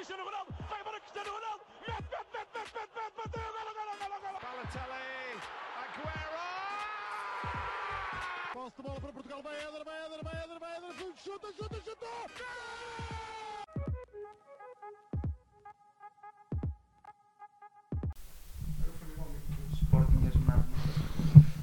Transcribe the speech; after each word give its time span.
Cristiano 0.00 0.24
Ronaldo, 0.24 0.54
vai 0.66 0.80
embora 0.80 0.98
Cristiano 0.98 1.30
Ronaldo, 1.30 1.62
mete, 1.86 1.92
mete, 1.92 2.32
mete, 2.32 2.48
mete, 2.56 2.72
mete, 2.72 2.88
mete, 2.96 3.16
bateu, 3.20 3.52
golo, 3.52 3.72
golo, 3.76 3.92
golo, 4.00 4.16
golo. 4.24 4.38
Balotelli, 4.40 5.04
Aguero! 5.76 6.40
Posse 8.54 8.76
de 8.76 8.82
bola 8.82 8.98
para 8.98 9.12
Portugal, 9.12 9.42
vai 9.42 9.56
Éder, 9.56 9.84
vai 9.84 10.06
Éder, 10.06 10.24
vai 10.24 10.42
Éder, 10.42 10.58
vai 10.58 10.76
Éder, 10.78 10.94
chuta, 11.22 11.52
chuta, 11.52 11.76
chuta! 11.84 12.06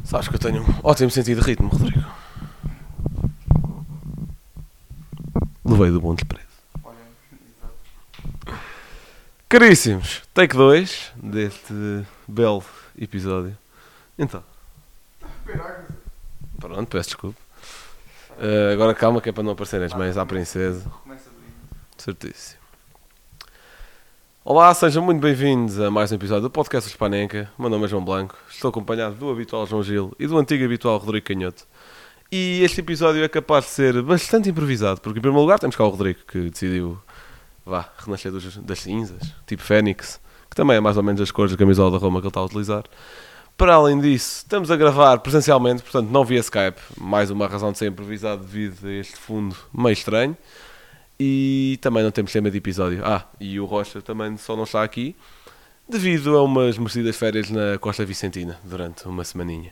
Sabes 0.03 0.27
que 0.27 0.35
eu 0.35 0.39
tenho 0.39 0.61
um 0.61 0.79
ótimo 0.83 1.09
sentido 1.09 1.41
de 1.41 1.47
ritmo, 1.47 1.69
Rodrigo. 1.69 2.05
Levei 5.65 5.89
do 5.89 5.99
Monte 6.03 6.23
Preto. 6.23 6.36
Caríssimos, 9.49 10.23
take 10.33 10.57
2 10.57 11.13
deste 11.15 11.73
belo 12.27 12.61
episódio. 12.99 13.57
Então. 14.19 14.43
Pronto, 16.59 16.87
peço 16.89 17.09
desculpa. 17.11 17.39
Eh, 18.41 18.73
agora 18.73 18.93
calma 18.93 19.21
que 19.21 19.29
é 19.29 19.31
para 19.31 19.43
não 19.43 19.53
aparecerem 19.53 19.85
as 19.85 19.93
mães 19.93 20.17
à 20.17 20.25
princesa. 20.25 20.91
Certíssimo. 21.97 22.59
Olá, 24.43 24.73
sejam 24.73 25.01
muito 25.01 25.21
bem-vindos 25.21 25.79
a 25.79 25.89
mais 25.89 26.11
um 26.11 26.15
episódio 26.15 26.41
do 26.43 26.49
Podcast 26.49 26.89
Hispanenca. 26.89 27.49
O 27.57 27.61
meu 27.61 27.69
nome 27.69 27.85
é 27.85 27.87
João 27.87 28.03
Blanco, 28.03 28.37
estou 28.49 28.67
acompanhado 28.67 29.15
do 29.15 29.31
habitual 29.31 29.65
João 29.65 29.81
Gil 29.81 30.13
e 30.19 30.27
do 30.27 30.37
antigo 30.37 30.65
habitual 30.65 30.97
Rodrigo 30.97 31.25
Canhoto. 31.25 31.65
E 32.29 32.61
este 32.63 32.81
episódio 32.81 33.23
é 33.23 33.29
capaz 33.29 33.63
de 33.63 33.71
ser 33.71 34.01
bastante 34.03 34.49
improvisado, 34.49 34.99
porque 34.99 35.19
em 35.19 35.21
primeiro 35.21 35.41
lugar 35.41 35.57
temos 35.57 35.77
cá 35.77 35.85
o 35.85 35.89
Rodrigo, 35.89 36.19
que 36.27 36.49
decidiu, 36.49 36.99
vá, 37.67 37.89
renascer 37.97 38.31
dos- 38.31 38.57
das 38.57 38.79
cinzas, 38.79 39.21
tipo 39.45 39.61
Fênix, 39.61 40.19
que 40.49 40.55
também 40.55 40.77
é 40.77 40.79
mais 40.79 40.97
ou 40.97 41.03
menos 41.03 41.19
as 41.21 41.29
cores 41.31 41.51
da 41.51 41.57
camisola 41.57 41.91
da 41.91 41.97
Roma 41.97 42.19
que 42.21 42.25
ele 42.25 42.29
está 42.29 42.39
a 42.39 42.45
utilizar. 42.45 42.83
Para 43.57 43.73
além 43.73 43.99
disso, 43.99 44.37
estamos 44.43 44.69
a 44.71 44.75
gravar 44.77 45.17
presencialmente, 45.19 45.81
portanto 45.81 46.09
não 46.09 46.23
via 46.23 46.39
Skype, 46.39 46.79
mais 46.97 47.29
uma 47.31 47.47
razão 47.47 47.71
de 47.71 47.77
ser 47.79 47.87
improvisado 47.87 48.43
devido 48.43 48.85
a 48.87 48.91
este 48.93 49.15
fundo 49.17 49.55
meio 49.73 49.93
estranho. 49.93 50.37
E 51.19 51.79
também 51.81 52.03
não 52.03 52.11
temos 52.11 52.31
tema 52.31 52.51
de 52.51 52.57
episódio. 52.59 53.01
Ah, 53.03 53.25
e 53.39 53.59
o 53.59 53.65
Rocha 53.65 54.01
também 54.03 54.37
só 54.37 54.55
não 54.55 54.65
está 54.65 54.83
aqui 54.83 55.15
devido 55.89 56.37
a 56.37 56.43
umas 56.43 56.77
merecidas 56.77 57.15
férias 57.15 57.49
na 57.49 57.77
Costa 57.79 58.05
Vicentina 58.05 58.59
durante 58.63 59.07
uma 59.07 59.23
semaninha. 59.23 59.71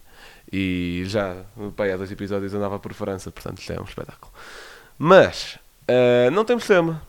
E 0.51 1.03
já, 1.05 1.35
pai, 1.75 1.91
há 1.91 1.97
dois 1.97 2.11
episódios 2.11 2.53
andava 2.55 2.79
por 2.79 2.93
França, 2.93 3.29
portanto 3.31 3.59
isto 3.59 3.71
é 3.71 3.79
um 3.79 3.83
espetáculo. 3.83 4.31
Mas, 4.97 5.59
ah, 5.87 6.31
não 6.31 6.43
temos 6.43 6.65
tema. 6.65 6.99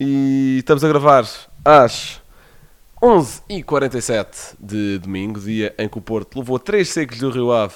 E 0.00 0.58
estamos 0.58 0.84
a 0.84 0.88
gravar 0.88 1.28
às 1.64 2.22
11h47 3.02 4.54
de 4.60 4.98
domingo, 4.98 5.40
dia 5.40 5.74
em 5.76 5.88
que 5.88 5.98
o 5.98 6.00
Porto 6.00 6.38
levou 6.38 6.58
3 6.58 6.88
secos 6.88 7.18
do 7.18 7.30
Rio 7.30 7.52
Ave. 7.52 7.74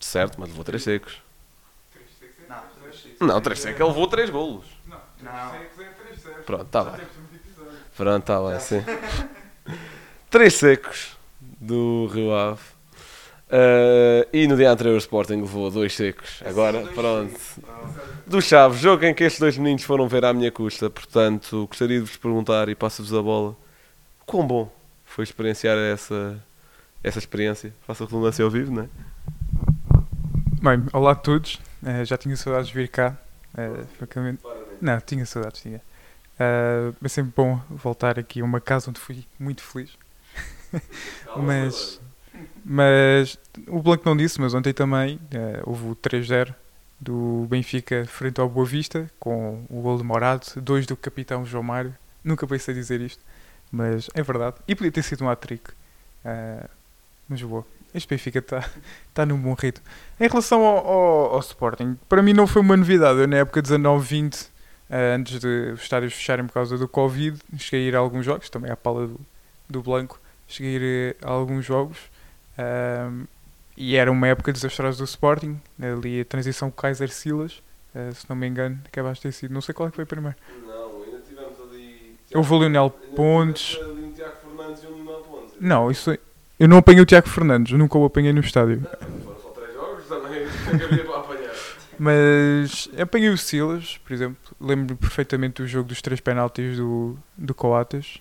Certo, 0.00 0.40
mas 0.40 0.48
levou 0.48 0.64
3 0.64 0.82
secos. 0.82 1.22
Não, 3.20 3.40
3 3.40 3.58
secos, 3.60 3.80
ele 3.80 3.88
levou 3.88 4.06
3 4.08 4.30
golos. 4.30 4.64
Pronto, 6.44 6.64
está 6.64 6.84
bem. 6.84 7.00
Pronto, 7.96 8.20
está 8.20 8.40
bem, 8.48 8.60
sim. 8.60 8.84
3 10.28 10.54
secos 10.54 11.16
do 11.60 12.06
Rio 12.12 12.34
Ave. 12.34 12.62
Ah, 13.48 14.26
e 14.32 14.46
no 14.46 14.56
dia 14.56 14.70
anterior 14.70 14.94
o 14.94 14.98
Sporting 14.98 15.42
levou 15.42 15.70
2 15.70 15.94
secos. 15.94 16.42
Agora, 16.44 16.84
pronto. 16.94 17.38
Do 18.30 18.40
Chaves, 18.40 18.78
jogo 18.78 19.04
em 19.04 19.12
que 19.12 19.24
estes 19.24 19.40
dois 19.40 19.58
meninos 19.58 19.82
foram 19.82 20.06
ver 20.06 20.24
à 20.24 20.32
minha 20.32 20.52
custa. 20.52 20.88
Portanto, 20.88 21.66
gostaria 21.66 21.98
de 21.98 22.04
vos 22.04 22.16
perguntar 22.16 22.68
e 22.68 22.76
passo-vos 22.76 23.12
a 23.12 23.20
bola. 23.20 23.56
Quão 24.24 24.46
bom 24.46 24.72
foi 25.04 25.24
experienciar 25.24 25.76
essa, 25.76 26.40
essa 27.02 27.18
experiência? 27.18 27.74
Faça 27.84 28.04
a 28.04 28.06
redundância 28.06 28.44
ao 28.44 28.48
vivo, 28.48 28.70
não 28.70 28.84
é? 28.84 28.88
Bem, 30.62 30.86
olá 30.92 31.10
a 31.10 31.14
todos. 31.16 31.60
Eh, 31.84 32.04
já 32.04 32.16
tinha 32.16 32.36
saudades 32.36 32.68
de 32.68 32.74
vir 32.74 32.88
cá. 32.88 33.16
eh, 33.58 33.84
francamente. 33.98 34.40
Não, 34.80 35.00
tinha 35.00 35.26
saudades, 35.26 35.60
tinha. 35.62 35.82
Eh, 36.38 36.92
é 37.02 37.08
sempre 37.08 37.32
bom 37.36 37.60
voltar 37.68 38.16
aqui 38.16 38.42
a 38.42 38.44
uma 38.44 38.60
casa 38.60 38.90
onde 38.90 39.00
fui 39.00 39.24
muito 39.40 39.60
feliz. 39.60 39.98
mas, 41.36 42.00
mas 42.64 43.36
o 43.66 43.82
Blanco 43.82 44.08
não 44.08 44.16
disse, 44.16 44.40
mas 44.40 44.54
ontem 44.54 44.72
também 44.72 45.18
eh, 45.32 45.60
houve 45.64 45.88
o 45.88 45.96
3-0 45.96 46.54
do 47.00 47.46
Benfica 47.48 48.04
frente 48.06 48.40
ao 48.40 48.48
Boa 48.48 48.66
Vista, 48.66 49.10
com 49.18 49.64
o 49.70 49.80
gol 49.80 49.96
de 49.98 50.04
Morado, 50.04 50.46
dois 50.56 50.86
do 50.86 50.96
capitão 50.96 51.44
João 51.46 51.62
Mário. 51.62 51.94
Nunca 52.22 52.46
pensei 52.46 52.74
dizer 52.74 53.00
isto, 53.00 53.22
mas 53.72 54.08
é 54.14 54.22
verdade. 54.22 54.56
E 54.68 54.74
podia 54.74 54.92
ter 54.92 55.02
sido 55.02 55.24
um 55.24 55.30
hat-trick. 55.30 55.70
Eh, 56.24 56.66
mas 57.28 57.40
boa. 57.42 57.64
Este 57.94 58.08
Benfica 58.08 58.38
está 58.40 58.68
tá 59.14 59.24
num 59.26 59.38
bom 59.38 59.54
ritmo. 59.54 59.84
Em 60.20 60.28
relação 60.28 60.62
ao, 60.62 60.86
ao- 60.86 61.34
ao 61.34 61.40
Sporting, 61.40 61.98
para 62.08 62.22
mim 62.22 62.32
não 62.34 62.46
foi 62.46 62.60
uma 62.62 62.76
novidade. 62.76 63.20
Eu, 63.20 63.26
na 63.28 63.38
época 63.38 63.62
19-20, 63.62 64.48
eh, 64.90 65.14
antes 65.18 65.40
de 65.40 65.72
os 65.72 65.80
estádios 65.80 66.12
fecharem 66.12 66.46
por 66.46 66.52
causa 66.52 66.76
do 66.76 66.86
Covid, 66.86 67.38
cheguei 67.58 67.86
a 67.86 67.88
ir 67.88 67.96
a 67.96 67.98
alguns 68.00 68.26
jogos, 68.26 68.50
também 68.50 68.70
à 68.70 68.76
pala 68.76 69.06
do, 69.06 69.20
do 69.68 69.82
Blanco, 69.82 70.20
cheguei 70.46 70.76
a 70.76 70.78
ir 70.80 71.16
a 71.22 71.30
alguns 71.30 71.64
jogos. 71.64 71.96
ahm, 72.58 73.24
e 73.76 73.96
era 73.96 74.10
uma 74.10 74.28
época 74.28 74.52
desastrosa 74.52 74.98
do 74.98 75.04
Sporting, 75.04 75.60
ali 75.80 76.20
a 76.20 76.24
transição 76.24 76.70
Kaiser 76.70 77.10
Silas, 77.10 77.62
eh, 77.94 78.10
se 78.12 78.28
não 78.28 78.36
me 78.36 78.46
engano, 78.46 78.78
acabaste 78.86 79.22
de 79.26 79.32
ter 79.32 79.38
sido. 79.38 79.54
Não 79.54 79.60
sei 79.60 79.74
qual 79.74 79.88
é 79.88 79.90
que 79.90 79.96
foi 79.96 80.04
primeiro. 80.04 80.36
Não, 80.66 81.02
ainda 81.02 81.18
tivemos 81.26 81.60
ali. 81.60 82.16
Houve 82.34 82.52
o 82.52 82.58
Lionel 82.58 82.90
Pontes. 82.90 83.78
ali 83.80 84.04
um 84.04 84.12
Tiago 84.12 84.36
Fernandes 84.42 84.82
e 84.82 84.86
um 84.86 84.94
Lionel 84.94 85.20
Pontes. 85.22 85.54
Não, 85.60 85.90
isso 85.90 86.16
eu 86.60 86.68
não 86.68 86.76
apanhei 86.76 87.00
o 87.00 87.06
Tiago 87.06 87.26
Fernandes, 87.26 87.72
nunca 87.78 87.96
o 87.96 88.04
apanhei 88.04 88.34
no 88.34 88.40
estádio. 88.40 88.82
Foram 89.24 89.40
só 89.40 89.48
3 89.48 89.72
jogos, 89.72 90.06
também 90.06 90.44
que 90.78 90.84
havia 90.84 91.04
para 91.06 91.16
apanhar. 91.16 91.54
Mas 91.98 92.90
apanhei 93.00 93.30
o 93.30 93.38
Silas, 93.38 93.96
por 94.04 94.12
exemplo. 94.12 94.36
Lembro 94.60 94.94
perfeitamente 94.94 95.62
do 95.62 95.66
jogo 95.66 95.88
dos 95.88 96.02
três 96.02 96.20
penaltis 96.20 96.76
do, 96.76 97.16
do 97.34 97.54
Coates. 97.54 98.20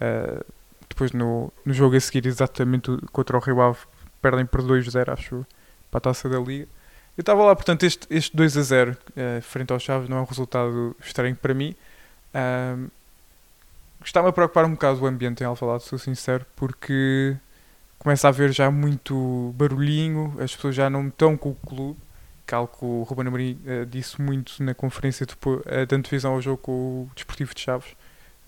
Uh, 0.00 0.44
depois 0.88 1.10
no, 1.10 1.52
no 1.64 1.74
jogo 1.74 1.96
a 1.96 2.00
seguir, 2.00 2.26
exatamente 2.26 2.96
contra 3.10 3.36
o 3.36 3.40
Rio 3.40 3.60
Ave, 3.60 3.78
perdem 4.20 4.46
por 4.46 4.62
2-0, 4.62 5.12
acho, 5.12 5.46
para 5.90 5.98
a 5.98 6.00
taça 6.00 6.28
da 6.28 6.38
Liga. 6.38 6.68
Eu 7.16 7.22
estava 7.22 7.44
lá, 7.44 7.54
portanto, 7.54 7.84
este, 7.84 8.06
este 8.10 8.36
2-0 8.36 8.94
uh, 8.96 9.42
frente 9.42 9.72
aos 9.72 9.82
Chaves 9.82 10.08
não 10.08 10.18
é 10.18 10.20
um 10.20 10.24
resultado 10.24 10.96
estranho 11.04 11.36
para 11.36 11.54
mim. 11.54 11.74
Um, 12.34 12.88
Está-me 14.02 14.30
a 14.30 14.32
preocupar 14.32 14.64
um 14.64 14.70
bocado 14.70 15.02
o 15.02 15.06
ambiente 15.06 15.42
em 15.42 15.46
Alvalade, 15.46 15.82
sou 15.82 15.98
sincero, 15.98 16.46
porque 16.56 17.36
começa 17.98 18.26
a 18.26 18.30
haver 18.30 18.50
já 18.50 18.70
muito 18.70 19.54
barulhinho, 19.58 20.34
as 20.40 20.54
pessoas 20.56 20.74
já 20.74 20.88
não 20.88 21.08
estão 21.08 21.36
com 21.36 21.50
o 21.50 21.54
clube 21.54 21.98
que 22.50 22.54
é 22.54 22.56
algo 22.56 22.76
que 22.76 22.84
o 22.84 23.02
Ruben 23.04 23.28
Amorim 23.28 23.60
eh, 23.64 23.84
disse 23.84 24.20
muito 24.20 24.60
na 24.60 24.74
conferência 24.74 25.24
depois, 25.24 25.60
uh, 25.60 25.86
de 25.86 25.94
antevisão 25.94 26.32
ao 26.32 26.42
jogo 26.42 26.58
com 26.58 26.72
o 26.72 27.10
Desportivo 27.14 27.54
de 27.54 27.60
Chaves, 27.60 27.94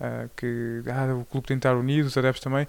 eh, 0.01 0.29
que 0.37 0.83
ah, 0.89 1.15
o 1.15 1.25
clube 1.25 1.47
tem 1.47 1.57
de 1.57 1.61
estar 1.61 1.77
unido, 1.77 2.07
os 2.07 2.17
adeptos 2.19 2.43
também, 2.43 2.67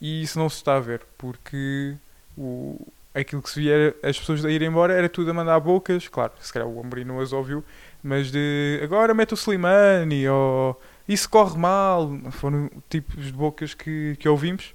e 0.00 0.22
isso 0.22 0.38
não 0.38 0.48
se 0.48 0.58
está 0.58 0.76
a 0.76 0.80
ver, 0.80 1.02
porque 1.18 1.96
o, 2.36 2.80
aquilo 3.14 3.40
que 3.40 3.50
se 3.50 3.60
via 3.60 3.94
as 4.02 4.18
pessoas 4.18 4.44
a 4.44 4.50
ir 4.50 4.62
embora 4.62 4.92
era 4.92 5.08
tudo 5.08 5.30
a 5.30 5.34
mandar 5.34 5.58
bocas, 5.60 6.06
claro, 6.08 6.32
se 6.40 6.52
calhar 6.52 6.68
o 6.68 6.80
Amorim 6.80 7.04
não 7.04 7.20
as 7.20 7.32
ouviu, 7.32 7.64
mas 8.02 8.30
de 8.30 8.80
agora 8.82 9.14
mete 9.14 9.32
o 9.32 9.36
Slimani, 9.36 10.28
ou 10.28 10.80
isso 11.08 11.28
corre 11.28 11.56
mal, 11.58 12.10
foram 12.32 12.70
tipos 12.90 13.24
de 13.24 13.32
bocas 13.32 13.74
que, 13.74 14.16
que 14.18 14.28
ouvimos. 14.28 14.74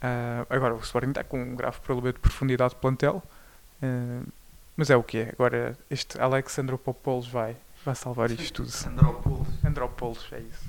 Ah, 0.00 0.46
agora 0.50 0.74
o 0.74 0.78
Sporting 0.80 1.10
está 1.10 1.24
com 1.24 1.42
um 1.42 1.56
grave 1.56 1.80
problema 1.80 2.12
de 2.12 2.18
profundidade 2.18 2.74
de 2.74 2.80
plantel. 2.80 3.22
Ah, 3.82 4.22
mas 4.76 4.90
é 4.90 4.96
o 4.96 5.02
que 5.02 5.18
é. 5.18 5.30
Agora 5.30 5.76
este 5.90 6.20
Alexandro 6.20 6.78
Popoulos 6.78 7.26
vai, 7.26 7.56
vai 7.84 7.94
salvar 7.94 8.30
isto 8.30 8.62
tudo. 8.62 8.70
Andropoulos, 9.64 10.26
é 10.32 10.40
isso. 10.40 10.68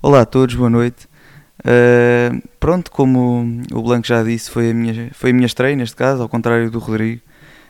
Olá 0.00 0.22
a 0.22 0.26
todos, 0.26 0.54
boa 0.54 0.70
noite. 0.70 1.08
Uh, 1.62 2.42
pronto, 2.58 2.90
como 2.90 3.62
o 3.72 3.82
Blanco 3.82 4.06
já 4.06 4.22
disse, 4.22 4.50
foi 4.50 4.70
a, 4.70 4.74
minha, 4.74 5.10
foi 5.14 5.30
a 5.30 5.32
minha 5.32 5.46
estreia, 5.46 5.76
neste 5.76 5.94
caso, 5.94 6.22
ao 6.22 6.28
contrário 6.28 6.70
do 6.70 6.78
Rodrigo. 6.78 7.22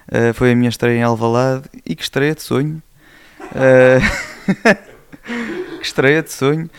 Uh, 0.08 0.32
foi 0.34 0.52
a 0.52 0.56
minha 0.56 0.68
estreia 0.68 0.98
em 0.98 1.02
Alvalade 1.02 1.64
e 1.86 1.94
que 1.94 2.02
estreia 2.02 2.34
de 2.34 2.42
sonho. 2.42 2.82
Uh, 3.52 4.00
que 5.78 5.86
estreia 5.86 6.22
de 6.22 6.32
sonho. 6.32 6.70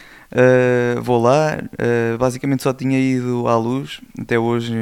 Vou 1.04 1.22
lá, 1.22 1.60
basicamente 2.18 2.64
só 2.64 2.74
tinha 2.74 2.98
ido 3.00 3.48
à 3.48 3.56
luz, 3.56 4.02
até 4.20 4.40
hoje, 4.40 4.74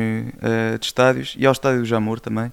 de 0.79 0.85
estádios, 0.85 1.35
e 1.37 1.45
ao 1.45 1.51
estádio 1.51 1.81
do 1.81 1.85
Jamor 1.85 2.21
também, 2.21 2.49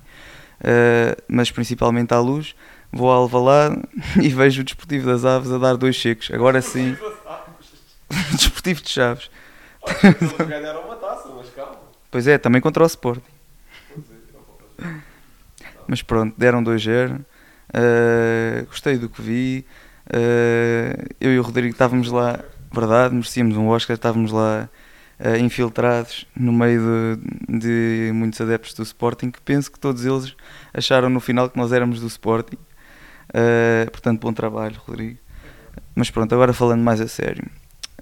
mas 1.29 1.49
principalmente 1.53 2.13
à 2.13 2.19
luz. 2.19 2.57
Vou 2.93 3.09
a 3.13 3.15
Alvalade 3.15 3.81
e 4.21 4.29
vejo 4.31 4.63
o 4.63 4.65
Desportivo 4.65 5.07
das 5.07 5.25
Aves 5.25 5.53
a 5.53 5.59
dar 5.59 5.77
dois 5.77 5.95
checos. 5.95 6.29
Agora 6.33 6.61
sim, 6.61 6.97
Desportivo 8.33 8.83
de 8.83 8.91
Chaves. 8.91 9.31
Ganharam 10.47 10.83
uma 10.83 10.97
taça, 10.97 11.29
mas 11.37 11.51
calma. 11.55 11.77
Pois 12.11 12.27
é, 12.27 12.39
também 12.39 12.61
contra 12.61 12.83
o 12.83 12.87
Sporting. 12.87 13.23
Mas 15.87 16.03
pronto, 16.03 16.35
deram 16.39 16.63
2-0. 16.63 17.21
Uh, 17.21 18.67
gostei 18.67 18.97
do 18.97 19.09
que 19.09 19.21
vi. 19.21 19.67
Eh, 20.11 21.07
eu 21.21 21.35
e 21.35 21.39
o 21.39 21.43
Rodrigo 21.43 21.73
estávamos 21.73 22.11
lá, 22.11 22.41
verdade, 22.73 23.15
merecíamos 23.15 23.57
um 23.57 23.69
Oscar, 23.69 23.95
estávamos 23.95 24.33
lá 24.33 24.69
eh, 25.19 25.39
infiltrados 25.39 26.27
no 26.35 26.53
meio 26.53 27.19
de, 27.49 27.59
de 27.59 28.13
muitos 28.13 28.41
adeptos 28.41 28.73
do 28.75 28.83
Sporting, 28.83 29.31
que 29.31 29.41
penso 29.41 29.71
que 29.71 29.79
todos 29.79 30.05
eles 30.05 30.35
acharam 30.73 31.11
no 31.11 31.21
final 31.21 31.51
que 31.51 31.59
nós 31.59 31.73
éramos 31.73 32.01
do 32.01 32.07
Sporting. 32.07 32.57
Eh, 33.35 33.87
portanto, 33.91 34.21
bom 34.21 34.33
trabalho, 34.33 34.77
Rodrigo. 34.87 35.19
Mas 35.95 36.11
pronto, 36.11 36.35
agora 36.35 36.53
falando 36.53 36.83
mais 36.83 37.01
a 37.01 37.09
sério. 37.09 37.45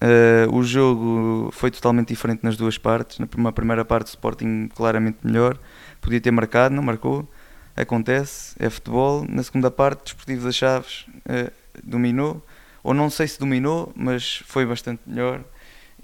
Eh, 0.00 0.46
o 0.50 0.62
jogo 0.62 1.50
foi 1.52 1.70
totalmente 1.70 2.08
diferente 2.08 2.40
nas 2.42 2.56
duas 2.56 2.76
partes. 2.78 3.18
Na 3.18 3.52
primeira 3.52 3.84
parte, 3.84 4.08
o 4.08 4.10
Sporting 4.10 4.68
claramente 4.74 5.18
melhor. 5.22 5.58
Podia 6.00 6.20
ter 6.20 6.30
marcado, 6.30 6.74
não 6.74 6.82
marcou. 6.82 7.28
Acontece, 7.76 8.54
é 8.58 8.68
futebol. 8.70 9.24
Na 9.28 9.42
segunda 9.42 9.70
parte, 9.70 10.00
o 10.00 10.04
Desportivo 10.04 10.44
das 10.44 10.56
Chaves 10.56 11.06
eh, 11.26 11.50
dominou. 11.82 12.44
Ou 12.82 12.94
não 12.94 13.10
sei 13.10 13.26
se 13.26 13.38
dominou, 13.38 13.92
mas 13.96 14.42
foi 14.46 14.64
bastante 14.66 15.00
melhor. 15.06 15.42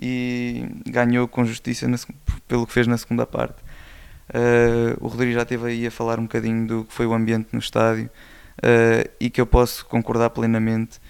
E 0.01 0.67
ganhou 0.87 1.29
com 1.29 1.45
justiça 1.45 1.87
na 1.87 1.97
pelo 2.49 2.67
que 2.67 2.73
fez 2.73 2.87
na 2.87 2.97
segunda 2.99 3.27
parte. 3.27 3.57
Eh, 4.33 4.97
o 5.01 5.09
Rodrigo 5.09 5.33
já 5.33 5.43
esteve 5.43 5.67
aí 5.69 5.87
a 5.87 5.91
falar 5.91 6.19
um 6.19 6.23
bocadinho 6.25 6.67
do 6.67 6.85
que 6.85 6.93
foi 6.93 7.07
o 7.07 7.15
ambiente 7.15 7.49
no 7.53 7.59
estádio. 7.59 8.11
e 9.21 9.31
que 9.31 9.41
eu 9.41 9.47
posso 9.47 9.85
concordar 9.87 10.31
plenamente. 10.31 11.01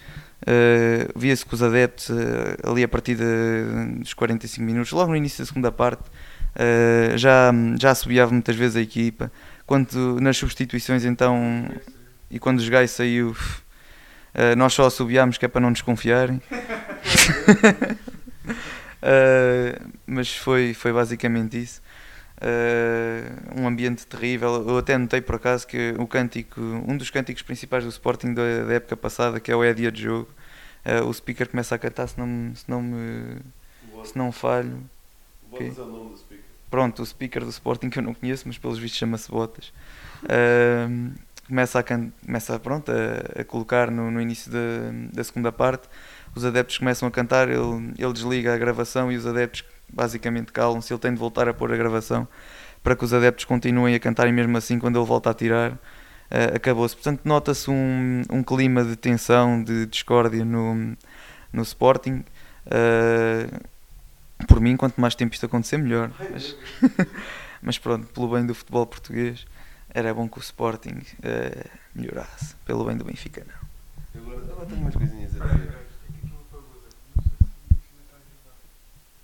Uh, 0.43 1.07
via-se 1.17 1.45
que 1.45 1.53
os 1.53 1.63
adeptos 1.63 2.09
uh, 2.09 2.69
ali 2.69 2.83
a 2.83 2.87
partir 2.87 3.15
de- 3.15 3.99
dos 3.99 4.13
45 4.13 4.65
minutos, 4.65 4.91
logo 4.91 5.09
no 5.09 5.15
início 5.15 5.41
da 5.41 5.47
segunda 5.47 5.71
parte, 5.71 6.03
uh, 6.03 7.17
já, 7.17 7.51
já 7.79 7.91
assobiava 7.91 8.31
muitas 8.31 8.55
vezes 8.55 8.75
a 8.75 8.81
equipa. 8.81 9.31
Quando 9.65 10.19
nas 10.19 10.35
substituições 10.35 11.05
então 11.05 11.69
e 12.29 12.39
quando 12.39 12.59
os 12.59 12.67
gajos 12.67 12.91
saiu, 12.91 13.33
nós 14.57 14.73
só 14.73 14.85
assobiámos 14.85 15.37
que 15.37 15.45
é 15.45 15.47
para 15.47 15.61
não 15.61 15.71
desconfiarem. 15.71 16.41
Mas 20.05 20.35
foi, 20.35 20.73
foi 20.73 20.91
basicamente 20.91 21.61
isso. 21.61 21.81
Uh, 22.43 23.61
um 23.61 23.65
ambiente 23.65 24.05
terrível. 24.05 24.67
Eu 24.67 24.77
até 24.77 24.97
notei 24.97 25.21
por 25.21 25.35
acaso 25.35 25.65
que 25.65 25.93
o 25.97 26.05
cântico, 26.05 26.59
um 26.59 26.97
dos 26.97 27.09
cânticos 27.09 27.41
principais 27.41 27.85
do 27.85 27.89
Sporting 27.89 28.33
da, 28.33 28.65
da 28.65 28.73
época 28.73 28.97
passada, 28.97 29.39
que 29.39 29.49
é 29.49 29.55
o 29.55 29.63
É 29.63 29.73
Dia 29.73 29.89
de 29.89 30.01
Jogo, 30.01 30.27
uh, 30.85 31.07
o 31.07 31.13
speaker 31.13 31.47
começa 31.47 31.73
a 31.73 31.77
cantar 31.79 32.07
se 32.07 32.19
não, 32.19 32.53
se 32.53 32.65
não 32.67 32.81
me 32.81 33.37
se 34.03 34.17
não 34.17 34.31
falho. 34.31 34.77
Ok. 35.51 35.71
Pronto, 36.69 37.01
o 37.01 37.05
speaker 37.05 37.43
do 37.43 37.49
Sporting 37.49 37.89
que 37.89 37.99
eu 37.99 38.03
não 38.03 38.13
conheço, 38.13 38.43
mas 38.47 38.57
pelos 38.57 38.77
vistos 38.77 38.99
chama-se 38.99 39.31
Botas. 39.31 39.71
Uh, 40.23 41.11
começa 41.47 41.79
a, 41.79 41.83
can- 41.83 42.11
começa 42.25 42.59
pronto, 42.59 42.91
a, 42.91 43.41
a 43.41 43.43
colocar 43.45 43.89
no, 43.89 44.11
no 44.11 44.19
início 44.19 44.51
da, 44.51 44.59
da 45.13 45.23
segunda 45.23 45.51
parte. 45.51 45.87
Os 46.35 46.43
adeptos 46.43 46.77
começam 46.79 47.07
a 47.07 47.11
cantar, 47.11 47.47
ele, 47.47 47.93
ele 47.97 48.11
desliga 48.11 48.53
a 48.53 48.57
gravação 48.57 49.11
e 49.11 49.15
os 49.15 49.25
adeptos 49.25 49.63
basicamente 49.91 50.51
calam-se. 50.51 50.91
Ele 50.91 50.99
tem 50.99 51.13
de 51.13 51.19
voltar 51.19 51.47
a 51.47 51.53
pôr 51.53 51.71
a 51.73 51.77
gravação 51.77 52.27
para 52.83 52.95
que 52.95 53.03
os 53.03 53.13
adeptos 53.13 53.45
continuem 53.45 53.95
a 53.95 53.99
cantar 53.99 54.27
e 54.27 54.31
mesmo 54.31 54.57
assim, 54.57 54.77
quando 54.77 54.99
ele 54.99 55.05
volta 55.05 55.29
a 55.29 55.33
tirar, 55.33 55.77
eh, 56.29 56.53
acabou-se. 56.55 56.95
Portanto, 56.95 57.21
nota-se 57.23 57.69
um, 57.71 58.23
um 58.29 58.43
clima 58.43 58.83
de 58.83 58.95
tensão, 58.95 59.63
de 59.63 59.85
discórdia 59.85 60.43
no, 60.43 60.95
no 61.53 61.61
Sporting. 61.61 62.23
Eh, 62.65 63.47
por 64.47 64.59
mim, 64.59 64.75
quanto 64.75 64.99
mais 64.99 65.15
tempo 65.15 65.33
isto 65.33 65.45
acontecer, 65.45 65.77
melhor. 65.77 66.11
Mas, 66.31 66.55
mas 67.61 67.77
pronto, 67.77 68.07
pelo 68.07 68.27
bem 68.27 68.45
do 68.45 68.53
futebol 68.53 68.85
português, 68.85 69.45
era 69.89 70.13
bom 70.13 70.27
que 70.27 70.37
o 70.37 70.41
Sporting 70.41 71.01
eh, 71.21 71.65
melhorasse. 71.95 72.55
Pelo 72.65 72.83
bem 72.83 72.97
do 72.97 73.05
Benfica, 73.05 73.45
não. 73.47 74.21
Agora, 74.21 74.41
agora 74.51 74.65
tenho 74.65 74.81
umas 74.81 74.95
coisinhas 74.95 75.41
a 75.41 75.45
dizer. 75.45 75.83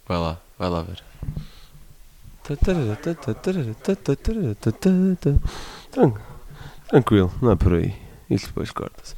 Vai 0.08 0.18
lá, 0.18 0.42
vai 0.60 0.70
lá 0.70 0.82
ver. 0.84 1.02
Tran- 5.92 6.14
Tranquilo, 6.88 7.32
não 7.42 7.52
é 7.52 7.56
por 7.56 7.74
aí. 7.74 7.96
Isto 8.30 8.48
depois 8.48 8.72
corta-se. 8.72 9.16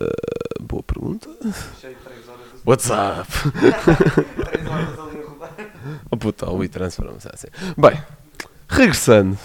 Ah, 0.00 0.06
boa 0.60 0.82
pergunta. 0.82 1.28
What's 2.64 2.90
up? 2.90 3.28
Oh 6.10 6.16
puta, 6.16 6.50
o 6.50 6.62
dizer 7.16 7.30
assim. 7.34 7.46
Bem, 7.76 8.00
regressando. 8.68 9.38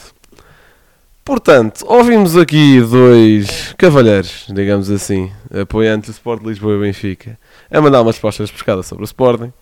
Portanto, 1.24 1.86
ouvimos 1.88 2.36
aqui 2.36 2.82
dois 2.82 3.74
cavalheiros, 3.78 4.46
digamos 4.50 4.90
assim, 4.90 5.32
apoiantes 5.62 6.10
do 6.10 6.14
Sport 6.14 6.42
de 6.42 6.50
Lisboa 6.50 6.76
e 6.76 6.80
Benfica, 6.82 7.40
a 7.72 7.80
mandar 7.82 8.02
umas 8.02 8.16
respostas 8.16 8.52
pescadas 8.52 8.86
sobre 8.88 9.04
o 9.04 9.06
Sporting. 9.06 9.54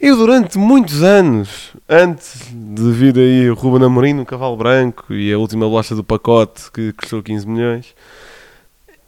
Eu 0.00 0.16
durante 0.16 0.56
muitos 0.56 1.02
anos, 1.02 1.76
antes 1.86 2.48
de 2.50 2.90
vir 2.90 3.18
aí 3.18 3.50
o 3.50 3.54
Ruben 3.54 3.84
Amorim 3.84 4.14
no 4.14 4.24
cavalo 4.24 4.56
branco 4.56 5.12
e 5.12 5.30
a 5.30 5.36
última 5.36 5.68
bolacha 5.68 5.94
do 5.94 6.02
pacote 6.02 6.72
que 6.72 6.90
custou 6.94 7.22
15 7.22 7.46
milhões, 7.46 7.94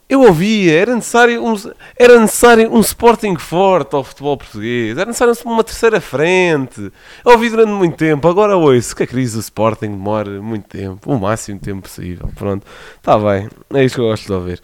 eu 0.07 0.21
ouvia, 0.21 0.79
era 0.79 0.93
necessário 0.93 1.43
um, 1.43 1.55
era 1.97 2.19
necessário 2.19 2.71
um 2.71 2.79
Sporting 2.79 3.35
forte 3.37 3.95
ao 3.95 4.03
futebol 4.03 4.37
português, 4.37 4.95
era 4.95 5.07
necessário 5.07 5.33
uma 5.45 5.63
terceira 5.63 5.99
frente. 5.99 6.91
Eu 7.25 7.31
ouvi 7.31 7.49
durante 7.49 7.71
muito 7.71 7.97
tempo, 7.97 8.27
agora 8.27 8.55
ouço 8.55 8.95
que 8.95 9.01
a 9.01 9.07
crise 9.07 9.33
do 9.33 9.39
Sporting 9.39 9.87
demora 9.87 10.39
muito 10.43 10.67
tempo, 10.67 11.11
o 11.11 11.19
máximo 11.19 11.59
tempo 11.59 11.81
possível. 11.81 12.29
Pronto, 12.35 12.67
está 12.97 13.17
bem, 13.17 13.49
é 13.73 13.83
isso 13.83 13.95
que 13.95 14.01
eu 14.01 14.05
gosto 14.09 14.27
de 14.27 14.33
ouvir. 14.33 14.61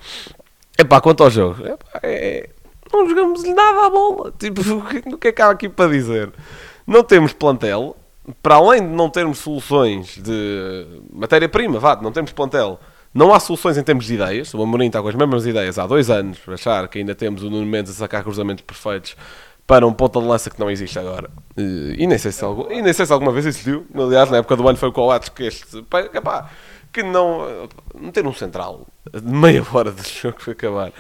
Epá, 0.78 1.02
quanto 1.02 1.24
ao 1.24 1.32
jogo, 1.32 1.66
epá, 1.66 2.00
é- 2.04 2.50
não 2.92 3.08
jogamos 3.08 3.44
nada 3.44 3.86
à 3.86 3.90
bola. 3.90 4.34
Tipo, 4.38 4.62
o 5.14 5.18
que, 5.18 5.28
é 5.30 5.32
que 5.32 5.42
há 5.42 5.50
aqui 5.50 5.70
para 5.70 5.92
dizer? 5.92 6.32
Não 6.86 7.04
temos 7.04 7.34
plantel, 7.34 7.96
para 8.42 8.56
além 8.56 8.82
de 8.82 8.94
não 8.94 9.10
termos 9.10 9.40
soluções 9.40 10.18
de 10.18 10.86
matéria-prima, 11.12 11.80
vá, 11.80 11.96
não 12.02 12.12
temos 12.12 12.32
plantel. 12.32 12.80
Não 13.14 13.34
há 13.34 13.40
soluções 13.40 13.78
em 13.78 13.84
termos 13.84 14.06
de 14.06 14.14
ideias. 14.14 14.54
O 14.54 14.62
Amorim 14.62 14.88
está 14.88 15.02
com 15.02 15.08
as 15.08 15.16
mesmas 15.16 15.46
ideias 15.46 15.80
há 15.80 15.88
dois 15.88 16.10
anos, 16.10 16.38
achar 16.48 16.88
que 16.88 17.00
ainda 17.00 17.16
temos 17.16 17.42
o 17.42 17.50
Nuno 17.50 17.66
Mendes 17.66 17.92
a 17.92 17.96
sacar 17.96 18.24
cruzamentos 18.24 18.64
perfeitos 18.64 19.16
para 19.66 19.86
um 19.86 19.94
ponta 19.94 20.20
de 20.20 20.26
lança 20.26 20.50
que 20.50 20.60
não 20.60 20.70
existe 20.70 20.98
agora. 20.98 21.30
E, 21.58 21.96
e 22.00 22.08
nem, 22.08 22.18
sei 22.18 22.32
se 22.32 22.44
algum, 22.44 22.72
e 22.72 22.82
nem 22.82 22.94
sei 22.94 23.06
se 23.06 23.14
alguma 23.14 23.32
vez 23.32 23.46
existiu. 23.46 23.86
Aliás, 23.96 24.30
na 24.30 24.38
época 24.38 24.56
do 24.56 24.68
ano 24.68 24.78
foi 24.78 24.90
o 24.90 24.92
Coates 24.92 25.30
que 25.30 25.44
este. 25.44 25.82
pá, 25.84 26.50
que 26.92 27.04
não. 27.04 27.68
Não 28.00 28.12
ter 28.12 28.26
um 28.26 28.34
central 28.34 28.88
de 29.12 29.32
meia 29.32 29.66
hora 29.72 29.92
de 29.92 30.08
jogo 30.08 30.38
para 30.44 30.54
acabar 30.54 30.92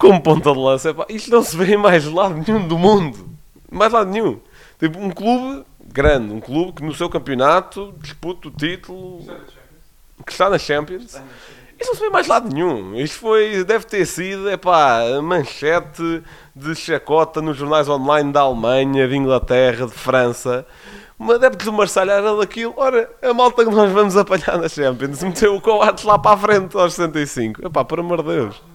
como 0.00 0.18
ponta 0.22 0.50
de 0.50 0.58
lança, 0.58 0.90
epá, 0.90 1.04
isto 1.10 1.30
não 1.30 1.42
se 1.42 1.54
vê 1.54 1.74
em 1.74 1.76
mais 1.76 2.06
lado 2.06 2.34
nenhum 2.34 2.66
do 2.66 2.78
mundo. 2.78 3.28
Mais 3.70 3.92
lado 3.92 4.10
nenhum. 4.10 4.40
Tipo, 4.78 4.98
um 4.98 5.10
clube 5.10 5.62
grande, 5.92 6.32
um 6.32 6.40
clube 6.40 6.72
que 6.72 6.82
no 6.82 6.94
seu 6.94 7.10
campeonato 7.10 7.94
disputa 7.98 8.48
o 8.48 8.50
título 8.50 9.22
que 10.24 10.32
está 10.32 10.48
na 10.48 10.58
Champions. 10.58 11.20
Isto 11.78 11.88
não 11.88 11.94
se 11.94 12.00
vê 12.00 12.08
mais 12.08 12.26
lado 12.26 12.48
nenhum. 12.52 12.96
Isto 12.96 13.18
foi, 13.18 13.62
deve 13.62 13.84
ter 13.84 14.06
sido, 14.06 14.50
epá, 14.50 15.02
a 15.02 15.20
manchete 15.20 16.22
de 16.56 16.74
chacota 16.74 17.42
nos 17.42 17.58
jornais 17.58 17.86
online 17.86 18.32
da 18.32 18.40
Alemanha, 18.40 19.06
de 19.06 19.14
Inglaterra, 19.14 19.86
de 19.86 19.92
França. 19.92 20.66
Uma 21.18 21.34
adepto 21.34 21.66
do 21.66 21.74
Marseille 21.74 22.10
era 22.10 22.34
daquilo. 22.34 22.72
Ora, 22.78 23.10
a 23.20 23.34
malta 23.34 23.66
que 23.66 23.70
nós 23.70 23.92
vamos 23.92 24.16
apanhar 24.16 24.56
na 24.56 24.68
Champions 24.68 25.22
meteu 25.22 25.56
o 25.56 25.60
Coates 25.60 26.04
lá 26.04 26.18
para 26.18 26.32
a 26.32 26.38
frente 26.38 26.74
aos 26.74 26.94
65. 26.94 27.66
Epá, 27.66 27.84
por 27.84 28.00
amor 28.00 28.22
de 28.22 28.30
Deus. 28.30 28.69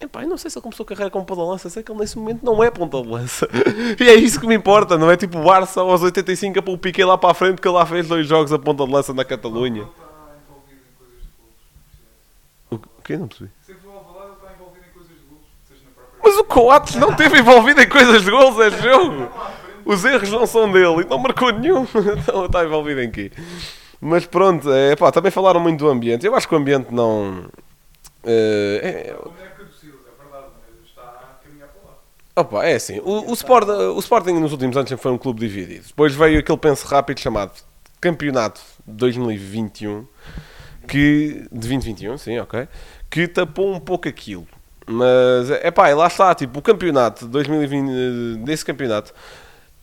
Epá, 0.00 0.22
eu 0.22 0.28
não 0.28 0.38
sei 0.38 0.50
se 0.50 0.56
ele 0.56 0.62
começou 0.62 0.84
a 0.84 0.86
carreira 0.86 1.10
como 1.10 1.26
ponta 1.26 1.42
de 1.42 1.48
lança, 1.48 1.68
sei 1.68 1.82
que 1.82 1.92
ele 1.92 2.00
nesse 2.00 2.16
momento 2.18 2.42
não 2.42 2.64
é 2.64 2.70
ponta 2.70 3.00
de 3.02 3.06
lança. 3.08 3.46
E 4.00 4.08
é 4.08 4.14
isso 4.14 4.40
que 4.40 4.46
me 4.46 4.54
importa, 4.54 4.96
não 4.96 5.10
é 5.10 5.16
tipo 5.16 5.38
o 5.38 5.44
Barça 5.44 5.82
aos 5.82 6.02
85 6.02 6.58
a 6.58 6.62
pôr 6.62 6.72
o 6.72 6.78
Piquet 6.78 7.04
lá 7.04 7.18
para 7.18 7.32
a 7.32 7.34
frente, 7.34 7.60
que 7.60 7.68
ele 7.68 7.74
lá 7.74 7.84
fez 7.84 8.08
dois 8.08 8.26
jogos 8.26 8.50
a 8.52 8.58
ponta 8.58 8.86
de 8.86 8.90
lança 8.90 9.12
na 9.12 9.24
Catalunha. 9.24 9.86
O 12.70 12.78
que? 13.04 13.16
Não 13.16 13.28
percebi. 13.28 13.50
Mas 16.22 16.36
o 16.36 16.44
Coates 16.44 16.94
não 16.96 17.10
esteve 17.10 17.40
envolvido 17.40 17.80
em 17.80 17.88
coisas 17.88 18.22
de 18.22 18.30
gols, 18.30 18.58
é 18.60 18.70
jogo. 18.70 19.28
Os 19.84 20.04
erros 20.04 20.30
não 20.30 20.46
são 20.46 20.70
dele 20.70 21.02
e 21.02 21.04
não 21.04 21.18
marcou 21.18 21.50
nenhum. 21.52 21.86
Então 22.22 22.46
está 22.46 22.64
envolvido 22.64 23.00
em 23.00 23.10
quê? 23.10 23.32
Mas 24.00 24.24
pronto, 24.26 24.70
é, 24.72 24.96
pá, 24.96 25.10
também 25.10 25.30
falaram 25.30 25.60
muito 25.60 25.78
do 25.84 25.90
ambiente. 25.90 26.24
Eu 26.26 26.34
acho 26.34 26.46
que 26.48 26.54
o 26.54 26.58
ambiente 26.58 26.92
não. 26.92 27.44
eh, 28.24 28.80
é, 28.82 29.16
Opa, 32.34 32.64
é 32.64 32.74
assim, 32.74 33.00
o, 33.00 33.30
o, 33.30 33.34
Sport, 33.34 33.68
o 33.68 33.98
Sporting 33.98 34.32
nos 34.34 34.52
últimos 34.52 34.76
anos 34.76 34.88
sempre 34.88 35.02
foi 35.02 35.12
um 35.12 35.18
clube 35.18 35.40
dividido. 35.40 35.86
Depois 35.88 36.14
veio 36.14 36.38
aquele 36.38 36.58
penso 36.58 36.86
rápido 36.86 37.18
chamado 37.18 37.52
Campeonato 38.00 38.60
2021, 38.86 40.06
que, 40.86 41.46
de 41.52 41.58
2021, 41.58 42.18
sim, 42.18 42.38
ok, 42.38 42.68
que 43.10 43.28
tapou 43.28 43.74
um 43.74 43.80
pouco 43.80 44.08
aquilo. 44.08 44.46
Mas, 44.86 45.50
é 45.50 45.70
pá, 45.70 45.88
lá 45.94 46.06
está, 46.06 46.34
tipo, 46.34 46.58
o 46.58 46.62
campeonato 46.62 47.26
de 47.26 47.30
2020, 47.30 48.38
desse 48.44 48.64
campeonato, 48.64 49.12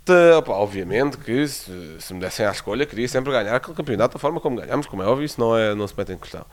tá, 0.03 0.39
opá, 0.39 0.53
obviamente 0.53 1.17
que 1.17 1.47
se, 1.47 1.97
se 1.99 2.13
me 2.13 2.19
dessem 2.19 2.45
à 2.45 2.51
escolha, 2.51 2.85
queria 2.85 3.07
sempre 3.07 3.31
ganhar 3.31 3.55
aquele 3.55 3.75
campeonato 3.75 4.13
da 4.15 4.19
forma 4.19 4.39
como 4.39 4.57
ganhamos, 4.57 4.87
como 4.87 5.03
é 5.03 5.05
óbvio, 5.05 5.25
isso 5.25 5.39
não, 5.39 5.55
é, 5.55 5.75
não 5.75 5.87
se 5.87 5.93
mete 5.97 6.13
em 6.13 6.17
questão. 6.17 6.45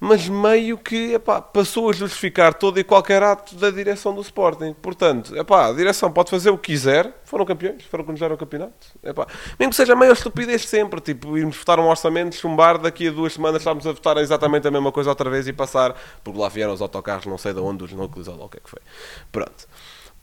Mas 0.00 0.26
meio 0.26 0.78
que 0.78 1.12
epá, 1.12 1.42
passou 1.42 1.90
a 1.90 1.92
justificar 1.92 2.54
todo 2.54 2.80
e 2.80 2.84
qualquer 2.84 3.22
ato 3.22 3.54
da 3.54 3.70
direção 3.70 4.14
do 4.14 4.22
Sporting. 4.22 4.72
Portanto, 4.72 5.36
epá, 5.36 5.68
a 5.68 5.72
direção 5.74 6.10
pode 6.10 6.30
fazer 6.30 6.48
o 6.48 6.56
que 6.56 6.72
quiser, 6.72 7.20
foram 7.24 7.44
campeões, 7.44 7.84
foram 7.84 8.04
congelar 8.04 8.32
o 8.32 8.38
campeonato. 8.38 8.86
Epá, 9.04 9.26
mesmo 9.58 9.70
que 9.70 9.76
seja 9.76 9.92
a 9.92 9.96
maior 9.96 10.14
estupidez 10.14 10.62
de 10.62 10.68
sempre, 10.68 11.00
tipo, 11.02 11.36
irmos 11.36 11.58
votar 11.58 11.78
um 11.78 11.86
orçamento, 11.86 12.34
chumbar, 12.34 12.78
daqui 12.78 13.08
a 13.08 13.10
duas 13.10 13.34
semanas 13.34 13.60
estamos 13.60 13.86
a 13.86 13.92
votar 13.92 14.16
exatamente 14.16 14.66
a 14.66 14.70
mesma 14.70 14.90
coisa 14.90 15.10
outra 15.10 15.28
vez 15.28 15.46
e 15.46 15.52
passar, 15.52 15.94
porque 16.24 16.40
lá 16.40 16.48
vieram 16.48 16.72
os 16.72 16.80
autocarros, 16.80 17.26
não 17.26 17.36
sei 17.36 17.52
de 17.52 17.60
onde, 17.60 17.84
os 17.84 17.92
núcleos, 17.92 18.26
ou 18.26 18.38
lá 18.38 18.46
o 18.46 18.48
que 18.48 18.56
é 18.56 18.60
que 18.60 18.70
foi. 18.70 18.80
Pronto. 19.30 19.68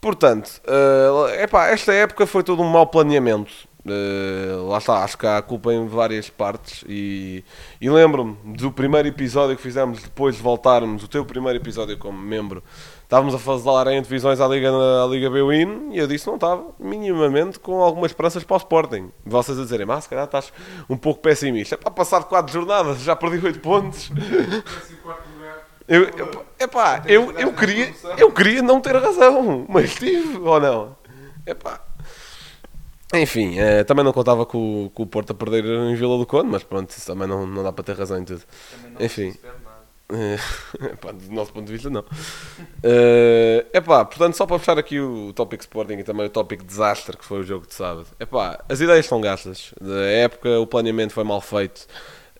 Portanto, 0.00 0.60
eh, 0.66 1.44
epá, 1.44 1.68
esta 1.68 1.92
época 1.92 2.26
foi 2.26 2.42
todo 2.42 2.62
um 2.62 2.68
mau 2.68 2.86
planeamento. 2.86 3.52
Eh, 3.86 4.56
lá 4.68 4.78
está, 4.78 5.04
acho 5.04 5.16
que 5.16 5.26
há 5.26 5.40
culpa 5.40 5.72
em 5.72 5.86
várias 5.86 6.28
partes. 6.28 6.84
E, 6.88 7.44
e 7.80 7.88
lembro-me 7.88 8.36
do 8.56 8.72
primeiro 8.72 9.08
episódio 9.08 9.56
que 9.56 9.62
fizemos 9.62 10.02
depois 10.02 10.36
de 10.36 10.42
voltarmos, 10.42 11.04
o 11.04 11.08
teu 11.08 11.24
primeiro 11.24 11.58
episódio 11.58 11.96
como 11.96 12.18
membro. 12.18 12.62
Estávamos 13.02 13.34
a 13.34 13.38
falar 13.38 13.86
em 13.86 14.02
divisões 14.02 14.38
à 14.38 14.46
Liga, 14.46 14.70
à 14.70 15.06
Liga 15.06 15.30
BWIN 15.30 15.92
e 15.92 15.98
eu 15.98 16.06
disse 16.06 16.26
não 16.26 16.34
estava 16.34 16.62
minimamente 16.78 17.58
com 17.58 17.80
algumas 17.82 18.10
esperanças 18.10 18.44
para 18.44 18.54
o 18.54 18.58
Sporting. 18.58 19.10
Vocês 19.24 19.58
a 19.58 19.62
dizerem, 19.62 19.86
mas 19.86 20.04
se 20.04 20.10
calhar 20.10 20.26
estás 20.26 20.52
um 20.90 20.96
pouco 20.96 21.22
pessimista. 21.22 21.74
É 21.74 21.78
para 21.78 21.90
passar 21.90 22.18
de 22.20 22.26
4 22.26 22.52
jornadas, 22.52 23.00
já 23.00 23.16
perdi 23.16 23.44
8 23.44 23.60
pontos. 23.60 24.10
Eu, 25.88 26.02
eu, 26.02 26.44
epá, 26.60 27.02
eu, 27.06 27.32
eu, 27.32 27.50
queria, 27.54 27.94
eu 28.18 28.30
queria 28.30 28.60
não 28.60 28.78
ter 28.78 28.94
razão, 28.94 29.64
mas 29.66 29.94
tive 29.94 30.36
ou 30.36 30.60
não? 30.60 30.94
Epá. 31.46 31.87
Enfim, 33.14 33.58
eh, 33.58 33.84
também 33.84 34.04
não 34.04 34.12
contava 34.12 34.44
com, 34.44 34.86
o- 34.86 34.90
com 34.90 35.02
o 35.02 35.06
Porto 35.06 35.30
a 35.30 35.34
perder 35.34 35.64
em 35.64 35.94
Vila 35.94 36.18
do 36.18 36.26
Conde, 36.26 36.48
mas 36.50 36.62
pronto, 36.62 36.90
isso 36.90 37.06
também 37.06 37.26
não, 37.26 37.46
não 37.46 37.62
dá 37.62 37.72
para 37.72 37.84
ter 37.84 37.96
razão 37.96 38.18
em 38.18 38.24
tudo. 38.24 38.42
Enfim. 39.00 39.34
Eh, 40.10 40.38
epá, 40.92 41.12
do 41.12 41.32
nosso 41.32 41.52
ponto 41.52 41.66
de 41.66 41.72
vista, 41.72 41.88
não. 41.90 42.04
Eh, 42.82 43.66
epá, 43.72 44.04
portanto, 44.04 44.34
só 44.36 44.46
para 44.46 44.58
fechar 44.58 44.78
aqui 44.78 45.00
o 45.00 45.32
tópico 45.34 45.62
Sporting 45.62 45.94
e 45.94 46.04
também 46.04 46.26
o 46.26 46.30
tópico 46.30 46.64
desastre 46.64 47.16
que 47.16 47.24
foi 47.24 47.40
o 47.40 47.42
jogo 47.42 47.66
de 47.66 47.74
sábado. 47.74 48.06
Epá, 48.20 48.62
as 48.68 48.80
ideias 48.80 49.06
estão 49.06 49.20
gastas. 49.20 49.72
Da 49.80 50.02
época, 50.06 50.60
o 50.60 50.66
planeamento 50.66 51.12
foi 51.14 51.24
mal 51.24 51.40
feito. 51.40 51.86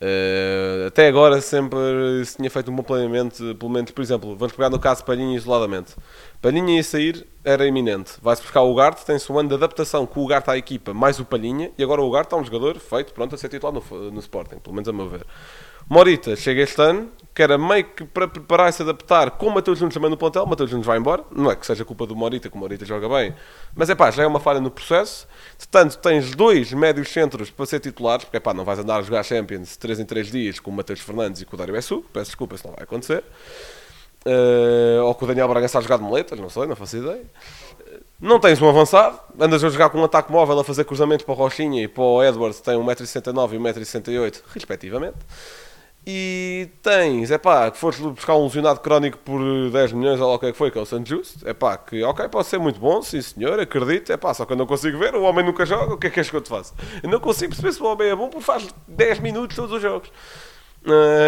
Eh, 0.00 0.85
até 0.87 1.09
agora 1.09 1.40
sempre 1.40 1.78
se 2.25 2.37
tinha 2.37 2.49
feito 2.49 2.71
um 2.71 2.76
bom 2.76 2.83
planeamento, 2.83 3.55
pelo 3.57 3.71
menos, 3.71 3.90
por 3.90 4.00
exemplo, 4.00 4.37
vamos 4.37 4.55
pegar 4.55 4.71
no 4.71 4.78
caso 4.78 5.05
Palhinha 5.05 5.37
isoladamente. 5.37 5.95
Palhinha 6.40 6.76
ia 6.76 6.85
sair, 6.85 7.26
era 7.45 7.67
iminente. 7.67 8.12
Vai-se 8.23 8.43
buscar 8.43 8.62
o 8.62 8.71
Ugarte, 8.71 9.05
tem-se 9.05 9.31
um 9.33 9.38
ano 9.38 9.49
de 9.49 9.55
adaptação 9.57 10.07
com 10.07 10.21
o 10.21 10.25
Ugarte 10.25 10.50
à 10.50 10.57
equipa, 10.57 10.95
mais 10.95 11.19
o 11.19 11.25
Palhinha, 11.25 11.73
e 11.76 11.83
agora 11.83 12.00
o 12.00 12.07
Ugarte 12.07 12.28
está 12.28 12.37
um 12.37 12.45
jogador 12.45 12.78
feito, 12.78 13.12
pronto, 13.12 13.35
a 13.35 13.38
ser 13.38 13.49
titular 13.49 13.75
no, 13.75 14.11
no 14.11 14.21
Sporting, 14.21 14.59
pelo 14.59 14.75
menos 14.75 14.88
a 14.88 14.93
meu 14.93 15.09
ver. 15.09 15.26
Morita 15.88 16.37
chega 16.37 16.62
este 16.62 16.81
ano, 16.81 17.11
que 17.38 17.42
era 17.45 17.57
meio 17.57 17.85
que 17.85 18.04
para 18.04 18.26
preparar 18.26 18.68
e 18.68 18.73
se 18.73 18.83
adaptar 18.83 19.30
com 19.30 19.47
o 19.47 19.54
Mateus 19.54 19.80
Nunes 19.80 19.95
também 19.95 20.11
no 20.11 20.16
plantel. 20.16 20.42
O 20.42 20.47
Mateus 20.49 20.73
Nunes 20.73 20.85
vai 20.85 20.99
embora, 20.99 21.23
não 21.30 21.49
é 21.49 21.54
que 21.54 21.64
seja 21.64 21.85
culpa 21.85 22.04
do 22.04 22.16
Morita, 22.16 22.50
que 22.50 22.57
o 22.57 22.59
Morita 22.59 22.85
joga 22.85 23.09
bem, 23.09 23.33
mas 23.76 23.88
é 23.88 23.95
pá, 23.95 24.11
já 24.11 24.25
é 24.25 24.26
uma 24.26 24.40
falha 24.40 24.59
no 24.59 24.73
processo. 24.73 25.25
Portanto, 25.57 25.99
tens 25.99 26.35
dois 26.35 26.73
médios 26.73 27.09
centros 27.11 27.49
para 27.49 27.64
ser 27.64 27.78
titulares, 27.78 28.25
porque 28.25 28.38
é 28.38 28.40
pá, 28.40 28.52
não 28.52 28.64
vais 28.64 28.80
andar 28.80 28.97
a 28.97 29.02
jogar 29.02 29.23
Champions 29.23 29.76
3 29.76 30.00
em 30.00 30.04
3 30.04 30.33
dias 30.33 30.59
com 30.59 30.73
o 30.73 30.75
Mateus 30.75 30.99
Fernandes 30.99 31.40
e 31.40 31.45
com 31.45 31.54
o 31.54 31.57
Dário 31.57 31.73
Bessu, 31.73 32.04
peço 32.12 32.26
desculpa, 32.26 32.57
isso 32.57 32.66
não 32.66 32.75
vai 32.75 32.83
acontecer. 32.83 33.23
Eh, 34.26 34.99
ou 35.00 35.14
com 35.14 35.25
o 35.25 35.28
Daniel 35.28 35.47
Bragança 35.47 35.78
a 35.78 35.80
jogar 35.80 35.99
de 35.99 36.02
moletas, 36.02 36.40
não 36.40 36.50
sei, 36.50 36.66
não 36.66 36.75
faço 36.75 36.97
ideia. 36.97 37.23
Não 38.21 38.40
tens 38.40 38.61
um 38.61 38.68
avançado, 38.68 39.16
andas 39.38 39.62
a 39.62 39.68
jogar 39.68 39.90
com 39.90 39.99
um 39.99 40.04
ataque 40.04 40.33
móvel 40.33 40.59
a 40.59 40.64
fazer 40.64 40.83
cruzamentos 40.83 41.25
para 41.25 41.35
o 41.35 41.37
Rochinha 41.37 41.85
e 41.85 41.87
para 41.87 42.02
o 42.02 42.21
Edwards, 42.21 42.61
tem 42.61 42.75
1,69m 42.75 43.52
e 43.52 43.59
1,68m, 43.59 44.42
respectivamente. 44.52 45.18
E 46.11 46.71
tens, 46.83 47.31
é 47.31 47.37
pá, 47.37 47.71
que 47.71 47.77
foste 47.77 48.00
buscar 48.00 48.35
um 48.35 48.45
lesionado 48.45 48.81
crónico 48.81 49.19
por 49.19 49.43
10 49.71 49.93
milhões 49.93 50.19
ou 50.19 50.35
o 50.35 50.38
que 50.38 50.47
é 50.47 50.53
que 50.53 50.57
foi, 50.57 50.71
que 50.71 50.79
é 50.79 50.81
o 50.81 50.87
Santos 50.87 51.11
Justo. 51.11 51.47
É 51.47 51.53
pá, 51.53 51.77
que 51.77 52.03
ok, 52.03 52.27
pode 52.29 52.47
ser 52.49 52.59
muito 52.59 52.81
bom, 52.81 53.03
sim 53.03 53.21
senhor, 53.21 53.61
acredito. 53.61 54.11
É 54.11 54.17
pá, 54.17 54.33
só 54.33 54.47
que 54.47 54.55
eu 54.55 54.57
não 54.57 54.67
consigo 54.67 54.97
ver, 54.99 55.15
o 55.15 55.23
homem 55.25 55.45
nunca 55.45 55.67
joga, 55.67 55.93
o 55.93 55.99
que 55.99 56.07
é 56.07 56.11
que 56.11 56.15
queres 56.15 56.31
que 56.31 56.37
eu 56.37 56.41
te 56.41 56.49
faça? 56.49 56.73
Eu 57.03 57.11
não 57.11 57.21
consigo 57.21 57.50
perceber 57.50 57.75
se 57.75 57.83
o 57.83 57.85
homem 57.87 58.09
é 58.09 58.17
bom 58.17 58.31
porque 58.31 58.43
faz 58.43 58.67
10 58.87 59.19
minutos 59.21 59.55
todos 59.55 59.71
os 59.71 59.83
jogos. 59.83 60.11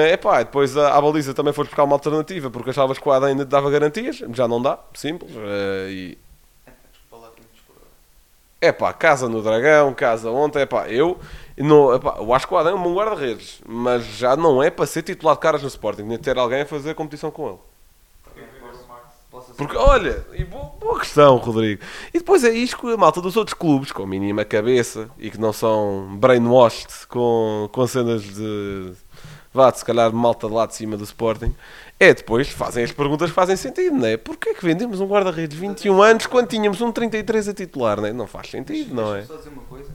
É 0.09 0.17
pá, 0.17 0.43
depois 0.43 0.75
a, 0.77 0.97
a 0.97 1.01
baliza 1.03 1.35
também 1.35 1.53
foste 1.53 1.69
buscar 1.69 1.85
uma 1.85 1.95
alternativa 1.95 2.51
porque 2.51 2.71
achavas 2.71 2.99
que 2.99 3.07
o 3.07 3.13
Ada 3.13 3.27
ainda 3.27 3.45
te 3.45 3.49
dava 3.49 3.71
garantias, 3.71 4.23
já 4.33 4.49
não 4.49 4.63
dá, 4.63 4.79
simples. 4.95 5.31
eh, 5.37 5.89
e, 5.91 6.19
é 8.61 8.73
pá, 8.73 8.93
casa 8.93 9.29
no 9.29 9.43
Dragão, 9.43 9.95
casa 9.95 10.31
ontem, 10.31 10.61
é 10.61 10.67
pá, 10.67 10.87
eu, 10.89 11.19
epá, 11.95 12.17
eu 12.19 12.33
acho 12.33 12.47
que 12.47 12.55
o 12.55 12.57
Adam 12.57 12.73
é 12.73 12.75
um 12.75 12.83
bom 12.83 12.95
guarda-redes, 12.95 13.61
mas 13.67 14.05
já 14.05 14.37
não 14.37 14.63
é 14.63 14.71
para 14.71 14.87
ser 14.87 15.03
titular 15.03 15.35
de 15.35 15.41
caras 15.41 15.63
no 15.63 15.69
Sporting, 15.69 16.03
nem 16.03 16.19
ter 16.19 16.39
alguém 16.39 16.63
a 16.63 16.67
fazer 16.67 16.95
competição 16.95 17.31
com 17.31 17.49
ele. 17.49 17.59
Porque, 19.57 19.77
olha, 19.77 20.25
e 20.33 20.45
boa, 20.45 20.73
boa 20.81 20.99
questão, 20.99 21.37
Rodrigo. 21.37 21.83
E 22.13 22.19
depois 22.19 22.43
é 22.45 22.51
isto 22.51 22.79
que 22.79 22.93
a 22.93 22.97
malta 22.97 23.21
dos 23.21 23.37
outros 23.37 23.55
clubes, 23.55 23.93
com 23.93 24.07
mínima 24.07 24.45
cabeça 24.45 25.09
e 25.19 25.31
que 25.31 25.39
não 25.39 25.53
são 25.53 26.17
brainwashed 26.19 27.07
com, 27.09 27.69
com 27.71 27.87
cenas 27.87 28.23
de. 28.23 28.93
Vá, 29.53 29.73
se 29.73 29.85
calhar 29.85 30.13
malta 30.13 30.47
de 30.47 30.55
lá 30.55 30.67
de 30.67 30.75
cima 30.75 30.97
do 30.97 31.05
Sporting. 31.05 31.55
É 31.99 32.15
depois 32.15 32.49
fazem 32.49 32.83
as 32.83 32.93
perguntas 32.93 33.29
que 33.29 33.35
fazem 33.35 33.57
sentido, 33.57 33.95
não 33.95 34.07
é? 34.07 34.17
Porquê 34.17 34.55
que 34.55 34.65
vendemos 34.65 35.01
um 35.01 35.07
guarda-redes 35.07 35.59
de 35.59 35.61
21 35.61 36.01
anos 36.01 36.27
quando 36.27 36.49
tínhamos 36.49 36.81
um 36.81 36.91
33 36.91 37.49
a 37.49 37.55
titular, 37.55 38.01
não 38.01 38.07
é? 38.07 38.13
Não 38.13 38.27
faz 38.27 38.49
sentido, 38.49 38.95
não 38.95 39.15
é? 39.15 39.25
Só 39.25 39.37
dizer 39.37 39.51
uma 39.51 39.63
coisa. 39.63 39.91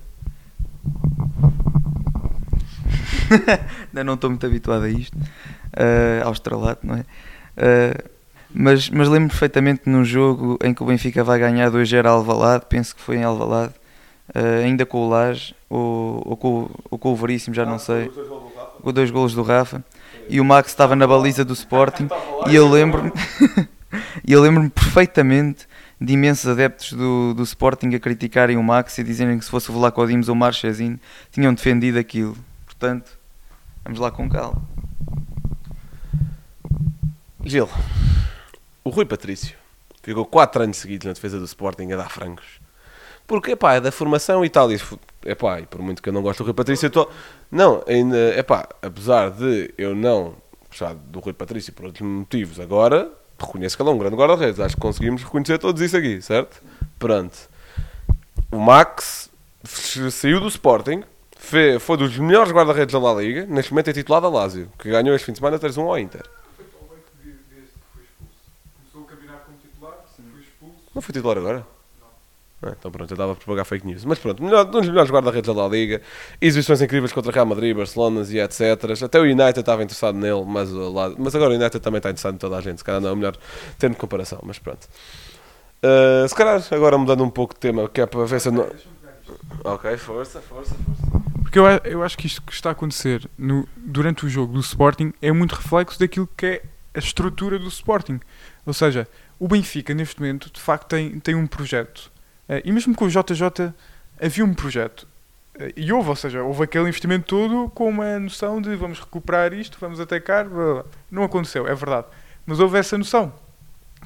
Ainda 3.90 4.04
não 4.04 4.14
estou 4.14 4.30
muito 4.30 4.46
habituado 4.46 4.84
a 4.84 4.90
isto, 4.90 5.18
ao 6.24 6.32
estrelato, 6.32 6.86
não 6.86 6.96
é? 6.96 7.06
Eh, 7.58 8.04
mas 8.54 8.90
mas 8.90 9.08
lembro 9.08 9.30
perfeitamente 9.30 9.84
num 9.86 10.04
jogo 10.04 10.58
em 10.64 10.74
que 10.74 10.82
o 10.82 10.86
Benfica 10.86 11.24
vai 11.24 11.40
ganhar 11.40 11.70
2-0 11.70 12.06
a 12.06 12.10
Alvalade, 12.10 12.66
penso 12.70 12.96
que 12.96 13.02
foi 13.02 13.18
em 13.18 13.24
Alvalade, 13.24 13.74
eh, 14.34 14.64
ainda 14.64 14.86
com 14.86 15.06
o 15.06 15.10
Lage, 15.10 15.56
ou, 15.70 16.22
ou, 16.26 16.38
com, 16.38 16.70
ou 16.90 16.98
com 16.98 17.12
o 17.12 17.16
Veríssimo, 17.16 17.56
já 17.56 17.66
não 17.66 17.80
sei, 17.80 18.12
com 18.82 18.94
dois 18.94 19.12
golos 19.12 19.34
do 19.34 19.44
Rafa, 19.44 19.84
e 20.30 20.40
o 20.40 20.46
Max 20.46 20.70
estava 20.70 20.96
na 20.96 21.06
baliza 21.06 21.44
do 21.44 21.54
Sporting, 21.54 22.08
e 22.48 22.56
eu 22.56 22.70
lembro-me 22.70 23.12
e 24.26 24.32
eu 24.32 24.42
lembro-me 24.42 24.70
perfeitamente 24.70 25.68
de 26.00 26.14
imensos 26.14 26.48
adeptos 26.48 26.94
do, 26.94 27.34
do 27.34 27.44
Sporting 27.44 27.94
a 27.96 28.00
criticarem 28.00 28.58
o 28.58 28.64
Max 28.64 28.98
e 28.98 29.04
dizerem 29.04 29.38
que 29.40 29.46
se 29.46 29.52
fosse 29.52 29.70
o 29.70 29.74
Vlaco 29.74 30.06
Dimos 30.06 30.28
ou 30.28 30.36
o 30.36 30.38
Marchezinho 30.38 31.00
tinham 31.32 31.54
defendido 31.54 31.98
aquilo. 31.98 32.36
Portanto, 32.78 33.18
vamos 33.84 34.00
lá 34.00 34.12
com 34.12 34.30
calma. 34.30 34.62
Gil, 37.44 37.70
o 38.84 38.90
Rui 38.90 39.06
Patrício 39.06 39.56
ficou 40.02 40.26
4 40.26 40.64
anos 40.64 40.78
seguidos 40.78 41.06
na 41.06 41.14
defesa 41.14 41.40
do 41.40 41.46
Sporting 41.46 41.92
a 41.92 41.98
dar 41.98 42.10
francos. 42.10 42.46
Porque, 43.28 43.56
pá, 43.56 43.76
é 43.76 43.82
da 43.82 43.92
formação 43.92 44.46
e 44.46 44.50
tal. 44.50 44.70
É 45.24 45.34
pá, 45.34 45.60
e 45.60 45.66
por 45.66 45.82
muito 45.82 46.02
que 46.02 46.10
eu 46.10 46.14
não 46.14 46.22
gosto 46.22 46.40
do 46.40 46.46
Rui 46.46 46.54
Patrício, 46.54 46.86
eu 46.86 46.90
estou. 46.90 47.12
Não, 47.52 47.84
ainda, 47.88 48.18
é 48.18 48.44
pá, 48.44 48.68
apesar 48.82 49.32
de 49.32 49.74
eu 49.78 49.96
não 49.96 50.36
gostar 50.70 50.94
do 50.94 51.20
Rui 51.20 51.34
Patrício 51.34 51.74
por 51.74 51.86
outros 51.86 52.08
motivos, 52.08 52.60
agora 52.60 53.12
reconheço 53.40 53.76
que 53.76 53.82
ele 53.82 53.90
é 53.90 53.94
um 53.94 53.98
grande 53.98 54.16
guarda-redes. 54.16 54.60
Acho 54.60 54.76
que 54.76 54.82
conseguimos 54.82 55.24
reconhecer 55.24 55.58
todos 55.58 55.82
isso 55.82 55.98
aqui, 55.98 56.22
certo? 56.22 56.62
Pronto. 57.00 57.50
O 58.52 58.60
Max 58.60 59.30
saiu 60.12 60.40
do 60.40 60.48
Sporting, 60.48 61.04
fe- 61.46 61.80
foi 61.80 61.98
dos 61.98 62.18
melhores 62.18 62.52
guarda-redes 62.52 62.94
da 62.94 63.00
La 63.00 63.14
Liga, 63.22 63.46
neste 63.46 63.72
momento 63.72 63.90
é 63.90 63.94
titular 63.94 64.22
da 64.22 64.30
Lazio, 64.30 64.70
que 64.80 64.90
ganhou 64.90 65.16
este 65.16 65.26
fim 65.26 65.32
de 65.32 65.38
semana 65.40 65.58
3-1 65.60 65.88
ao 65.88 65.98
Inter. 66.00 66.24
Começou 68.78 69.02
o 69.02 69.06
campeonato 69.06 69.46
como 69.46 69.58
titular, 69.58 69.94
foi 70.16 70.42
expulso. 70.42 70.76
Não 70.94 71.02
foi 71.02 71.14
titular 71.14 71.38
agora? 71.38 71.66
Ah, 72.64 72.74
então 72.80 72.90
pronto, 72.90 73.12
eu 73.12 73.16
estava 73.16 73.34
a 73.34 73.36
propagar 73.36 73.66
fake 73.66 73.86
news. 73.86 74.04
Mas 74.06 74.18
pronto, 74.18 74.42
melhor, 74.42 74.66
um 74.66 74.72
dos 74.72 74.88
melhores 74.88 75.12
guarda-redes 75.12 75.54
da 75.54 75.62
La 75.62 75.68
Liga, 75.68 76.02
exibições 76.42 76.82
incríveis 76.82 77.12
contra 77.12 77.32
Real 77.32 77.46
Madrid, 77.46 77.76
Barcelona 77.76 78.26
e 78.28 78.40
etc. 78.40 79.04
Até 79.04 79.20
o 79.20 79.24
United 79.24 79.60
estava 79.60 79.84
interessado 79.84 80.18
nele, 80.18 80.44
mas, 80.46 80.70
mas 81.18 81.36
agora 81.36 81.52
o 81.52 81.56
United 81.56 81.80
também 81.80 81.98
está 81.98 82.10
interessado 82.10 82.36
em 82.36 82.38
toda 82.38 82.58
a 82.58 82.62
gente. 82.62 82.78
Se 82.80 82.84
calhar 82.84 83.02
não 83.02 83.10
é 83.10 83.12
o 83.12 83.16
melhor 83.16 83.38
termo 83.78 83.94
de 83.96 84.00
comparação, 84.00 84.40
mas 84.44 84.58
pronto. 84.58 84.88
Ah, 85.84 86.26
se 86.28 86.34
calhar 86.34 86.64
agora 86.72 86.98
mudando 86.98 87.24
um 87.24 87.30
pouco 87.30 87.54
de 87.54 87.60
tema, 87.60 87.88
que 87.90 88.02
é 88.02 88.06
para 88.08 88.26
ver 88.26 88.40
se 88.42 88.48
eu 88.48 88.54
não. 88.54 88.68
Ok, 89.64 89.98
força, 89.98 90.40
força, 90.42 90.74
força. 90.76 91.25
Porque 91.56 91.88
eu, 91.88 91.94
eu 91.94 92.04
acho 92.04 92.18
que 92.18 92.28
isto 92.28 92.42
que 92.42 92.52
está 92.52 92.68
a 92.68 92.72
acontecer 92.74 93.30
no- 93.38 93.66
durante 93.78 94.26
o 94.26 94.30
jogo 94.30 94.52
do 94.52 94.60
Sporting 94.60 95.14
é 95.22 95.32
muito 95.32 95.56
reflexo 95.56 95.98
daquilo 95.98 96.28
que 96.36 96.46
é 96.46 96.62
a 96.94 97.00
estrutura 97.00 97.58
do 97.58 97.70
Sporting. 97.70 98.20
Ou 98.66 98.74
seja, 98.74 99.08
o 99.40 99.48
Benfica, 99.48 99.94
neste 99.94 100.20
momento, 100.20 100.52
de 100.52 100.60
facto, 100.60 100.88
tem, 100.90 101.18
tem 101.22 101.34
um 101.34 101.48
projeto. 101.48 102.12
Eh, 102.50 102.62
e 102.66 102.74
mesmo 102.74 102.94
com 102.94 103.06
o 103.06 103.10
JJ, 103.10 103.74
havia 104.22 104.44
um 104.44 104.54
projeto. 104.54 105.08
Eh, 105.58 105.72
e 105.78 105.94
houve, 105.94 106.10
ou 106.10 106.16
seja, 106.18 106.44
houve 106.44 106.64
aquele 106.64 106.90
investimento 106.90 107.26
todo 107.26 107.70
com 107.70 107.88
uma 107.88 108.20
noção 108.20 108.62
de 108.62 108.76
vamos 108.76 109.00
recuperar 109.00 109.54
isto, 109.54 109.78
vamos 109.80 110.02
atacar. 110.02 110.50
blá, 110.50 110.74
blá. 110.74 110.86
Não 111.10 111.24
aconteceu, 111.24 111.66
é 111.66 111.74
verdade. 111.74 112.08
Mas 112.46 112.60
houve 112.60 112.78
essa 112.78 112.98
noção. 112.98 113.32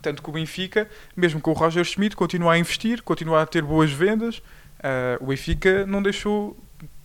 Tanto 0.03 0.21
que 0.21 0.29
o 0.29 0.33
Benfica, 0.33 0.87
mesmo 1.17 1.41
com 1.41 1.49
o 1.49 1.55
Roger 1.55 1.83
Schmidt, 1.83 2.15
continua 2.15 2.53
a 2.53 2.59
investir, 2.59 3.01
continua 3.01 3.41
a 3.41 3.45
ter 3.47 3.63
boas 3.63 3.91
vendas. 3.91 4.39
Eh, 4.83 5.17
o 5.19 5.25
Benfica 5.25 5.83
não 5.87 6.03
deixou 6.03 6.55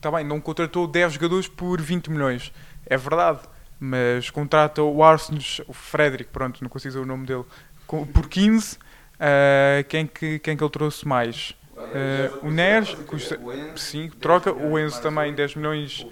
Está 0.05 0.15
bem, 0.15 0.23
não 0.23 0.39
contratou 0.39 0.87
10 0.87 1.15
jogadores 1.15 1.49
por 1.49 1.81
20 1.81 2.11
milhões. 2.11 2.53
É 2.85 2.95
verdade. 2.95 3.41
mas 3.81 4.29
contrata 4.29 4.83
o 4.83 5.03
Arsenal, 5.03 5.41
o 5.67 5.73
Frederick, 5.73 6.31
pronto, 6.31 6.63
não 6.63 6.69
consigo 6.69 6.91
dizer 6.91 7.03
o 7.03 7.07
nome 7.07 7.25
dele, 7.25 7.45
por 7.87 8.29
15. 8.29 8.79
ah, 9.19 9.83
quem, 9.89 10.07
que, 10.07 10.39
quem 10.41 10.59
que 10.59 10.63
ele 10.63 10.71
trouxe 10.71 11.09
mais? 11.09 11.55
Ah, 11.75 12.39
o 12.43 12.51
Neres, 12.51 12.95
custa 13.07 13.41
5, 13.75 14.17
troca. 14.17 14.53
O 14.53 14.79
Enzo 14.79 15.01
também, 15.01 15.35
10 15.35 15.55
milhões. 15.55 16.07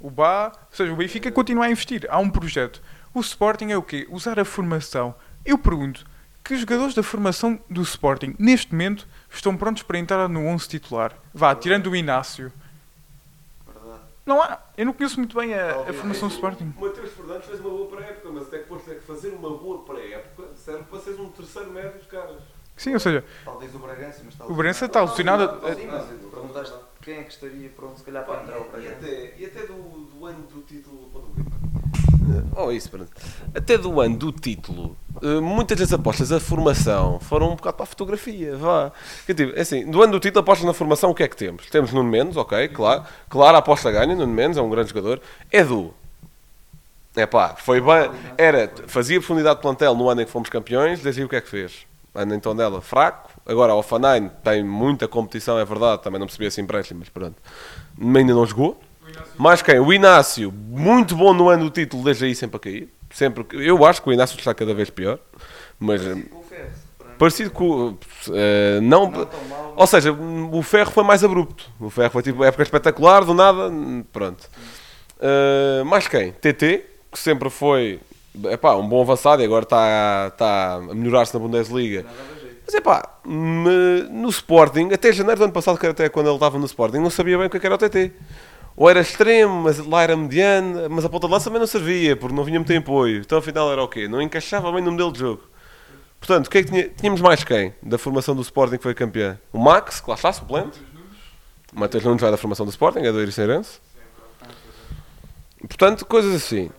O 0.00 0.10
Bá, 0.12 0.52
ou 0.54 0.76
seja, 0.76 0.92
o 0.92 0.96
Benfica 0.96 1.32
continua 1.32 1.64
a 1.64 1.70
investir. 1.70 2.06
Há 2.08 2.20
um 2.20 2.30
projeto. 2.30 2.80
O 3.12 3.18
Sporting 3.18 3.72
é 3.72 3.76
o 3.76 3.82
quê? 3.82 4.06
Usar 4.10 4.38
a 4.38 4.44
formação. 4.44 5.12
Eu 5.44 5.58
pergunto, 5.58 6.06
que 6.44 6.56
jogadores 6.56 6.94
da 6.94 7.02
formação 7.02 7.58
do 7.68 7.82
Sporting, 7.82 8.36
neste 8.38 8.70
momento, 8.70 9.08
estão 9.28 9.56
prontos 9.56 9.82
para 9.82 9.98
entrar 9.98 10.28
no 10.28 10.46
11 10.46 10.68
titular? 10.68 11.16
Vá, 11.32 11.52
tirando 11.52 11.90
o 11.90 11.96
Inácio. 11.96 12.52
Não 14.26 14.40
há. 14.40 14.58
Eu 14.76 14.86
não 14.86 14.92
conheço 14.92 15.18
muito 15.18 15.36
bem 15.38 15.54
a, 15.54 15.80
a 15.82 15.92
formação 15.92 16.28
do 16.28 16.34
Sporting. 16.34 16.72
O 16.78 16.80
Mateus 16.80 17.12
Fernandes 17.12 17.46
fez 17.46 17.60
uma 17.60 17.70
boa 17.70 17.86
pré-época, 17.88 18.28
mas 18.32 18.42
até 18.44 18.58
que 18.58 18.62
depois 18.64 18.88
é 18.88 18.94
que 18.94 19.00
fazer 19.02 19.28
uma 19.30 19.50
boa 19.50 19.84
pré-época 19.84 20.48
serve 20.54 20.84
para 20.84 20.98
seres 21.00 21.18
um 21.20 21.28
terceiro 21.30 21.70
médio 21.70 21.92
dos 21.98 22.06
caras. 22.06 22.40
Sim, 22.76 22.94
ou 22.94 22.98
seja, 23.00 23.24
Talvez 23.44 23.72
o 23.74 23.78
Bragança, 23.78 24.22
mas 24.24 24.34
está 24.34 24.46
o 24.46 24.54
Bragança 24.54 24.86
está 24.86 24.98
alucinado. 25.00 25.60
Sim, 25.76 25.86
mas 25.86 26.06
perguntaste 26.30 26.74
quem 27.02 27.18
é 27.18 27.22
que 27.22 27.30
estaria 27.32 27.68
pronto, 27.68 27.98
se 27.98 28.04
calhar, 28.04 28.24
para 28.24 28.42
entrar 28.42 28.58
o 28.58 28.64
E 28.64 28.68
Bragança. 28.68 28.96
até, 28.96 29.34
e 29.38 29.44
até 29.46 29.60
do, 29.66 29.74
do 29.74 30.26
ano 30.26 30.42
do 30.48 30.62
título. 30.62 31.08
Oh, 32.56 32.70
isso, 32.70 32.90
pronto. 32.90 33.10
Até 33.54 33.76
do 33.76 34.00
ano 34.00 34.16
do 34.16 34.32
título, 34.32 34.96
eh, 35.22 35.40
muitas 35.40 35.78
das 35.78 35.92
apostas 35.92 36.28
da 36.28 36.40
formação 36.40 37.18
foram 37.20 37.52
um 37.52 37.56
bocado 37.56 37.76
para 37.76 37.84
a 37.84 37.86
fotografia. 37.86 38.56
Vá. 38.56 38.92
Tipo, 39.26 39.58
assim, 39.58 39.90
do 39.90 40.02
ano 40.02 40.12
do 40.12 40.20
título, 40.20 40.40
apostas 40.40 40.66
na 40.66 40.72
formação, 40.72 41.10
o 41.10 41.14
que 41.14 41.22
é 41.22 41.28
que 41.28 41.36
temos? 41.36 41.68
Temos 41.70 41.92
Nuno 41.92 42.08
Mendes, 42.08 42.36
ok, 42.36 42.68
claro. 42.68 43.04
Claro, 43.28 43.56
a 43.56 43.60
aposta 43.60 43.90
ganha. 43.90 44.14
Nuno 44.14 44.32
Mendes 44.32 44.56
é 44.56 44.62
um 44.62 44.70
grande 44.70 44.88
jogador. 44.88 45.20
Edu. 45.52 45.92
É 47.16 47.26
pá, 47.26 47.54
foi 47.56 47.80
bem. 47.80 48.10
Era, 48.36 48.72
fazia 48.86 49.18
profundidade 49.20 49.56
de 49.56 49.62
plantel 49.62 49.94
no 49.94 50.08
ano 50.08 50.22
em 50.22 50.24
que 50.24 50.30
fomos 50.30 50.48
campeões, 50.48 51.00
desde 51.00 51.20
aí 51.20 51.26
o 51.26 51.28
que 51.28 51.36
é 51.36 51.40
que 51.40 51.48
fez? 51.48 51.86
Ano 52.14 52.34
então 52.34 52.54
dela, 52.54 52.80
fraco. 52.80 53.30
Agora, 53.46 53.74
o 53.74 53.82
Fanine 53.82 54.30
tem 54.42 54.64
muita 54.64 55.06
competição, 55.06 55.58
é 55.58 55.64
verdade, 55.64 56.02
também 56.02 56.18
não 56.18 56.26
percebi 56.26 56.46
esse 56.46 56.60
empréstimo, 56.60 57.00
mas 57.00 57.08
pronto. 57.08 57.36
Ainda 58.00 58.34
não 58.34 58.46
jogou. 58.46 58.80
Mais 59.36 59.62
quem? 59.62 59.78
O 59.78 59.92
Inácio, 59.92 60.52
muito 60.52 61.16
bom 61.16 61.32
no 61.34 61.48
ano 61.48 61.64
do 61.64 61.70
título, 61.70 62.04
desde 62.04 62.26
aí 62.26 62.34
sempre 62.34 62.56
a 62.56 62.60
cair. 62.60 62.88
Sempre, 63.10 63.46
eu 63.52 63.84
acho 63.84 64.02
que 64.02 64.08
o 64.08 64.12
Inácio 64.12 64.38
está 64.38 64.54
cada 64.54 64.74
vez 64.74 64.90
pior. 64.90 65.18
Mas 65.78 66.04
eh, 66.04 66.16
parecido 67.18 67.50
com. 67.50 67.96
eh, 68.32 68.80
não, 68.82 69.28
ou 69.76 69.86
seja, 69.86 70.12
o 70.12 70.62
Ferro 70.62 70.90
foi 70.90 71.04
mais 71.04 71.22
abrupto. 71.22 71.70
O 71.80 71.90
Ferro 71.90 72.10
foi 72.10 72.22
tipo 72.22 72.42
época 72.44 72.62
espetacular, 72.62 73.24
do 73.24 73.34
nada, 73.34 73.70
pronto. 74.12 74.48
Eh, 75.20 75.82
mais 75.84 76.08
quem? 76.08 76.32
TT, 76.32 76.84
que 77.10 77.18
sempre 77.18 77.50
foi 77.50 78.00
epá, 78.50 78.74
um 78.74 78.88
bom 78.88 79.00
avançado 79.02 79.42
e 79.42 79.44
agora 79.44 79.64
está, 79.64 80.28
está 80.32 80.74
a 80.74 80.80
melhorar-se 80.80 81.34
na 81.34 81.40
Bundesliga. 81.40 82.04
Mas 82.66 82.74
é 82.74 82.80
pá, 82.80 83.18
no 83.24 84.28
Sporting, 84.28 84.90
até 84.92 85.12
janeiro 85.12 85.38
do 85.38 85.44
ano 85.44 85.52
passado, 85.52 85.78
que 85.78 85.84
era 85.84 85.92
até 85.92 86.08
quando 86.08 86.26
ele 86.26 86.36
estava 86.36 86.58
no 86.58 86.64
Sporting, 86.64 86.98
não 86.98 87.10
sabia 87.10 87.36
bem 87.36 87.46
o 87.46 87.50
que 87.50 87.58
é 87.58 87.60
que 87.60 87.66
era 87.66 87.74
o 87.74 87.78
TT. 87.78 88.12
Ou 88.76 88.90
era 88.90 89.00
extremo, 89.00 89.62
mas 89.62 89.78
lá 89.78 90.02
era 90.02 90.16
mediano, 90.16 90.88
mas 90.90 91.04
a 91.04 91.08
ponta 91.08 91.26
de 91.28 91.32
lança 91.32 91.44
também 91.44 91.60
não 91.60 91.66
servia, 91.66 92.16
porque 92.16 92.34
não 92.34 92.42
vinha 92.44 92.58
muito 92.58 92.72
em 92.72 92.78
apoio. 92.78 93.20
Então 93.20 93.38
afinal 93.38 93.70
era 93.72 93.82
o 93.82 93.88
quê? 93.88 94.08
Não 94.08 94.20
encaixava 94.20 94.70
bem 94.72 94.82
no 94.82 94.90
modelo 94.90 95.12
de 95.12 95.20
jogo. 95.20 95.42
Portanto, 96.18 96.46
o 96.46 96.50
que 96.50 96.58
é 96.58 96.62
que 96.64 96.70
tinha- 96.70 96.88
tínhamos 96.88 97.20
mais 97.20 97.44
quem? 97.44 97.72
Da 97.82 97.98
formação 97.98 98.34
do 98.34 98.42
Sporting 98.42 98.76
que 98.78 98.82
foi 98.82 98.94
campeão? 98.94 99.38
O 99.52 99.58
Max, 99.58 100.00
que 100.00 100.08
lá 100.08 100.16
está, 100.16 100.32
suplente. 100.32 100.80
O 101.72 101.78
Matheus 101.78 102.02
Nunes 102.04 102.20
vai 102.22 102.30
da 102.30 102.36
formação 102.36 102.64
do 102.66 102.70
Sporting, 102.70 103.00
é 103.00 103.12
do 103.12 103.20
Ericeirense. 103.20 103.78
Portanto, 105.60 106.04
coisas 106.06 106.34
assim. 106.34 106.70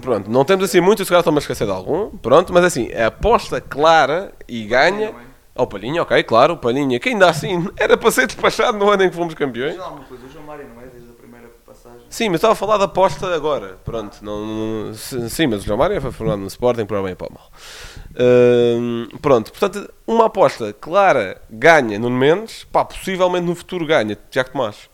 Pronto, 0.00 0.28
não 0.30 0.44
temos 0.44 0.64
assim 0.64 0.80
muito, 0.80 1.04
se 1.04 1.08
calhar 1.08 1.20
estamos 1.20 1.38
a 1.38 1.42
esquecer 1.42 1.64
de 1.66 1.70
algum. 1.72 2.10
Pronto, 2.18 2.52
mas 2.52 2.64
assim, 2.64 2.90
a 2.92 3.06
aposta 3.08 3.60
clara 3.60 4.32
e 4.48 4.64
ganha. 4.64 5.14
Ao 5.58 5.66
Palhinha, 5.66 6.02
ok, 6.02 6.22
claro, 6.22 6.54
o 6.54 6.56
Palhinha, 6.56 7.00
que 7.00 7.08
ainda 7.08 7.28
assim 7.28 7.68
era 7.76 7.96
para 7.96 8.12
ser 8.12 8.28
despachado 8.28 8.78
no 8.78 8.88
ano 8.88 9.02
em 9.02 9.10
que 9.10 9.16
fomos 9.16 9.34
campeões. 9.34 9.72
Diz 9.72 9.82
alguma 9.82 10.04
coisa, 10.04 10.24
o 10.24 10.30
João 10.30 10.44
Mário 10.44 10.68
não 10.68 10.80
é 10.80 10.86
desde 10.86 11.10
a 11.10 11.14
primeira 11.14 11.48
passagem? 11.66 12.00
Sim, 12.08 12.28
mas 12.28 12.36
estava 12.36 12.52
a 12.52 12.56
falar 12.56 12.78
da 12.78 12.84
aposta 12.84 13.34
agora. 13.34 13.76
Pronto, 13.84 14.24
não, 14.24 14.94
sim, 14.94 15.48
mas 15.48 15.62
o 15.62 15.66
João 15.66 15.76
Mário 15.76 16.00
foi 16.00 16.12
formado 16.12 16.38
no 16.38 16.46
Sporting 16.46 16.86
para 16.86 17.00
o 17.00 17.02
bem 17.02 17.12
e 17.12 17.16
para 17.16 17.26
o 17.26 17.34
mal. 17.34 17.50
Hum, 18.20 19.08
pronto, 19.20 19.50
portanto, 19.50 19.92
uma 20.06 20.26
aposta 20.26 20.72
clara 20.72 21.42
ganha 21.50 21.98
Nuno 21.98 22.16
Mendes, 22.16 22.62
pá, 22.62 22.84
possivelmente 22.84 23.44
no 23.44 23.56
futuro 23.56 23.84
ganha 23.84 24.16
Tiago 24.30 24.50
Tomás. 24.50 24.88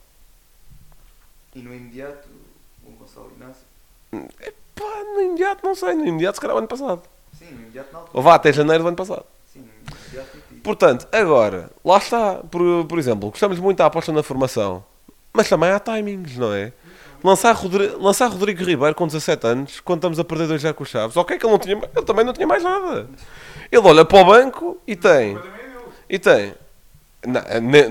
E 1.54 1.58
no 1.60 1.74
imediato, 1.74 2.26
o 2.86 2.90
Gonçalo 2.92 3.30
Inácio? 3.36 3.66
Pá, 4.74 5.04
no 5.14 5.20
imediato 5.20 5.60
não 5.62 5.74
sei, 5.74 5.92
no 5.92 6.06
imediato 6.06 6.36
se 6.36 6.40
calhar 6.40 6.56
o 6.56 6.58
ano 6.58 6.68
passado. 6.68 7.02
Sim, 7.38 7.52
no 7.52 7.60
imediato 7.60 7.92
não. 7.92 8.04
Ou 8.14 8.22
vá 8.22 8.34
até 8.34 8.50
janeiro 8.50 8.82
do 8.82 8.88
ano 8.88 8.96
passado. 8.96 9.26
Sim, 9.52 9.60
no 9.60 9.96
imediato 9.96 10.36
e 10.36 10.53
Portanto, 10.64 11.06
agora, 11.12 11.70
lá 11.84 11.98
está, 11.98 12.36
por, 12.50 12.84
por 12.86 12.98
exemplo, 12.98 13.28
gostamos 13.30 13.58
muito 13.60 13.78
da 13.78 13.86
aposta 13.86 14.10
na 14.10 14.22
formação, 14.22 14.82
mas 15.32 15.48
também 15.48 15.70
há 15.70 15.78
timings, 15.78 16.36
não 16.38 16.52
é? 16.52 16.72
Lançar, 17.22 17.52
Rodri 17.52 17.88
lançar 18.00 18.28
Rodrigo 18.28 18.64
Ribeiro 18.64 18.94
com 18.94 19.06
17 19.06 19.46
anos, 19.46 19.80
quando 19.80 19.98
estamos 19.98 20.18
a 20.18 20.24
perder 20.24 20.48
2 20.48 20.60
já 20.62 20.72
com 20.74 20.82
os 20.82 20.88
Chaves, 20.88 21.16
ok 21.16 21.38
que 21.38 21.44
ele, 21.44 21.52
não 21.52 21.58
tinha, 21.58 21.74
ele 21.76 22.04
também 22.06 22.24
não 22.24 22.32
tinha 22.32 22.46
mais 22.46 22.62
nada. 22.64 23.08
Ele 23.70 23.86
olha 23.86 24.04
para 24.04 24.18
o 24.20 24.24
banco 24.24 24.78
e 24.86 24.96
tem. 24.96 25.38
E 26.08 26.18
tem. 26.18 26.54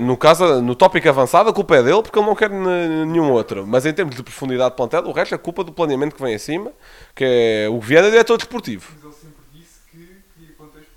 No 0.00 0.16
caso, 0.16 0.60
no 0.62 0.74
tópico 0.76 1.08
avançado, 1.08 1.50
a 1.50 1.52
culpa 1.52 1.76
é 1.76 1.82
dele 1.82 2.00
porque 2.02 2.16
ele 2.18 2.26
não 2.26 2.36
quer 2.36 2.48
ne- 2.50 3.04
nenhum 3.06 3.30
outro. 3.32 3.66
Mas 3.66 3.84
em 3.84 3.92
termos 3.92 4.14
de 4.14 4.22
profundidade 4.22 4.70
de 4.70 4.76
plantel, 4.76 5.02
o 5.04 5.12
resto 5.12 5.34
é 5.34 5.38
culpa 5.38 5.64
do 5.64 5.72
planeamento 5.72 6.14
que 6.14 6.22
vem 6.22 6.34
acima, 6.34 6.70
que 7.14 7.24
é 7.24 7.68
o 7.68 7.80
Viana, 7.80 8.10
diretor 8.10 8.36
desportivo. 8.36 8.86
Mas 8.94 9.04
ele 9.04 9.12
sempre 9.14 9.42
disse 9.52 9.80
que 9.90 9.96
queria 10.38 10.54
contexto 10.56 10.90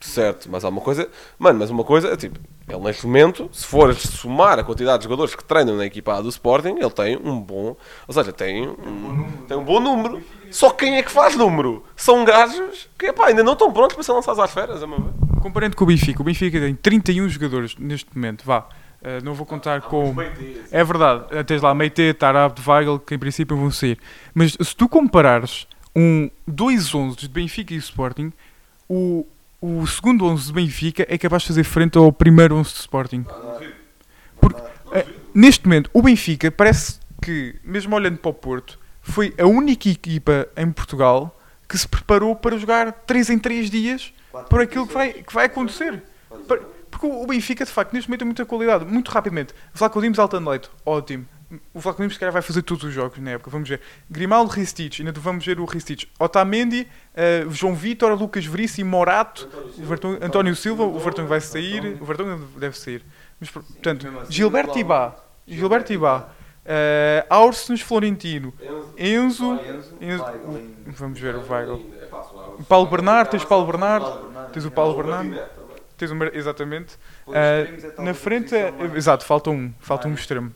Certo, 0.00 0.48
mas 0.50 0.64
há 0.64 0.68
uma 0.68 0.80
coisa. 0.80 1.08
Mano, 1.38 1.58
mas 1.58 1.70
uma 1.70 1.82
coisa, 1.82 2.08
é 2.08 2.16
tipo, 2.16 2.38
ele 2.68 2.80
neste 2.80 3.06
momento, 3.06 3.48
se 3.52 3.66
fores 3.66 3.98
somar 3.98 4.58
a 4.58 4.64
quantidade 4.64 4.98
de 4.98 5.04
jogadores 5.04 5.34
que 5.34 5.42
treinam 5.42 5.76
na 5.76 5.86
equipa 5.86 6.14
A 6.14 6.20
do 6.20 6.28
Sporting, 6.28 6.76
ele 6.78 6.90
tem 6.90 7.16
um 7.16 7.40
bom. 7.40 7.76
Ou 8.06 8.14
seja, 8.14 8.32
tem 8.32 8.68
um, 8.68 9.32
tem 9.48 9.56
um 9.56 9.64
bom 9.64 9.80
número. 9.80 10.22
Só 10.50 10.70
quem 10.70 10.96
é 10.96 11.02
que 11.02 11.10
faz 11.10 11.34
número? 11.34 11.84
São 11.96 12.24
gajos 12.24 12.88
que 12.98 13.06
epá, 13.06 13.26
ainda 13.26 13.42
não 13.42 13.54
estão 13.54 13.72
prontos 13.72 13.94
para 13.94 14.02
ser 14.04 14.12
lançados 14.12 14.38
às 14.38 14.52
feras, 14.52 14.82
a 14.82 14.86
meu 14.86 15.00
ver. 15.00 15.12
Comparando 15.40 15.76
com 15.76 15.84
o 15.84 15.86
Benfica, 15.86 16.20
o 16.20 16.24
Benfica 16.24 16.60
tem 16.60 16.74
31 16.74 17.28
jogadores 17.28 17.74
neste 17.76 18.08
momento, 18.14 18.44
vá. 18.44 18.68
Uh, 19.00 19.24
não 19.24 19.32
vou 19.32 19.46
contar 19.46 19.80
com. 19.82 20.14
É 20.72 20.82
verdade, 20.82 21.24
uh, 21.32 21.44
tens 21.44 21.62
lá 21.62 21.72
Meite, 21.72 22.12
Tarab, 22.14 22.58
Weigl, 22.66 22.98
que 22.98 23.14
em 23.14 23.18
princípio 23.18 23.56
vão 23.56 23.70
sair. 23.70 23.96
Mas 24.34 24.56
se 24.60 24.76
tu 24.76 24.88
comparares 24.88 25.68
um 25.94 26.28
2-11 26.50 27.16
de 27.16 27.28
Benfica 27.28 27.74
e 27.74 27.76
Sporting, 27.76 28.32
o, 28.88 29.24
o 29.60 29.86
segundo 29.86 30.24
11 30.26 30.46
de 30.46 30.52
Benfica 30.52 31.06
é 31.08 31.18
capaz 31.18 31.42
de 31.42 31.48
fazer 31.48 31.64
frente 31.64 31.98
ao 31.98 32.12
primeiro 32.12 32.54
11 32.56 32.70
de 32.70 32.80
Sporting. 32.80 33.24
Porque, 34.40 34.60
eh, 34.92 35.06
neste 35.34 35.66
momento, 35.66 35.90
o 35.92 36.00
Benfica 36.00 36.50
parece 36.50 37.00
que, 37.20 37.56
mesmo 37.64 37.94
olhando 37.94 38.18
para 38.18 38.30
o 38.30 38.34
Porto, 38.34 38.78
foi 39.02 39.34
a 39.38 39.46
única 39.46 39.88
equipa 39.88 40.46
em 40.56 40.70
Portugal 40.70 41.36
que 41.68 41.76
se 41.76 41.88
preparou 41.88 42.36
para 42.36 42.56
jogar 42.56 42.92
3 42.92 43.30
em 43.30 43.38
3 43.38 43.68
dias 43.68 44.12
para 44.48 44.62
aquilo 44.62 44.86
que 44.86 44.94
vai, 44.94 45.12
que 45.12 45.34
vai 45.34 45.46
acontecer. 45.46 46.02
Porque 46.90 47.06
o 47.06 47.26
Benfica, 47.26 47.64
de 47.64 47.70
facto, 47.70 47.92
neste 47.92 48.08
momento 48.08 48.20
tem 48.20 48.26
muita 48.26 48.46
qualidade. 48.46 48.84
Muito 48.84 49.10
rapidamente. 49.10 49.54
Flaco 49.74 50.00
Dimos, 50.00 50.18
Altan 50.18 50.48
Leite, 50.48 50.70
ótimo. 50.86 51.26
O 51.72 51.80
Dimos, 51.80 52.12
se 52.14 52.20
calhar, 52.20 52.32
vai 52.32 52.42
fazer 52.42 52.60
todos 52.62 52.84
os 52.84 52.92
jogos 52.92 53.18
na 53.18 53.30
época. 53.30 53.50
Vamos 53.50 53.68
ver. 53.68 53.80
Grimaldo, 54.10 54.50
Ristich, 54.50 55.00
ainda 55.00 55.18
vamos 55.18 55.46
ver 55.46 55.58
o 55.58 55.64
Ristich. 55.64 56.06
Otamendi, 56.18 56.86
eh, 57.14 57.46
João 57.50 57.74
Vitor, 57.74 58.12
Lucas 58.12 58.44
Veríssimo, 58.44 58.90
Morato, 58.90 59.48
António 60.20 60.54
Silva, 60.54 60.82
o 60.84 60.98
Vertonghen 60.98 61.28
vai 61.28 61.40
sair, 61.40 61.96
o 62.00 62.04
Vertonghen 62.04 62.38
deve 62.58 62.76
sair. 62.78 63.02
Mas, 63.40 63.48
portanto, 63.50 64.06
Gilberto 64.28 64.78
Ibá, 64.78 65.16
Gilberto 65.46 65.90
Ibá, 65.92 66.28
uh, 66.66 67.26
Aursenes 67.30 67.80
Florentino, 67.80 68.52
Enzo, 68.98 69.58
Enzo- 70.00 70.26
vamos 70.88 71.18
ver 71.18 71.34
o 71.34 71.40
Weigl. 71.50 71.80
Paulo 72.68 72.90
Bernardo, 72.90 73.30
tens 73.30 73.44
Paulo 73.44 73.64
Bernardo, 73.66 74.32
tens 74.52 74.66
o 74.66 74.70
Paulo 74.70 74.94
Bernardo, 74.96 75.38
tens 75.96 76.10
o, 76.10 76.14
exatamente. 76.34 76.96
Uh, 77.26 78.02
na 78.02 78.12
frente, 78.12 78.54
é- 78.54 78.72
exato, 78.94 79.24
falta 79.24 79.48
um, 79.50 79.72
falta 79.80 80.08
um 80.08 80.12
extremo. 80.12 80.54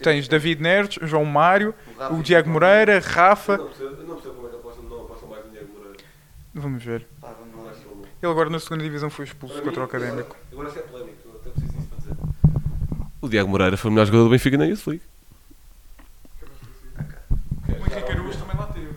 Tens 0.00 0.28
David 0.28 0.60
Neres, 0.62 0.98
João 1.02 1.24
Mário, 1.24 1.74
o 2.10 2.22
Diego 2.22 2.48
Moreira, 2.50 2.98
Rafa, 2.98 3.56
não 3.56 3.66
percebo 3.68 3.96
como 4.34 4.46
é 4.46 4.50
que 4.50 4.56
apostam, 4.56 4.84
não 4.84 5.00
apostam 5.02 5.28
mais 5.28 5.44
no 5.44 5.50
Diego 5.52 5.68
Moreira. 5.74 5.98
vamos 6.54 6.82
ver. 6.84 7.06
Ele 8.22 8.30
agora 8.30 8.48
na 8.50 8.60
segunda 8.60 8.84
divisão 8.84 9.10
foi 9.10 9.24
expulso 9.24 9.60
contra 9.62 9.80
o 9.80 9.84
Académico. 9.84 10.36
Agora 10.52 10.68
isto 10.68 10.78
é 10.78 10.82
polémico, 10.82 11.16
eu 11.24 11.36
até 11.40 11.50
preciso 11.50 11.72
disso 11.72 11.88
para 11.88 11.98
dizer. 11.98 12.16
O 13.20 13.28
Diego 13.28 13.48
Moreira 13.48 13.76
foi 13.76 13.90
o 13.90 13.92
melhor 13.94 14.06
jogador 14.06 14.24
do 14.24 14.30
Benfica 14.30 14.56
na 14.58 14.64
Youth 14.66 14.86
League. 14.86 15.02
O 17.68 17.72
Henrique 17.92 18.12
Araújo 18.12 18.38
também 18.38 18.56
lá 18.56 18.66
teve. 18.66 18.88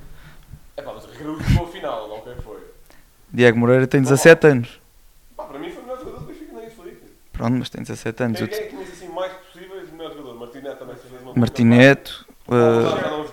É 0.77 0.81
pá, 0.81 0.93
mas 0.93 1.05
o 1.05 1.07
Ricardo 1.09 1.43
jogou 1.43 1.67
a 1.67 1.71
final, 1.71 2.07
não 2.09 2.21
quem 2.21 2.35
foi? 2.41 2.59
Diego 3.31 3.57
Moreira 3.57 3.87
tem 3.87 4.01
17 4.01 4.47
anos. 4.47 4.79
Pá, 5.35 5.43
para 5.45 5.59
mim 5.59 5.69
foi 5.71 5.81
o 5.81 5.85
melhor 5.85 5.99
jogador 5.99 6.19
do 6.19 6.25
Benfica 6.27 6.53
na 6.53 6.61
Youth 6.61 6.77
League. 6.83 6.99
Pronto, 7.33 7.53
mas 7.57 7.69
tem 7.69 7.81
17 7.83 8.23
anos. 8.23 8.37
Quem, 8.39 8.45
O 8.47 8.49
quem 8.49 8.59
é 8.59 8.61
que 8.63 8.69
tinha 8.69 8.81
assim 8.83 9.07
mais 9.09 9.33
possíveis 9.33 9.87
de 9.89 9.91
melhor 9.95 10.11
jogador? 10.11 10.35
Martinete 10.39 10.77
também 10.79 10.95
se 10.97 11.07
fez 11.07 11.21
uma 11.21 11.24
Martineto, 11.35 12.25
uh, 12.47 13.25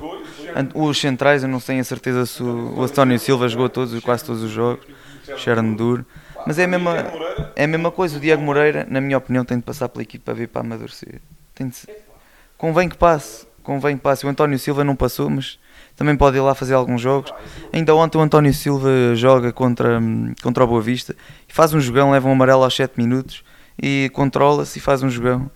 e 0.42 0.48
Ant- 0.58 0.72
Os 0.74 0.98
centrais, 1.00 1.42
eu 1.42 1.48
não 1.48 1.60
tenho 1.60 1.80
a 1.80 1.84
certeza 1.84 2.26
se 2.26 2.42
o, 2.42 2.78
o 2.78 2.82
António 2.82 3.18
Silva 3.18 3.48
jogou 3.48 3.68
todos, 3.68 3.98
quase 4.02 4.24
todos 4.24 4.42
os 4.42 4.50
jogos. 4.50 4.84
Sharon 5.38 5.74
Duro. 5.74 6.04
Mas 6.46 6.58
é 6.58 6.64
a 6.64 6.66
mesma, 6.68 6.96
é 7.54 7.64
a 7.64 7.66
mesma 7.68 7.90
coisa. 7.90 8.16
O 8.16 8.20
Diego 8.20 8.42
Moreira, 8.42 8.86
na 8.90 9.00
minha 9.00 9.16
opinião, 9.16 9.44
tem 9.44 9.56
de 9.56 9.62
passar 9.62 9.88
pela 9.88 10.02
equipa 10.02 10.34
B 10.34 10.46
para 10.46 10.60
amadurecer. 10.62 11.20
Tem 11.54 11.68
de 11.68 11.76
Convém 12.58 12.88
que 12.88 12.96
passe. 12.96 13.46
Convém 13.62 13.96
que 13.96 14.02
passe. 14.02 14.26
O 14.26 14.28
António 14.28 14.58
Silva 14.58 14.82
não 14.82 14.96
passou, 14.96 15.30
mas 15.30 15.58
também 15.96 16.16
pode 16.16 16.36
ir 16.36 16.40
lá 16.40 16.54
fazer 16.54 16.74
alguns 16.74 17.00
jogos. 17.00 17.32
Ainda 17.72 17.94
ontem 17.94 18.18
o 18.18 18.20
António 18.20 18.52
Silva 18.52 18.90
joga 19.14 19.52
contra, 19.52 20.00
contra 20.42 20.64
o 20.64 20.66
Boa 20.66 20.82
Vista 20.82 21.14
e 21.48 21.52
faz 21.52 21.72
um 21.72 21.80
jogão, 21.80 22.10
leva 22.10 22.28
um 22.28 22.32
amarelo 22.32 22.64
aos 22.64 22.74
7 22.74 22.94
minutos 22.98 23.44
e 23.80 24.10
controla-se 24.12 24.78
e 24.78 24.82
faz 24.82 25.02
um 25.02 25.08
jogão. 25.08 25.48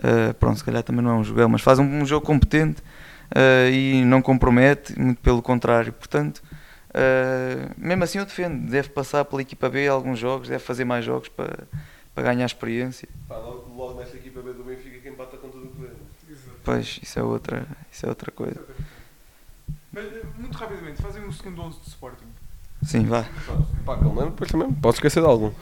Uh, 0.00 0.32
pronto, 0.34 0.58
se 0.58 0.64
calhar 0.64 0.82
também 0.82 1.02
não 1.04 1.10
é 1.10 1.14
um 1.14 1.24
jogão, 1.24 1.48
mas 1.48 1.60
faz 1.60 1.78
um, 1.78 1.84
um 1.84 2.06
jogo 2.06 2.24
competente 2.24 2.80
uh, 3.30 3.70
e 3.70 4.02
não 4.04 4.22
compromete, 4.22 4.98
muito 4.98 5.20
pelo 5.20 5.42
contrário. 5.42 5.92
Portanto, 5.92 6.42
uh, 6.88 7.70
mesmo 7.76 8.04
assim 8.04 8.18
eu 8.18 8.24
defendo, 8.24 8.70
deve 8.70 8.88
passar 8.88 9.24
pela 9.26 9.42
equipa 9.42 9.68
B 9.68 9.86
alguns 9.86 10.18
jogos, 10.18 10.48
deve 10.48 10.62
fazer 10.62 10.84
mais 10.86 11.04
jogos 11.04 11.28
para, 11.28 11.68
para 12.14 12.24
ganhar 12.24 12.46
experiência. 12.46 13.08
Pá, 13.28 13.36
logo, 13.36 13.74
logo 13.76 14.00
nesta 14.00 14.16
equipa 14.16 14.40
B 14.40 14.52
do 14.52 14.64
Benfica 14.64 14.98
que 14.98 15.08
empata 15.08 15.36
com 15.36 15.50
tudo 15.50 15.66
o 15.66 15.68
que 15.68 15.82
vê. 15.82 15.88
Pois, 16.64 17.00
isso 17.02 17.18
é 17.18 17.22
outra, 17.22 17.66
isso 17.90 18.06
é 18.06 18.08
outra 18.08 18.30
coisa. 18.30 18.60
Mas, 19.92 20.04
eh, 20.04 20.22
muito 20.38 20.56
rapidamente, 20.56 21.02
fazem 21.02 21.24
um 21.24 21.32
segundo 21.32 21.62
11 21.62 21.80
de 21.80 21.88
Sporting. 21.88 22.26
Sim, 22.82 23.04
vá. 23.04 23.26
Pá, 23.84 23.94
lembro, 23.96 24.30
depois 24.30 24.50
também, 24.50 24.72
posso 24.72 24.98
esquecer 24.98 25.20
de 25.20 25.26
algum. 25.26 25.52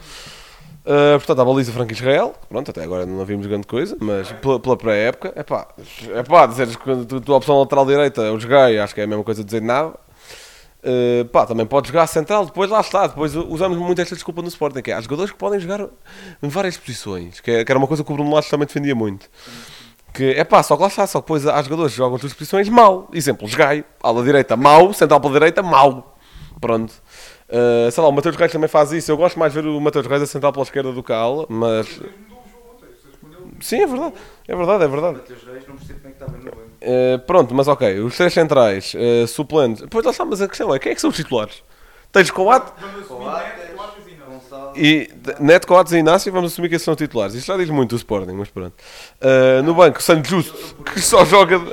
Uh, 0.89 1.19
portanto, 1.19 1.39
a 1.39 1.45
baliza 1.45 1.71
Franco 1.71 1.93
Israel, 1.93 2.33
pronto, 2.49 2.71
até 2.71 2.83
agora 2.83 3.05
não 3.05 3.23
vimos 3.23 3.45
grande 3.45 3.67
coisa, 3.67 3.95
mas 3.99 4.31
pela, 4.31 4.75
pré-época, 4.75 5.31
é 5.35 5.43
pá, 5.43 5.67
é 6.15 6.23
pá, 6.23 6.47
dizeres 6.47 6.75
que 6.75 6.89
a 6.89 7.19
tua 7.21 7.37
opção 7.37 7.59
lateral 7.59 7.85
direita 7.85 8.21
eu 8.21 8.39
joguei, 8.39 8.79
acho 8.79 8.95
que 8.95 9.01
é 9.01 9.03
a 9.03 9.07
mesma 9.07 9.23
coisa 9.23 9.43
dizer 9.43 9.61
nada. 9.61 9.93
Uh, 10.81 11.25
pá, 11.25 11.45
também 11.45 11.65
pode 11.67 11.89
jogar 11.89 12.07
central, 12.07 12.43
depois 12.45 12.71
lá 12.71 12.79
está, 12.79 13.05
depois 13.05 13.35
usamos 13.35 13.77
muito 13.77 14.01
esta 14.01 14.15
desculpa 14.15 14.41
no 14.41 14.47
Sporting, 14.47 14.81
que 14.81 14.89
é, 14.89 14.95
há 14.95 15.01
jogadores 15.01 15.31
que 15.31 15.37
podem 15.37 15.59
jogar 15.59 15.81
em 16.41 16.47
várias 16.49 16.75
posições, 16.75 17.39
que, 17.39 17.51
é- 17.51 17.63
que 17.63 17.71
era 17.71 17.77
uma 17.77 17.85
coisa 17.87 18.03
que 18.03 18.11
o 18.11 18.15
Bruno 18.15 18.33
Lage 18.33 18.49
também 18.49 18.65
defendia 18.65 18.95
muito. 18.95 19.29
Que 20.11 20.31
é 20.31 20.43
pá, 20.43 20.63
só 20.63 20.75
que 20.75 20.81
lá 20.81 20.87
está, 20.87 21.05
só 21.05 21.19
que 21.19 21.25
depois 21.25 21.45
há 21.45 21.61
jogadores 21.61 21.91
que 21.91 21.97
jogam 21.99 22.15
as 22.15 22.21
duas 22.21 22.33
posições 22.33 22.67
mal. 22.67 23.07
Exemplo, 23.13 23.47
jogai, 23.47 23.85
ala 24.01 24.23
direita 24.23 24.57
mau, 24.57 24.91
central 24.91 25.19
pela 25.21 25.33
direita 25.33 25.61
mau. 25.61 26.17
Pronto. 26.59 26.93
Uh, 27.49 27.91
sei 27.91 28.03
lá, 28.03 28.09
o 28.09 28.11
Mateus 28.11 28.35
Reis 28.35 28.51
também 28.51 28.67
faz 28.67 28.91
isso. 28.91 29.11
Eu 29.11 29.17
gosto 29.17 29.39
mais 29.39 29.53
de 29.53 29.61
ver 29.61 29.67
o 29.67 29.79
Mateus 29.79 30.05
Reis 30.05 30.21
a 30.21 30.27
central 30.27 30.51
pela 30.51 30.63
esquerda 30.63 30.91
do 30.91 31.03
ala, 31.13 31.45
mas. 31.49 31.99
Sim, 33.61 33.81
é 33.81 33.87
verdade, 33.87 34.13
é 34.47 34.55
verdade, 34.55 34.83
é 34.83 34.87
verdade. 34.87 35.17
Mateus 35.17 35.43
Reis, 35.43 35.67
não 35.67 35.75
percebo 35.75 35.99
como 35.99 36.07
é 36.07 36.17
que 36.17 36.23
estava 36.23 36.37
no 36.37 36.43
banco. 36.43 36.57
Uh, 36.81 37.19
pronto, 37.27 37.53
mas 37.53 37.67
ok, 37.67 37.99
os 37.99 38.15
três 38.15 38.33
centrais, 38.33 38.93
uh, 38.93 39.27
suplentes. 39.27 39.85
Pois 39.89 40.05
lá 40.05 40.11
está, 40.11 40.23
mas 40.23 40.41
a 40.41 40.47
questão 40.47 40.73
é: 40.73 40.79
quem 40.79 40.91
é 40.91 40.95
que 40.95 41.01
são 41.01 41.09
os 41.09 41.15
titulares? 41.15 41.63
Tens 42.11 42.31
Coates 42.31 42.73
e 44.75 45.09
Neto 45.39 45.67
Coates 45.67 45.93
e 45.93 45.97
Inácio, 45.97 46.31
vamos 46.31 46.51
assumir 46.53 46.69
que 46.69 46.75
esses 46.75 46.85
são 46.85 46.95
titulares. 46.95 47.35
Isto 47.35 47.47
já 47.47 47.57
diz 47.57 47.69
muito 47.69 47.91
do 47.91 47.95
Sporting, 47.97 48.31
mas 48.33 48.49
pronto. 48.49 48.73
Uh, 49.21 49.61
no 49.63 49.73
banco, 49.73 50.01
Santos 50.01 50.29
Justo, 50.29 50.75
que 50.85 51.01
só 51.01 51.25
joga. 51.25 51.59
de- 51.59 51.65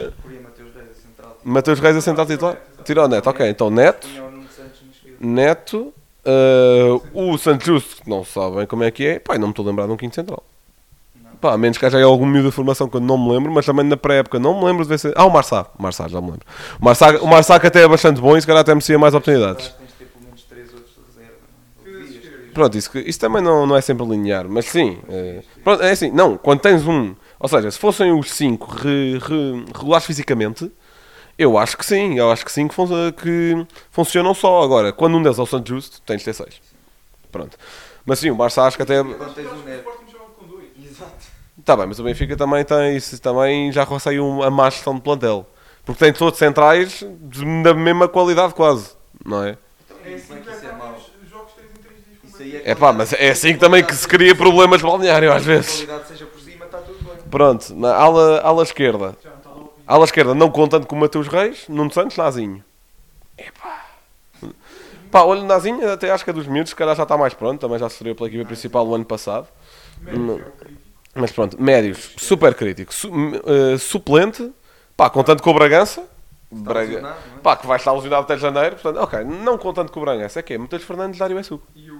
Mateus 0.42 0.74
Reis, 0.74 0.88
a 0.90 0.94
central. 0.94 1.38
Mateus 1.44 1.78
Reis 1.80 1.96
a 1.96 2.00
central 2.00 2.26
titular? 2.26 2.56
Tirou 2.84 3.04
o 3.04 3.08
Neto, 3.08 3.28
ok, 3.30 3.48
então 3.48 3.70
Neto. 3.70 4.06
Punha 4.08 4.24
o 4.24 4.30
Nuno 4.30 4.48
Santos 4.48 4.80
na 4.82 4.90
esquerda. 4.90 5.05
Neto, 5.20 5.92
uh, 6.24 7.02
o 7.32 7.36
Santos 7.38 7.66
Justo, 7.66 8.02
que 8.02 8.08
não 8.10 8.24
sabem 8.24 8.66
como 8.66 8.84
é 8.84 8.90
que 8.90 9.06
é, 9.06 9.18
pá, 9.18 9.38
não 9.38 9.48
me 9.48 9.52
estou 9.52 9.64
a 9.64 9.68
lembrar 9.68 9.86
de 9.86 9.92
um 9.92 9.96
quinto 9.96 10.14
central. 10.14 10.42
Pá, 11.40 11.52
a 11.52 11.58
menos 11.58 11.76
que 11.76 11.84
haja 11.84 11.98
aí 11.98 12.02
algum 12.02 12.24
miúdo 12.24 12.48
da 12.48 12.52
formação 12.52 12.88
que 12.88 12.96
eu 12.96 13.00
não 13.00 13.18
me 13.18 13.30
lembro, 13.32 13.52
mas 13.52 13.66
também 13.66 13.84
na 13.84 13.96
pré-época 13.96 14.38
não 14.38 14.58
me 14.58 14.64
lembro 14.66 14.82
de 14.84 14.88
ver 14.88 14.98
se... 14.98 15.12
Ah, 15.14 15.26
o 15.26 15.30
Marçá, 15.30 15.66
o 15.78 15.82
Marçá, 15.82 16.08
já 16.08 16.18
me 16.20 16.28
lembro. 16.30 16.46
O 16.80 16.84
Marçá, 16.84 17.10
o 17.18 17.26
Marçá 17.26 17.60
que 17.60 17.66
até 17.66 17.82
é 17.82 17.88
bastante 17.88 18.20
bom 18.22 18.36
e 18.36 18.40
se 18.40 18.46
calhar 18.46 18.62
até 18.62 18.72
merecia 18.74 18.98
mais 18.98 19.12
oportunidades. 19.12 19.68
Tens 19.68 19.88
de 19.88 19.94
ter 19.96 20.04
pelo 20.06 20.24
menos 20.24 20.42
três 20.44 20.72
outros 20.72 20.94
de 20.94 21.20
reserva. 21.20 21.36
não 21.84 22.48
é? 22.48 22.52
Pronto, 22.54 22.78
isso, 22.78 22.90
que- 22.90 23.00
isso 23.00 23.20
também 23.20 23.42
não, 23.42 23.66
não 23.66 23.76
é 23.76 23.82
sempre 23.82 24.06
linear, 24.06 24.46
mas 24.48 24.64
sim. 24.64 24.96
eh, 25.10 25.42
pronto, 25.62 25.82
é 25.82 25.90
assim, 25.90 26.10
não, 26.10 26.38
quando 26.38 26.60
tens 26.60 26.86
um... 26.86 27.14
Ou 27.38 27.48
seja, 27.50 27.70
se 27.70 27.78
fossem 27.78 28.12
os 28.18 28.30
cinco 28.30 28.70
re- 28.74 29.18
re- 29.18 29.64
regulares 29.76 30.06
fisicamente, 30.06 30.72
eu 31.38 31.56
acho 31.58 31.76
que 31.76 31.84
sim, 31.84 32.18
eu 32.18 32.30
acho 32.30 32.44
que 32.44 32.52
sim 32.52 32.66
que, 32.68 32.74
fun- 32.74 33.12
que 33.12 33.66
funcionam 33.90 34.32
só. 34.34 34.62
Agora, 34.62 34.92
quando 34.92 35.16
um 35.16 35.22
deles 35.22 35.38
é 35.38 35.42
o 35.42 35.46
Santos 35.46 35.68
Justo, 35.68 36.00
tens 36.02 36.18
de 36.18 36.24
ter 36.24 36.32
seis. 36.34 36.60
Pronto. 37.30 37.56
Mas 38.04 38.18
sim, 38.20 38.30
o 38.30 38.34
Barça 38.36 38.62
acho 38.62 38.76
que 38.76 38.82
até... 38.82 39.02
Quando 39.02 39.34
tens 39.34 39.50
o 39.50 39.56
Neto. 39.56 39.96
Exato. 40.82 41.12
Está 41.58 41.76
bem, 41.76 41.86
mas 41.86 41.98
o 41.98 42.04
Benfica 42.04 42.36
também 42.36 42.64
tem 42.64 42.96
isso, 42.96 43.20
também 43.20 43.72
já 43.72 43.84
um- 44.20 44.42
a 44.42 44.50
má 44.50 44.70
gestão 44.70 44.94
de 44.94 45.00
plantel. 45.00 45.46
Porque 45.84 46.04
tem 46.04 46.12
todos 46.12 46.38
centrais 46.38 47.04
da 47.62 47.74
mesma 47.74 48.08
qualidade 48.08 48.54
quase, 48.54 48.90
não 49.24 49.42
é? 49.44 49.56
É 50.04 50.14
assim 50.14 50.34
que 50.36 50.50
isso 50.50 50.64
é 50.64 50.68
acabam 50.68 50.78
mau? 50.78 50.96
os 50.96 51.30
jogos 51.30 51.52
3 51.54 51.68
em 51.70 51.82
3 51.82 51.94
dias. 52.04 52.34
Isso 52.34 52.42
aí 52.42 52.62
É 52.64 52.74
pá, 52.74 52.92
mas 52.92 53.12
é 53.12 53.30
assim 53.30 53.52
que 53.54 53.58
também 53.58 53.84
que 53.84 53.94
se 53.94 54.06
cria 54.06 54.34
problemas 54.34 54.78
de 54.80 54.86
balneário 54.86 55.32
às 55.32 55.42
Se 55.42 55.50
a 55.50 55.54
vezes. 55.54 55.72
qualidade 55.84 56.08
seja 56.08 56.26
por 56.26 56.40
cima, 56.40 56.64
está 56.64 56.78
tudo 56.78 56.98
bem. 57.04 57.16
Pronto, 57.30 57.74
na 57.74 57.94
ala, 57.94 58.40
ala 58.40 58.62
esquerda. 58.62 59.16
Ala 59.86 60.04
esquerda 60.04 60.34
não 60.34 60.50
contando 60.50 60.86
com 60.86 60.96
o 60.96 60.98
Mateus 60.98 61.28
Reis, 61.28 61.64
Nuno 61.68 61.92
Santos, 61.92 62.16
Nazinho. 62.16 62.62
Epá. 63.38 63.84
Pá, 65.10 65.22
olha, 65.22 65.42
Nazinho 65.42 65.90
até 65.92 66.10
acho 66.10 66.24
que 66.24 66.30
é 66.30 66.32
dos 66.32 66.46
miúdos, 66.46 66.70
se 66.70 66.76
calhar 66.76 66.96
já 66.96 67.04
está 67.04 67.16
mais 67.16 67.32
pronto, 67.34 67.60
também 67.60 67.78
já 67.78 67.88
se 67.88 67.94
estreou 67.94 68.14
pela 68.16 68.28
equipa 68.28 68.44
principal 68.44 68.86
o 68.86 68.94
ano 68.94 69.04
passado. 69.04 69.46
Hum, 70.08 70.40
Mas 71.14 71.30
pronto, 71.32 71.60
médios, 71.62 72.12
super 72.18 72.54
crítico. 72.54 72.92
Su- 72.92 73.10
eh, 73.46 73.78
suplente, 73.78 74.52
pá, 74.96 75.08
contando 75.08 75.42
com 75.42 75.50
o 75.50 75.54
Bragança. 75.54 76.04
Braga, 76.50 76.98
é? 76.98 77.40
pá, 77.42 77.56
que 77.56 77.66
vai 77.66 77.76
estar 77.76 77.92
lesionado 77.92 78.22
até 78.22 78.36
janeiro, 78.38 78.76
portanto, 78.76 79.02
ok, 79.02 79.24
não 79.24 79.58
contando 79.58 79.90
com 79.90 80.00
o 80.00 80.04
Bragança, 80.04 80.38
é 80.40 80.42
que 80.42 80.54
é 80.54 80.58
Matheus 80.58 80.84
Fernandes, 80.84 81.18
Dário 81.18 81.38
Essuco. 81.38 81.66
E 81.74 81.90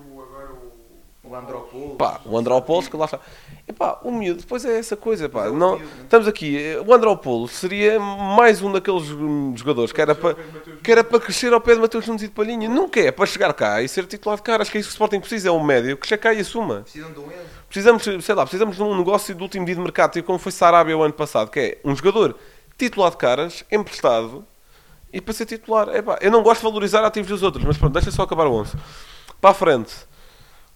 o... 1.28 1.34
Andropoulos. 1.34 1.96
Pá, 1.96 2.20
o 2.24 2.36
Andropoulos 2.36 2.88
que 2.88 2.96
lá 2.96 3.04
está. 3.04 3.20
E 3.68 3.72
pá, 3.72 3.98
o 4.02 4.10
miúdo, 4.10 4.40
depois 4.40 4.64
é 4.64 4.78
essa 4.78 4.96
coisa, 4.96 5.28
pá. 5.28 5.46
É 5.46 5.48
o 5.50 5.54
Não, 5.54 5.78
né? 5.78 5.86
estamos 6.02 6.28
aqui, 6.28 6.56
eh, 6.56 6.80
o 6.80 6.92
Andropoulos 6.92 7.52
seria 7.52 7.98
mais 7.98 8.62
um 8.62 8.70
daqueles 8.72 9.10
hum, 9.10 9.54
jogadores 9.56 9.92
que 9.92 10.00
era 10.00 10.14
para 10.14 10.36
que 10.82 10.92
era 10.92 11.02
para 11.02 11.20
crescer 11.20 11.52
ao 11.52 11.60
pé 11.60 11.74
de 11.74 11.80
Mateus 11.80 12.06
Nunes 12.06 12.22
e 12.22 12.28
de 12.28 12.32
Palhinha. 12.32 12.68
Nunca 12.68 13.00
é 13.00 13.10
para 13.10 13.26
chegar 13.26 13.52
cá 13.54 13.82
e 13.82 13.88
ser 13.88 14.06
titular 14.06 14.36
de 14.36 14.42
cara. 14.42 14.62
Acho 14.62 14.70
que 14.70 14.78
é 14.78 14.80
isso 14.80 14.88
que 14.88 14.92
o 14.92 14.96
Sporting 14.96 15.20
precisa, 15.20 15.48
é 15.48 15.52
um 15.52 15.62
médio 15.62 15.96
que 15.96 16.06
chegue 16.06 16.22
cá 16.22 16.32
e 16.32 16.40
assuma. 16.40 16.82
Precisam 16.82 17.12
de 17.12 17.18
um. 17.18 17.28
Precisamos, 17.68 18.02
sei 18.24 18.34
lá, 18.34 18.42
precisamos 18.42 18.76
de 18.76 18.82
um 18.82 18.96
negócio 18.96 19.34
do 19.34 19.42
último 19.42 19.66
dia 19.66 19.74
de 19.74 19.80
mercado, 19.80 20.12
tipo 20.12 20.26
como 20.26 20.38
foi 20.38 20.52
Sarabia 20.52 20.96
o 20.96 21.02
ano 21.02 21.14
passado, 21.14 21.50
que 21.50 21.58
é 21.58 21.78
um 21.84 21.94
jogador 21.94 22.36
titular 22.78 23.10
de 23.10 23.16
caras, 23.16 23.64
emprestado, 23.70 24.46
e 25.12 25.20
para 25.20 25.34
ser 25.34 25.46
titular. 25.46 25.88
Epá, 25.94 26.18
eu 26.20 26.30
não 26.30 26.42
gosto 26.42 26.60
de 26.60 26.66
valorizar 26.66 27.04
ativos 27.04 27.30
dos 27.30 27.42
outros, 27.42 27.64
mas 27.64 27.76
pronto, 27.76 27.92
deixa 27.92 28.10
só 28.10 28.22
acabar 28.22 28.46
o 28.46 28.52
11. 28.52 28.76
Para 29.40 29.50
a 29.50 29.54
frente. 29.54 29.94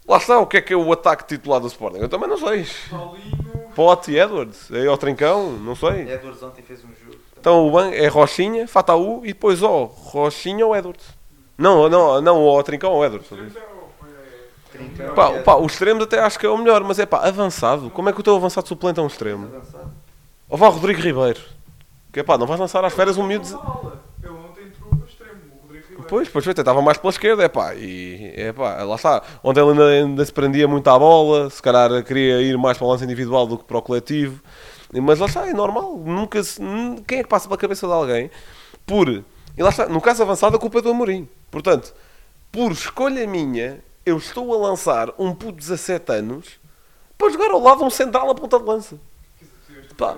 Lá 0.09 0.17
está, 0.17 0.39
o 0.39 0.47
que 0.47 0.57
é 0.57 0.61
que 0.61 0.73
é 0.73 0.77
o 0.77 0.93
ataque 0.93 1.25
titular 1.27 1.61
do 1.61 1.67
Sporting? 1.69 1.99
Eu 1.99 2.09
também 2.09 2.29
não 2.29 2.37
sei. 2.37 2.67
Paulinho... 2.91 3.51
Pote 3.75 4.11
e 4.11 4.19
Edwards, 4.19 4.71
é 4.73 4.87
ao 4.87 4.99
Trincão, 4.99 5.53
não 5.53 5.77
sei. 5.77 6.11
Edwards 6.11 6.43
ontem 6.43 6.63
fez 6.63 6.81
um 6.81 6.89
jogo. 6.89 7.19
Então 7.39 7.67
o 7.67 7.71
banco 7.71 7.95
é 7.95 8.07
Rochinha, 8.09 8.67
Fataú 8.67 9.23
e 9.25 9.29
depois 9.29 9.63
ó, 9.63 9.85
Rochinha 9.85 10.67
ou 10.67 10.75
Edwards. 10.77 11.07
Não, 11.57 11.89
não, 11.89 12.21
não, 12.21 12.37
ou 12.39 12.57
ao 12.57 12.63
Trincão 12.63 12.93
ou 12.93 13.05
Edwards. 13.05 13.29
Trincão, 14.73 15.15
Pá, 15.15 15.27
Edwards. 15.27 15.45
pá, 15.45 15.57
os 15.57 15.73
extremos 15.73 16.03
até 16.05 16.19
acho 16.21 16.39
que 16.39 16.47
é 16.47 16.49
o 16.49 16.59
melhor, 16.59 16.83
mas 16.83 16.99
é 16.99 17.07
pá, 17.07 17.27
avançado. 17.27 17.91
Como 17.91 18.09
é 18.09 18.13
que 18.13 18.21
o 18.21 18.23
teu 18.23 18.35
avançado 18.37 18.67
suplente 18.69 18.99
é 18.99 19.03
um 19.03 19.07
extremo? 19.07 19.47
Avançado. 19.47 19.91
Ou 20.49 20.59
vá 20.59 20.69
o 20.69 20.73
Rodrigo 20.73 21.01
Ribeiro. 21.01 21.41
Que 22.13 22.21
é 22.21 22.23
pá, 22.23 22.37
não 22.37 22.47
vais 22.47 22.59
lançar 22.61 22.85
às 22.85 22.93
férias 22.93 23.17
um 23.17 23.23
miúdo. 23.23 23.47
Pois, 26.11 26.29
pois 26.29 26.45
foi, 26.45 26.51
estava 26.51 26.83
mais 26.83 26.99
pela 26.99 27.13
esquerda, 27.13 27.45
é 27.45 27.49
pá, 27.49 27.73
e 27.73 28.33
é 28.37 28.53
pá, 28.53 28.83
lá 28.83 28.97
está. 28.97 29.23
Ontem 29.45 29.61
ele 29.61 29.71
ainda, 29.71 29.87
ainda 29.87 30.25
se 30.25 30.33
prendia 30.33 30.67
muito 30.67 30.91
à 30.91 30.99
bola, 30.99 31.49
se 31.49 31.63
calhar 31.63 32.03
queria 32.03 32.43
ir 32.43 32.59
mais 32.59 32.77
para 32.77 32.85
o 32.85 32.91
lance 32.91 33.05
individual 33.05 33.47
do 33.47 33.57
que 33.57 33.63
para 33.63 33.79
o 33.79 33.83
coletivo, 33.83 34.43
mas 34.93 35.21
lá 35.21 35.27
está, 35.27 35.47
é 35.47 35.53
normal, 35.53 35.97
nunca 35.99 36.43
se, 36.43 36.61
quem 37.07 37.21
é 37.21 37.23
que 37.23 37.29
passa 37.29 37.47
pela 37.47 37.57
cabeça 37.57 37.87
de 37.87 37.93
alguém 37.93 38.29
por, 38.85 39.09
e 39.09 39.23
lá 39.63 39.69
está, 39.69 39.89
no 39.89 40.01
caso 40.01 40.25
avançado 40.25 40.57
a 40.57 40.59
culpa 40.59 40.81
é 40.81 40.83
do 40.83 40.91
Amorim, 40.91 41.29
portanto, 41.49 41.95
por 42.51 42.73
escolha 42.73 43.25
minha, 43.25 43.79
eu 44.05 44.17
estou 44.19 44.53
a 44.53 44.69
lançar 44.69 45.11
um 45.17 45.33
puto 45.33 45.53
de 45.53 45.59
17 45.59 46.11
anos 46.11 46.59
para 47.17 47.31
jogar 47.31 47.53
ao 47.53 47.63
lado 47.63 47.79
de 47.79 47.85
um 47.85 47.91
central 47.91 48.29
a 48.29 48.35
ponta 48.35 48.59
de 48.59 48.65
lança. 48.65 48.99
Pá. 49.97 50.17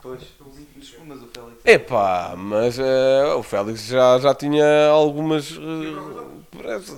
Pois. 0.00 0.37
Mas 1.08 1.22
o 1.22 1.26
Félix. 1.26 1.56
Epá, 1.64 2.34
mas 2.36 2.78
eh, 2.78 3.34
o 3.34 3.42
Félix 3.42 3.86
já, 3.86 4.18
já 4.18 4.34
tinha 4.34 4.88
algumas. 4.90 5.58
parece- 6.56 6.96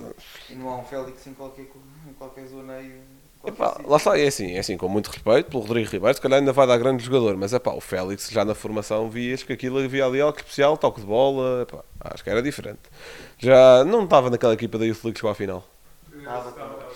E 0.49 0.55
não 0.55 0.69
há 0.69 0.77
um 0.77 0.83
Félix 0.83 1.25
em 1.27 1.33
qualquer, 1.33 1.61
em 2.09 2.13
qualquer 2.13 2.45
zona 2.47 2.73
aí. 2.73 2.91
Epá, 3.43 3.81
lá 3.87 3.97
está, 3.97 4.19
é 4.19 4.27
assim, 4.27 4.51
é 4.51 4.59
assim, 4.59 4.77
com 4.77 4.87
muito 4.87 5.07
respeito 5.07 5.49
pelo 5.49 5.63
Rodrigo 5.63 5.89
Ribeiro, 5.89 6.13
se 6.13 6.21
calhar 6.21 6.37
ainda 6.39 6.53
vai 6.53 6.67
dar 6.67 6.77
grande 6.77 7.03
jogador, 7.03 7.35
mas 7.37 7.51
epá, 7.53 7.71
o 7.71 7.81
Félix 7.81 8.29
já 8.29 8.45
na 8.45 8.53
formação 8.53 9.09
vias 9.09 9.41
que 9.41 9.51
aquilo 9.51 9.79
havia 9.79 10.05
ali 10.05 10.21
algo 10.21 10.37
especial, 10.37 10.77
toque 10.77 11.01
de 11.01 11.07
bola, 11.07 11.63
epá, 11.63 11.83
acho 12.01 12.23
que 12.23 12.29
era 12.29 12.39
diferente. 12.41 12.81
Já 13.39 13.83
não 13.83 14.03
estava 14.03 14.29
naquela 14.29 14.53
equipa 14.53 14.77
da 14.77 14.85
Youth 14.85 15.03
League 15.05 15.17
chegou 15.17 15.31
à 15.31 15.33
final. 15.35 15.65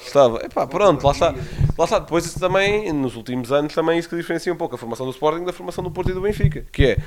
Estava, 0.01 0.45
epá, 0.45 0.67
pronto, 0.67 1.03
lá 1.03 1.11
está. 1.11 1.33
Lá 1.77 1.85
está, 1.85 1.99
depois 1.99 2.25
isso 2.25 2.39
também, 2.39 2.93
nos 2.93 3.15
últimos 3.15 3.51
anos, 3.51 3.73
também 3.73 3.97
isso 3.99 4.07
que 4.07 4.15
diferencia 4.15 4.53
um 4.53 4.55
pouco 4.55 4.75
a 4.75 4.77
formação 4.77 5.05
do 5.05 5.11
Sporting 5.11 5.43
da 5.43 5.53
formação 5.53 5.83
do 5.83 5.91
Porto 5.91 6.11
e 6.11 6.13
do 6.13 6.21
Benfica. 6.21 6.65
Que 6.71 6.97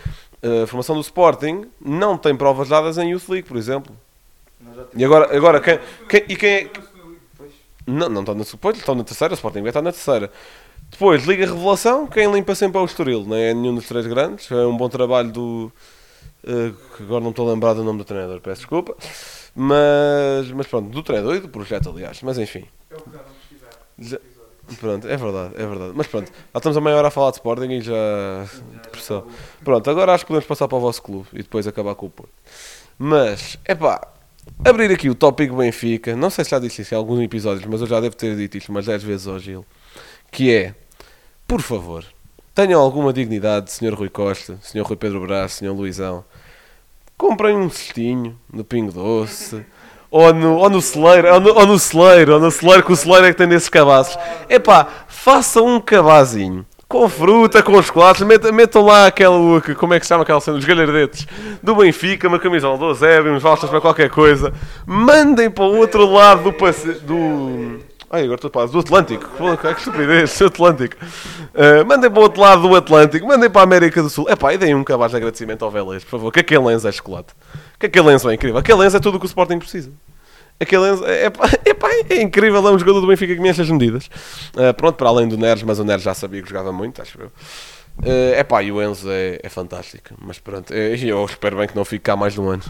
é, 0.42 0.62
a 0.62 0.66
formação 0.66 0.94
do 0.94 1.00
Sporting 1.00 1.66
não 1.80 2.18
tem 2.18 2.36
provas 2.36 2.68
dadas 2.68 2.98
em 2.98 3.10
Youth 3.10 3.28
League, 3.28 3.48
por 3.48 3.56
exemplo. 3.56 3.94
E 4.94 5.04
agora, 5.04 5.36
agora 5.36 5.60
quem, 5.60 5.78
quem, 6.08 6.24
e 6.28 6.36
quem 6.36 6.50
é... 6.50 6.70
Não, 7.86 8.08
não 8.08 8.20
estão 8.20 8.34
na, 8.34 8.44
pois, 8.60 8.76
estão 8.76 8.94
na 8.94 9.04
terceira, 9.04 9.32
o 9.32 9.36
Sporting 9.36 9.64
estar 9.66 9.80
na 9.80 9.92
terceira. 9.92 10.30
Depois, 10.90 11.24
Liga 11.24 11.46
Revelação, 11.46 12.06
quem 12.06 12.30
limpa 12.30 12.54
sempre 12.54 12.78
é 12.78 12.82
o 12.82 12.84
Estoril, 12.84 13.24
não 13.24 13.36
é 13.36 13.54
nenhum 13.54 13.74
dos 13.74 13.86
três 13.86 14.06
grandes. 14.06 14.50
É 14.50 14.66
um 14.66 14.76
bom 14.76 14.88
trabalho 14.88 15.30
do... 15.30 15.72
eh, 16.44 16.72
que 16.96 17.02
agora 17.02 17.22
não 17.22 17.30
estou 17.30 17.48
a 17.48 17.52
lembrar 17.52 17.74
do 17.74 17.84
nome 17.84 17.98
do 17.98 18.04
treinador, 18.04 18.40
peço 18.40 18.62
desculpa. 18.62 18.94
Mas, 19.60 20.50
mas 20.52 20.66
pronto, 20.68 20.88
do 20.88 21.02
treinador 21.02 21.34
e 21.34 21.40
do 21.40 21.48
projeto, 21.48 21.90
aliás. 21.90 22.22
Mas 22.22 22.38
enfim. 22.38 22.64
Já- 23.98 24.18
Pronto, 24.78 25.08
é 25.08 25.16
verdade, 25.16 25.54
é 25.56 25.66
verdade. 25.66 25.92
Mas 25.96 26.06
pronto, 26.06 26.30
já 26.30 26.58
estamos 26.58 26.76
a 26.76 26.80
meia 26.82 26.94
hora 26.96 27.08
a 27.08 27.10
falar 27.10 27.30
de 27.30 27.36
Sporting 27.38 27.70
e 27.70 27.80
já. 27.80 27.94
Depressão. 28.84 29.26
Pronto, 29.64 29.88
agora 29.90 30.12
acho 30.12 30.24
que 30.24 30.28
podemos 30.28 30.46
passar 30.46 30.68
para 30.68 30.76
o 30.76 30.80
vosso 30.80 31.02
clube 31.02 31.26
e 31.32 31.38
depois 31.38 31.66
acabar 31.66 31.94
com 31.94 32.04
o 32.06 32.10
Porto. 32.10 32.30
Mas, 32.98 33.58
é 33.64 33.74
pá, 33.74 34.06
abrir 34.62 34.92
aqui 34.92 35.08
o 35.08 35.14
tópico 35.14 35.56
Benfica. 35.56 36.14
Não 36.14 36.28
sei 36.28 36.44
se 36.44 36.50
já 36.50 36.58
disse 36.58 36.82
isso 36.82 36.92
em 36.94 36.98
alguns 36.98 37.18
episódios, 37.20 37.64
mas 37.64 37.80
eu 37.80 37.86
já 37.86 37.98
devo 37.98 38.14
ter 38.14 38.36
dito 38.36 38.58
isto 38.58 38.68
umas 38.68 38.84
10 38.84 39.02
vezes 39.02 39.26
ao 39.26 39.38
Gil. 39.38 39.64
Que 40.30 40.54
é, 40.54 40.74
por 41.46 41.62
favor, 41.62 42.04
tenham 42.54 42.78
alguma 42.78 43.10
dignidade, 43.10 43.72
Sr. 43.72 43.94
Rui 43.94 44.10
Costa, 44.10 44.58
Sr. 44.62 44.82
Rui 44.82 44.96
Pedro 44.96 45.22
Brás, 45.22 45.52
Sr. 45.54 45.72
Luizão. 45.72 46.22
Comprem 47.18 47.56
um 47.56 47.68
cestinho 47.68 48.36
no 48.50 48.62
Pingo 48.64 48.92
Doce. 48.92 49.66
Ou 50.10 50.32
no, 50.32 50.54
ou 50.56 50.70
no 50.70 50.80
celeiro, 50.80 51.34
ou 51.34 51.40
no, 51.40 51.50
ou 51.54 51.66
no 51.66 51.78
celeiro, 51.78 52.34
ou 52.34 52.40
no 52.40 52.50
celeiro, 52.50 52.82
que 52.82 52.92
o 52.92 52.96
celeiro 52.96 53.26
é 53.26 53.30
que 53.32 53.36
tem 53.36 53.46
nesses 53.46 53.68
cabazes. 53.68 54.16
Epá, 54.48 54.86
façam 55.06 55.66
um 55.66 55.78
cabazinho. 55.80 56.64
Com 56.88 57.06
fruta, 57.06 57.62
com 57.62 57.82
chocolates, 57.82 58.22
metam, 58.22 58.50
metam 58.50 58.82
lá 58.82 59.06
aquele, 59.08 59.60
que- 59.62 59.74
como 59.74 59.92
é 59.92 60.00
que 60.00 60.06
se 60.06 60.08
chama 60.08 60.22
aquela 60.22 60.40
cena, 60.40 60.56
os 60.56 60.64
galhardetes 60.64 61.26
do 61.62 61.74
Benfica, 61.74 62.26
uma 62.26 62.38
camisola 62.38 62.78
do 62.78 62.86
Eusébio, 62.86 63.34
uns 63.34 63.42
vouchers 63.42 63.68
para 63.68 63.82
qualquer 63.82 64.08
coisa. 64.08 64.54
Mandem 64.86 65.50
para 65.50 65.64
o 65.64 65.76
outro 65.76 66.06
lado 66.06 66.50
do 66.50 67.00
do... 67.02 67.87
Ai, 68.10 68.22
agora 68.22 68.36
estou 68.36 68.48
a 68.48 68.52
falar, 68.52 68.66
do 68.66 68.78
Atlântico. 68.78 69.28
Pô, 69.36 69.54
Que 69.56 69.66
estupidez, 69.68 70.40
Atlântico. 70.40 70.96
Uh, 71.54 71.86
mandem 71.86 72.10
para 72.10 72.18
o 72.18 72.22
outro 72.22 72.40
lado 72.40 72.62
do 72.62 72.74
Atlântico, 72.74 73.26
mandem 73.26 73.50
para 73.50 73.60
a 73.60 73.64
América 73.64 74.02
do 74.02 74.08
Sul. 74.08 74.26
Epá, 74.30 74.54
e 74.54 74.58
deem 74.58 74.74
um 74.74 74.82
cabaz 74.82 75.10
de 75.10 75.18
agradecimento 75.18 75.62
ao 75.62 75.70
Vélez, 75.70 76.04
por 76.04 76.12
favor, 76.12 76.32
que 76.32 76.40
aquele 76.40 76.64
lenço 76.64 76.88
é 76.88 76.92
chocolate. 76.92 77.34
Que 77.78 77.86
aquele 77.86 78.06
lenço 78.06 78.30
é 78.30 78.34
incrível. 78.34 78.58
Aquele 78.58 78.78
lenço 78.78 78.96
é 78.96 79.00
tudo 79.00 79.16
o 79.16 79.20
que 79.20 79.26
o 79.26 79.28
Sporting 79.28 79.58
precisa. 79.58 79.90
Aquele 80.58 80.82
lenço 80.82 81.04
é, 81.04 81.26
epá, 81.26 81.48
é 82.08 82.22
incrível, 82.22 82.66
é 82.66 82.72
um 82.72 82.78
jogador 82.78 83.00
do 83.00 83.06
Benfica 83.06 83.34
que 83.34 83.40
me 83.40 83.50
enche 83.50 83.60
as 83.60 83.70
medidas. 83.70 84.06
Uh, 84.54 84.72
pronto, 84.74 84.96
para 84.96 85.08
além 85.08 85.28
do 85.28 85.36
Neres, 85.36 85.62
mas 85.62 85.78
o 85.78 85.84
Neres 85.84 86.02
já 86.02 86.14
sabia 86.14 86.40
que 86.42 86.48
jogava 86.48 86.72
muito, 86.72 87.02
acho 87.02 87.20
eu. 87.20 87.26
Uh, 87.26 88.38
epá, 88.38 88.62
e 88.62 88.72
o 88.72 88.82
Enzo 88.82 89.10
é, 89.10 89.38
é 89.42 89.48
fantástico. 89.50 90.14
Mas 90.18 90.38
pronto, 90.38 90.72
eh, 90.72 90.96
eu 91.02 91.24
espero 91.26 91.58
bem 91.58 91.66
que 91.66 91.76
não 91.76 91.84
fique 91.84 92.04
cá 92.04 92.16
mais 92.16 92.32
de 92.32 92.40
um 92.40 92.48
ano. 92.48 92.62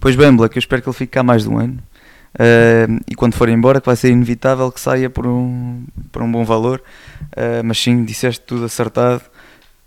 Pois 0.00 0.16
bem, 0.16 0.34
Black, 0.34 0.56
eu 0.56 0.60
espero 0.60 0.80
que 0.80 0.88
ele 0.88 0.96
fique 0.96 1.12
cá 1.12 1.22
mais 1.22 1.42
de 1.42 1.50
um 1.50 1.58
ano. 1.58 1.78
Uh, 2.34 3.00
e 3.10 3.14
quando 3.14 3.34
for 3.34 3.48
embora, 3.48 3.80
que 3.80 3.86
vai 3.86 3.96
ser 3.96 4.10
inevitável 4.10 4.70
que 4.70 4.80
saia 4.80 5.10
por 5.10 5.26
um, 5.26 5.84
por 6.12 6.22
um 6.22 6.30
bom 6.30 6.44
valor. 6.44 6.82
Uh, 7.32 7.62
mas 7.64 7.78
sim, 7.78 8.04
disseste 8.04 8.40
tudo 8.44 8.64
acertado. 8.64 9.22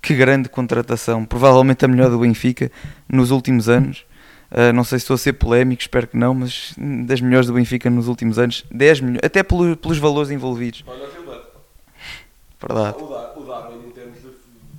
Que 0.02 0.14
grande 0.14 0.50
contratação. 0.50 1.24
Provavelmente 1.24 1.86
a 1.86 1.88
melhor 1.88 2.10
do 2.10 2.20
Benfica 2.20 2.70
nos 3.08 3.32
últimos 3.32 3.70
anos. 3.70 4.06
Uh, 4.52 4.72
não 4.74 4.84
sei 4.84 5.00
se 5.00 5.04
estou 5.04 5.16
a 5.16 5.18
ser 5.18 5.34
polémico, 5.34 5.82
espero 5.82 6.06
que 6.08 6.18
não, 6.18 6.34
mas 6.34 6.76
das 7.08 7.22
melhores 7.22 7.48
do 7.48 7.54
Benfica 7.54 7.90
nos 7.90 8.08
últimos 8.08 8.38
anos. 8.38 8.66
10 8.70 9.00
milhões, 9.02 9.22
até 9.24 9.42
pelo- 9.42 9.76
pelos 9.78 9.98
valores 9.98 10.30
envolvidos. 10.30 10.84
Olha, 10.86 11.08
Verdade. 12.62 12.98
o 13.02 13.44
Darwin 13.46 13.88
em 13.88 13.92
termos 13.92 14.20
de 14.22 14.30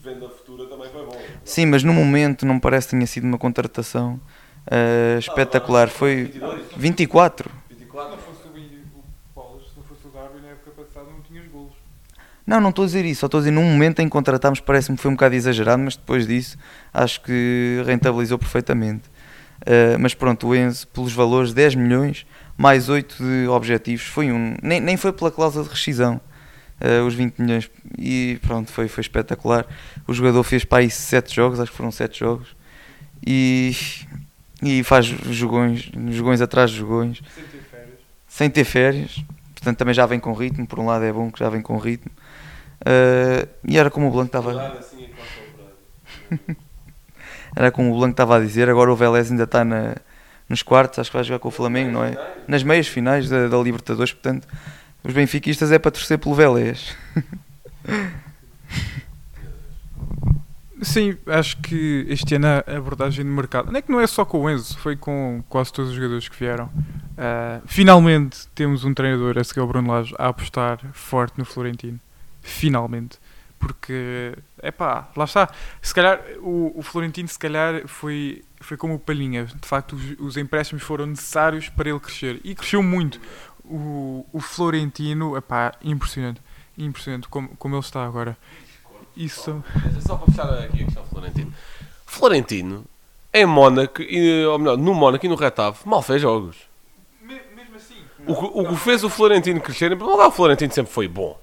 venda 0.02 0.28
futura 0.28 0.66
também 0.68 0.88
foi 0.90 1.04
bom. 1.04 1.18
Sim, 1.44 1.66
mas 1.66 1.82
no 1.82 1.92
momento 1.92 2.46
não 2.46 2.58
parece 2.58 2.86
que 2.88 2.90
tenha 2.92 3.06
sido 3.06 3.24
uma 3.24 3.36
contratação 3.36 4.18
uh, 4.66 5.18
espetacular. 5.18 5.88
Foi 5.88 6.32
24. 6.76 7.50
24. 7.70 8.16
Se 8.16 8.18
não 8.18 8.34
fosse 8.34 8.48
o 8.48 9.34
Paulo, 9.34 9.60
se 9.60 9.76
não 9.76 9.84
fosse 9.84 10.06
o 10.06 10.10
Darwin 10.10 10.40
na 10.42 10.48
época 10.48 10.82
passada, 10.82 11.06
não 11.10 11.20
tinhas 11.22 11.46
golos. 11.48 11.72
Não, 12.46 12.60
não 12.60 12.70
estou 12.70 12.82
a 12.82 12.86
dizer 12.86 13.04
isso, 13.04 13.20
só 13.20 13.26
estou 13.26 13.38
a 13.38 13.40
dizer 13.40 13.52
num 13.52 13.64
momento 13.64 14.00
em 14.00 14.04
que 14.04 14.10
contratámos 14.10 14.60
parece-me 14.60 14.96
que 14.96 15.02
foi 15.02 15.10
um 15.10 15.14
bocado 15.14 15.34
exagerado, 15.34 15.82
mas 15.82 15.96
depois 15.96 16.26
disso 16.26 16.58
acho 16.92 17.22
que 17.22 17.82
rentabilizou 17.86 18.38
perfeitamente. 18.38 19.08
Uh, 19.62 19.96
mas 19.98 20.12
pronto, 20.12 20.48
o 20.48 20.54
Enzo, 20.54 20.86
pelos 20.88 21.12
valores 21.12 21.54
10 21.54 21.74
milhões, 21.76 22.26
mais 22.56 22.88
8 22.88 23.16
de 23.16 23.48
objetivos, 23.48 24.04
foi 24.04 24.30
um. 24.30 24.56
Nem, 24.62 24.78
nem 24.80 24.96
foi 24.96 25.12
pela 25.12 25.30
cláusula 25.30 25.64
de 25.64 25.70
rescisão, 25.70 26.20
uh, 26.80 27.06
os 27.06 27.14
20 27.14 27.38
milhões, 27.38 27.70
e 27.98 28.38
pronto, 28.42 28.70
foi, 28.70 28.88
foi 28.88 29.00
espetacular. 29.00 29.66
O 30.06 30.12
jogador 30.12 30.42
fez 30.42 30.64
para 30.64 30.78
aí 30.78 30.90
7 30.90 31.34
jogos, 31.34 31.60
acho 31.60 31.70
que 31.70 31.76
foram 31.76 31.90
7 31.90 32.18
jogos, 32.18 32.54
e, 33.26 33.74
e 34.62 34.82
faz 34.82 35.06
jogões, 35.06 35.90
jogões 36.10 36.40
atrás 36.40 36.70
de 36.70 36.78
jogões 36.78 37.20
Sem 37.34 37.44
ter 37.44 37.58
férias. 37.58 37.98
sem 38.28 38.50
ter 38.50 38.64
férias, 38.64 39.24
portanto 39.54 39.78
também 39.78 39.94
já 39.94 40.06
vem 40.06 40.20
com 40.20 40.32
ritmo, 40.32 40.66
por 40.66 40.78
um 40.78 40.86
lado 40.86 41.04
é 41.04 41.12
bom 41.12 41.30
que 41.30 41.38
já 41.38 41.48
vem 41.48 41.60
com 41.62 41.76
ritmo. 41.78 42.10
Uh, 42.80 43.48
e 43.64 43.78
era 43.78 43.90
como 43.90 44.08
o 44.08 44.10
Blanco 44.10 44.26
estava 44.26 44.78
assim 44.78 45.08
era 47.56 47.70
como 47.70 47.92
o 47.92 47.98
Blanco 47.98 48.12
estava 48.12 48.36
a 48.36 48.40
dizer, 48.40 48.68
agora 48.68 48.92
o 48.92 48.96
Vélez 48.96 49.30
ainda 49.30 49.44
está 49.44 49.64
na, 49.64 49.94
nos 50.48 50.62
quartos, 50.62 50.98
acho 50.98 51.10
que 51.10 51.16
vai 51.16 51.24
jogar 51.24 51.38
com 51.38 51.48
o 51.48 51.52
Flamengo, 51.52 51.90
não 51.90 52.04
é? 52.04 52.16
Nas 52.48 52.62
meias 52.62 52.88
finais 52.88 53.28
da, 53.28 53.48
da 53.48 53.58
Libertadores, 53.58 54.12
portanto, 54.12 54.46
os 55.02 55.12
benfiquistas 55.12 55.70
é 55.70 55.78
para 55.78 55.90
torcer 55.90 56.18
pelo 56.18 56.34
Vélez. 56.34 56.96
Sim, 60.84 61.16
acho 61.26 61.56
que 61.58 62.06
este 62.08 62.34
ano 62.34 62.46
a 62.46 62.76
abordagem 62.76 63.24
de 63.24 63.30
mercado, 63.30 63.72
não 63.72 63.78
é 63.78 63.82
que 63.82 63.90
não 63.90 64.00
é 64.00 64.06
só 64.06 64.24
com 64.24 64.42
o 64.42 64.50
Enzo, 64.50 64.78
foi 64.78 64.96
com 64.96 65.42
quase 65.48 65.72
todos 65.72 65.90
os 65.90 65.96
jogadores 65.96 66.28
que 66.28 66.38
vieram. 66.38 66.70
Ah, 67.16 67.60
finalmente 67.66 68.46
temos 68.54 68.84
um 68.84 68.92
treinador, 68.92 69.38
a 69.38 69.44
seguir 69.44 69.60
ao 69.60 69.66
Bruno 69.66 69.92
Lage, 69.92 70.14
a 70.18 70.28
apostar 70.28 70.78
forte 70.92 71.38
no 71.38 71.44
Florentino. 71.44 71.98
Finalmente. 72.42 73.18
Porque, 73.58 74.36
é 74.58 74.70
pá, 74.70 75.08
lá 75.16 75.24
está. 75.24 75.48
Se 75.80 75.94
calhar, 75.94 76.20
o, 76.40 76.72
o 76.76 76.82
Florentino, 76.82 77.28
se 77.28 77.38
calhar, 77.38 77.86
foi, 77.88 78.42
foi 78.60 78.76
como 78.76 78.94
o 78.94 78.98
Palhinha. 78.98 79.46
De 79.46 79.66
facto, 79.66 79.96
os, 79.96 80.18
os 80.18 80.36
empréstimos 80.36 80.82
foram 80.82 81.06
necessários 81.06 81.68
para 81.70 81.88
ele 81.88 82.00
crescer. 82.00 82.40
E 82.44 82.54
cresceu 82.54 82.82
muito. 82.82 83.18
O, 83.64 84.26
o 84.32 84.40
Florentino, 84.40 85.36
é 85.36 85.40
pá, 85.40 85.72
impressionante. 85.82 86.42
Impressionante 86.76 87.28
como, 87.28 87.48
como 87.56 87.76
ele 87.76 87.80
está 87.80 88.04
agora. 88.04 88.36
Isso. 89.16 89.62
Só 90.06 90.16
para 90.16 90.26
fechar 90.26 90.48
aqui 90.64 90.82
a 90.82 90.84
questão 90.86 91.04
Florentino. 91.04 91.52
Florentino, 92.06 92.84
em 93.32 93.46
Mónaco, 93.46 94.02
e, 94.02 94.44
ou 94.46 94.58
melhor, 94.58 94.76
no 94.78 94.94
Mónaco 94.94 95.24
e 95.26 95.28
no 95.28 95.34
Retave, 95.34 95.78
mal 95.84 96.02
fez 96.02 96.20
jogos. 96.22 96.56
Mesmo 97.22 97.76
assim. 97.76 97.94
O, 98.26 98.34
que- 98.34 98.58
o 98.60 98.68
que 98.68 98.76
fez 98.76 99.02
o 99.04 99.10
Florentino 99.10 99.60
crescer, 99.60 99.86
em 99.86 99.96
primeiro 99.96 100.12
lugar, 100.12 100.28
o 100.28 100.32
Florentino 100.32 100.72
sempre 100.72 100.92
foi 100.92 101.08
bom. 101.08 101.38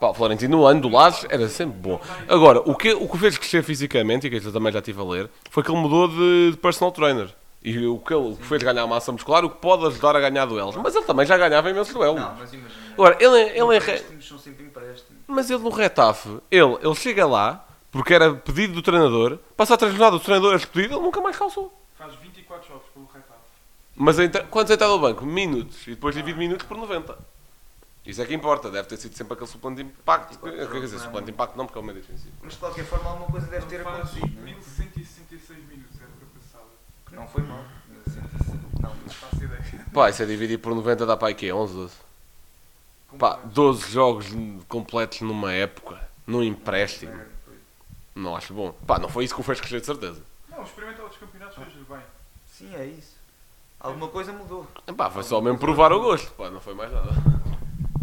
Pá, 0.00 0.08
o 0.08 0.14
Florentino 0.14 0.56
no 0.56 0.64
ano 0.66 0.80
do 0.80 0.88
Lages 0.88 1.26
era 1.28 1.46
sempre 1.48 1.76
bom. 1.78 2.00
Agora, 2.26 2.60
o 2.60 2.74
que, 2.74 2.90
o 2.94 3.06
que 3.06 3.18
fez 3.18 3.36
crescer 3.36 3.62
fisicamente, 3.62 4.26
e 4.26 4.30
que 4.30 4.36
eu 4.46 4.52
também 4.52 4.72
já 4.72 4.78
estive 4.78 4.98
a 4.98 5.04
ler, 5.04 5.30
foi 5.50 5.62
que 5.62 5.70
ele 5.70 5.78
mudou 5.78 6.08
de, 6.08 6.52
de 6.52 6.56
personal 6.56 6.90
trainer. 6.90 7.28
E 7.62 7.86
o 7.86 7.98
que 7.98 8.14
ele 8.14 8.34
fez 8.36 8.62
ganhar 8.62 8.86
massa 8.86 9.12
muscular, 9.12 9.44
o 9.44 9.50
que 9.50 9.58
pode 9.58 9.84
ajudar 9.86 10.16
a 10.16 10.20
ganhar 10.20 10.46
duelos. 10.46 10.74
Mas 10.76 10.94
ele 10.94 11.04
também 11.04 11.26
já 11.26 11.36
ganhava 11.36 11.68
imensos 11.70 11.92
duelos. 11.92 12.20
mas 12.38 12.52
imagina. 12.52 12.80
Agora, 12.94 13.16
ele, 13.20 13.38
ele, 13.50 13.76
em 13.76 13.78
re- 13.78 14.22
são 14.22 14.38
sempre 14.38 14.64
empréstimos. 14.64 15.22
mas 15.26 15.50
ele 15.50 15.62
no 15.62 15.70
Retafe, 15.70 16.38
ele, 16.50 16.78
ele 16.82 16.94
chega 16.94 17.26
lá, 17.26 17.66
porque 17.92 18.14
era 18.14 18.32
pedido 18.34 18.72
do 18.74 18.82
treinador, 18.82 19.38
passa 19.56 19.74
a 19.74 19.76
três 19.76 19.92
jornadas, 19.92 20.20
o 20.20 20.24
treinador 20.24 20.54
é 20.54 20.58
pedido, 20.58 20.94
ele 20.94 21.02
nunca 21.02 21.20
mais 21.20 21.36
calçou. 21.36 21.70
Faz 21.98 22.14
24 22.14 22.66
jogos 22.66 22.86
pelo 22.94 23.04
Retave. 23.06 23.40
Mas 23.94 24.18
entra- 24.18 24.44
quantos 24.44 24.72
entra 24.72 24.88
no 24.88 24.98
banco? 24.98 25.26
Minutos. 25.26 25.86
E 25.86 25.90
depois 25.90 26.14
divide 26.14 26.38
minutos 26.38 26.64
por 26.66 26.78
90. 26.78 27.18
Isso 28.06 28.22
é 28.22 28.24
que 28.24 28.32
importa. 28.32 28.70
Deve 28.70 28.88
ter 28.88 28.96
sido 28.96 29.14
sempre 29.14 29.34
aquele 29.34 29.50
suplente 29.50 29.76
de 29.76 29.82
impacto. 29.82 30.38
Quer 30.38 30.80
dizer, 30.80 30.98
suplente 30.98 31.26
de 31.26 31.32
impacto 31.32 31.56
não, 31.58 31.66
porque 31.66 31.78
é 31.78 31.82
o 31.82 31.84
meio 31.84 31.98
defensivo. 32.00 32.32
Mas 32.42 32.54
de 32.54 32.58
qualquer 32.58 32.86
forma 32.86 33.10
alguma 33.10 33.30
coisa 33.30 33.46
deve 33.48 33.66
ter 33.66 33.82
acontecido. 33.82 34.26
1166 34.42 35.58
minutos 35.68 36.00
a 36.00 36.04
época 36.04 36.26
passada. 36.34 36.64
Que 37.06 37.09
não 37.20 37.28
foi 37.28 37.42
mal. 37.42 37.64
Não, 38.80 38.90
não 38.94 39.08
faço 39.10 39.44
ideia. 39.44 39.62
Pá, 39.92 40.10
isso 40.10 40.22
é 40.22 40.26
dividir 40.26 40.58
por 40.58 40.74
90 40.74 41.06
dá 41.06 41.16
para 41.16 41.28
aí 41.28 41.34
quê? 41.34 41.52
11, 41.52 41.74
12? 41.74 41.94
Pá, 43.18 43.38
12 43.44 43.90
jogos 43.92 44.26
completos 44.68 45.20
numa 45.22 45.52
época, 45.52 46.00
num 46.26 46.42
empréstimo. 46.42 47.12
Não 48.14 48.36
acho 48.36 48.52
bom. 48.54 48.72
Pá, 48.86 48.98
não 48.98 49.08
foi 49.08 49.24
isso 49.24 49.34
que 49.34 49.40
o 49.40 49.44
fez 49.44 49.60
crescer 49.60 49.80
de 49.80 49.86
certeza. 49.86 50.22
Não, 50.48 50.62
experimentar 50.62 51.02
outros 51.02 51.20
campeonatos 51.20 51.56
fez 51.56 51.86
bem. 51.88 52.00
Sim, 52.46 52.74
é 52.74 52.86
isso. 52.86 53.16
Alguma 53.78 54.08
coisa 54.08 54.32
mudou. 54.32 54.66
Pá, 54.96 55.10
foi 55.10 55.22
só 55.22 55.40
mesmo 55.40 55.58
provar 55.58 55.92
o 55.92 56.00
gosto. 56.00 56.30
Pá, 56.32 56.50
não 56.50 56.60
foi 56.60 56.74
mais 56.74 56.92
nada. 56.92 57.10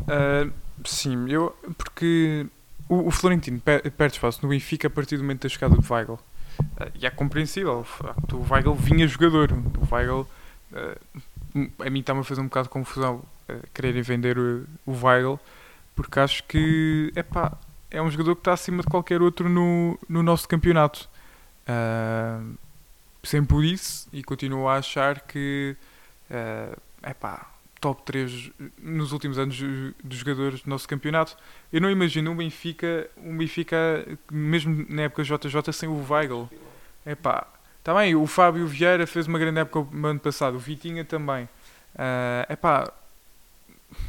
Ah, 0.08 0.49
sim, 0.86 1.30
eu. 1.30 1.56
Porque 1.77 2.47
o, 2.89 3.08
o 3.08 3.12
Florentino 3.12 3.60
pe- 3.60 3.89
perde 3.91 4.15
espaço 4.15 4.39
no 4.41 4.49
Benfica 4.49 4.88
a 4.88 4.89
partir 4.91 5.17
do 5.17 5.23
momento 5.23 5.43
da 5.43 5.49
chegada 5.49 5.75
do 5.75 5.93
Weigl. 5.93 6.19
Ah, 6.78 6.89
e 6.96 7.06
é 7.06 7.10
compreensível. 7.10 7.86
O 8.34 8.54
Weigl 8.54 8.74
vinha 8.74 9.08
jogador. 9.08 9.52
O 9.52 9.96
Weigl. 9.96 10.28
ah, 10.74 10.98
a 11.80 11.89
mim 11.89 12.00
está-me 12.02 12.20
a 12.20 12.24
fazer 12.24 12.41
um 12.41 12.46
bocado 12.46 12.67
de 12.67 12.70
confusão 12.72 13.24
eh, 13.48 13.60
quererem 13.74 14.02
vender 14.02 14.38
o, 14.38 14.65
o 14.86 14.91
Weigl, 14.91 15.39
porque 15.96 16.20
acho 16.20 16.43
que 16.43 17.12
epá, 17.15 17.58
é 17.89 18.02
um 18.02 18.12
jogador 18.12 18.36
que 18.36 18.41
está 18.41 18.54
acima 18.54 18.84
de 18.84 18.88
qualquer 18.89 19.22
outro 19.22 19.50
no, 19.50 19.98
no 20.08 20.22
nosso 20.22 20.48
campeonato. 20.48 21.10
Ah, 21.67 22.41
sempre 23.24 23.56
por 23.56 23.63
isso, 23.63 24.08
e 24.13 24.24
continuo 24.24 24.67
a 24.67 24.76
achar 24.76 25.22
que 25.22 25.76
é 26.30 26.78
epá, 27.10 27.48
top 27.80 28.02
3 28.04 28.52
nos 28.82 29.12
últimos 29.12 29.38
anos 29.38 29.60
do- 29.60 29.94
dos 30.04 30.18
jogadores 30.20 30.62
do 30.62 30.70
nosso 30.70 30.88
campeonato. 30.88 31.38
Eu 31.72 31.80
não 31.82 31.90
imagino 31.92 32.32
um 32.32 32.36
Benfica, 32.36 33.10
um 33.18 33.38
Benfica 33.38 33.78
mesmo 34.32 34.86
na 34.90 35.04
época 35.04 35.24
JJ 35.24 35.72
sem 35.74 35.88
o 35.90 36.06
Weigl. 36.10 36.50
Epá, 37.06 37.48
Está 37.80 37.94
bem, 37.98 38.13
o 38.16 38.28
Fábio 38.28 38.68
Vieira 38.68 39.08
fez 39.08 39.28
uma 39.28 39.40
grande 39.40 39.62
época 39.62 39.88
no 39.96 40.08
ano 40.10 40.20
passado, 40.20 40.56
o 40.56 40.60
Vitinha 40.60 41.06
também. 41.06 41.48
É 41.98 42.46
epá, 42.50 42.92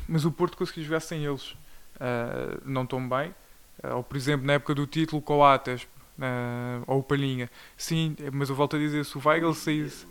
mas 0.09 0.25
o 0.25 0.33
Porto 0.33 0.57
conseguiu 0.57 0.83
jogar 0.83 0.99
sem 0.99 1.25
eles. 1.25 1.55
Ah, 2.01 2.59
não 2.65 2.85
tão 2.85 3.09
bem. 3.09 3.33
Ah, 3.81 3.95
ou, 3.95 4.03
por 4.03 4.17
exemplo, 4.17 4.45
na 4.45 4.55
época 4.55 4.75
do 4.75 4.85
título, 4.85 5.45
Atas, 5.45 5.87
ah, 6.21 6.81
ou 6.89 6.99
o 6.99 7.03
Palhinha. 7.05 7.49
Sim, 7.77 8.17
mas 8.33 8.49
eu 8.49 8.57
volto 8.57 8.75
a 8.75 8.79
dizer, 8.81 9.05
se 9.05 9.17
o 9.17 9.23
Weigl 9.25 9.55
saísse... 9.55 10.05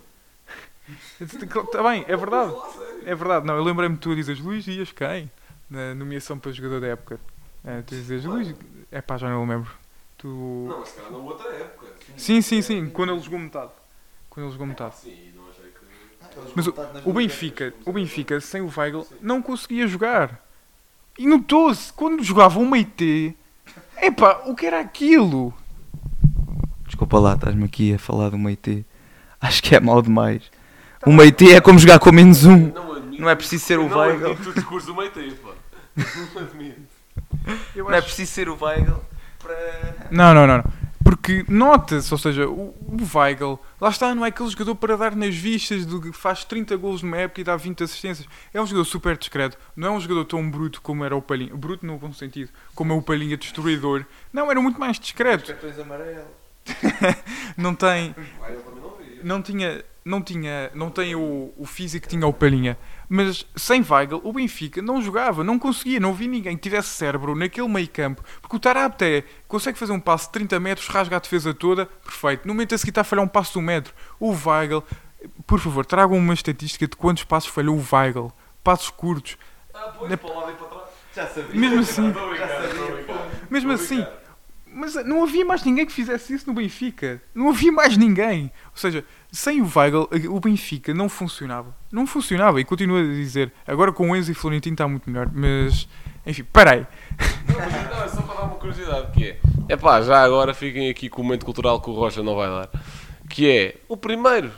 Está 1.20 1.82
bem, 1.82 2.04
é 2.08 2.16
verdade. 2.16 2.54
É 3.04 3.14
verdade. 3.14 3.46
Não, 3.46 3.56
eu 3.56 3.64
lembrei-me 3.64 3.94
de 3.96 4.00
tu 4.00 4.12
a 4.12 4.14
dizeres 4.14 4.40
Luís 4.40 4.64
Dias 4.64 4.92
quem? 4.92 5.30
Na 5.68 5.94
nomeação 5.94 6.38
para 6.38 6.52
jogador 6.52 6.80
da 6.80 6.88
época. 6.88 7.20
Ah, 7.64 7.82
tu 7.86 7.94
dizes 7.94 8.24
Luís... 8.24 8.54
É 8.90 9.02
pá, 9.02 9.18
já 9.18 9.28
não 9.28 9.46
lembro. 9.46 9.70
Tu... 10.16 10.26
Não, 10.26 10.80
mas 10.80 10.88
se 10.88 10.96
calhar 10.96 11.12
na 11.12 11.18
outra 11.18 11.48
época. 11.50 11.86
Sim, 12.16 12.40
sim, 12.40 12.62
sim. 12.62 12.88
Quando 12.88 13.12
ele 13.12 13.20
jogou 13.20 13.38
metade. 13.38 13.70
Quando 14.30 14.46
ele 14.46 14.52
jogou 14.52 14.66
metade. 14.66 14.96
Sim, 14.96 15.32
não 15.36 15.44
achei 15.48 15.70
que. 15.70 16.52
Mas 16.56 16.66
o, 16.66 16.74
o 17.04 17.12
Benfica, 17.12 17.74
o 17.84 17.92
Benfica 17.92 18.40
sem 18.40 18.62
o 18.62 18.72
Weigl 18.74 19.06
não 19.20 19.42
conseguia 19.42 19.86
jogar. 19.86 20.42
E 21.18 21.26
notou-se 21.26 21.92
quando 21.92 22.22
jogava 22.22 22.58
um 22.58 22.68
Meite. 22.68 23.36
Epá, 24.00 24.42
o 24.46 24.54
que 24.54 24.66
era 24.66 24.80
aquilo? 24.80 25.52
Desculpa 26.86 27.18
lá, 27.18 27.34
estás-me 27.34 27.64
aqui 27.64 27.92
a 27.92 27.98
falar 27.98 28.30
do 28.30 28.38
Meite. 28.38 28.86
Acho 29.40 29.62
que 29.62 29.74
é 29.74 29.80
mau 29.80 30.00
demais. 30.00 30.50
O 31.06 31.12
Meite 31.12 31.52
é 31.52 31.60
como 31.60 31.78
jogar 31.78 31.98
com 31.98 32.12
menos 32.12 32.44
um. 32.44 32.72
Não 32.72 32.92
admito. 32.94 33.22
Não 33.22 33.30
é 33.30 33.34
preciso 33.34 33.64
ser 33.64 33.78
o 33.78 33.88
não 33.88 33.98
Weigl. 33.98 34.30
admito 34.32 34.50
o 34.50 34.54
discurso 34.54 34.86
do 34.88 34.94
meio 34.94 35.10
tempo, 35.10 35.36
pá. 35.36 35.54
Não 36.34 36.42
admito. 36.42 36.80
Não 37.74 37.92
é 37.92 38.00
preciso 38.00 38.30
ser 38.32 38.48
o 38.48 38.56
Weigl 38.60 39.00
para. 39.38 40.08
Não, 40.10 40.34
não, 40.34 40.46
não. 40.46 40.58
não. 40.58 40.64
Porque 41.08 41.42
nota-se, 41.48 42.12
ou 42.12 42.18
seja, 42.18 42.46
o, 42.46 42.74
o 42.86 43.18
Weigl, 43.18 43.58
lá 43.80 43.88
está, 43.88 44.14
não 44.14 44.26
é 44.26 44.28
aquele 44.28 44.50
jogador 44.50 44.74
para 44.74 44.94
dar 44.94 45.16
nas 45.16 45.34
vistas, 45.34 45.86
do 45.86 46.02
que 46.02 46.12
faz 46.12 46.44
30 46.44 46.76
golos 46.76 47.02
numa 47.02 47.16
época 47.16 47.40
e 47.40 47.44
dá 47.44 47.56
20 47.56 47.82
assistências. 47.82 48.28
É 48.52 48.60
um 48.60 48.66
jogador 48.66 48.84
super 48.84 49.16
discreto, 49.16 49.56
não 49.74 49.88
é 49.88 49.90
um 49.92 50.00
jogador 50.00 50.26
tão 50.26 50.48
bruto 50.50 50.82
como 50.82 51.02
era 51.04 51.16
o 51.16 51.22
Palhinha. 51.22 51.56
Bruto 51.56 51.86
no 51.86 51.96
bom 51.96 52.12
sentido, 52.12 52.50
como 52.74 52.92
é 52.92 52.96
o 52.96 53.00
Palhinha 53.00 53.38
destruidor. 53.38 54.04
Não, 54.30 54.50
era 54.50 54.60
muito 54.60 54.78
mais 54.78 55.00
discreto. 55.00 55.46
Cartões 55.46 55.78
amarelos. 55.78 56.24
Não 57.56 57.74
tem, 57.74 58.14
não 59.24 59.40
tinha, 59.40 59.82
não 60.08 60.22
tinha, 60.22 60.70
não 60.74 60.90
tem 60.90 61.14
o, 61.14 61.52
o 61.56 61.66
físico 61.66 62.04
que 62.04 62.08
tinha 62.16 62.26
o 62.26 62.32
Palhinha. 62.32 62.78
Mas 63.08 63.44
sem 63.54 63.84
Weigl, 63.88 64.20
o 64.24 64.32
Benfica 64.32 64.80
não 64.82 65.00
jogava, 65.02 65.44
não 65.44 65.58
conseguia, 65.58 66.00
não 66.00 66.12
vi 66.14 66.26
ninguém 66.26 66.56
que 66.56 66.62
tivesse 66.62 66.88
cérebro 66.88 67.34
naquele 67.34 67.68
meio 67.68 67.88
campo. 67.88 68.22
Porque 68.40 68.56
o 68.56 68.58
Tarapte 68.58 69.04
é, 69.04 69.24
consegue 69.46 69.78
fazer 69.78 69.92
um 69.92 70.00
passo 70.00 70.26
de 70.26 70.32
30 70.32 70.58
metros, 70.60 70.88
rasga 70.88 71.16
a 71.16 71.18
defesa 71.20 71.52
toda, 71.54 71.86
perfeito. 71.86 72.46
No 72.48 72.54
momento 72.54 72.74
a 72.74 72.78
seguir 72.78 72.90
está 72.90 73.02
a 73.02 73.04
falhar 73.04 73.24
um 73.24 73.28
passo 73.28 73.52
de 73.52 73.58
um 73.58 73.62
metro. 73.62 73.92
O 74.18 74.30
Weigl, 74.32 74.82
por 75.46 75.60
favor, 75.60 75.84
tragam 75.86 76.16
uma 76.16 76.34
estatística 76.34 76.86
de 76.86 76.96
quantos 76.96 77.24
passos 77.24 77.50
falhou 77.50 77.76
o 77.76 77.84
Weigl. 77.94 78.32
Passos 78.64 78.90
curtos. 78.90 79.36
Ah, 79.74 79.92
pois, 79.98 80.10
Na- 80.10 80.16
para 80.16 80.30
e 80.50 80.54
para 80.54 80.66
trás. 80.66 80.88
Já 81.14 81.26
sabia. 81.26 81.60
Mesmo 81.60 81.80
assim, 81.80 82.14
mesmo 83.50 83.72
assim. 83.72 84.06
Mas 84.72 84.94
não 85.04 85.22
havia 85.22 85.44
mais 85.44 85.64
ninguém 85.64 85.86
que 85.86 85.92
fizesse 85.92 86.34
isso 86.34 86.46
no 86.46 86.54
Benfica. 86.54 87.20
Não 87.34 87.48
havia 87.48 87.72
mais 87.72 87.96
ninguém. 87.96 88.52
Ou 88.66 88.76
seja, 88.76 89.04
sem 89.30 89.60
o 89.60 89.70
Weigl, 89.74 90.08
o 90.30 90.40
Benfica 90.40 90.94
não 90.94 91.08
funcionava. 91.08 91.74
Não 91.90 92.06
funcionava. 92.06 92.60
E 92.60 92.64
continuo 92.64 92.98
a 92.98 93.02
dizer, 93.02 93.52
agora 93.66 93.92
com 93.92 94.10
o 94.10 94.16
Enzo 94.16 94.30
e 94.30 94.34
Florentino 94.34 94.74
está 94.74 94.86
muito 94.86 95.08
melhor. 95.08 95.30
Mas, 95.32 95.88
enfim, 96.26 96.44
parei. 96.52 96.86
Não, 97.48 97.58
mas 97.58 97.90
não, 97.90 98.04
é 98.04 98.08
só 98.08 98.22
para 98.22 98.34
dar 98.34 98.42
uma 98.44 98.56
curiosidade 98.56 99.12
que 99.12 99.24
é. 99.24 99.38
É 99.68 99.76
pá, 99.76 100.00
já 100.00 100.22
agora 100.22 100.54
fiquem 100.54 100.88
aqui 100.88 101.08
com 101.08 101.20
o 101.20 101.24
momento 101.24 101.44
cultural 101.44 101.80
que 101.80 101.90
o 101.90 101.94
Rocha 101.94 102.22
não 102.22 102.34
vai 102.34 102.48
dar. 102.48 102.70
Que 103.28 103.50
é 103.50 103.76
o 103.88 103.96
primeiro, 103.96 104.50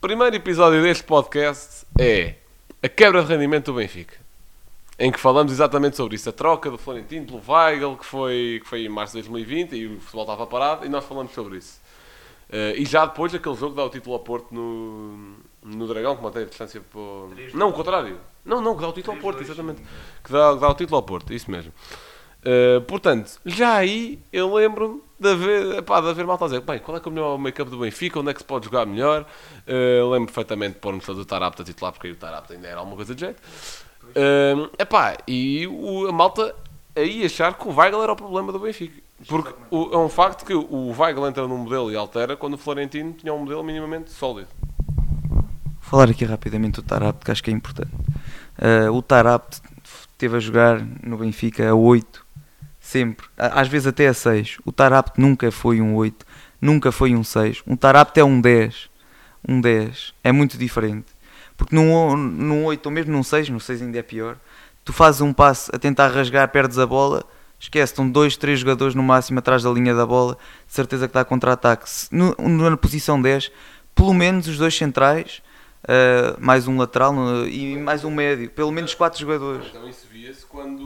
primeiro 0.00 0.34
episódio 0.36 0.82
deste 0.82 1.04
podcast 1.04 1.86
é 1.98 2.36
a 2.82 2.88
quebra 2.88 3.22
de 3.22 3.28
rendimento 3.28 3.72
do 3.72 3.74
Benfica. 3.74 4.25
Em 4.98 5.12
que 5.12 5.20
falamos 5.20 5.52
exatamente 5.52 5.96
sobre 5.96 6.16
isso, 6.16 6.28
a 6.28 6.32
troca 6.32 6.70
do 6.70 6.78
Florentino 6.78 7.26
pelo 7.26 7.42
Weigl, 7.46 7.96
que 7.96 8.04
foi, 8.04 8.60
que 8.62 8.68
foi 8.68 8.86
em 8.86 8.88
março 8.88 9.12
de 9.12 9.22
2020 9.22 9.76
e 9.76 9.86
o 9.86 10.00
futebol 10.00 10.22
estava 10.22 10.46
parado, 10.46 10.86
e 10.86 10.88
nós 10.88 11.04
falamos 11.04 11.32
sobre 11.32 11.58
isso. 11.58 11.80
Eh, 12.48 12.74
e 12.78 12.84
já 12.84 13.04
depois 13.04 13.32
daquele 13.32 13.56
jogo 13.56 13.74
dá 13.74 13.84
o 13.84 13.90
título 13.90 14.14
ao 14.14 14.20
Porto 14.20 14.54
no, 14.54 15.36
no 15.62 15.86
Dragão, 15.86 16.16
que 16.16 16.22
mantém 16.22 16.42
a 16.42 16.46
distância 16.46 16.80
para 16.80 16.98
o... 16.98 17.30
Não, 17.54 17.70
o 17.70 17.72
contrário. 17.72 18.18
Não, 18.44 18.60
não, 18.60 18.74
que 18.74 18.82
dá 18.82 18.88
o 18.88 18.92
título 18.92 19.16
ao 19.16 19.22
Porto, 19.22 19.42
exatamente. 19.42 19.82
Que 20.22 20.32
dá, 20.32 20.54
que 20.54 20.60
dá 20.60 20.68
o 20.70 20.74
título 20.74 20.96
ao 20.96 21.02
Porto, 21.02 21.32
isso 21.32 21.50
mesmo. 21.50 21.72
Uh, 22.46 22.80
portanto, 22.82 23.40
já 23.44 23.74
aí 23.74 24.20
eu 24.32 24.54
lembro-me 24.54 25.02
de 25.18 25.28
haver, 25.28 25.82
pá, 25.82 26.00
de 26.00 26.08
haver 26.08 26.24
malta 26.24 26.44
a 26.44 26.48
dizer 26.48 26.60
bem, 26.60 26.78
qual 26.78 26.96
é 26.96 27.00
que 27.00 27.08
é 27.08 27.10
o 27.10 27.12
melhor 27.12 27.36
make-up 27.38 27.68
do 27.68 27.78
Benfica, 27.78 28.20
onde 28.20 28.30
é 28.30 28.34
que 28.34 28.38
se 28.38 28.46
pode 28.46 28.66
jogar 28.66 28.86
melhor. 28.86 29.26
Uh, 29.66 30.08
lembro 30.10 30.26
perfeitamente 30.26 30.74
de 30.74 30.80
pôr-nos 30.80 31.04
todo 31.04 31.20
o 31.20 31.24
Tarapta 31.24 31.62
a 31.62 31.64
titular, 31.66 31.92
porque 31.92 32.06
aí 32.06 32.12
o 32.12 32.16
Tarapta 32.16 32.54
ainda 32.54 32.68
era 32.68 32.78
alguma 32.78 32.94
coisa 32.94 33.16
de 33.16 33.20
jeito. 33.20 33.42
Uh, 34.16 34.70
epá, 34.78 35.16
e 35.28 35.66
o, 35.66 36.06
a 36.08 36.12
malta 36.12 36.54
aí 36.94 37.24
achar 37.24 37.52
que 37.54 37.68
o 37.68 37.74
Weigl 37.76 38.02
era 38.02 38.12
o 38.12 38.16
problema 38.16 38.50
do 38.50 38.58
Benfica. 38.58 39.02
Porque 39.28 39.52
o- 39.70 39.90
é 39.92 39.98
um 39.98 40.08
facto 40.08 40.44
que 40.46 40.54
o 40.54 40.94
Weigl 40.98 41.26
entra 41.26 41.46
num 41.46 41.58
modelo 41.58 41.92
e 41.92 41.96
altera 41.96 42.36
quando 42.36 42.54
o 42.54 42.58
Florentino 42.58 43.12
tinha 43.12 43.32
um 43.34 43.40
modelo 43.40 43.62
minimamente 43.62 44.10
sólido. 44.10 44.48
falar 45.80 46.10
aqui 46.10 46.24
rapidamente 46.24 46.76
do 46.76 46.82
Tarapte, 46.82 47.24
que 47.24 47.30
acho 47.30 47.42
que 47.44 47.50
é 47.50 47.52
importante. 47.52 47.92
Uh, 48.58 48.90
o 48.92 49.00
Tarapte 49.02 49.60
teve 50.18 50.36
a 50.36 50.40
jogar 50.40 50.80
no 51.02 51.16
Benfica 51.18 51.68
a 51.68 51.74
8, 51.74 52.24
sempre, 52.80 53.26
às 53.36 53.68
vezes 53.68 53.86
até 53.86 54.08
a 54.08 54.14
6. 54.14 54.56
O 54.64 54.72
Tarapte 54.72 55.20
nunca 55.20 55.50
foi 55.52 55.80
um 55.80 55.94
8, 55.94 56.24
nunca 56.60 56.90
foi 56.90 57.14
um 57.14 57.22
6. 57.22 57.62
Um 57.66 57.76
Tarapte 57.76 58.18
é 58.18 58.24
um 58.24 58.40
10. 58.40 58.88
Um 59.48 59.60
10 59.60 60.12
é 60.24 60.32
muito 60.32 60.58
diferente. 60.58 61.06
Porque 61.56 61.74
num, 61.74 62.16
num 62.16 62.64
8 62.66 62.84
ou 62.86 62.92
mesmo 62.92 63.12
num 63.12 63.22
6, 63.22 63.48
no 63.48 63.60
6 63.60 63.82
ainda 63.82 63.98
é 63.98 64.02
pior, 64.02 64.36
tu 64.84 64.92
fazes 64.92 65.20
um 65.20 65.32
passe 65.32 65.70
a 65.74 65.78
tentar 65.78 66.08
rasgar, 66.08 66.48
perdes 66.48 66.78
a 66.78 66.86
bola, 66.86 67.24
esquece, 67.58 67.92
estão 67.92 68.08
dois, 68.08 68.36
três 68.36 68.60
jogadores 68.60 68.94
no 68.94 69.02
máximo 69.02 69.38
atrás 69.38 69.62
da 69.62 69.70
linha 69.70 69.94
da 69.94 70.06
bola, 70.06 70.36
de 70.66 70.72
certeza 70.72 71.06
que 71.06 71.10
está 71.10 71.24
contra-ataque. 71.24 71.88
Na 72.10 72.76
posição 72.76 73.20
10, 73.20 73.50
pelo 73.94 74.12
menos 74.12 74.46
os 74.46 74.58
dois 74.58 74.76
centrais, 74.76 75.42
Uh, 75.86 76.34
mais 76.40 76.66
um 76.66 76.76
lateral 76.76 77.14
e 77.46 77.76
mais 77.76 78.02
um 78.02 78.10
médio, 78.10 78.50
pelo 78.50 78.72
menos 78.72 78.92
quatro 78.92 79.20
jogadores. 79.20 79.68
Então 79.68 79.88
isso 79.88 80.04
via-se 80.10 80.44
quando, 80.44 80.82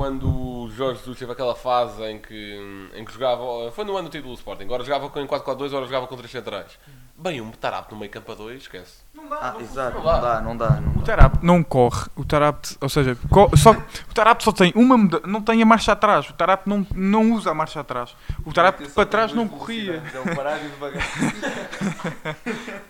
quando 0.00 0.30
o 0.30 0.70
Jorge 0.70 1.00
Jesus 1.00 1.18
teve 1.18 1.30
aquela 1.32 1.54
fase 1.54 2.02
em 2.04 2.18
que, 2.18 2.88
em 2.94 3.04
que 3.04 3.12
jogava, 3.12 3.70
foi 3.70 3.84
no 3.84 3.98
ano 3.98 4.08
do 4.08 4.10
título 4.10 4.32
do 4.32 4.38
Sporting, 4.38 4.62
agora 4.64 4.82
jogava 4.82 5.10
com- 5.10 5.20
em 5.20 5.26
4-4-2, 5.26 5.66
agora 5.66 5.84
jogava 5.84 6.06
com 6.06 6.16
três 6.16 6.30
centrais. 6.32 6.78
Bem, 7.18 7.38
um 7.42 7.50
Tarapto 7.50 7.94
no 7.94 8.00
meio 8.00 8.10
campo 8.10 8.32
a 8.32 8.34
dois, 8.34 8.62
esquece. 8.62 9.02
Ah, 9.30 9.56
exato, 9.60 9.98
não 9.98 10.04
não 10.04 10.10
dá. 10.10 10.20
dá, 10.20 10.40
não 10.40 10.56
dá. 10.56 10.70
Não 10.80 10.92
O 10.92 10.98
dá. 11.00 11.04
Tarapte 11.04 11.44
não 11.44 11.62
corre. 11.62 12.06
O 12.16 12.24
Tarapte, 12.24 12.78
ou 12.80 12.88
seja, 12.88 13.14
só, 13.58 13.72
o 13.72 14.14
Tarapte 14.14 14.42
só 14.44 14.52
tem 14.52 14.72
uma 14.74 14.96
muda, 14.96 15.20
não 15.26 15.42
tem 15.42 15.60
a 15.62 15.66
marcha 15.66 15.92
atrás. 15.92 16.30
O 16.30 16.32
Tarapte 16.32 16.66
não, 16.66 16.86
não 16.94 17.32
usa 17.34 17.50
a 17.50 17.54
marcha 17.54 17.80
atrás. 17.80 18.16
O 18.46 18.54
Tarapte 18.54 18.88
para 18.88 19.04
trás 19.04 19.34
não 19.34 19.46
corria. 19.46 20.02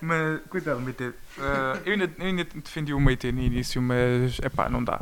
Mas, 0.00 0.40
cuidado, 0.48 0.78
Meite. 0.80 1.12
Ah, 1.40 1.76
eu, 1.84 1.92
ainda, 1.94 2.08
eu 2.18 2.24
ainda 2.26 2.44
defendi 2.44 2.94
o 2.94 3.00
Meite 3.00 3.32
no 3.32 3.40
início, 3.42 3.82
mas 3.82 4.38
é 4.42 4.48
pá, 4.48 4.68
não 4.68 4.84
dá. 4.84 5.00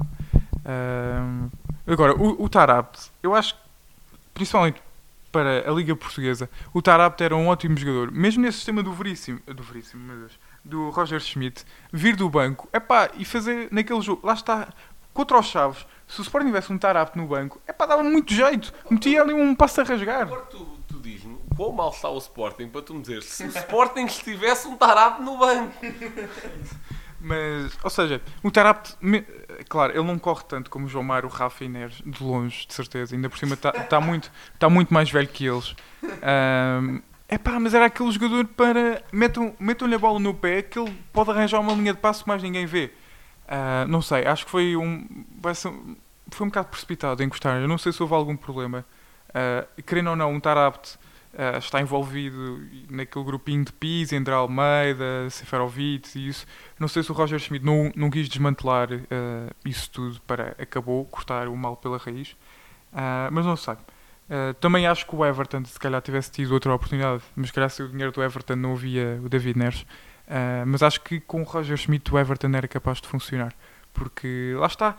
Ah, 0.64 1.48
agora, 1.92 2.14
o, 2.14 2.44
o 2.44 2.50
eu 3.22 3.34
acho 3.34 3.54
que, 3.54 3.60
principalmente 4.34 4.82
para 5.30 5.68
a 5.68 5.72
Liga 5.72 5.94
Portuguesa, 5.94 6.48
o 6.72 6.80
Tarapte 6.80 7.22
era 7.22 7.36
um 7.36 7.48
ótimo 7.48 7.76
jogador. 7.76 8.10
Mesmo 8.10 8.42
nesse 8.42 8.58
sistema 8.58 8.82
do 8.82 8.92
Veríssimo, 8.92 9.40
do 9.46 9.62
Veríssimo, 9.62 10.02
meu 10.02 10.18
Deus, 10.18 10.32
do 10.64 10.90
Roger 10.90 11.20
Schmidt, 11.20 11.64
vir 11.92 12.16
do 12.16 12.28
banco, 12.28 12.68
é 12.72 12.80
pá, 12.80 13.10
e 13.16 13.24
fazer 13.24 13.68
naquele 13.70 14.00
jogo, 14.00 14.26
lá 14.26 14.34
está, 14.34 14.68
contra 15.12 15.38
os 15.38 15.46
Chaves. 15.46 15.86
Se 16.06 16.20
o 16.20 16.22
Sporting 16.22 16.46
tivesse 16.46 16.72
um 16.72 16.78
Tarapte 16.78 17.18
no 17.18 17.26
banco, 17.26 17.60
é 17.66 17.72
pá, 17.72 17.86
dava 17.86 18.02
muito 18.02 18.32
jeito. 18.32 18.72
Metia 18.90 19.22
ali 19.22 19.34
um 19.34 19.54
passo 19.54 19.80
a 19.80 19.84
rasgar. 19.84 20.22
Agora 20.22 20.42
tu, 20.42 20.66
tu 20.88 20.98
diz-me 21.00 21.38
quão 21.56 21.72
mal 21.72 21.90
está 21.90 22.08
o 22.08 22.18
Sporting 22.18 22.68
para 22.68 22.82
tu 22.82 22.94
me 22.94 23.02
dizer 23.02 23.22
se 23.22 23.44
o 23.44 23.48
Sporting 23.48 24.06
estivesse 24.06 24.66
um 24.68 24.76
Tarapto 24.76 25.22
no 25.22 25.36
banco. 25.36 25.74
Mas, 27.20 27.76
ou 27.82 27.90
seja, 27.90 28.20
o 28.42 28.50
Tarapte, 28.50 28.94
claro, 29.68 29.92
ele 29.92 30.04
não 30.04 30.18
corre 30.18 30.44
tanto 30.48 30.70
como 30.70 30.86
o 30.86 30.88
João 30.88 31.02
Mário, 31.02 31.28
o 31.28 31.32
Rafa 31.32 31.64
e 31.64 31.68
Neres, 31.68 32.00
de 32.06 32.22
longe, 32.22 32.66
de 32.66 32.72
certeza. 32.74 33.14
Ainda 33.16 33.28
por 33.28 33.38
cima 33.38 33.54
está 33.54 33.72
tá 33.72 34.00
muito, 34.00 34.30
tá 34.58 34.68
muito 34.70 34.94
mais 34.94 35.10
velho 35.10 35.26
que 35.28 35.44
eles. 35.46 35.74
é 37.28 37.38
pá, 37.38 37.58
mas 37.60 37.74
era 37.74 37.86
aquele 37.86 38.10
jogador 38.10 38.44
para. 38.46 39.02
Metam- 39.12 39.54
Metam-lhe 39.58 39.94
a 39.94 39.98
bola 39.98 40.18
no 40.18 40.32
pé 40.32 40.62
que 40.62 40.78
ele 40.78 40.92
pode 41.12 41.30
arranjar 41.30 41.60
uma 41.60 41.72
linha 41.72 41.92
de 41.92 41.98
passo 42.00 42.22
que 42.22 42.28
mais 42.28 42.42
ninguém 42.42 42.66
vê. 42.66 42.90
Ah, 43.46 43.84
não 43.88 44.00
sei, 44.02 44.24
acho 44.26 44.44
que 44.44 44.50
foi 44.50 44.76
um, 44.76 45.06
vai 45.40 45.54
ser 45.54 45.68
um- 45.68 45.96
foi 46.30 46.46
um 46.46 46.50
bocado 46.50 46.68
precipitado 46.68 47.22
encostar. 47.22 47.60
Eu 47.60 47.66
não 47.68 47.78
sei 47.78 47.92
se 47.92 48.02
houve 48.02 48.14
algum 48.14 48.36
problema. 48.36 48.84
Ah, 49.34 49.64
querendo 49.84 50.10
ou 50.10 50.16
não, 50.16 50.32
um 50.32 50.40
Tarabt 50.40 50.98
ah, 51.40 51.56
está 51.56 51.80
envolvido 51.80 52.66
naquele 52.90 53.24
grupinho 53.24 53.64
de 53.64 53.72
PIS 53.72 54.12
entre 54.12 54.34
Almeida, 54.34 55.30
Seferovic 55.30 56.18
e 56.18 56.26
isso. 56.26 56.44
Não 56.80 56.88
sei 56.88 57.04
se 57.04 57.12
o 57.12 57.14
Roger 57.14 57.38
Schmidt 57.38 57.64
não, 57.64 57.92
não 57.94 58.10
quis 58.10 58.28
desmantelar 58.28 58.88
ah, 58.92 59.54
isso 59.64 59.88
tudo 59.88 60.20
para 60.22 60.56
acabou 60.58 61.04
cortar 61.04 61.46
o 61.46 61.56
mal 61.56 61.76
pela 61.76 61.96
raiz. 61.96 62.36
Ah, 62.92 63.28
mas 63.30 63.46
não 63.46 63.54
sei. 63.54 63.76
Ah, 64.28 64.52
também 64.60 64.88
acho 64.88 65.06
que 65.06 65.14
o 65.14 65.24
Everton, 65.24 65.64
se 65.64 65.78
calhar, 65.78 66.02
tivesse 66.02 66.32
tido 66.32 66.52
outra 66.52 66.74
oportunidade, 66.74 67.22
mas 67.36 67.46
se 67.46 67.52
calhar 67.52 67.70
se 67.70 67.84
o 67.84 67.88
dinheiro 67.88 68.10
do 68.10 68.20
Everton 68.20 68.56
não 68.56 68.72
havia 68.72 69.20
o 69.24 69.28
David 69.28 69.56
Neres. 69.56 69.86
Mas 70.66 70.82
acho 70.82 71.00
que 71.02 71.20
com 71.20 71.40
o 71.40 71.44
Roger 71.44 71.76
Schmidt 71.76 72.12
o 72.12 72.18
Everton 72.18 72.50
era 72.54 72.66
capaz 72.66 73.00
de 73.00 73.06
funcionar. 73.06 73.54
Porque 73.94 74.54
lá 74.58 74.66
está, 74.66 74.96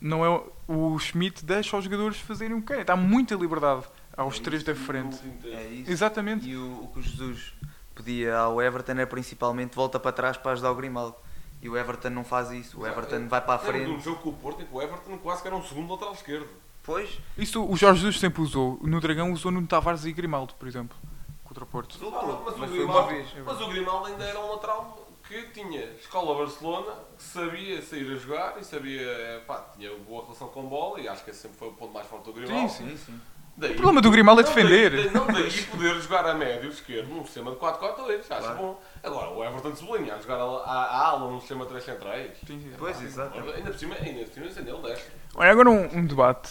não 0.00 0.24
é, 0.26 0.42
o 0.66 0.98
Schmidt 0.98 1.44
deixa 1.44 1.76
os 1.76 1.84
jogadores 1.84 2.18
fazerem 2.18 2.56
o 2.56 2.60
que 2.60 2.66
querem, 2.66 2.84
dá 2.84 2.94
muita 2.94 3.34
liberdade 3.36 3.86
aos 4.18 4.38
três 4.38 4.62
da 4.62 4.74
frente. 4.74 5.18
É 5.44 5.64
isso. 5.68 5.90
Exatamente. 5.90 6.46
E 6.48 6.56
o, 6.56 6.82
o 6.84 6.88
que 6.88 6.98
o 6.98 7.02
Jesus 7.02 7.54
pedia 7.94 8.36
ao 8.36 8.60
Everton 8.60 8.92
era 8.92 9.06
principalmente 9.06 9.74
volta 9.74 9.98
para 9.98 10.12
trás 10.12 10.36
para 10.36 10.52
ajudar 10.52 10.70
o 10.72 10.74
Grimaldo. 10.74 11.16
E 11.62 11.68
o 11.68 11.76
Everton 11.76 12.10
não 12.10 12.24
faz 12.24 12.50
isso. 12.50 12.80
O 12.80 12.86
Everton 12.86 13.26
vai 13.28 13.40
para 13.40 13.54
a 13.54 13.66
Lembro 13.66 13.72
de 13.78 13.82
um 13.82 13.86
frente. 13.94 14.04
jogo 14.04 14.20
com 14.22 14.28
o 14.30 14.32
Porto 14.34 14.62
em 14.62 14.66
que 14.66 14.74
o 14.74 14.80
Everton 14.82 15.18
quase 15.18 15.42
que 15.42 15.48
era 15.48 15.56
um 15.56 15.62
segundo 15.62 15.90
lateral 15.92 16.12
esquerdo. 16.14 16.48
Pois, 16.84 17.18
Isso 17.36 17.64
o 17.64 17.76
Jorge 17.76 18.00
Jesus 18.00 18.18
sempre 18.20 18.40
usou. 18.40 18.78
No 18.82 19.00
Dragão 19.00 19.32
usou 19.32 19.50
no 19.50 19.66
Tavares 19.66 20.04
e 20.04 20.12
Grimaldo, 20.12 20.54
por 20.54 20.66
exemplo, 20.66 20.96
contra 21.44 21.64
o 21.64 21.66
Porto. 21.66 21.98
Ah, 22.00 22.40
mas, 22.44 22.56
Mas 22.56 22.70
o 22.70 22.72
Grimaldo, 22.72 23.08
vez. 23.08 23.28
mas 23.44 23.60
o 23.60 23.68
Grimaldo 23.68 24.06
ainda 24.06 24.24
era 24.24 24.40
um 24.40 24.52
lateral 24.52 25.06
que 25.26 25.42
tinha 25.48 25.84
escola 26.00 26.38
Barcelona, 26.38 26.94
que 27.18 27.22
sabia 27.22 27.82
sair 27.82 28.10
a 28.10 28.16
jogar 28.16 28.58
e 28.58 28.64
sabia, 28.64 29.42
pá, 29.46 29.68
tinha 29.76 29.94
boa 29.98 30.22
relação 30.22 30.48
com 30.48 30.62
bola 30.66 30.98
e 31.00 31.06
acho 31.08 31.22
que 31.24 31.30
esse 31.30 31.40
sempre 31.40 31.58
foi 31.58 31.68
o 31.68 31.72
ponto 31.72 31.92
mais 31.92 32.06
forte 32.06 32.24
do 32.24 32.32
Grimaldo. 32.32 32.70
Sim, 32.70 32.88
sim, 32.88 32.96
sim. 32.96 33.20
Daí- 33.58 33.72
O 33.72 33.74
problema 33.74 34.00
do 34.00 34.10
Grimaldo 34.12 34.40
é 34.40 34.44
defender. 34.44 34.90
daí- 34.92 35.10
não 35.10 35.26
daí 35.26 35.50
poder 35.64 36.00
jogar 36.00 36.24
a 36.26 36.32
médio 36.34 36.70
esquerdo 36.70 37.08
num 37.08 37.24
sistema 37.24 37.50
de 37.50 37.56
4-4-2, 37.56 38.18
acho 38.30 38.40
Claro. 38.42 38.56
bom. 38.56 38.82
Agora, 39.02 39.30
o 39.30 39.44
Everton 39.44 39.74
sublinha 39.74 40.14
a 40.14 40.18
jogar 40.20 40.36
a, 40.36 40.44
a, 40.44 40.84
a 40.84 41.06
ala 41.08 41.28
num 41.30 41.40
sistema 41.40 41.64
de 41.64 41.70
3 41.72 41.84
centrais. 41.84 42.30
Sim, 42.46 42.60
sim. 42.60 42.70
Pois, 42.78 43.02
exato. 43.02 43.36
Ainda 43.36 43.70
por 43.72 43.74
cima, 43.78 43.96
ainda 44.00 44.24
por 44.24 44.32
cima, 44.34 44.46
ainda 44.46 44.70
ele 44.70 44.82
desce. 44.82 45.04
Olha, 45.34 45.50
agora 45.50 45.70
um, 45.70 45.98
um 45.98 46.06
debate. 46.06 46.50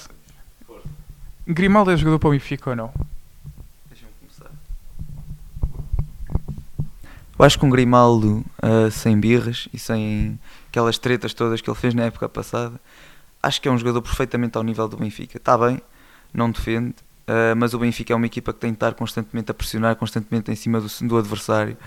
Força. 0.65 0.87
Grimaldo 1.47 1.91
é 1.91 1.95
jogador 1.97 2.19
para 2.19 2.27
o 2.27 2.31
Benfica 2.31 2.71
ou 2.71 2.75
não? 2.75 2.93
Deixa-me 3.89 4.11
começar. 4.19 4.51
Eu 7.39 7.45
acho 7.45 7.57
que 7.57 7.65
um 7.65 7.69
Grimaldo 7.69 8.43
ah, 8.61 8.91
sem 8.91 9.17
birras 9.19 9.69
e 9.73 9.79
sem 9.79 10.37
aquelas 10.69 10.97
tretas 10.97 11.33
todas 11.33 11.61
que 11.61 11.69
ele 11.69 11.77
fez 11.77 11.93
na 11.93 12.03
época 12.03 12.27
passada, 12.27 12.79
acho 13.41 13.61
que 13.61 13.67
é 13.69 13.71
um 13.71 13.77
jogador 13.77 14.01
perfeitamente 14.01 14.57
ao 14.57 14.63
nível 14.63 14.87
do 14.89 14.97
Benfica. 14.97 15.37
Está 15.37 15.57
bem, 15.57 15.81
não 16.33 16.51
defende, 16.51 16.95
ah, 17.27 17.53
mas 17.55 17.73
o 17.73 17.79
Benfica 17.79 18.13
é 18.13 18.15
uma 18.15 18.25
equipa 18.25 18.53
que 18.53 18.59
tem 18.59 18.71
de 18.71 18.75
estar 18.77 18.93
constantemente 18.93 19.51
a 19.51 19.53
pressionar, 19.53 19.95
constantemente 19.97 20.49
em 20.51 20.55
cima 20.55 20.79
do, 20.79 20.87
do 21.07 21.17
adversário. 21.17 21.77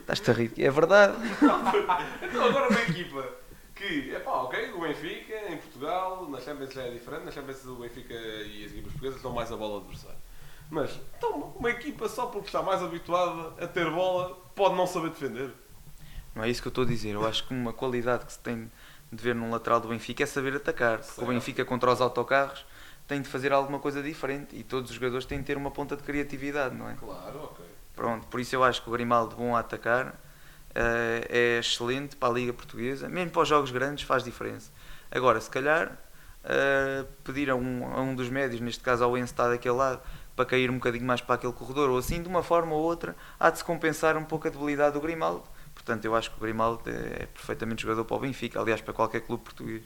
Estás-te 0.00 0.30
a 0.30 0.34
rir, 0.34 0.52
é 0.58 0.70
verdade. 0.70 1.14
Então, 2.22 2.44
agora 2.46 2.68
uma 2.68 2.80
equipa 2.80 3.28
que, 3.74 4.14
é 4.14 4.18
pá, 4.20 4.30
ok, 4.42 4.72
o 4.72 4.80
Benfica 4.80 5.34
em 5.52 5.56
Portugal, 5.58 6.28
na 6.28 6.40
Champions 6.40 6.72
já 6.72 6.82
é 6.82 6.90
diferente, 6.90 7.24
na 7.24 7.30
Champions 7.30 7.64
o 7.66 7.76
Benfica 7.76 8.14
e 8.14 8.64
as 8.64 8.72
equipas 8.72 8.92
portuguesas 8.92 9.22
dão 9.22 9.32
mais 9.32 9.52
a 9.52 9.56
bola 9.56 9.74
ao 9.74 9.80
adversário. 9.80 10.16
Mas, 10.70 10.98
então, 11.18 11.52
uma 11.58 11.70
equipa 11.70 12.08
só 12.08 12.26
porque 12.26 12.46
está 12.46 12.62
mais 12.62 12.82
habituada 12.82 13.62
a 13.62 13.66
ter 13.66 13.90
bola 13.90 14.34
pode 14.54 14.74
não 14.74 14.86
saber 14.86 15.10
defender. 15.10 15.50
Não 16.34 16.42
é 16.42 16.48
isso 16.48 16.62
que 16.62 16.68
eu 16.68 16.70
estou 16.70 16.84
a 16.84 16.86
dizer. 16.86 17.10
Eu 17.10 17.26
acho 17.26 17.46
que 17.46 17.52
uma 17.52 17.72
qualidade 17.74 18.24
que 18.24 18.32
se 18.32 18.38
tem 18.38 18.70
de 19.12 19.22
ver 19.22 19.34
num 19.34 19.50
lateral 19.50 19.80
do 19.80 19.88
Benfica 19.88 20.22
é 20.22 20.26
saber 20.26 20.56
atacar. 20.56 20.98
Porque 20.98 21.10
o 21.10 21.14
Certo. 21.14 21.28
Benfica 21.28 21.64
contra 21.64 21.92
os 21.92 22.00
autocarros 22.00 22.64
tem 23.12 23.20
de 23.20 23.28
fazer 23.28 23.52
alguma 23.52 23.78
coisa 23.78 24.02
diferente 24.02 24.56
e 24.56 24.62
todos 24.62 24.90
os 24.90 24.96
jogadores 24.96 25.26
têm 25.26 25.38
de 25.38 25.44
ter 25.44 25.58
uma 25.58 25.70
ponta 25.70 25.94
de 25.94 26.02
criatividade, 26.02 26.74
não 26.74 26.88
é? 26.88 26.94
Claro, 26.94 27.44
ok. 27.44 27.62
Pronto, 27.94 28.26
por 28.28 28.40
isso 28.40 28.56
eu 28.56 28.64
acho 28.64 28.82
que 28.82 28.88
o 28.88 28.92
Grimaldo 28.92 29.36
bom 29.36 29.54
a 29.54 29.60
atacar 29.60 30.18
eh, 30.74 31.26
é 31.28 31.58
excelente 31.58 32.16
para 32.16 32.30
a 32.30 32.32
Liga 32.32 32.54
Portuguesa, 32.54 33.10
mesmo 33.10 33.30
para 33.30 33.42
os 33.42 33.48
jogos 33.48 33.70
grandes 33.70 34.02
faz 34.04 34.24
diferença. 34.24 34.72
Agora, 35.10 35.38
se 35.42 35.50
calhar, 35.50 35.92
eh, 36.42 37.04
pedir 37.22 37.50
a 37.50 37.54
um, 37.54 37.84
a 37.84 38.00
um 38.00 38.14
dos 38.14 38.30
médios, 38.30 38.62
neste 38.62 38.82
caso 38.82 39.04
ao 39.04 39.14
Enzo 39.14 39.26
está 39.26 39.46
daquele 39.46 39.74
lado, 39.74 40.00
para 40.34 40.46
cair 40.46 40.70
um 40.70 40.76
bocadinho 40.76 41.04
mais 41.04 41.20
para 41.20 41.34
aquele 41.34 41.52
corredor, 41.52 41.90
ou 41.90 41.98
assim, 41.98 42.22
de 42.22 42.28
uma 42.28 42.42
forma 42.42 42.74
ou 42.74 42.80
outra, 42.80 43.14
há 43.38 43.50
de 43.50 43.58
se 43.58 43.64
compensar 43.64 44.16
um 44.16 44.24
pouco 44.24 44.48
a 44.48 44.50
debilidade 44.50 44.94
do 44.94 45.02
Grimaldo. 45.02 45.44
Portanto, 45.74 46.02
eu 46.06 46.16
acho 46.16 46.30
que 46.30 46.38
o 46.38 46.40
Grimaldo 46.40 46.80
é, 46.86 47.24
é 47.24 47.26
perfeitamente 47.26 47.82
jogador 47.82 48.06
para 48.06 48.16
o 48.16 48.20
Benfica, 48.20 48.58
aliás, 48.58 48.80
para 48.80 48.94
qualquer 48.94 49.20
clube 49.20 49.44
português. 49.44 49.82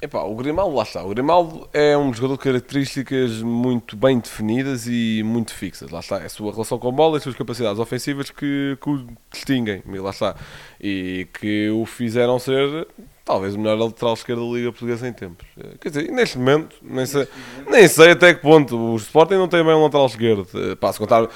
Epá, 0.00 0.22
o 0.22 0.34
Grimaldo, 0.36 0.76
lá 0.76 0.84
está. 0.84 1.02
O 1.02 1.08
Grimaldo 1.08 1.68
é 1.72 1.98
um 1.98 2.14
jogador 2.14 2.34
de 2.36 2.44
características 2.44 3.42
muito 3.42 3.96
bem 3.96 4.20
definidas 4.20 4.86
e 4.86 5.22
muito 5.24 5.52
fixas. 5.52 5.90
Lá 5.90 5.98
está. 5.98 6.18
É 6.20 6.26
a 6.26 6.28
sua 6.28 6.52
relação 6.52 6.78
com 6.78 6.88
a 6.88 6.92
bola 6.92 7.14
e 7.14 7.16
as 7.16 7.24
suas 7.24 7.34
capacidades 7.34 7.80
ofensivas 7.80 8.30
que, 8.30 8.78
que 8.80 8.88
o 8.90 9.04
distinguem. 9.32 9.82
E 9.84 9.98
lá 9.98 10.10
está. 10.10 10.36
E 10.80 11.26
que 11.40 11.68
o 11.70 11.84
fizeram 11.84 12.38
ser 12.38 12.86
talvez 13.24 13.56
o 13.56 13.58
melhor 13.58 13.76
lateral 13.76 14.14
esquerdo 14.14 14.48
da 14.48 14.56
Liga 14.56 14.70
Portuguesa 14.70 15.08
em 15.08 15.12
tempos. 15.12 15.44
Eh, 15.58 15.74
Quer 15.80 15.88
dizer, 15.88 16.12
neste 16.12 16.38
momento, 16.38 16.76
nem 16.80 17.04
sei, 17.04 17.26
nem 17.68 17.88
sei 17.88 18.12
até 18.12 18.32
que 18.34 18.40
ponto. 18.40 18.76
O 18.76 18.96
Sporting 18.96 19.34
não 19.34 19.48
tem 19.48 19.64
bem 19.64 19.74
um 19.74 19.82
lateral 19.82 20.06
esquerdo. 20.06 20.46
Eh, 20.54 20.92
se 20.92 20.98
contar. 20.98 21.28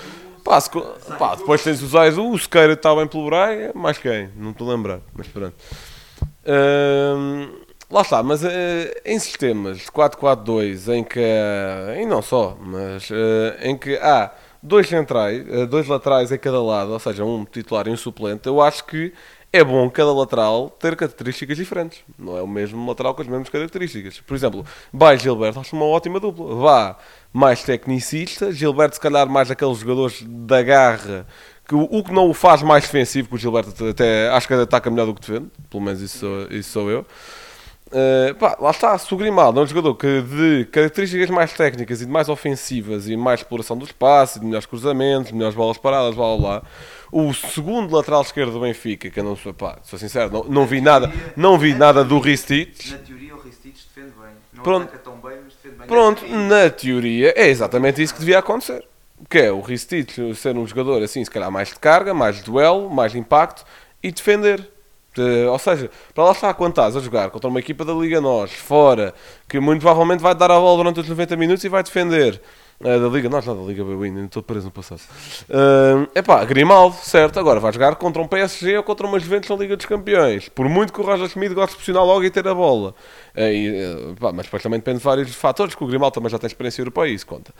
Co- 0.70 0.80
pá, 1.18 1.34
depois 1.34 1.62
tens 1.64 1.82
os 1.82 1.94
Ais, 1.96 2.16
o 2.16 2.38
Sequeira 2.38 2.74
está 2.74 2.94
bem 2.94 3.06
pelo 3.08 3.26
Braga, 3.26 3.72
mais 3.74 3.98
quem? 3.98 4.28
Não 4.36 4.50
estou 4.52 4.70
a 4.70 4.74
lembrar, 4.74 5.00
mas 5.14 5.26
pronto. 5.28 5.54
Hum, 6.46 7.48
lá 7.92 8.00
está, 8.00 8.22
mas 8.22 8.42
eh, 8.42 9.02
em 9.04 9.18
sistemas 9.18 9.78
de 9.78 9.86
4-4-2 9.86 10.92
em 10.94 11.04
que, 11.04 11.20
eh, 11.20 12.00
e 12.02 12.06
não 12.06 12.22
só, 12.22 12.56
mas 12.58 13.10
eh, 13.10 13.68
em 13.68 13.76
que 13.76 13.96
há 13.98 14.32
dois 14.62 14.88
centrais, 14.88 15.44
dois 15.68 15.86
laterais 15.86 16.32
em 16.32 16.38
cada 16.38 16.62
lado, 16.62 16.92
ou 16.92 16.98
seja, 16.98 17.24
um 17.24 17.44
titular 17.44 17.86
e 17.86 17.90
um 17.90 17.96
suplente, 17.96 18.46
eu 18.48 18.62
acho 18.62 18.84
que 18.86 19.12
é 19.52 19.62
bom 19.62 19.90
cada 19.90 20.10
lateral 20.12 20.70
ter 20.70 20.96
características 20.96 21.58
diferentes. 21.58 22.00
Não 22.18 22.38
é 22.38 22.42
o 22.42 22.46
mesmo 22.48 22.88
lateral 22.88 23.14
com 23.14 23.20
as 23.20 23.28
mesmas 23.28 23.50
características. 23.50 24.18
Por 24.20 24.34
exemplo, 24.34 24.64
vai 24.90 25.18
Gilberto, 25.18 25.60
acho 25.60 25.76
uma 25.76 25.84
ótima 25.84 26.18
dupla. 26.18 26.54
Vá 26.54 26.96
mais 27.32 27.62
tecnicista, 27.62 28.50
Gilberto 28.50 28.94
se 28.94 29.00
calhar 29.00 29.28
mais 29.28 29.50
aqueles 29.50 29.78
jogadores 29.78 30.22
da 30.26 30.62
garra 30.62 31.26
que 31.68 31.74
o, 31.74 32.02
que 32.02 32.12
não 32.12 32.28
o 32.28 32.34
faz 32.34 32.62
mais 32.62 32.84
defensivo, 32.84 33.28
que 33.28 33.34
o 33.34 33.38
Gilberto 33.38 33.86
até 33.86 34.28
acho 34.30 34.48
que 34.48 34.54
ataca 34.54 34.90
melhor 34.90 35.06
do 35.06 35.14
que 35.14 35.20
defende, 35.20 35.50
pelo 35.70 35.82
menos 35.82 36.00
isso 36.00 36.18
sou, 36.18 36.46
isso 36.50 36.70
sou 36.70 36.90
eu. 36.90 37.06
Uh, 37.92 38.34
pá, 38.36 38.56
lá 38.58 38.70
está, 38.70 38.96
se 38.96 39.12
o 39.12 39.18
Grimaldo 39.18 39.60
é 39.60 39.62
um 39.62 39.66
jogador 39.66 39.94
que 39.94 40.22
de 40.22 40.64
características 40.72 41.28
mais 41.28 41.52
técnicas 41.52 42.00
e 42.00 42.06
de 42.06 42.10
mais 42.10 42.30
ofensivas 42.30 43.06
e 43.06 43.16
mais 43.18 43.40
exploração 43.40 43.76
do 43.76 43.84
espaço, 43.84 44.38
e 44.38 44.40
de 44.40 44.46
melhores 44.46 44.64
cruzamentos, 44.64 45.30
melhores 45.30 45.54
bolas 45.54 45.76
paradas, 45.76 46.14
blá 46.14 46.36
blá 46.36 46.38
blá. 46.38 46.62
O 47.12 47.34
segundo 47.34 47.94
lateral 47.94 48.22
esquerdo 48.22 48.52
do 48.52 48.60
Benfica, 48.60 49.10
que 49.10 49.20
eu 49.20 49.24
não 49.24 49.36
sou, 49.36 49.52
pá, 49.52 49.76
sou 49.82 49.98
sincero, 49.98 50.32
não, 50.32 50.44
não 50.44 50.66
vi 50.66 50.80
nada, 50.80 51.12
não 51.36 51.58
vi 51.58 51.74
nada 51.74 52.02
do 52.02 52.18
Ristich. 52.18 52.92
Na 52.92 52.98
teoria, 52.98 53.34
o 53.34 53.40
Ristich 53.40 53.86
defende 53.94 54.12
bem. 54.18 54.30
Não 54.54 54.62
Pronto. 54.62 54.84
ataca 54.84 54.98
tão 54.98 55.16
bem, 55.16 55.38
mas 55.44 55.54
defende 55.54 55.76
bem. 55.76 55.86
Pronto, 55.86 56.26
na 56.26 56.70
teoria 56.70 57.34
é 57.36 57.48
exatamente 57.48 58.02
isso 58.02 58.14
que 58.14 58.20
devia 58.20 58.38
acontecer. 58.38 58.82
Que 59.28 59.38
é 59.38 59.52
o 59.52 59.60
Ristich 59.60 60.34
ser 60.34 60.56
um 60.56 60.66
jogador 60.66 61.02
assim, 61.02 61.22
se 61.22 61.30
calhar 61.30 61.50
mais 61.50 61.68
de 61.68 61.78
carga, 61.78 62.14
mais 62.14 62.36
de 62.36 62.44
duelo, 62.44 62.88
mais 62.88 63.12
de 63.12 63.18
impacto 63.18 63.66
e 64.02 64.10
defender. 64.10 64.66
Eh, 65.18 65.46
Ou 65.48 65.58
seja, 65.58 65.90
para 66.14 66.24
lá 66.24 66.32
estar 66.32 66.54
quando 66.54 66.70
estás 66.70 66.96
a 66.96 67.00
jogar 67.00 67.30
contra 67.30 67.48
uma 67.48 67.60
equipa 67.60 67.84
da 67.84 67.92
Liga 67.92 68.20
Nós, 68.20 68.52
fora, 68.52 69.14
que 69.48 69.60
muito 69.60 69.80
provavelmente 69.82 70.20
vai 70.20 70.34
dar 70.34 70.50
a 70.50 70.58
bola 70.58 70.78
durante 70.78 71.00
os 71.00 71.08
90 71.08 71.36
minutos 71.36 71.64
e 71.64 71.68
vai 71.68 71.82
defender. 71.82 72.40
Eh, 72.84 72.98
da 72.98 73.06
Liga 73.08 73.28
Nós, 73.28 73.46
não 73.46 73.56
da 73.56 73.62
Liga 73.62 73.84
Bwin, 73.84 74.08
ainda 74.08 74.24
estou 74.24 74.42
preso 74.42 74.64
no 74.66 74.72
passado. 74.72 75.00
É 76.14 76.18
epá, 76.18 76.44
Grimaldo, 76.44 76.96
certo, 76.96 77.38
agora 77.38 77.60
vai 77.60 77.72
jogar 77.72 77.94
contra 77.96 78.20
um 78.20 78.26
PSG 78.26 78.76
ou 78.78 78.82
contra 78.82 79.06
uma 79.06 79.20
Juventus 79.20 79.48
na 79.50 79.56
Liga 79.56 79.76
dos 79.76 79.86
Campeões. 79.86 80.48
Por 80.48 80.68
muito 80.68 80.92
que 80.92 81.00
o 81.00 81.04
Roger 81.04 81.28
Schmidt 81.28 81.54
goste 81.54 81.72
de 81.72 81.76
pressionar 81.76 82.04
logo 82.04 82.24
e 82.24 82.30
ter 82.30 82.46
a 82.48 82.54
bola. 82.54 82.94
Eh, 83.36 83.52
e, 83.52 83.68
eh, 83.68 84.14
pá, 84.18 84.32
mas 84.32 84.46
depois 84.46 84.62
também 84.62 84.80
depende 84.80 84.98
de 84.98 85.04
vários 85.04 85.34
fatores, 85.34 85.74
que 85.74 85.84
o 85.84 85.86
Grimaldo 85.86 86.14
também 86.14 86.28
já 86.30 86.38
tem 86.38 86.48
experiência 86.48 86.80
europeia 86.82 87.10
e 87.10 87.14
isso 87.14 87.26
conta. 87.26 87.52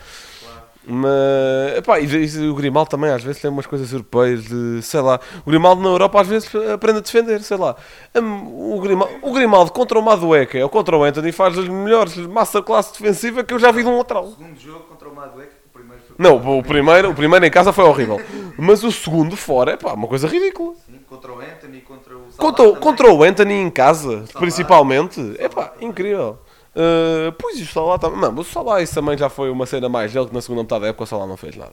Mas, 0.85 1.78
epá, 1.78 2.01
e, 2.01 2.07
e 2.07 2.49
o 2.49 2.55
Grimaldo 2.55 2.91
também 2.91 3.11
às 3.11 3.22
vezes 3.22 3.41
tem 3.41 3.51
umas 3.51 3.66
coisas 3.66 3.93
europeias 3.93 4.43
de, 4.45 4.83
sei 4.83 5.01
lá, 5.01 5.20
o 5.47 5.51
Grimaldo 5.51 5.80
na 5.83 5.89
Europa 5.89 6.20
às 6.20 6.26
vezes 6.26 6.51
aprende 6.74 6.99
a 6.99 7.03
defender, 7.03 7.41
sei 7.43 7.57
lá. 7.57 7.76
Hum, 8.14 8.74
O 8.76 8.80
Grimaldo, 8.80 9.14
o 9.22 9.33
Grimaldo 9.33 9.72
contra 9.72 9.99
o 9.99 10.03
Madueca 10.03 10.59
ou 10.62 10.68
contra 10.68 10.97
o 10.97 11.05
Anthony 11.05 11.30
faz 11.33 11.57
as 11.57 11.68
melhores 11.68 12.16
masterclass 12.16 12.91
defensiva 12.93 13.45
que 13.45 13.55
eu 13.55 13.59
já 13.59 13.70
vi 13.70 13.83
de 13.83 13.89
um 13.89 13.97
lateral. 13.99 14.28
Segundo 14.30 14.59
jogo 14.59 14.80
contra 14.80 15.09
o 15.09 15.14
Madueca, 15.14 15.53
o 15.66 15.72
primeiro 15.72 16.03
foi 16.07 16.16
Não, 16.18 16.59
o 16.59 16.62
primeiro, 16.62 17.11
o 17.11 17.14
primeiro 17.14 17.47
em 17.47 17.51
casa 17.51 17.72
foi 17.72 17.85
horrível. 17.85 18.20
Mas 18.59 18.83
o 18.83 18.91
segundo 18.91 19.37
fora, 19.37 19.72
é 19.72 19.76
pá, 19.76 19.93
uma 19.95 20.09
coisa 20.09 20.26
ridícula. 20.26 20.74
Sim, 20.87 20.99
contra 21.09 21.33
o 21.33 21.39
Anthony, 21.39 21.80
contra 21.83 22.14
o 22.16 22.22
Salah 22.30 22.37
Contra, 22.39 22.64
o- 22.68 22.76
contra 22.76 23.12
o 23.12 23.22
Anthony 23.22 23.55
em 23.55 23.70
casa, 23.70 24.24
principalmente, 24.39 25.35
é 25.39 25.49
pá, 25.49 25.72
incrível. 25.80 26.39
Uh, 26.74 27.30
pois 27.38 27.58
e 27.58 27.64
o 27.64 27.66
Salah 27.66 27.98
também. 27.98 28.18
Mano, 28.18 28.40
o 28.40 28.44
Salah 28.44 28.80
isso 28.80 28.94
também 28.94 29.16
já 29.16 29.28
foi 29.28 29.50
uma 29.50 29.66
cena 29.66 29.90
mais 29.90 30.10
dele 30.10 30.26
que 30.26 30.34
na 30.34 30.40
segunda 30.40 30.62
metade 30.62 30.80
da 30.80 30.88
época 30.88 31.04
o 31.04 31.06
Salah 31.06 31.26
não 31.26 31.36
fez 31.36 31.54
nada. 31.54 31.72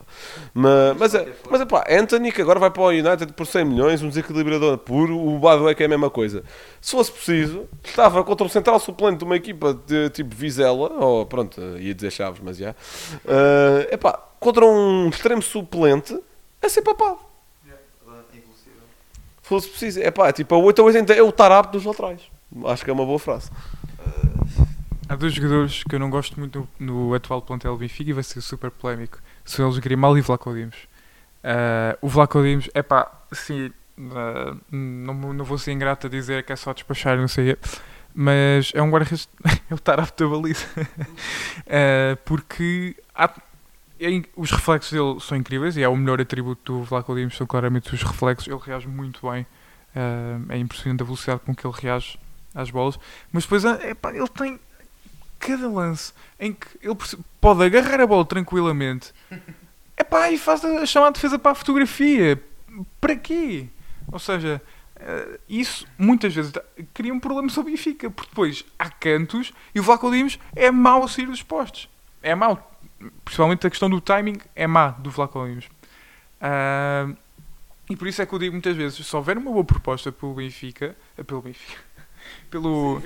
Mas, 0.54 0.98
mas, 0.98 1.16
é, 1.16 1.28
mas 1.50 1.62
é 1.62 1.66
pá, 1.66 1.86
Anthony 1.90 2.32
que 2.34 2.42
agora 2.42 2.60
vai 2.60 2.70
para 2.70 2.82
o 2.82 2.90
United 2.90 3.32
por 3.32 3.48
100 3.48 3.66
milhões, 3.66 4.02
um 4.02 4.10
desequilibrador 4.10 4.78
puro, 4.78 5.18
o 5.18 5.40
Badway 5.40 5.74
que 5.74 5.84
é 5.84 5.86
a 5.86 5.90
mesma 5.90 6.10
coisa. 6.10 6.44
Se 6.82 6.92
fosse 6.92 7.12
preciso, 7.14 7.66
estava 7.84 8.24
contra 8.26 8.46
o 8.46 8.50
central 8.50 8.78
suplente 8.80 9.20
de 9.20 9.24
uma 9.24 9.38
equipa 9.38 9.74
de 9.74 10.10
tipo 10.10 10.36
Vizela, 10.36 10.90
ou 10.90 11.26
pronto, 11.26 11.62
ia 11.78 11.94
dizer 11.94 12.12
Chaves, 12.12 12.42
mas 12.44 12.58
já. 12.58 12.72
Uh, 12.72 13.88
é 13.90 13.96
pá, 13.96 14.20
contra 14.38 14.66
um 14.66 15.08
extremo 15.08 15.42
suplente, 15.42 16.20
é 16.62 16.68
ser 16.68 16.82
papado. 16.82 17.20
Se 19.44 19.50
fosse 19.50 19.70
preciso, 19.70 20.02
é 20.02 20.12
pá, 20.12 20.32
tipo, 20.34 20.54
a 20.54 20.58
8 20.58 20.82
a 20.82 20.86
80 20.86 21.14
é 21.14 21.24
o 21.24 21.32
tarap 21.32 21.72
dos 21.72 21.86
laterais. 21.86 22.22
Acho 22.66 22.84
que 22.84 22.90
é 22.92 22.94
uma 22.94 23.06
boa 23.06 23.18
frase. 23.18 23.50
Há 25.10 25.16
dois 25.16 25.34
jogadores 25.34 25.84
que 25.84 25.96
eu 25.96 26.00
não 26.00 26.12
gosto 26.12 26.40
muito 26.40 26.70
no, 26.80 27.08
no 27.08 27.14
atual 27.16 27.42
plantel 27.42 27.74
do 27.74 27.80
Benfica 27.80 28.12
e 28.12 28.14
vai 28.14 28.22
ser 28.22 28.42
super 28.42 28.70
polémico. 28.70 29.18
São 29.44 29.66
eles 29.66 29.80
Grimaldo 29.80 30.20
e 30.20 30.22
Vlaco 30.22 30.54
Dimos. 30.54 30.76
Uh, 31.44 31.98
o 32.00 32.08
Vlaco 32.08 32.40
Dimos, 32.44 32.70
é 32.76 32.84
pá, 32.84 33.12
sim, 33.32 33.72
uh, 33.98 34.62
não, 34.72 35.34
não 35.34 35.44
vou 35.44 35.58
ser 35.58 35.72
ingrato 35.72 36.06
a 36.06 36.10
dizer 36.12 36.44
que 36.44 36.54
é 36.54 36.56
só 36.56 36.74
despachar 36.74 37.18
não 37.18 37.28
sei 37.28 37.58
mas 38.14 38.72
é 38.76 38.84
um 38.84 38.92
guarda-redes, 38.92 39.28
é 39.68 39.74
o 39.74 39.80
taraf 39.80 40.12
da 40.16 40.28
baliza. 40.28 40.66
uh, 40.78 42.16
porque 42.24 42.96
há, 43.16 43.34
é, 44.00 44.22
os 44.36 44.52
reflexos 44.52 44.92
dele 44.92 45.20
são 45.22 45.36
incríveis 45.36 45.76
e 45.76 45.82
é 45.82 45.90
o 45.90 45.96
melhor 45.96 46.22
atributo 46.22 46.72
do 46.72 46.84
Vlaco 46.84 47.16
Dimos, 47.16 47.36
são 47.36 47.48
claramente 47.48 47.92
os 47.96 48.04
reflexos. 48.04 48.48
Ele 48.48 48.62
reage 48.64 48.88
muito 48.88 49.28
bem, 49.28 49.44
é 50.50 50.58
impressionante 50.60 51.02
a 51.02 51.06
velocidade 51.06 51.42
com 51.44 51.56
que 51.56 51.66
ele 51.66 51.74
reage 51.76 52.20
às 52.54 52.70
bolas, 52.70 53.00
mas 53.32 53.44
depois 53.44 53.66
epá, 53.66 54.14
ele 54.14 54.28
tem 54.28 54.60
cada 55.40 55.68
lance 55.68 56.14
em 56.40 56.54
que 56.54 56.68
ele 56.82 56.96
pode 57.40 57.64
agarrar 57.64 58.02
a 58.02 58.08
bola 58.08 58.26
tranquilamente 58.26 59.14
epá, 59.98 60.30
e 60.32 60.38
faz 60.38 60.64
a 60.64 60.86
chamada 60.86 61.14
defesa 61.14 61.38
para 61.40 61.52
a 61.52 61.56
fotografia. 61.56 62.42
Para 63.02 63.16
quê? 63.16 63.68
Ou 64.12 64.20
seja, 64.20 64.62
eh, 64.96 65.40
isso 65.48 65.88
muitas 65.98 66.34
vezes 66.34 66.52
cria 66.94 67.14
um 67.14 67.20
problema 67.20 67.50
sobre 67.50 67.72
o 67.72 67.76
Benfica, 67.76 68.10
porque 68.10 68.30
depois 68.30 68.66
há 68.78 68.90
cantos 68.90 69.54
e 69.74 69.80
o 69.80 69.84
Vlaco 69.84 70.10
Dimos 70.12 70.40
é 70.56 70.72
mau 70.72 71.04
a 71.04 71.08
sair 71.08 71.26
dos 71.26 71.42
postos. 71.42 71.90
É 72.22 72.36
mau. 72.36 72.66
Principalmente 73.24 73.66
a 73.66 73.70
questão 73.70 73.90
do 73.90 74.02
timing 74.02 74.38
é 74.56 74.68
má 74.68 74.90
do 74.90 75.10
Vlaco 75.10 75.46
Dimos. 75.48 75.66
Uh, 76.42 77.16
e 77.90 77.96
por 77.96 78.08
isso 78.08 78.22
é 78.22 78.26
que 78.26 78.34
eu 78.34 78.40
digo 78.40 78.54
muitas 78.54 78.76
vezes, 78.76 79.06
se 79.06 79.16
houver 79.16 79.38
uma 79.38 79.52
boa 79.52 79.64
proposta 79.64 80.12
pelo 80.12 80.36
Benfica, 80.36 80.96
eh, 81.18 81.24
pelo 81.24 81.42
Benfica, 81.42 81.82
pelo, 82.50 83.02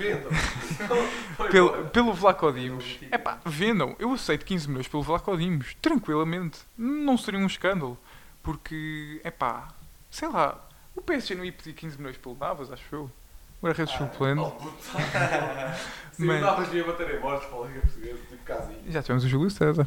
pelo, 1.50 1.84
pelo 1.88 2.12
Vlaco 2.14 2.52
Dimos. 2.52 2.98
É 3.10 3.18
pá, 3.18 3.38
vendam. 3.44 3.94
Eu 3.98 4.12
aceito 4.12 4.44
15 4.44 4.68
milhões 4.68 4.88
pelo 4.88 5.02
Vlaco 5.02 5.36
Dimos, 5.36 5.74
tranquilamente. 5.80 6.60
Não 6.76 7.16
seria 7.16 7.40
um 7.40 7.46
escândalo. 7.46 7.98
Porque, 8.42 9.20
é 9.24 9.30
pá, 9.30 9.68
sei 10.10 10.28
lá, 10.28 10.62
o 10.94 11.00
PSG 11.00 11.34
não 11.34 11.44
ia 11.44 11.52
pedir 11.52 11.72
15 11.72 11.98
milhões 11.98 12.16
pelo 12.16 12.36
Navas, 12.36 12.70
acho 12.70 12.94
eu. 12.94 13.10
Agora 13.58 13.74
redes 13.74 13.94
ah, 13.94 13.98
suplente. 13.98 14.40
Oh, 14.40 14.52
Sim, 16.12 16.26
Mas... 16.26 16.42
o 16.42 16.44
Navas 16.44 16.72
ia 16.74 16.84
bater 16.84 17.14
em 17.14 17.20
mortes 17.20 17.48
para 17.48 17.58
a 17.58 17.66
Liga 17.66 17.80
Portuguesa, 17.80 18.20
tipo 18.28 18.44
Casinha. 18.44 18.78
Já 18.88 19.02
tivemos 19.02 19.24
o 19.24 19.28
Júlio 19.28 19.50
César. 19.50 19.86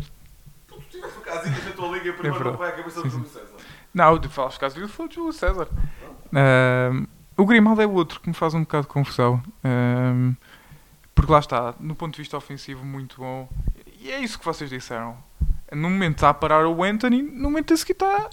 Tu 0.67 0.81
tiveste 0.89 1.17
o 1.17 1.21
Casinha 1.21 1.63
na 1.63 1.71
tua 1.71 1.87
Liga 1.89 2.13
primeiro, 2.13 2.47
é 2.47 2.51
não 2.51 2.57
vai 2.57 2.69
a 2.69 2.71
cabeça 2.71 3.01
do 3.03 3.09
Júlio 3.09 3.29
César. 3.29 3.55
Não, 3.93 4.17
de 4.17 4.27
falar 4.27 4.49
os 4.49 4.57
casos 4.57 4.91
foi 4.91 5.07
o 5.07 5.11
Júlio 5.11 5.33
César. 5.33 5.67
Uh, 6.27 7.07
o 7.37 7.45
Grimaldo 7.45 7.81
é 7.81 7.85
o 7.85 7.91
outro 7.91 8.19
que 8.19 8.27
me 8.27 8.33
faz 8.33 8.53
um 8.53 8.61
bocado 8.61 8.87
de 8.87 8.93
confusão. 8.93 9.41
Um, 9.63 10.35
porque 11.13 11.31
lá 11.31 11.39
está, 11.39 11.75
no 11.79 11.95
ponto 11.95 12.13
de 12.13 12.21
vista 12.21 12.35
ofensivo, 12.35 12.83
muito 12.83 13.17
bom. 13.17 13.47
E 13.99 14.11
é 14.11 14.19
isso 14.19 14.37
que 14.37 14.45
vocês 14.45 14.69
disseram. 14.69 15.17
No 15.71 15.89
momento 15.89 16.15
está 16.15 16.29
a 16.29 16.33
parar 16.33 16.67
o 16.67 16.83
Anthony, 16.83 17.21
no 17.21 17.43
momento 17.43 17.73
a 17.73 17.77
seguir 17.77 17.93
está, 17.93 18.29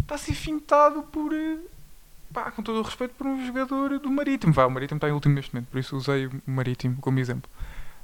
está 0.00 0.14
a 0.14 0.18
ser 0.18 0.34
fintado 0.34 1.02
por. 1.04 1.32
Eh, 1.32 1.58
pá, 2.32 2.50
com 2.50 2.62
todo 2.62 2.78
o 2.78 2.82
respeito, 2.82 3.14
por 3.14 3.26
um 3.26 3.46
jogador 3.46 3.98
do 3.98 4.10
Marítimo. 4.10 4.52
Vá, 4.52 4.66
o 4.66 4.70
Marítimo 4.70 4.98
está 4.98 5.08
em 5.08 5.12
último 5.12 5.34
neste 5.34 5.54
momento, 5.54 5.68
por 5.70 5.78
isso 5.78 5.96
usei 5.96 6.26
o 6.26 6.42
Marítimo 6.46 6.96
como 7.00 7.18
exemplo. 7.18 7.50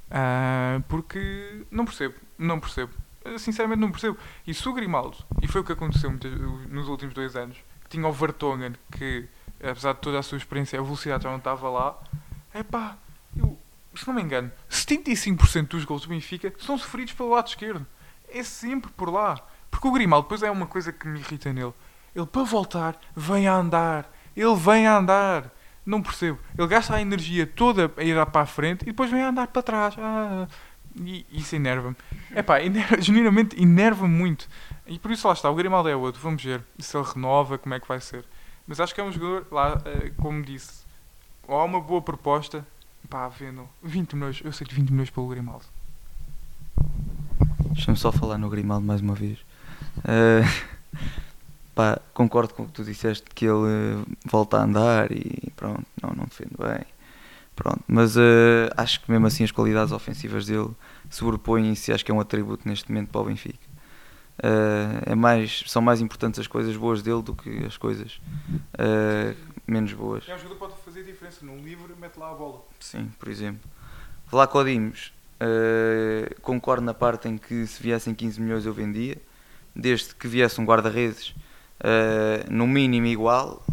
Uh, 0.07 0.81
porque 0.87 1.65
não 1.71 1.85
percebo, 1.85 2.15
não 2.37 2.59
percebo. 2.59 2.91
Sinceramente, 3.37 3.79
não 3.79 3.91
percebo. 3.91 4.17
E 4.45 4.53
se 4.53 4.67
o 4.67 4.73
Grimaldo, 4.73 5.17
e 5.41 5.47
foi 5.47 5.61
o 5.61 5.63
que 5.63 5.71
aconteceu 5.71 6.11
nos 6.69 6.87
últimos 6.87 7.13
dois 7.13 7.35
anos, 7.35 7.57
que 7.83 7.89
tinha 7.89 8.07
o 8.07 8.11
Vertonghen 8.11 8.73
que 8.91 9.27
apesar 9.61 9.93
de 9.93 9.99
toda 9.99 10.19
a 10.19 10.23
sua 10.23 10.37
experiência, 10.37 10.79
a 10.79 10.83
velocidade 10.83 11.23
já 11.23 11.29
não 11.29 11.37
estava 11.37 11.69
lá. 11.69 11.97
É 12.53 12.63
pá, 12.63 12.97
se 13.95 14.07
não 14.07 14.13
me 14.13 14.21
engano, 14.21 14.51
75% 14.69 15.69
dos 15.69 15.85
gols 15.85 16.03
do 16.03 16.09
Benfica 16.09 16.53
são 16.59 16.77
sofridos 16.77 17.13
pelo 17.13 17.29
lado 17.29 17.47
esquerdo. 17.47 17.85
É 18.29 18.43
sempre 18.43 18.91
por 18.91 19.09
lá. 19.09 19.39
Porque 19.69 19.87
o 19.87 19.91
Grimaldo, 19.91 20.23
depois 20.25 20.43
é 20.43 20.51
uma 20.51 20.65
coisa 20.67 20.91
que 20.91 21.07
me 21.07 21.19
irrita 21.19 21.51
nele. 21.53 21.73
Ele, 22.15 22.25
para 22.25 22.43
voltar, 22.43 22.99
vem 23.15 23.47
a 23.47 23.53
andar. 23.53 24.09
Ele 24.35 24.55
vem 24.55 24.87
a 24.87 24.97
andar. 24.97 25.51
Não 25.85 26.01
percebo. 26.01 26.39
Ele 26.57 26.67
gasta 26.67 26.95
a 26.95 27.01
energia 27.01 27.45
toda 27.45 27.91
a 27.95 28.03
ir 28.03 28.25
para 28.27 28.41
a 28.41 28.45
frente 28.45 28.83
e 28.83 28.85
depois 28.85 29.11
vem 29.11 29.21
a 29.21 29.29
andar 29.29 29.47
para 29.47 29.61
trás. 29.61 29.95
Ah, 29.97 30.47
e 30.97 31.25
isso 31.29 31.55
enerva-me. 31.55 31.95
É 32.33 32.41
pá, 32.41 32.61
enerva, 32.61 32.99
genuinamente 33.01 33.61
enerva-me 33.61 34.13
muito. 34.13 34.47
E 34.87 34.97
por 34.97 35.11
isso 35.11 35.27
lá 35.27 35.33
está. 35.33 35.49
O 35.49 35.55
Grimaldo 35.55 35.89
é 35.89 35.95
outro. 35.95 36.21
Vamos 36.21 36.43
ver 36.43 36.63
se 36.79 36.97
ele 36.97 37.05
renova, 37.13 37.57
como 37.57 37.75
é 37.75 37.79
que 37.79 37.87
vai 37.87 37.99
ser. 37.99 38.25
Mas 38.67 38.79
acho 38.79 38.95
que 38.95 39.01
é 39.01 39.03
um 39.03 39.11
jogador, 39.11 39.45
lá, 39.51 39.81
eh, 39.85 40.11
como 40.17 40.41
disse, 40.41 40.83
ou 41.47 41.59
há 41.59 41.63
uma 41.63 41.79
boa 41.79 42.01
proposta, 42.01 42.65
pá, 43.09 43.27
vendo 43.27 43.69
20 43.83 44.15
milhões, 44.15 44.41
eu 44.43 44.51
sei 44.51 44.65
de 44.65 44.73
20 44.73 44.89
milhões 44.89 45.09
pelo 45.09 45.27
Grimaldo. 45.27 45.65
Deixa-me 47.71 47.97
só 47.97 48.11
falar 48.11 48.37
no 48.37 48.49
Grimaldo 48.49 48.85
mais 48.85 49.01
uma 49.01 49.13
vez. 49.13 49.37
Uh, 49.99 50.97
pá, 51.75 51.99
concordo 52.13 52.53
com 52.53 52.63
o 52.63 52.65
que 52.65 52.73
tu 52.73 52.83
disseste 52.83 53.25
que 53.35 53.45
ele 53.45 54.03
volta 54.25 54.57
a 54.57 54.63
andar 54.63 55.11
e 55.11 55.51
pronto, 55.55 55.85
não, 56.01 56.11
não 56.11 56.25
defende 56.25 56.55
bem. 56.57 56.85
Pronto, 57.55 57.83
mas 57.87 58.17
uh, 58.17 58.69
acho 58.75 59.01
que 59.01 59.11
mesmo 59.11 59.27
assim 59.27 59.43
as 59.43 59.51
qualidades 59.51 59.93
ofensivas 59.93 60.45
dele 60.47 60.71
sobrepõem-se 61.09 61.93
acho 61.93 62.03
que 62.03 62.11
é 62.11 62.13
um 62.13 62.19
atributo 62.19 62.67
neste 62.67 62.91
momento 62.91 63.09
para 63.09 63.21
o 63.21 63.25
Benfica. 63.25 63.74
Uh, 64.37 65.11
é 65.11 65.15
mais, 65.15 65.63
são 65.67 65.81
mais 65.81 66.01
importantes 66.01 66.41
as 66.41 66.47
coisas 66.47 66.75
boas 66.75 67.01
dele 67.01 67.21
do 67.21 67.33
que 67.33 67.65
as 67.65 67.77
coisas 67.77 68.19
uh, 68.73 69.35
menos 69.65 69.93
boas. 69.93 70.27
É 70.27 70.35
um 70.35 70.37
jogador 70.37 70.53
que 70.55 70.59
pode 70.59 70.73
fazer 70.83 71.03
diferença. 71.03 71.45
Num 71.45 71.57
livro, 71.57 71.95
mete 71.97 72.17
lá 72.17 72.31
a 72.31 72.33
bola. 72.33 72.61
Sim, 72.79 73.09
por 73.17 73.29
exemplo. 73.29 73.69
Vlaco 74.27 74.61
Dimos, 74.63 75.13
uh, 75.39 76.41
concordo 76.41 76.83
na 76.83 76.93
parte 76.93 77.29
em 77.29 77.37
que 77.37 77.65
se 77.65 77.81
viessem 77.81 78.13
15 78.13 78.41
milhões 78.41 78.65
eu 78.65 78.73
vendia, 78.73 79.17
desde 79.73 80.13
que 80.13 80.27
viesse 80.27 80.59
um 80.59 80.65
guarda-redes 80.65 81.33
no 82.49 82.65
mínimo 82.65 83.05
igual, 83.05 83.63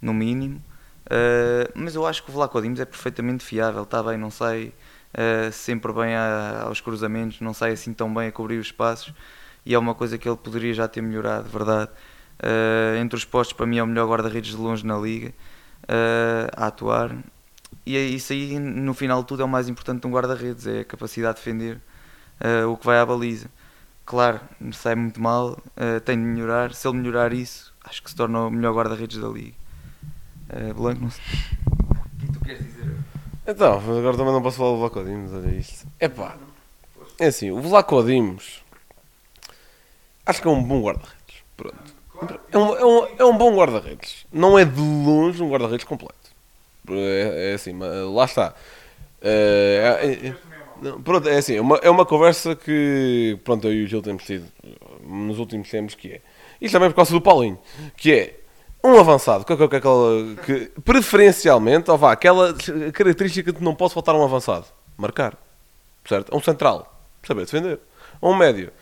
no 0.00 0.14
mínimo. 0.14 0.62
mas 1.74 1.94
eu 1.94 2.06
acho 2.06 2.22
que 2.22 2.30
o 2.30 2.32
Vlaco 2.32 2.62
Dimos 2.62 2.80
é 2.80 2.84
perfeitamente 2.84 3.44
fiável, 3.44 3.82
está 3.82 4.02
bem, 4.02 4.16
não 4.16 4.30
sai 4.30 4.72
sempre 5.52 5.92
bem 5.92 6.14
a, 6.14 6.62
aos 6.62 6.80
cruzamentos, 6.80 7.40
não 7.40 7.52
sai 7.52 7.72
assim 7.72 7.92
tão 7.92 8.14
bem 8.14 8.28
a 8.28 8.32
cobrir 8.32 8.58
os 8.58 8.66
espaços 8.66 9.12
e 9.64 9.74
é 9.74 9.78
uma 9.78 9.94
coisa 9.94 10.18
que 10.18 10.28
ele 10.28 10.36
poderia 10.36 10.74
já 10.74 10.88
ter 10.88 11.00
melhorado, 11.00 11.48
verdade. 11.48 11.90
Uh, 12.40 12.96
entre 12.96 13.16
os 13.16 13.24
postos, 13.24 13.56
para 13.56 13.66
mim, 13.66 13.78
é 13.78 13.82
o 13.82 13.86
melhor 13.86 14.08
guarda-redes 14.08 14.50
de 14.50 14.56
longe 14.56 14.84
na 14.84 14.98
liga 14.98 15.28
uh, 15.84 16.50
a 16.56 16.66
atuar. 16.66 17.16
E 17.86 17.96
é 17.96 18.00
isso 18.00 18.32
aí, 18.32 18.58
no 18.58 18.92
final 18.94 19.22
de 19.22 19.28
tudo, 19.28 19.42
é 19.42 19.44
o 19.44 19.48
mais 19.48 19.68
importante 19.68 20.00
de 20.00 20.06
um 20.06 20.10
guarda-redes: 20.10 20.66
é 20.66 20.80
a 20.80 20.84
capacidade 20.84 21.38
de 21.38 21.44
defender 21.44 21.80
uh, 22.40 22.68
o 22.68 22.76
que 22.76 22.84
vai 22.84 22.98
à 22.98 23.06
baliza. 23.06 23.48
Claro, 24.04 24.40
me 24.60 24.72
sai 24.72 24.96
muito 24.96 25.20
mal, 25.20 25.56
tem 26.04 26.16
de 26.16 26.24
melhorar. 26.24 26.74
Se 26.74 26.88
ele 26.88 26.98
melhorar 26.98 27.32
isso, 27.32 27.72
acho 27.84 28.02
que 28.02 28.10
se 28.10 28.16
torna 28.16 28.46
o 28.46 28.50
melhor 28.50 28.74
guarda-redes 28.74 29.16
da 29.18 29.28
liga. 29.28 29.54
Blanco, 30.74 31.02
não 31.02 31.10
sei. 31.10 31.22
O 31.64 32.18
que 32.18 32.32
tu 32.32 32.40
queres 32.44 32.64
dizer? 32.64 32.96
Então, 33.46 33.74
agora 33.74 34.16
também 34.16 34.32
não 34.32 34.42
posso 34.42 34.58
falar 34.58 34.72
do 34.72 34.78
Vlacodimos, 34.78 35.32
olha 35.32 35.54
isto. 35.54 35.86
Epá, 36.00 36.36
é 37.18 37.26
assim, 37.26 37.52
o 37.52 37.60
Vlacodimos 37.60 38.61
Acho 40.24 40.40
que 40.40 40.48
é 40.48 40.50
um 40.50 40.62
bom 40.62 40.80
guarda-redes. 40.82 41.42
Pronto. 41.56 42.02
É 42.52 42.58
um, 42.58 42.76
é 42.76 42.84
um, 42.84 43.06
é 43.18 43.24
um 43.24 43.36
bom 43.36 43.56
guarda-redes. 43.56 44.26
Não 44.32 44.58
é 44.58 44.64
de 44.64 44.80
longe 44.80 45.42
um 45.42 45.50
guarda-redes 45.50 45.84
completo. 45.84 46.14
É, 46.88 47.50
é, 47.50 47.54
assim, 47.54 47.76
lá 47.78 48.24
está. 48.24 48.54
É, 49.20 49.98
é, 50.02 50.28
é, 50.28 50.34
pronto, 51.04 51.28
é 51.28 51.36
assim, 51.36 51.56
é 51.56 51.60
uma, 51.60 51.76
é 51.76 51.90
uma 51.90 52.04
conversa 52.04 52.56
que 52.56 53.38
pronto, 53.44 53.66
eu 53.68 53.72
e 53.72 53.84
o 53.84 53.86
Gil 53.86 54.02
temos 54.02 54.24
tido 54.24 54.46
nos 55.06 55.38
últimos 55.38 55.68
tempos 55.68 55.94
que 55.94 56.12
é. 56.12 56.20
Isto 56.60 56.74
também 56.74 56.90
por 56.90 56.96
causa 56.96 57.12
do 57.12 57.20
Paulinho, 57.20 57.58
que 57.96 58.12
é 58.12 58.40
um 58.84 58.98
avançado, 58.98 59.44
que, 59.44 59.56
que, 59.56 59.68
que, 59.68 60.36
que 60.70 60.80
preferencialmente, 60.80 61.90
ou 61.90 61.96
vá, 61.96 62.12
aquela 62.12 62.52
característica 62.92 63.52
de 63.52 63.62
não 63.62 63.74
posso 63.74 63.94
faltar 63.94 64.14
um 64.14 64.24
avançado, 64.24 64.66
marcar, 64.96 65.36
certo? 66.04 66.36
Um 66.36 66.40
central, 66.40 66.92
saber 67.22 67.44
defender, 67.44 67.78
um 68.20 68.34
médio, 68.34 68.72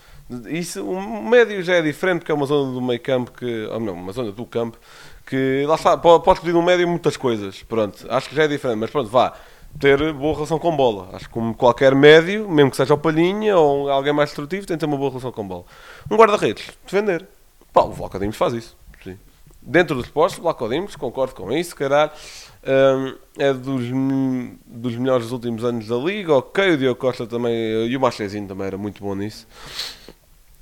isso, 0.48 0.84
o 0.84 1.22
médio 1.22 1.62
já 1.62 1.74
é 1.74 1.82
diferente 1.82 2.20
porque 2.20 2.32
é 2.32 2.34
uma 2.34 2.46
zona 2.46 2.72
do 2.72 2.80
meio 2.80 3.00
campo 3.00 3.32
que. 3.32 3.66
Ou 3.66 3.80
não, 3.80 3.94
uma 3.94 4.12
zona 4.12 4.30
do 4.30 4.46
campo 4.46 4.78
que 5.26 5.64
lá 5.66 5.76
está, 5.76 5.96
podes 5.96 6.40
pedir 6.40 6.52
no 6.52 6.62
médio 6.62 6.88
muitas 6.88 7.16
coisas. 7.16 7.62
Pronto, 7.62 8.04
acho 8.08 8.28
que 8.28 8.34
já 8.34 8.44
é 8.44 8.48
diferente, 8.48 8.78
mas 8.78 8.90
pronto, 8.90 9.08
vá. 9.08 9.32
ter 9.78 10.12
boa 10.12 10.34
relação 10.34 10.58
com 10.58 10.76
bola. 10.76 11.10
Acho 11.12 11.26
que 11.26 11.32
como 11.32 11.54
qualquer 11.54 11.94
médio, 11.94 12.48
mesmo 12.48 12.70
que 12.70 12.76
seja 12.76 12.94
o 12.94 12.98
Palhinha 12.98 13.56
ou 13.56 13.88
alguém 13.88 14.12
mais 14.12 14.30
destrutivo, 14.30 14.66
tem 14.66 14.76
que 14.76 14.80
ter 14.80 14.86
uma 14.86 14.96
boa 14.96 15.10
relação 15.10 15.30
com 15.30 15.46
bola. 15.46 15.64
Um 16.10 16.16
guarda-redes, 16.16 16.70
defender. 16.84 17.26
Pá, 17.72 17.82
o 17.82 17.92
Vlaco 17.92 18.18
Dimos 18.18 18.36
faz 18.36 18.54
isso. 18.54 18.76
Sim. 19.04 19.16
Dentro 19.62 19.94
dos 19.94 20.08
postos, 20.08 20.42
Vlaco 20.42 20.68
Dimos, 20.68 20.96
concordo 20.96 21.34
com 21.34 21.52
isso, 21.52 21.76
caralho. 21.76 22.10
Hum, 22.66 23.16
é 23.38 23.52
dos, 23.52 23.84
dos 24.66 24.96
melhores 24.96 25.24
dos 25.24 25.32
últimos 25.32 25.64
anos 25.64 25.86
da 25.86 25.96
Liga. 25.96 26.34
Ok, 26.34 26.74
o 26.74 26.76
Diogo 26.76 27.00
Costa 27.00 27.26
também, 27.26 27.54
e 27.86 27.96
o 27.96 28.00
Marchezinho 28.00 28.48
também 28.48 28.66
era 28.66 28.76
muito 28.76 29.00
bom 29.02 29.14
nisso. 29.14 29.46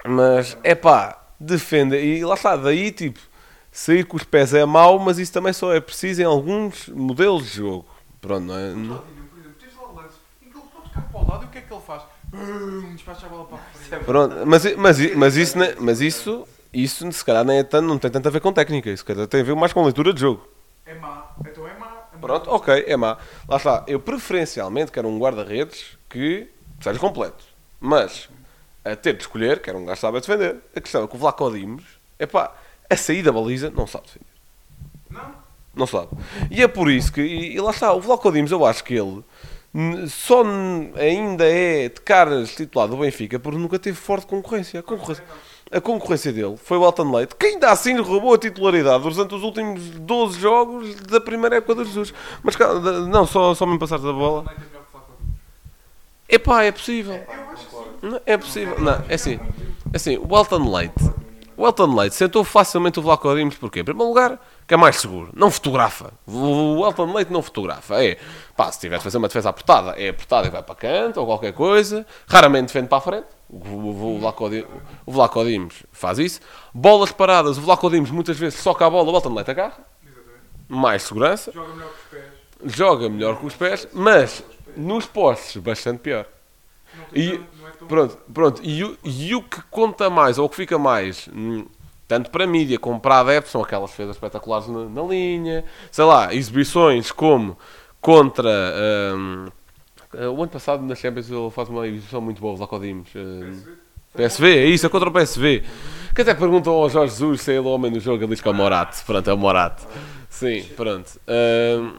Mas, 0.05 0.57
é 0.63 0.75
pá, 0.75 1.21
defende. 1.39 1.97
E 1.97 2.25
lá 2.25 2.35
está, 2.35 2.57
daí, 2.57 2.91
tipo, 2.93 3.19
sair 3.71 4.05
com 4.05 4.17
os 4.17 4.25
pés 4.25 4.55
é 4.55 4.65
mau, 4.65 4.99
mas 4.99 5.19
isso 5.19 5.33
também 5.33 5.53
só 5.53 5.73
é 5.75 5.81
preciso 5.81 6.23
em 6.23 6.25
alguns 6.25 6.89
modelos 6.89 7.45
de 7.51 7.57
jogo. 7.57 7.87
Pronto, 8.21 8.45
não 8.45 8.59
é? 8.59 8.69
Não- 8.73 8.99
Por 8.99 9.39
exemplo, 9.39 9.53
tens 9.61 9.75
lá 9.77 9.89
o 9.89 9.95
lance 9.97 10.17
em 10.45 10.51
que 10.51 10.57
ele 10.59 10.65
pode 10.73 10.85
tocar 10.89 11.03
para 11.03 11.21
o 11.21 11.29
lado 11.31 11.45
e 11.45 11.47
o 11.47 11.51
que 11.51 11.59
é 11.59 11.61
que 11.63 11.73
ele 11.73 11.83
faz? 11.87 12.03
Bum, 12.31 12.95
despacha 12.95 13.27
a 13.27 13.29
bola 13.29 13.45
para 13.47 13.57
a 13.57 13.61
frente. 13.61 14.05
Pronto, 14.05 14.37
mas, 14.47 14.77
mas, 14.77 15.15
mas 15.17 15.37
isso, 15.37 15.59
né- 15.59 15.75
mas 15.79 16.01
isso, 16.01 16.47
isso 16.73 17.11
se 17.13 17.25
calhar 17.25 17.45
nem 17.45 17.59
é 17.59 17.63
tanto, 17.65 17.87
não 17.87 17.99
tem 17.99 18.11
tanto 18.11 18.27
a 18.29 18.31
ver 18.31 18.41
com 18.41 18.53
técnica, 18.53 18.91
isso 18.91 18.99
se 18.99 19.05
calhar 19.05 19.27
tem 19.27 19.41
a 19.41 19.45
ver 19.45 19.55
mais 19.57 19.73
com 19.73 19.83
leitura 19.83 20.13
de 20.13 20.21
jogo. 20.21 20.47
É 20.85 20.95
má. 20.95 21.29
Então 21.47 21.67
é 21.67 21.73
má. 21.79 21.87
É 22.13 22.17
má. 22.17 22.21
Pronto, 22.21 22.51
ok, 22.51 22.85
é 22.87 22.97
má. 22.97 23.17
Lá 23.49 23.57
está, 23.57 23.85
eu 23.87 23.99
preferencialmente 24.01 24.91
quero 24.93 25.09
um 25.09 25.19
guarda-redes 25.19 25.97
que 26.09 26.49
seja 26.81 26.99
completo. 26.99 27.45
Mas, 27.81 28.29
a 28.85 28.97
ter 28.97 29.15
de 29.15 29.23
escolher, 29.23 29.61
quero 29.61 29.79
um 29.79 29.85
gajo 29.85 29.97
que 29.97 30.01
sabe 30.01 30.21
defender. 30.21 30.57
A 30.75 30.81
questão 30.81 31.05
é 31.05 31.07
que 31.07 31.17
o 31.17 31.19
Vlaco 31.19 31.51
Dimos, 31.51 31.85
é 32.19 32.27
pá, 32.27 32.55
a 32.89 32.97
sair 32.97 33.23
da 33.23 33.33
baliza 33.33 33.71
não 33.71 33.87
sabe 33.87 34.07
defender. 34.07 34.27
Não? 35.11 35.35
Não 35.75 35.87
sabe. 35.87 36.09
E 36.51 36.63
é 36.63 36.69
por 36.69 36.91
isso 36.91 37.13
que, 37.13 37.21
e, 37.21 37.55
e 37.55 37.61
lá 37.61 37.71
está, 37.71 37.93
o 37.93 38.01
Vlaco 38.01 38.31
Dimos, 38.33 38.51
eu 38.51 38.65
acho 38.65 38.83
que 38.85 38.95
ele 38.95 39.23
só 40.09 40.43
ainda 40.97 41.45
é 41.45 41.89
de 41.89 42.01
caras 42.01 42.55
titular 42.55 42.89
do 42.89 42.97
Benfica 42.97 43.39
porque 43.39 43.59
nunca 43.59 43.79
teve 43.79 43.97
forte 43.97 44.27
concorrência. 44.27 44.81
A 44.81 44.83
concorrência, 44.83 45.25
a 45.71 45.81
concorrência 45.81 46.33
dele 46.33 46.57
foi 46.57 46.79
o 46.79 46.85
Elton 46.85 47.15
Leite, 47.15 47.37
que 47.37 47.47
ainda 47.47 47.71
assim 47.71 47.95
lhe 47.95 48.01
roubou 48.01 48.35
a 48.35 48.39
titularidade 48.39 49.03
durante 49.03 49.35
os 49.35 49.43
últimos 49.43 49.83
12 49.91 50.41
jogos 50.41 50.95
da 51.03 51.21
primeira 51.21 51.57
época 51.57 51.83
de 51.83 51.85
Jesus. 51.85 52.15
Mas 52.43 52.57
não, 53.09 53.27
só, 53.27 53.55
só 53.55 53.67
me 53.67 53.79
passar 53.79 53.99
da 53.99 54.13
bola. 54.13 54.47
É 54.51 54.55
que. 54.55 54.79
Epá, 56.37 56.65
é 56.65 56.73
possível. 56.73 57.15
Eu 57.15 57.51
acho 57.53 57.67
que. 57.67 57.78
Não, 58.03 58.21
é 58.25 58.37
possível. 58.37 58.79
Não, 58.81 59.03
é 59.09 59.15
assim. 59.15 59.39
É 59.93 59.97
assim, 59.97 60.19
o 60.19 60.37
Elton 60.37 60.71
Leite. 60.71 61.13
O 61.57 61.67
Elton 61.67 61.93
Leite 61.93 62.15
sentou 62.15 62.45
facilmente 62.45 63.01
o 63.01 63.03
Vlaco 63.03 63.35
Dimos 63.35 63.57
porquê? 63.57 63.81
Em 63.81 63.85
primeiro 63.85 64.09
lugar, 64.09 64.41
que 64.67 64.75
é 64.75 64.77
mais 64.77 64.97
seguro. 64.97 65.31
Não 65.35 65.51
fotografa. 65.51 66.13
O 66.25 66.87
Elton 66.87 67.13
Leite 67.13 67.33
não 67.33 67.43
fotografa. 67.43 68.03
É, 68.05 68.17
pá, 68.57 68.71
se 68.71 68.79
tiver 68.79 68.99
de 68.99 69.03
fazer 69.03 69.19
uma 69.19 69.27
defesa 69.27 69.49
apertada, 69.49 69.91
é 70.01 70.11
apertada 70.11 70.47
e 70.47 70.51
vai 70.51 70.63
para 70.63 70.75
canto 70.77 71.19
ou 71.19 71.27
qualquer 71.27 71.53
coisa. 71.53 72.07
Raramente 72.29 72.67
defende 72.67 72.87
para 72.87 72.99
a 72.99 73.01
frente. 73.01 73.27
O, 73.51 73.57
o, 73.57 74.19
Vlaco, 75.11 75.45
Dimos 75.45 75.83
faz 75.91 76.21
isso. 76.21 76.41
Bolas 76.73 77.11
paradas, 77.11 77.59
o 77.59 77.61
Vlaco 77.63 77.91
Dimos 77.91 78.11
muitas 78.13 78.39
vezes 78.39 78.61
soca 78.61 78.87
a 78.87 78.91
bola, 78.91 79.11
o 79.11 79.17
Elton 79.17 79.35
Leite 79.35 79.51
agarra. 79.51 79.79
Mais 80.69 81.03
segurança. 81.03 81.51
Joga 81.53 81.73
melhor 81.73 81.89
com 81.89 81.97
os 81.97 82.11
pés. 82.11 82.77
Joga 82.77 83.09
melhor 83.09 83.37
com 83.37 83.47
os 83.47 83.55
pés, 83.57 83.89
mas 83.93 84.45
nos 84.77 85.07
postes, 85.07 85.61
bastante 85.61 85.99
pior. 86.01 86.25
Não, 86.97 87.05
tem 87.07 87.23
E- 87.23 87.41
Pronto, 87.87 88.19
pronto. 88.33 88.61
E, 88.65 88.83
o- 88.85 88.97
e 89.05 89.35
o 89.35 89.43
que 89.43 89.63
conta 89.71 90.09
mais, 90.11 90.39
ou 90.39 90.47
o 90.47 90.49
que 90.49 90.57
fica 90.57 90.79
mais, 90.79 91.29
hum, 91.33 91.65
tanto 92.07 92.31
para 92.31 92.45
a 92.45 92.47
mídia 92.47 92.79
como 92.79 92.99
para 92.99 93.21
adeptos, 93.21 93.53
são 93.53 93.63
aquelas 93.63 93.91
defesas 93.91 94.17
espetaculares 94.17 94.67
na, 94.69 94.85
na 94.87 95.03
linha, 95.03 95.65
sei 95.91 96.05
lá, 96.05 96.35
exibições 96.35 97.13
como 97.13 97.57
contra. 98.01 98.49
hum, 99.17 99.47
eh, 100.15 100.27
o 100.29 100.43
ano 100.43 100.49
passado 100.49 100.83
na 100.83 100.95
Champions 100.95 101.31
ele 101.31 101.51
faz 101.51 101.69
uma 101.69 101.87
exibição 101.87 102.21
muito 102.21 102.41
boa, 102.41 102.59
lá 102.59 102.67
com 102.67 102.77
o 102.77 102.81
Dimos. 102.81 103.09
hum, 103.15 103.63
PSV, 104.17 104.47
é 104.59 104.67
isso, 104.67 104.87
é 104.87 104.89
contra 104.89 105.09
o 105.09 105.13
PSV. 105.13 105.63
Que 106.15 106.23
até 106.23 106.35
perguntam 106.35 106.73
ao 106.73 106.89
Jorge 106.89 107.13
Jesus 107.13 107.43
se 107.43 107.53
é 107.53 107.57
ele 107.57 107.67
o 107.67 107.71
homem 107.71 107.93
do 107.93 108.01
jogo, 108.01 108.23
ele 108.25 108.31
diz 108.33 108.41
que 108.41 108.49
é 108.49 108.51
o 108.51 108.55
Morato. 108.55 108.97
Pronto, 109.05 109.29
é 109.31 109.33
o 109.33 109.39
Morato. 109.39 109.87
Sim, 110.31 110.65
pronto. 110.77 111.21
Hum, 111.29 111.93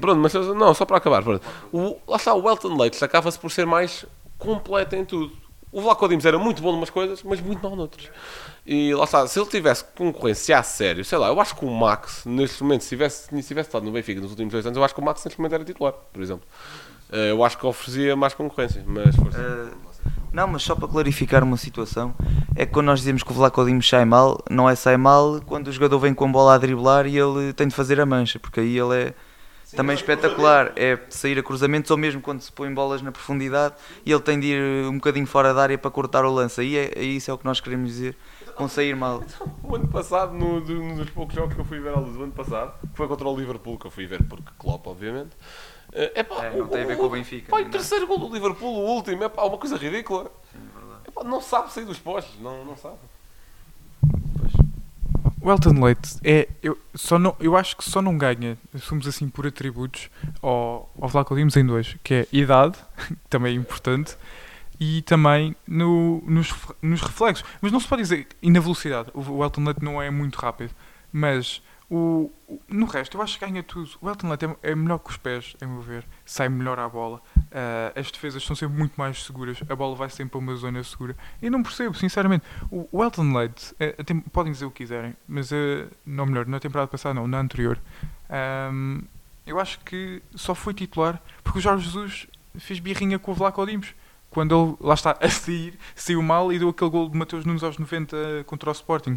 pronto, 0.00 0.20
mas 0.20 0.34
não, 0.34 0.74
só 0.74 0.84
para 0.84 0.98
acabar. 0.98 1.22
Pronto. 1.22 1.42
O, 1.72 1.96
lá 2.06 2.16
está, 2.16 2.34
o 2.34 2.48
Elton 2.48 2.76
Leite 2.76 2.92
destacava-se 2.92 3.38
por 3.38 3.50
ser 3.50 3.66
mais 3.66 4.04
completo 4.38 4.96
em 4.96 5.04
tudo. 5.04 5.32
O 5.72 5.80
Vlaco 5.80 6.08
Dimos 6.08 6.24
era 6.24 6.38
muito 6.38 6.62
bom 6.62 6.72
em 6.72 6.76
umas 6.76 6.90
coisas, 6.90 7.22
mas 7.24 7.40
muito 7.40 7.60
mal 7.60 7.74
noutras. 7.74 8.08
E 8.64 8.94
lá 8.94 9.04
está, 9.04 9.26
se 9.26 9.38
ele 9.38 9.48
tivesse 9.48 9.84
concorrência 9.96 10.56
a 10.56 10.62
sério, 10.62 11.04
sei 11.04 11.18
lá, 11.18 11.28
eu 11.28 11.40
acho 11.40 11.56
que 11.56 11.64
o 11.64 11.70
Max, 11.70 12.24
neste 12.24 12.62
momento, 12.62 12.82
se 12.82 12.90
tivesse, 12.90 13.28
se 13.28 13.48
tivesse 13.48 13.68
estado 13.68 13.84
no 13.84 13.90
Benfica 13.90 14.20
nos 14.20 14.30
últimos 14.30 14.52
dois 14.52 14.64
anos, 14.64 14.76
eu 14.76 14.84
acho 14.84 14.94
que 14.94 15.00
o 15.00 15.04
Max 15.04 15.24
neste 15.24 15.38
momento 15.38 15.54
era 15.54 15.64
titular, 15.64 15.92
por 15.92 16.22
exemplo. 16.22 16.46
Eh, 17.12 17.30
Eu 17.30 17.44
acho 17.44 17.58
que 17.58 17.66
oferecia 17.66 18.14
mais 18.16 18.34
concorrência, 18.34 18.84
mas 18.86 19.14
força. 19.16 19.38
Eh, 19.38 19.74
não, 20.32 20.48
mas 20.48 20.62
só 20.62 20.74
para 20.74 20.88
clarificar 20.88 21.42
uma 21.42 21.56
situação, 21.56 22.14
é 22.56 22.64
que 22.64 22.72
quando 22.72 22.86
nós 22.86 23.00
dizemos 23.00 23.22
que 23.22 23.30
o 23.30 23.34
Vlaco 23.34 23.64
Dimos 23.64 23.88
sai 23.88 24.04
mal, 24.04 24.40
não 24.50 24.68
é 24.70 24.74
sai 24.74 24.96
mal 24.96 25.40
quando 25.44 25.68
o 25.68 25.72
jogador 25.72 25.98
vem 25.98 26.14
com 26.14 26.24
a 26.24 26.28
bola 26.28 26.54
a 26.54 26.58
driblar 26.58 27.06
e 27.06 27.18
ele 27.18 27.52
tem 27.52 27.68
de 27.68 27.74
fazer 27.74 28.00
a 28.00 28.06
mancha, 28.06 28.38
porque 28.38 28.60
aí 28.60 28.78
ele 28.78 28.94
é 28.96 29.14
também 29.74 29.94
espetacular, 29.94 30.72
é 30.76 30.98
sair 31.08 31.38
a 31.38 31.42
cruzamentos 31.42 31.90
ou 31.90 31.96
mesmo 31.96 32.20
quando 32.20 32.40
se 32.40 32.50
põe 32.50 32.72
bolas 32.72 33.02
na 33.02 33.12
profundidade 33.12 33.74
e 34.04 34.12
ele 34.12 34.20
tem 34.20 34.38
de 34.38 34.48
ir 34.48 34.86
um 34.86 34.94
bocadinho 34.94 35.26
fora 35.26 35.52
da 35.52 35.62
área 35.62 35.78
para 35.78 35.90
cortar 35.90 36.24
o 36.24 36.32
lance, 36.32 36.60
aí, 36.60 36.76
é, 36.76 37.02
isso 37.02 37.30
é 37.30 37.34
o 37.34 37.38
que 37.38 37.44
nós 37.44 37.60
queremos 37.60 37.88
dizer, 37.90 38.16
com 38.54 38.68
sair 38.68 38.94
mal. 38.94 39.22
O 39.62 39.74
ano 39.74 39.88
passado, 39.88 40.32
no, 40.32 40.60
num 40.60 40.96
dos 40.96 41.10
poucos 41.10 41.34
jogos 41.34 41.54
que 41.54 41.60
eu 41.60 41.64
fui 41.64 41.80
ver 41.80 41.92
à 41.94 41.98
luz, 41.98 42.16
o 42.16 42.22
ano 42.22 42.32
passado, 42.32 42.72
que 42.80 42.96
foi 42.96 43.08
contra 43.08 43.28
o 43.28 43.36
Liverpool, 43.36 43.78
que 43.78 43.86
eu 43.86 43.90
fui 43.90 44.06
ver 44.06 44.22
porque 44.22 44.50
Klopp, 44.58 44.86
obviamente. 44.86 45.36
É, 45.92 46.22
pá, 46.22 46.46
É, 46.46 46.56
não 46.56 46.66
tem 46.66 46.82
a 46.82 46.86
ver 46.86 46.96
com 46.96 47.04
o 47.06 47.10
Benfica, 47.10 47.50
Pá, 47.50 47.60
o 47.60 47.64
terceiro 47.66 48.06
gol 48.06 48.18
do 48.18 48.32
Liverpool, 48.32 48.74
o 48.74 48.94
último, 48.94 49.22
é 49.22 49.28
pá, 49.28 49.44
uma 49.44 49.58
coisa 49.58 49.76
ridícula. 49.76 50.30
É 51.06 51.10
pá, 51.10 51.22
não 51.22 51.40
sabe 51.40 51.72
sair 51.72 51.84
dos 51.84 51.98
postos, 51.98 52.40
não, 52.40 52.64
não 52.64 52.76
sabe. 52.76 52.96
O 55.44 55.50
Elton 55.52 55.84
Leite 55.84 56.16
é. 56.24 56.48
Eu, 56.62 56.78
só 56.94 57.18
não, 57.18 57.36
eu 57.38 57.54
acho 57.54 57.76
que 57.76 57.84
só 57.84 58.00
não 58.00 58.16
ganha, 58.16 58.56
somos 58.78 59.06
assim 59.06 59.28
por 59.28 59.46
atributos, 59.46 60.08
ao, 60.40 60.90
ao 60.98 61.06
Vlaco 61.06 61.36
Dimos 61.36 61.54
em 61.54 61.66
dois, 61.66 61.98
que 62.02 62.14
é 62.14 62.26
idade, 62.32 62.78
que 62.96 63.14
também 63.28 63.52
é 63.52 63.54
importante, 63.54 64.16
e 64.80 65.02
também 65.02 65.54
no, 65.68 66.22
nos, 66.26 66.50
nos 66.80 67.02
reflexos. 67.02 67.44
Mas 67.60 67.70
não 67.70 67.78
se 67.78 67.86
pode 67.86 68.00
dizer. 68.00 68.26
E 68.40 68.50
na 68.50 68.58
velocidade. 68.58 69.10
O, 69.12 69.44
Elton 69.44 69.64
Leite 69.64 69.84
não 69.84 70.00
é 70.00 70.10
muito 70.10 70.36
rápido. 70.36 70.70
Mas 71.12 71.62
o, 71.90 72.30
no 72.66 72.86
resto, 72.86 73.18
eu 73.18 73.22
acho 73.22 73.38
que 73.38 73.44
ganha 73.44 73.62
tudo. 73.62 73.90
O 74.00 74.08
Elton 74.08 74.28
Leite 74.28 74.46
é, 74.46 74.70
é 74.70 74.74
melhor 74.74 74.98
que 74.98 75.10
os 75.10 75.18
pés, 75.18 75.54
a 75.60 75.66
meu 75.66 75.82
ver. 75.82 76.06
Sai 76.24 76.48
melhor 76.48 76.78
à 76.78 76.88
bola. 76.88 77.20
Ah, 77.56 77.92
as 77.94 78.10
defesas 78.10 78.44
são 78.44 78.56
sempre 78.56 78.76
muito 78.76 78.94
mais 78.96 79.22
seguras. 79.24 79.58
A 79.68 79.76
bola 79.76 79.94
vai 79.94 80.10
sempre 80.10 80.32
para 80.32 80.38
uma 80.40 80.56
zona 80.56 80.82
segura. 80.82 81.16
E 81.40 81.48
não 81.48 81.62
percebo, 81.62 81.94
sinceramente. 81.94 82.44
O, 82.68 82.88
o 82.90 83.02
Elton 83.04 83.32
Leite, 83.32 83.72
tem- 84.04 84.18
podem 84.20 84.52
dizer 84.52 84.64
o 84.64 84.70
que 84.72 84.78
quiserem, 84.82 85.14
mas 85.28 85.52
eh, 85.52 85.86
não 86.04 86.26
melhor, 86.26 86.46
na 86.46 86.58
temporada 86.58 86.88
passada 86.88 87.14
não, 87.14 87.28
na 87.28 87.38
anterior. 87.38 87.78
ahm, 88.28 89.02
eu 89.46 89.60
acho 89.60 89.78
que 89.80 90.20
só 90.34 90.54
foi 90.54 90.72
titular 90.74 91.22
porque 91.44 91.58
o 91.58 91.62
Jorge 91.62 91.84
Jesus 91.84 92.26
fez 92.58 92.80
birrinha 92.80 93.18
com 93.18 93.30
o 93.30 93.34
Vlaco 93.34 93.64
Dimos. 93.64 93.94
Quando 94.30 94.52
ele, 94.52 94.76
lá 94.80 94.94
está, 94.94 95.16
a 95.20 95.28
sair, 95.30 95.78
saiu 95.94 96.20
mal 96.20 96.52
e 96.52 96.58
deu 96.58 96.68
aquele 96.70 96.90
gol 96.90 97.08
de 97.08 97.16
Mateus 97.16 97.44
Nunes 97.44 97.62
aos 97.62 97.78
90 97.78 98.16
contra 98.46 98.68
o 98.68 98.72
Sporting. 98.72 99.16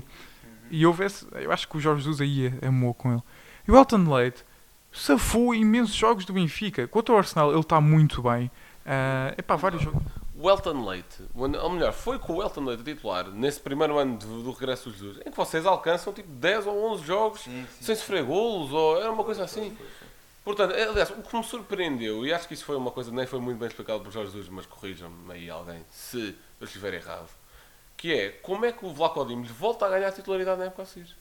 E 0.70 0.86
houve 0.86 1.06
esse, 1.06 1.26
eu 1.32 1.52
acho 1.52 1.68
que 1.68 1.76
o 1.78 1.80
Jorge 1.80 2.04
Jesus 2.04 2.22
aí 2.22 2.54
amou 2.62 2.94
com 2.94 3.14
ele. 3.14 3.24
E 3.68 3.72
o 3.72 3.76
Elton 3.76 4.04
Leite 4.14 4.46
safou 4.98 5.54
imensos 5.54 5.96
jogos 5.96 6.26
do 6.26 6.34
Benfica. 6.34 6.88
Contra 6.88 7.16
o 7.16 7.18
Arsenal 7.18 7.52
ele 7.52 7.60
está 7.60 7.80
muito 7.80 8.22
bem. 8.22 8.52
É 8.86 9.36
epá, 9.38 9.56
vários 9.56 9.82
jogos. 9.82 10.02
O 10.40 10.50
Elton 10.50 10.88
Leite, 10.88 11.24
ou 11.34 11.70
melhor, 11.70 11.92
foi 11.92 12.20
com 12.20 12.36
o 12.36 12.44
Elton 12.44 12.64
Leite 12.64 12.82
a 12.82 12.86
titular 12.86 13.28
nesse 13.32 13.60
primeiro 13.60 13.98
ano 13.98 14.18
do, 14.18 14.44
do 14.44 14.52
regresso 14.52 14.90
dos 14.90 15.00
Jesus, 15.00 15.18
em 15.26 15.32
que 15.32 15.36
vocês 15.36 15.66
alcançam 15.66 16.14
tipo 16.14 16.30
10 16.30 16.68
ou 16.68 16.92
11 16.94 17.04
jogos 17.04 17.42
sem 17.82 17.96
sofrer 17.96 18.24
golos, 18.24 18.72
ou 18.72 19.02
era 19.02 19.12
uma 19.12 19.24
coisa 19.24 19.44
assim. 19.44 19.76
Portanto, 20.44 20.76
é, 20.76 20.84
aliás, 20.84 21.10
o 21.10 21.24
que 21.24 21.36
me 21.36 21.44
surpreendeu, 21.44 22.26
e 22.26 22.32
acho 22.32 22.48
que 22.48 22.54
isso 22.54 22.64
foi 22.64 22.78
uma 22.78 22.92
coisa, 22.92 23.12
nem 23.12 23.26
foi 23.26 23.40
muito 23.40 23.58
bem 23.58 23.68
explicado 23.68 24.00
por 24.00 24.12
Jorge 24.12 24.32
Jesus, 24.32 24.48
mas 24.48 24.66
corrijam-me 24.66 25.34
aí 25.34 25.50
alguém 25.50 25.84
se 25.92 26.36
eu 26.62 26.66
estiver 26.66 26.94
errado, 26.94 27.28
que 27.98 28.14
é 28.14 28.30
como 28.30 28.64
é 28.64 28.72
que 28.72 28.86
o 28.86 28.94
Vlaco 28.94 29.26
Dimos 29.26 29.50
volta 29.50 29.88
a 29.88 29.90
ganhar 29.90 30.08
a 30.08 30.12
titularidade 30.12 30.60
na 30.60 30.66
época 30.68 30.84
a 30.84 30.86
seguir? 30.86 31.18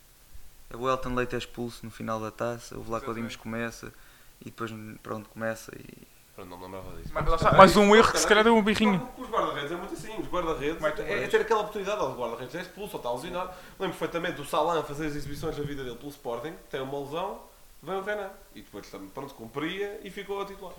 O 0.74 0.88
Elton 0.88 1.14
Leite 1.14 1.34
é 1.34 1.38
expulso 1.38 1.84
no 1.84 1.90
final 1.90 2.20
da 2.20 2.30
taça, 2.30 2.76
o 2.76 2.82
Vlaco 2.82 3.14
Dimos 3.14 3.36
começa 3.36 3.92
e 4.40 4.46
depois 4.46 4.72
pronto 5.02 5.28
começa 5.28 5.72
e 5.76 6.06
Pronto, 6.36 6.50
não 6.50 6.58
me 6.58 6.64
lembrava 6.64 6.94
disso. 6.98 7.10
Mas 7.14 7.26
lá 7.26 7.36
está, 7.36 7.52
mais 7.52 7.76
um 7.78 7.96
erro 7.96 8.12
que 8.12 8.18
se 8.18 8.26
calhar 8.26 8.44
deu 8.44 8.52
uma 8.52 8.62
birrinha. 8.62 9.02
Os 9.16 9.26
guarda-redes 9.26 9.72
é 9.72 9.76
muito 9.76 9.94
assim, 9.94 10.20
os 10.20 10.28
guarda-redes 10.28 10.84
é, 10.98 11.24
é 11.24 11.28
ter 11.28 11.40
aquela 11.40 11.60
oportunidade, 11.60 11.98
ó, 11.98 12.10
o 12.10 12.14
guarda-redes 12.14 12.54
é 12.54 12.60
expulso 12.60 12.98
ou 12.98 12.98
está 12.98 13.10
lesionado. 13.10 13.54
Lembro 13.80 13.96
perfeitamente 13.96 14.36
do 14.36 14.44
Salan 14.44 14.82
fazer 14.82 15.06
as 15.06 15.16
exibições 15.16 15.56
da 15.56 15.62
vida 15.62 15.82
dele 15.82 15.96
pelo 15.96 16.10
Sporting, 16.10 16.52
tem 16.70 16.82
uma 16.82 17.00
lesão, 17.00 17.40
vem 17.82 17.94
o 17.94 18.02
Renan. 18.02 18.28
E 18.54 18.60
depois 18.60 18.86
pronto, 19.14 19.34
cumpria 19.34 19.98
e 20.04 20.10
ficou 20.10 20.42
a 20.42 20.44
titular. 20.44 20.74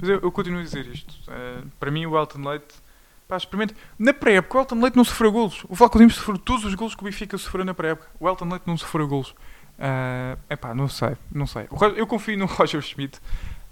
Mas 0.00 0.08
eu, 0.08 0.20
eu 0.20 0.30
continuo 0.30 0.60
a 0.60 0.62
dizer 0.62 0.86
isto. 0.86 1.12
Eh, 1.28 1.64
para 1.80 1.90
mim, 1.90 2.06
o 2.06 2.16
Elton 2.16 2.48
Leite, 2.48 2.74
pá, 3.32 3.36
experimente. 3.38 3.74
Na 3.98 4.12
pré-época, 4.12 4.58
o 4.58 4.60
Elton 4.60 4.80
Leite 4.80 4.96
não 4.96 5.04
sofreu 5.04 5.32
golos. 5.32 5.64
O 5.68 5.74
Vlaco 5.74 5.98
Dimos 5.98 6.16
sofreu 6.16 6.36
todos 6.36 6.66
os 6.66 6.74
golos 6.74 6.94
que 6.94 7.02
o 7.02 7.04
Benfica 7.04 7.38
sofreu 7.38 7.64
na 7.64 7.72
pré-época. 7.72 8.08
O 8.20 8.28
Elton 8.28 8.48
Leite 8.48 8.64
não 8.66 8.76
sofreu 8.76 9.08
golos. 9.08 9.34
É 10.48 10.56
pá, 10.56 10.74
não 10.74 10.88
sei, 10.88 11.16
não 11.32 11.46
sei. 11.46 11.66
Eu 11.96 12.06
confio 12.06 12.36
no 12.36 12.44
Roger 12.46 12.82
Schmidt. 12.82 13.18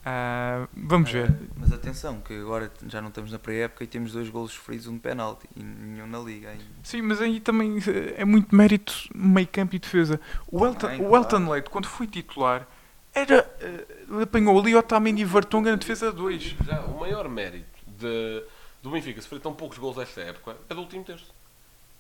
Ah, 0.04 0.66
vamos 0.74 1.12
ver. 1.12 1.30
Mas 1.58 1.70
atenção, 1.74 2.22
que 2.22 2.32
agora 2.32 2.72
já 2.86 3.02
não 3.02 3.08
estamos 3.08 3.30
na 3.30 3.38
pré-época 3.38 3.84
e 3.84 3.86
temos 3.86 4.12
dois 4.12 4.30
golos 4.30 4.52
sofridos, 4.52 4.86
um 4.86 4.94
de 4.94 5.00
penalti 5.00 5.46
e 5.54 5.62
nenhum 5.62 6.06
na 6.06 6.18
liga 6.18 6.48
ainda. 6.48 6.64
Sim, 6.82 7.02
mas 7.02 7.20
aí 7.20 7.38
também 7.38 7.76
eh, 7.86 8.14
é 8.16 8.24
muito 8.24 8.54
mérito 8.54 8.94
meio 9.14 9.46
campo 9.46 9.76
e 9.76 9.78
defesa. 9.78 10.18
O 10.50 10.64
Elton, 10.64 10.78
Também, 10.78 11.02
o 11.02 11.14
Elton 11.14 11.36
claro. 11.36 11.50
Leite, 11.52 11.68
quando 11.68 11.86
foi 11.86 12.06
titular, 12.06 12.66
era, 13.14 13.46
eh, 13.60 14.22
apanhou 14.22 14.58
ali 14.58 14.74
Otamendi 14.74 15.20
e 15.20 15.24
Vertonghen 15.26 15.72
na 15.72 15.76
defesa 15.76 16.10
2. 16.10 16.56
Já, 16.64 16.80
o 16.80 17.00
maior 17.00 17.28
mérito 17.28 17.66
de, 17.86 18.42
do 18.82 18.90
Benfica 18.90 19.20
sofrer 19.20 19.40
tão 19.40 19.52
poucos 19.52 19.78
gols 19.78 19.98
esta 19.98 20.20
época 20.20 20.56
é 20.68 20.74
do 20.74 20.80
último 20.80 21.04
terço. 21.04 21.32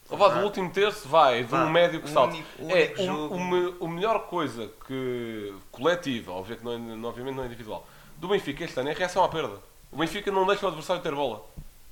Ou 0.08 0.18
vá, 0.18 0.28
do 0.28 0.40
último 0.44 0.70
terço 0.70 1.08
vai, 1.08 1.44
de 1.44 1.54
um 1.54 1.70
médio 1.70 2.00
que 2.00 2.06
o 2.06 2.12
salta. 2.12 2.36
é 2.68 2.94
o, 3.10 3.32
o, 3.32 3.40
me- 3.44 3.74
o 3.78 3.86
melhor 3.88 4.26
coisa 4.26 4.68
que 4.86 5.54
coletiva, 5.70 6.32
óbvio 6.32 6.56
que 6.56 6.64
não 6.64 6.72
é, 6.72 7.08
obviamente 7.08 7.36
não 7.36 7.44
é 7.44 7.46
individual, 7.46 7.86
do 8.16 8.26
Benfica 8.28 8.64
este 8.64 8.80
ano 8.80 8.88
é 8.88 8.92
a 8.92 8.96
reação 8.96 9.22
à 9.22 9.28
perda. 9.28 9.58
O 9.92 9.96
Benfica 9.96 10.30
não 10.32 10.46
deixa 10.46 10.64
o 10.64 10.68
adversário 10.68 11.02
ter 11.02 11.14
bola. 11.14 11.44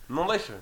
Não 0.09 0.27
deixa. 0.27 0.61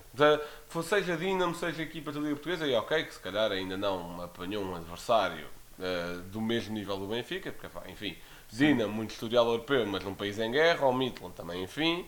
Seja 0.83 1.17
Dinamo, 1.17 1.55
seja 1.55 1.83
equipa 1.83 2.11
da 2.13 2.19
Liga 2.21 2.35
Portuguesa, 2.35 2.69
é 2.69 2.77
ok 2.79 3.05
que 3.05 3.15
se 3.15 3.21
calhar 3.21 3.51
ainda 3.53 3.77
não 3.77 4.21
apanhou 4.23 4.63
um 4.65 4.75
adversário 4.75 5.47
eh, 5.81 6.19
do 6.33 6.41
mesmo 6.41 6.75
nível 6.75 6.99
do 6.99 7.07
Benfica, 7.07 7.53
porque 7.53 7.69
enfim, 7.91 8.17
Dinamo, 8.53 8.93
muito 8.93 9.11
historial 9.11 9.47
europeu, 9.47 9.87
mas 9.87 10.05
num 10.05 10.15
país 10.15 10.39
em 10.39 10.51
guerra, 10.51 10.87
o 10.87 10.93
Midland 10.93 11.35
também, 11.35 11.63
enfim. 11.65 12.07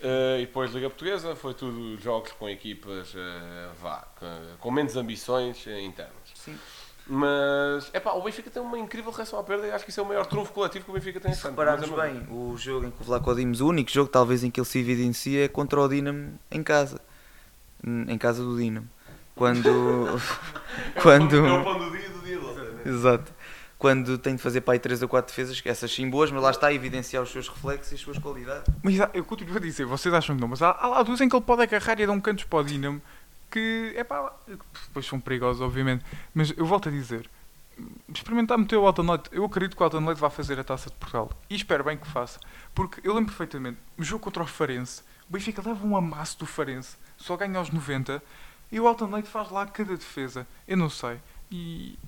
Eh, 0.00 0.38
e 0.42 0.46
depois 0.46 0.72
Liga 0.72 0.88
Portuguesa, 0.88 1.34
foi 1.34 1.54
tudo 1.54 2.00
jogos 2.00 2.32
com 2.32 2.48
equipas 2.48 3.12
eh, 3.16 3.68
vá, 3.80 4.06
com, 4.60 4.70
menos 4.70 4.96
ambições 4.96 5.66
eh, 5.66 5.82
internas. 5.82 6.14
Sim. 6.34 6.56
Mas 7.06 7.90
é 7.92 7.98
pá, 7.98 8.12
o 8.12 8.22
Benfica 8.22 8.48
tem 8.48 8.62
uma 8.62 8.78
incrível 8.78 9.10
reação 9.10 9.38
à 9.38 9.42
perda 9.42 9.66
e 9.66 9.72
acho 9.72 9.84
que 9.84 9.90
isso 9.90 9.98
é 9.98 10.02
o 10.04 10.06
maior 10.06 10.24
trunfo 10.24 10.52
coletivo 10.52 10.84
que 10.84 10.90
o 10.92 10.94
Benfica 10.94 11.18
tem 11.18 11.34
Se 11.34 11.42
repararmos 11.42 11.90
é 11.90 12.08
bem, 12.08 12.26
o 12.30 12.56
jogo 12.56 12.86
em 12.86 12.90
que 12.92 13.02
o 13.02 13.04
Vlaco 13.04 13.34
Dimos, 13.34 13.60
o 13.60 13.66
único 13.66 13.90
jogo 13.90 14.08
talvez 14.08 14.44
em 14.44 14.50
que 14.50 14.60
ele 14.60 14.66
se 14.66 14.78
evidencia 14.78 15.44
é 15.44 15.48
contra 15.48 15.80
o 15.80 15.88
Dinamo 15.88 16.38
em 16.50 16.62
casa. 16.62 17.00
Em 17.84 18.16
casa 18.16 18.42
do 18.44 18.56
Dinamo. 18.56 18.88
Quando. 19.34 20.20
quando. 21.02 21.44
É 21.44 21.52
o 21.52 21.64
pão 21.64 21.78
do 21.78 21.90
dia 21.90 22.08
do 22.08 22.20
dia 22.20 22.38
do 22.38 22.46
outro. 22.46 22.88
Exato. 22.88 23.32
Quando 23.82 24.16
tem 24.16 24.36
de 24.36 24.40
fazer 24.40 24.60
para 24.60 24.74
aí 24.74 24.78
3 24.78 25.02
ou 25.02 25.08
4 25.08 25.28
defesas, 25.28 25.60
essas 25.64 25.92
sim 25.92 26.08
boas, 26.08 26.30
mas 26.30 26.40
lá 26.40 26.50
está 26.52 26.68
a 26.68 26.72
evidenciar 26.72 27.20
os 27.20 27.32
seus 27.32 27.48
reflexos 27.48 27.90
e 27.90 27.94
as 27.96 28.00
suas 28.00 28.16
qualidades. 28.16 28.72
Mas 28.80 28.94
eu 29.12 29.24
continuo 29.24 29.56
a 29.56 29.58
dizer, 29.58 29.86
vocês 29.86 30.14
acham 30.14 30.36
que 30.36 30.40
não, 30.40 30.46
mas 30.46 30.62
há, 30.62 30.70
há 30.70 30.86
lá 30.86 31.02
duas 31.02 31.20
em 31.20 31.28
que 31.28 31.34
ele 31.34 31.44
pode 31.44 31.62
agarrar 31.62 31.98
e 31.98 32.06
dar 32.06 32.12
um 32.12 32.20
canto 32.20 32.46
para 32.46 32.60
o 32.60 32.62
Dinamo 32.62 33.02
que 33.50 33.92
é 33.96 34.04
pá, 34.04 34.32
depois 34.46 35.04
são 35.04 35.18
perigosos, 35.18 35.60
obviamente. 35.60 36.04
Mas 36.32 36.54
eu 36.56 36.64
volto 36.64 36.88
a 36.88 36.92
dizer, 36.92 37.28
experimentar 38.14 38.56
meter 38.56 38.76
o 38.76 38.86
Alton 38.86 39.02
Leite, 39.02 39.30
eu 39.32 39.44
acredito 39.44 39.76
que 39.76 39.82
o 39.82 39.84
Alton 39.84 40.06
Leite 40.06 40.20
vai 40.20 40.30
fazer 40.30 40.60
a 40.60 40.64
taça 40.64 40.88
de 40.88 40.94
Portugal. 40.94 41.28
E 41.50 41.56
espero 41.56 41.82
bem 41.82 41.98
que 41.98 42.06
faça, 42.06 42.38
porque 42.72 43.00
eu 43.02 43.12
lembro 43.12 43.32
perfeitamente, 43.32 43.78
o 43.98 44.04
jogo 44.04 44.22
contra 44.22 44.44
o 44.44 44.46
Farense, 44.46 45.02
o 45.28 45.32
Benfica 45.32 45.60
leva 45.60 45.84
um 45.84 45.96
amasso 45.96 46.38
do 46.38 46.46
Farense, 46.46 46.96
só 47.16 47.36
ganha 47.36 47.58
aos 47.58 47.68
90 47.68 48.22
e 48.70 48.78
o 48.78 48.86
Alton 48.86 49.10
Leite 49.10 49.28
faz 49.28 49.50
lá 49.50 49.66
cada 49.66 49.96
defesa, 49.96 50.46
eu 50.68 50.76
não 50.76 50.88
sei, 50.88 51.18
e 51.50 51.98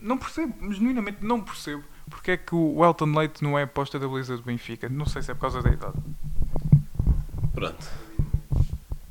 não 0.00 0.18
percebo, 0.18 0.72
genuinamente 0.72 1.18
não 1.24 1.40
percebo 1.40 1.84
porque 2.08 2.32
é 2.32 2.36
que 2.36 2.54
o 2.54 2.84
Elton 2.84 3.12
Leite 3.16 3.42
não 3.42 3.58
é 3.58 3.62
aposta 3.62 3.98
da 3.98 4.06
beleza 4.06 4.36
do 4.36 4.42
Benfica, 4.42 4.88
não 4.88 5.06
sei 5.06 5.22
se 5.22 5.30
é 5.30 5.34
por 5.34 5.42
causa 5.42 5.62
da 5.62 5.70
idade. 5.70 5.94
Pronto. 7.54 7.86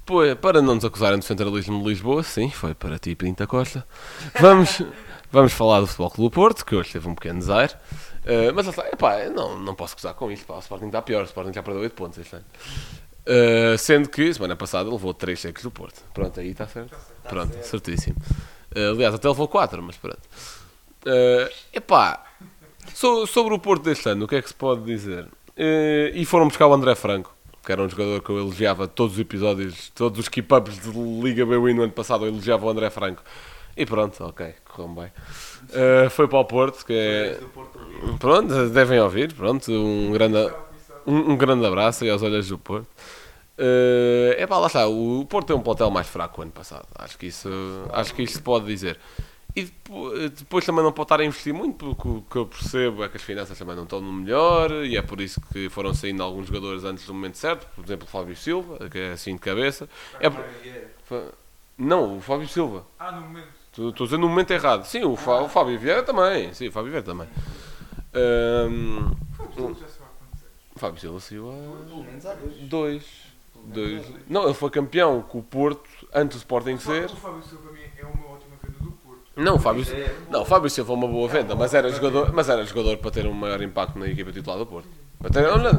Pois, 0.06 0.36
para 0.36 0.62
não 0.62 0.76
nos 0.76 0.86
acusarem 0.86 1.18
de 1.18 1.26
centralismo 1.26 1.82
de 1.82 1.90
Lisboa, 1.90 2.24
sim, 2.24 2.50
foi 2.50 2.74
para 2.74 3.00
ti, 3.00 3.16
Pinta 3.16 3.48
Costa. 3.48 3.88
Vamos, 4.40 4.82
vamos 5.32 5.54
falar 5.54 5.80
do 5.80 5.88
Futebol 5.88 6.12
Clube 6.12 6.30
do 6.30 6.34
Porto, 6.34 6.66
que 6.66 6.76
hoje 6.76 6.92
teve 6.92 7.08
um 7.08 7.16
pequeno 7.16 7.40
desaire. 7.40 7.74
Eh, 8.26 8.52
mas 8.52 8.66
lá 8.66 8.88
epá, 8.92 9.26
não, 9.30 9.60
não 9.60 9.76
posso 9.76 9.94
acusar 9.94 10.14
com 10.14 10.32
isso. 10.32 10.46
Pá, 10.46 10.56
o 10.56 10.60
Sporting 10.60 10.88
está 10.88 11.02
pior, 11.02 11.22
o 11.22 11.26
Sporting 11.26 11.54
já 11.54 11.64
perdeu 11.64 11.82
8 11.84 11.96
pontos 11.96 12.18
este 12.20 12.36
ano. 12.36 12.46
Eh, 13.26 13.76
sendo 13.78 14.10
que 14.10 14.34
semana 14.34 14.56
passada 14.56 14.90
levou 14.90 15.14
3 15.14 15.40
secos 15.40 15.64
do 15.64 15.72
Porto. 15.72 16.04
Pronto, 16.14 16.40
aí 16.40 16.50
está 16.50 16.68
certo. 16.68 16.96
Pronto, 17.28 17.54
certíssimo. 17.64 18.18
Eh, 18.76 18.90
aliás, 18.90 19.16
até 19.16 19.28
levou 19.28 19.48
4, 19.48 19.82
mas 19.82 19.96
pronto. 19.96 20.22
Eh, 21.06 21.52
epá, 21.74 22.24
so- 22.94 23.26
sobre 23.28 23.54
o 23.54 23.60
Porto 23.60 23.84
deste 23.84 24.08
ano, 24.10 24.26
o 24.26 24.28
que 24.28 24.36
é 24.36 24.42
que 24.42 24.48
se 24.50 24.54
pode 24.56 24.84
dizer? 24.84 25.28
Eh, 25.58 26.12
e 26.16 26.26
foram 26.26 26.48
buscar 26.48 26.68
o 26.68 26.74
André 26.74 26.96
Franco, 26.96 27.34
que 27.66 27.72
era 27.72 27.82
um 27.82 27.90
jogador 27.90 28.22
que 28.22 28.30
eu 28.30 28.38
elogiava 28.38 28.88
todos 28.88 29.14
os 29.14 29.20
episódios, 29.20 29.90
todos 29.96 30.20
os 30.20 30.28
keep-ups 30.28 30.80
de 30.82 30.90
Liga 31.22 31.46
BWI 31.46 31.74
no 31.74 31.84
ano 31.84 31.92
passado, 31.92 32.26
eu 32.26 32.30
elogiava 32.30 32.66
o 32.66 32.70
André 32.70 32.90
Franco. 32.90 33.22
E 33.76 33.86
pronto, 33.86 34.24
ok, 34.24 34.54
correu 34.66 34.94
bem. 34.94 35.12
Eh, 35.74 36.08
foi 36.10 36.28
para 36.28 36.40
o 36.40 36.46
Porto, 36.46 36.86
que 36.86 36.94
é. 36.94 37.40
Pronto, 38.20 38.70
devem 38.70 39.00
ouvir, 39.00 39.34
pronto, 39.34 39.72
um 39.72 40.12
grande, 40.12 40.38
um, 41.08 41.32
um 41.32 41.36
grande 41.38 41.66
abraço 41.66 42.04
aí 42.04 42.10
aos 42.10 42.22
olhos 42.22 42.48
do 42.50 42.58
Porto. 42.58 42.88
É 43.58 44.38
epá, 44.44 44.58
lá 44.58 44.68
está, 44.68 44.88
o 44.88 45.26
Porto 45.30 45.48
tem 45.48 45.56
um 45.56 45.62
plantel 45.62 45.90
mais 45.92 46.08
fraco 46.08 46.42
o 46.42 46.44
ano 46.44 46.52
passado, 46.52 46.88
acho 46.96 47.18
que 47.18 47.28
isso, 47.28 47.50
acho 47.92 48.14
que 48.14 48.24
isso 48.24 48.34
se 48.36 48.42
pode 48.42 48.66
dizer. 48.66 49.00
E 49.56 49.66
depo- 49.66 50.10
depois 50.36 50.66
também 50.66 50.84
não 50.84 50.92
pode 50.92 51.06
estar 51.06 51.20
a 51.20 51.26
investir 51.26 51.54
muito, 51.54 51.94
porque 51.96 52.08
o 52.08 52.22
que 52.24 52.36
eu 52.38 52.46
percebo 52.48 53.04
é 53.04 53.10
que 53.10 53.18
as 53.18 53.24
finanças 53.24 53.56
também 53.58 53.76
não 53.76 53.84
estão 53.84 54.02
no 54.02 54.12
melhor, 54.12 54.72
e 54.84 54.98
é 54.98 55.02
por 55.02 55.22
isso 55.22 55.40
que 55.52 55.70
foram 55.70 55.94
saindo 55.94 56.24
alguns 56.24 56.48
jogadores 56.48 56.84
antes 56.84 57.06
do 57.06 57.14
momento 57.14 57.38
certo, 57.38 57.68
por 57.76 57.86
exemplo 57.86 58.08
o 58.08 58.10
Fábio 58.10 58.36
Silva, 58.36 58.90
que 58.90 58.98
é 58.98 59.12
assim 59.12 59.34
de 59.36 59.40
cabeça. 59.42 59.88
É 60.20 60.28
por- 60.30 60.44
Não, 61.78 62.18
o 62.18 62.22
Fábio 62.22 62.48
Silva. 62.48 62.86
Ah, 62.98 63.12
no 63.12 63.22
momento. 63.22 63.48
Estou 63.72 63.92
dizendo 63.92 64.22
no 64.22 64.30
momento 64.30 64.52
errado. 64.52 64.86
Sim, 64.86 65.04
o, 65.04 65.16
Fá- 65.16 65.42
o 65.42 65.50
Fábio 65.50 65.78
Vieira 65.80 66.04
também. 66.04 66.54
Sim, 66.54 66.68
o 66.68 66.72
Fábio 66.72 66.92
Vieira 66.92 67.06
também. 67.06 67.28
O 70.76 70.80
Fábio 70.80 71.00
Silva 71.00 71.20
saiu 71.20 71.52
a 71.52 71.54
dois. 72.68 73.06
dois. 73.66 74.06
Não, 74.28 74.46
ele 74.46 74.54
foi 74.54 74.70
campeão 74.70 75.22
com 75.22 75.40
o 75.40 75.44
Porto 75.44 75.90
antes 76.14 76.38
do 76.38 76.40
Sporting 76.40 76.78
ser. 76.78 77.06
O 77.06 77.16
Fábio 77.16 77.42
Silva 77.44 77.64
para 77.70 77.72
mim 77.74 77.84
é 77.98 78.04
uma 78.06 78.28
ótima 78.28 78.56
venda 78.62 78.78
do 78.80 78.92
Porto. 78.92 79.23
Não, 79.36 79.56
o 79.56 79.60
Fábio, 79.60 79.84
não, 80.30 80.44
o 80.44 80.46
Fábio 80.46 80.70
Silva 80.70 80.88
foi 80.90 80.96
uma 80.96 81.08
boa 81.08 81.28
venda, 81.28 81.56
mas 81.56 81.74
era 81.74 81.90
jogador, 81.90 82.32
mas 82.32 82.50
era 82.50 82.64
jogador 82.66 82.98
para 82.98 83.10
ter 83.10 83.26
um 83.26 83.34
maior 83.34 83.62
impacto 83.62 83.98
na 83.98 84.08
equipa 84.08 84.32
titular 84.32 84.60
do 84.60 84.66
Porto. 84.66 84.88
Até, 85.24 85.42
não, 85.42 85.72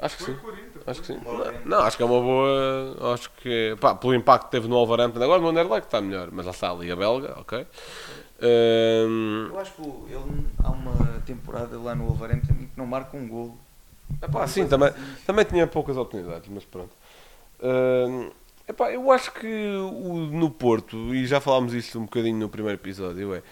acho 0.00 0.16
que 0.16 0.22
sim. 0.24 0.34
40. 0.34 0.70
Acho 0.86 1.00
que 1.00 1.06
sim. 1.06 1.20
Não, 1.64 1.78
acho 1.80 1.96
que 1.96 2.02
é 2.02 2.06
uma 2.06 2.20
boa. 2.20 3.14
Acho 3.14 3.30
que. 3.42 3.76
Pá, 3.80 3.94
pelo 3.94 4.14
impacto 4.14 4.46
que 4.46 4.50
teve 4.50 4.66
no 4.66 4.74
Wolverhampton, 4.76 5.22
agora 5.22 5.40
no 5.40 5.48
Anderlecht 5.48 5.86
está 5.86 6.00
melhor, 6.00 6.28
mas 6.32 6.46
lá 6.46 6.52
está 6.52 6.70
ali 6.70 6.90
a 6.90 6.96
belga, 6.96 7.34
ok. 7.38 7.66
Ahm, 8.42 9.48
Eu 9.52 9.60
acho 9.60 9.72
que 9.72 9.82
ele 9.82 10.46
há 10.64 10.70
uma 10.70 11.20
temporada 11.26 11.78
lá 11.78 11.94
no 11.94 12.12
em 12.26 12.40
que 12.40 12.68
não 12.76 12.86
marca 12.86 13.16
um 13.16 13.28
golo. 13.28 13.58
epá, 14.22 14.46
sim, 14.46 14.66
também, 14.66 14.90
também 15.26 15.44
tinha 15.44 15.66
poucas 15.66 15.96
oportunidades, 15.96 16.48
mas 16.48 16.64
pronto. 16.64 16.90
Ahm, 17.62 18.30
epá, 18.70 18.90
eu 18.90 19.10
acho 19.10 19.32
que 19.32 19.46
o, 19.46 20.14
no 20.32 20.50
Porto, 20.50 21.14
e 21.14 21.26
já 21.26 21.40
falámos 21.40 21.74
isto 21.74 21.98
um 21.98 22.02
bocadinho 22.04 22.38
no 22.38 22.48
primeiro 22.48 22.78
episódio, 22.78 23.34
é. 23.34 23.42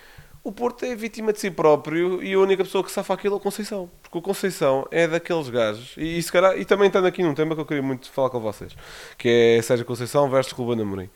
O 0.43 0.53
Porto 0.53 0.85
é 0.85 0.95
vítima 0.95 1.33
de 1.33 1.41
si 1.41 1.51
próprio 1.51 2.23
e 2.23 2.33
a 2.33 2.39
única 2.39 2.65
pessoa 2.65 2.83
que 2.83 2.91
safa 2.91 3.13
aquilo 3.13 3.35
é 3.35 3.37
o 3.37 3.41
Conceição. 3.41 3.91
Porque 4.01 4.17
o 4.17 4.23
Conceição 4.23 4.87
é 4.91 5.07
daqueles 5.07 5.51
gajos, 5.51 5.95
e, 5.99 6.17
e, 6.19 6.23
se 6.23 6.33
calhar- 6.33 6.57
e 6.57 6.65
também 6.65 6.87
estando 6.87 7.07
aqui 7.07 7.23
num 7.23 7.35
tema 7.35 7.55
que 7.55 7.61
eu 7.61 7.67
queria 7.67 7.83
muito 7.83 8.11
falar 8.11 8.31
com 8.31 8.41
vocês, 8.41 8.75
que 9.19 9.29
é 9.29 9.61
Sérgio 9.63 9.85
Conceição 9.85 10.31
versus 10.31 10.53
Ruben 10.53 10.81
Amorim. 10.81 11.11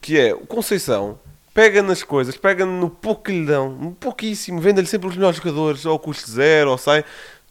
Que 0.00 0.18
é, 0.18 0.34
o 0.34 0.46
Conceição 0.46 1.18
pega 1.54 1.82
nas 1.82 2.02
coisas, 2.02 2.36
pega 2.36 2.66
no 2.66 2.90
pouco 2.90 3.22
que 3.24 3.32
lhe 3.32 3.46
dão, 3.46 3.96
pouquíssimo, 3.98 4.60
vende-lhe 4.60 4.86
sempre 4.86 5.08
os 5.08 5.16
melhores 5.16 5.38
jogadores, 5.38 5.86
ou 5.86 5.98
custo 5.98 6.30
zero, 6.30 6.70
ou 6.70 6.78
sai. 6.78 7.04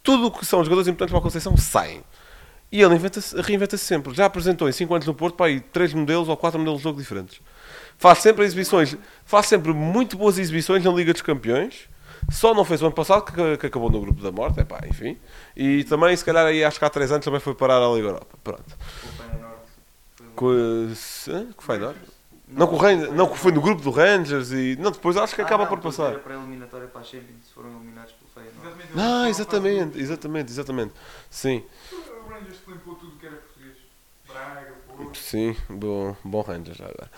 Tudo 0.03 0.27
o 0.27 0.31
que 0.31 0.45
são 0.45 0.63
jogadores 0.63 0.87
importantes 0.87 1.11
para 1.11 1.19
a 1.19 1.23
Conceição 1.23 1.57
saem. 1.57 2.01
E 2.71 2.81
ele 2.81 2.95
inventa-se- 2.95 3.39
reinventa-se 3.41 3.83
sempre. 3.83 4.13
Já 4.13 4.25
apresentou 4.25 4.69
em 4.69 4.71
5 4.71 4.93
anos 4.93 5.07
no 5.07 5.13
Porto, 5.13 5.35
para 5.35 5.47
aí 5.47 5.59
3 5.59 5.93
modelos 5.93 6.29
ou 6.29 6.37
4 6.37 6.59
modelos 6.59 6.79
de 6.79 6.83
jogo 6.83 6.99
diferentes. 6.99 7.41
Faz 7.97 8.19
sempre 8.19 8.45
exibições, 8.45 8.95
faz 9.25 9.47
sempre 9.47 9.73
muito 9.73 10.15
boas 10.17 10.37
exibições 10.37 10.83
na 10.83 10.91
Liga 10.91 11.11
dos 11.11 11.21
Campeões. 11.21 11.89
Só 12.31 12.53
não 12.53 12.63
fez 12.63 12.81
o 12.81 12.85
ano 12.85 12.93
passado, 12.95 13.23
que, 13.23 13.57
que 13.57 13.65
acabou 13.65 13.89
no 13.89 13.99
grupo 13.99 14.21
da 14.21 14.31
morte, 14.31 14.59
é 14.59 14.63
pá, 14.63 14.81
enfim. 14.87 15.17
E 15.55 15.83
também, 15.85 16.15
se 16.15 16.23
calhar, 16.23 16.45
aí 16.45 16.63
acho 16.63 16.77
que 16.77 16.85
há 16.85 16.89
3 16.89 17.11
anos 17.11 17.25
também 17.25 17.39
foi 17.39 17.55
parar 17.55 17.77
à 17.81 17.87
Liga 17.93 18.09
Europa. 18.09 18.37
Pronto. 18.43 18.63
Com, 20.35 20.91
se- 20.95 21.31
que 21.57 21.63
foi, 21.63 21.77
não? 21.77 21.93
Não, 22.51 22.65
com 22.65 22.75
o 22.75 22.79
Rangers, 22.79 23.13
não, 23.13 23.27
foi 23.35 23.51
no 23.51 23.61
grupo 23.61 23.81
do 23.81 23.91
Rangers 23.91 24.51
e. 24.51 24.75
Não, 24.79 24.89
depois 24.91 25.15
acho 25.17 25.35
que 25.35 25.41
acaba 25.41 25.67
por 25.67 25.79
passar. 25.79 26.15
Para 26.19 26.33
a 26.35 26.37
eliminatória 26.39 26.87
para 26.87 27.01
a 27.01 27.03
Champions, 27.03 27.45
se 27.47 27.53
foram 27.53 27.69
eliminados 27.75 28.11
pelo 28.13 28.47
Feyenoord. 28.49 28.89
Ah, 28.97 29.29
exatamente, 29.29 29.99
exatamente, 29.99 30.51
exatamente. 30.51 30.93
Sim, 31.29 31.63
limpou 32.69 32.95
tudo 32.95 33.11
que 33.19 33.25
era 33.25 33.35
português. 33.35 33.75
Braga, 34.27 34.73
Porto. 34.95 35.17
sim, 35.17 35.55
bom, 35.69 36.15
bom 36.23 36.41
Rangers 36.41 36.77
já 36.77 36.85
agora. 36.85 37.09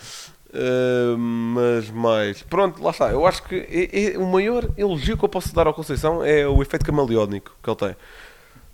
Uh, 0.54 1.16
mas 1.18 1.90
mais. 1.90 2.42
Pronto, 2.42 2.82
lá 2.82 2.90
está. 2.90 3.10
Eu 3.10 3.26
acho 3.26 3.42
que 3.42 3.54
é- 3.56 4.14
é- 4.14 4.18
o 4.18 4.26
maior 4.26 4.68
elogio 4.76 5.16
que 5.16 5.24
eu 5.24 5.28
posso 5.28 5.54
dar 5.54 5.66
ao 5.66 5.74
Conceição 5.74 6.22
é 6.24 6.46
o 6.46 6.60
efeito 6.62 6.84
camaleónico 6.84 7.54
que 7.62 7.70
ele 7.70 7.76
tem. 7.76 7.96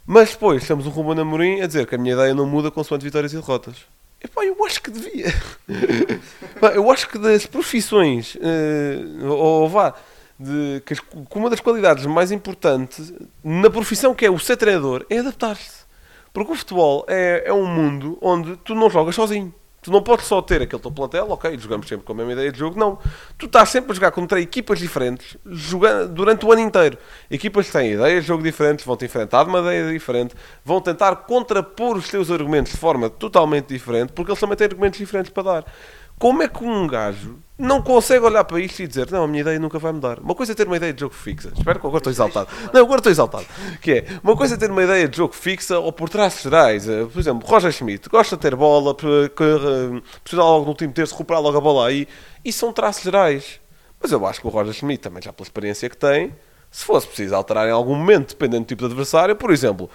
Mas 0.07 0.31
depois 0.31 0.67
temos 0.67 0.87
o 0.87 0.91
Ruben 0.91 1.21
Amorim 1.21 1.61
a 1.61 1.67
dizer 1.67 1.87
que 1.87 1.95
a 1.95 1.99
minha 1.99 2.15
ideia 2.15 2.35
não 2.35 2.47
muda 2.47 2.71
consoante 2.71 3.05
vitórias 3.05 3.33
e 3.33 3.37
derrotas. 3.37 3.77
Epá, 4.23 4.45
eu 4.45 4.65
acho 4.65 4.83
que 4.83 4.91
devia. 4.91 5.27
Eu 6.75 6.91
acho 6.91 7.09
que 7.09 7.19
das 7.19 7.47
profissões, 7.47 8.37
eh, 8.41 8.99
ou 9.25 9.69
vá, 9.69 9.95
de 10.41 10.83
que 10.85 10.95
uma 11.37 11.49
das 11.49 11.61
qualidades 11.61 12.05
mais 12.07 12.33
importantes 12.33 13.13
na 13.45 13.71
profissão 13.71 14.13
que 14.15 14.27
é 14.27 14.31
o 14.31 14.39
ser 14.39 14.57
treinador 14.57 15.07
é 15.09 15.19
adaptar-se. 15.19 15.78
Porque 16.33 16.53
o 16.53 16.55
futebol 16.55 17.05
é, 17.09 17.45
é 17.47 17.53
um 17.53 17.67
mundo 17.67 18.19
onde 18.21 18.57
tu 18.59 18.75
não 18.75 18.91
jogas 18.91 19.15
sozinho. 19.15 19.53
Tu 19.81 19.93
não 19.93 20.03
podes 20.03 20.27
só 20.27 20.43
ter 20.43 20.61
aquele 20.61 20.83
teu 20.83 20.91
plantel, 20.91 21.31
ok, 21.31 21.57
jogamos 21.57 21.87
sempre 21.87 22.05
com 22.05 22.13
a 22.13 22.17
mesma 22.17 22.33
ideia 22.33 22.51
de 22.51 22.59
jogo, 22.59 22.79
não. 22.79 22.99
Tu 23.39 23.47
estás 23.47 23.69
sempre 23.69 23.93
a 23.93 23.95
jogar 23.95 24.11
contra 24.11 24.41
equipas 24.41 24.79
diferentes 24.79 25.37
jogando, 25.47 26.13
durante 26.13 26.45
o 26.45 26.51
ano 26.51 26.63
inteiro. 26.63 26.99
Equipas 27.31 27.67
que 27.67 27.73
têm 27.73 27.93
ideias 27.93 28.23
de 28.23 28.29
jogo 28.29 28.43
diferentes, 28.43 28.85
vão 28.85 28.97
te 28.97 29.05
enfrentar 29.05 29.45
de 29.45 29.51
uma 29.51 29.61
ideia 29.61 29.93
diferente, 29.93 30.35
vão 30.65 30.81
tentar 30.81 31.15
contrapor 31.17 31.97
os 31.97 32.09
teus 32.09 32.29
argumentos 32.29 32.73
de 32.73 32.79
forma 32.79 33.09
totalmente 33.09 33.69
diferente, 33.69 34.13
porque 34.13 34.33
eles 34.33 34.41
também 34.41 34.57
têm 34.57 34.67
argumentos 34.67 34.99
diferentes 34.99 35.31
para 35.31 35.43
dar. 35.45 35.65
Como 36.19 36.43
é 36.43 36.49
que 36.49 36.65
um 36.65 36.87
gajo 36.89 37.39
não 37.59 37.83
consegue 37.83 38.25
olhar 38.25 38.45
para 38.45 38.61
isto 38.61 38.81
e 38.81 38.87
dizer 38.87 39.11
não, 39.11 39.25
a 39.25 39.27
minha 39.29 39.41
ideia 39.41 39.59
nunca 39.59 39.79
vai 39.79 39.93
mudar? 39.93 40.21
Uma 40.21 40.35
coisa 40.35 40.53
é 40.53 40.55
ter 40.55 40.67
uma 40.67 40.77
ideia 40.77 40.93
de 40.93 41.01
jogo 41.01 41.15
fixa. 41.15 41.53
Espero 41.57 41.81
que 41.81 41.87
agora 41.87 41.99
estou 41.99 42.13
exaltado. 42.13 42.49
Não, 42.73 42.83
agora 42.83 43.01
estou 43.01 43.11
exaltado. 43.11 43.47
Que 43.83 43.93
é, 43.93 44.05
uma 44.23 44.37
coisa 44.37 44.55
é 44.55 44.57
ter 44.57 44.71
uma 44.71 44.83
ideia 44.83 45.09
de 45.09 45.17
jogo 45.17 45.35
fixa 45.35 45.79
ou 45.79 45.93
por 45.93 46.09
traços 46.09 46.43
gerais. 46.43 46.89
Eh, 46.89 47.05
Por 47.05 47.19
exemplo, 47.19 47.49
Roger 47.49 47.73
Schmidt 47.73 48.09
gosta 48.09 48.37
de 48.37 48.43
ter 48.43 48.55
bola, 48.55 48.93
eh, 49.03 50.01
precisar 50.23 50.43
logo 50.45 50.63
no 50.65 50.71
último 50.71 50.93
terço, 50.93 51.15
recuperar 51.15 51.43
logo 51.43 51.59
a 51.59 51.61
bola 51.61 51.89
aí. 51.89 52.07
Isso 52.45 52.61
são 52.61 52.73
traços 52.73 53.03
gerais. 53.03 53.61
Mas 54.01 54.13
eu 54.13 54.25
acho 54.25 54.41
que 54.41 54.47
o 54.47 54.51
Roger 54.51 54.73
Schmidt, 54.73 55.03
também 55.03 55.21
já 55.21 55.33
pela 55.33 55.45
experiência 55.45 55.91
que 55.91 55.97
tem, 55.97 56.33
se 56.71 56.85
fosse 56.85 57.09
preciso 57.09 57.35
alterar 57.35 57.67
em 57.67 57.73
algum 57.73 57.95
momento, 57.97 58.29
dependendo 58.29 58.65
do 58.65 58.69
tipo 58.69 58.81
de 58.83 58.87
adversário, 58.87 59.35
por 59.35 59.51
exemplo, 59.51 59.91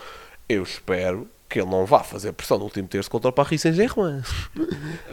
eu 0.50 0.64
espero 0.64 1.28
que 1.54 1.60
ele 1.60 1.70
não 1.70 1.86
vá 1.86 2.00
fazer 2.00 2.34
pressão 2.34 2.58
no 2.58 2.64
último 2.64 2.88
terço 2.88 3.12
contra 3.12 3.30
o 3.30 3.32
Paris 3.32 3.62
Saint-Germain. 3.62 4.24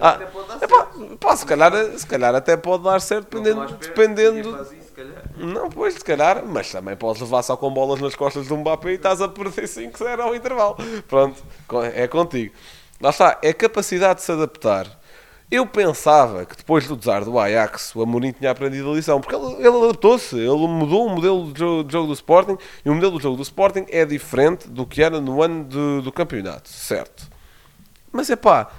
Ah, 0.01 0.19
epá, 0.63 0.89
pá, 1.21 1.37
se, 1.37 1.45
calhar, 1.45 1.71
se 1.99 2.07
calhar 2.07 2.35
até 2.35 2.57
pode 2.57 2.83
dar 2.83 2.99
certo 3.03 3.39
dependendo, 3.39 3.77
dependendo 3.77 4.67
não, 5.37 5.69
pois, 5.69 5.95
se 5.95 6.05
calhar, 6.05 6.43
mas 6.47 6.73
também 6.73 6.97
podes 6.97 7.21
levar 7.21 7.43
só 7.43 7.59
com 7.59 7.71
bolas 7.71 8.01
nas 8.01 8.15
costas 8.15 8.47
do 8.47 8.57
Mbappé 8.57 8.93
e 8.93 8.95
estás 8.95 9.21
a 9.21 9.29
perder 9.29 9.65
5-0 9.65 10.21
ao 10.21 10.35
intervalo. 10.35 10.77
Pronto, 11.07 11.43
é 11.95 12.09
contigo. 12.09 12.55
Lá 13.01 13.11
está, 13.11 13.39
é 13.43 13.53
capacidade 13.53 14.21
de 14.21 14.25
se 14.25 14.33
adaptar. 14.33 14.87
Eu 15.51 15.67
pensava 15.67 16.47
que 16.47 16.57
depois 16.57 16.87
do 16.87 16.97
desar 16.97 17.25
do 17.25 17.37
Ajax, 17.37 17.95
o 17.97 18.03
Amorim 18.03 18.31
tinha 18.31 18.53
aprendido 18.53 18.89
a 18.89 18.95
lição, 18.95 19.21
porque 19.21 19.35
ele, 19.35 19.55
ele 19.55 19.85
adaptou-se, 19.85 20.37
ele 20.37 20.69
mudou 20.69 21.07
o 21.07 21.09
modelo 21.09 21.53
de 21.53 21.59
jogo, 21.59 21.85
de 21.85 21.93
jogo 21.93 22.07
do 22.07 22.13
Sporting 22.13 22.57
e 22.85 22.89
o 22.89 22.95
modelo 22.95 23.13
do 23.13 23.21
jogo 23.21 23.37
do 23.37 23.43
Sporting 23.43 23.85
é 23.89 24.05
diferente 24.05 24.69
do 24.69 24.87
que 24.87 25.03
era 25.03 25.21
no 25.21 25.43
ano 25.43 25.65
do, 25.65 26.03
do 26.03 26.13
campeonato, 26.13 26.69
certo? 26.69 27.29
Mas 28.13 28.31
é 28.31 28.37
pá, 28.37 28.71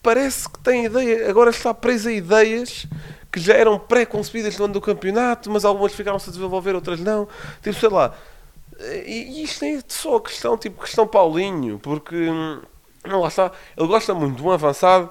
parece 0.00 0.48
que 0.48 0.58
tem 0.60 0.84
ideia, 0.84 1.28
agora 1.28 1.50
está 1.50 1.74
preso 1.74 2.08
a 2.08 2.12
ideias 2.12 2.86
que 3.32 3.40
já 3.40 3.54
eram 3.54 3.76
pré-concebidas 3.76 4.56
no 4.56 4.66
ano 4.66 4.74
do 4.74 4.80
campeonato, 4.80 5.50
mas 5.50 5.64
algumas 5.64 5.92
ficaram-se 5.92 6.30
a 6.30 6.32
desenvolver, 6.32 6.76
outras 6.76 7.00
não. 7.00 7.26
Tipo, 7.62 7.78
sei 7.78 7.88
lá. 7.88 8.14
E, 9.04 9.42
isto 9.42 9.64
é 9.64 9.80
só 9.86 10.18
questão, 10.20 10.56
tipo, 10.56 10.80
questão 10.80 11.06
Paulinho, 11.06 11.78
porque 11.78 12.16
hum, 12.16 12.60
não, 13.04 13.20
lá 13.20 13.28
está, 13.28 13.52
ele 13.76 13.86
gosta 13.86 14.14
muito 14.14 14.36
de 14.36 14.42
um 14.42 14.50
avançado 14.50 15.10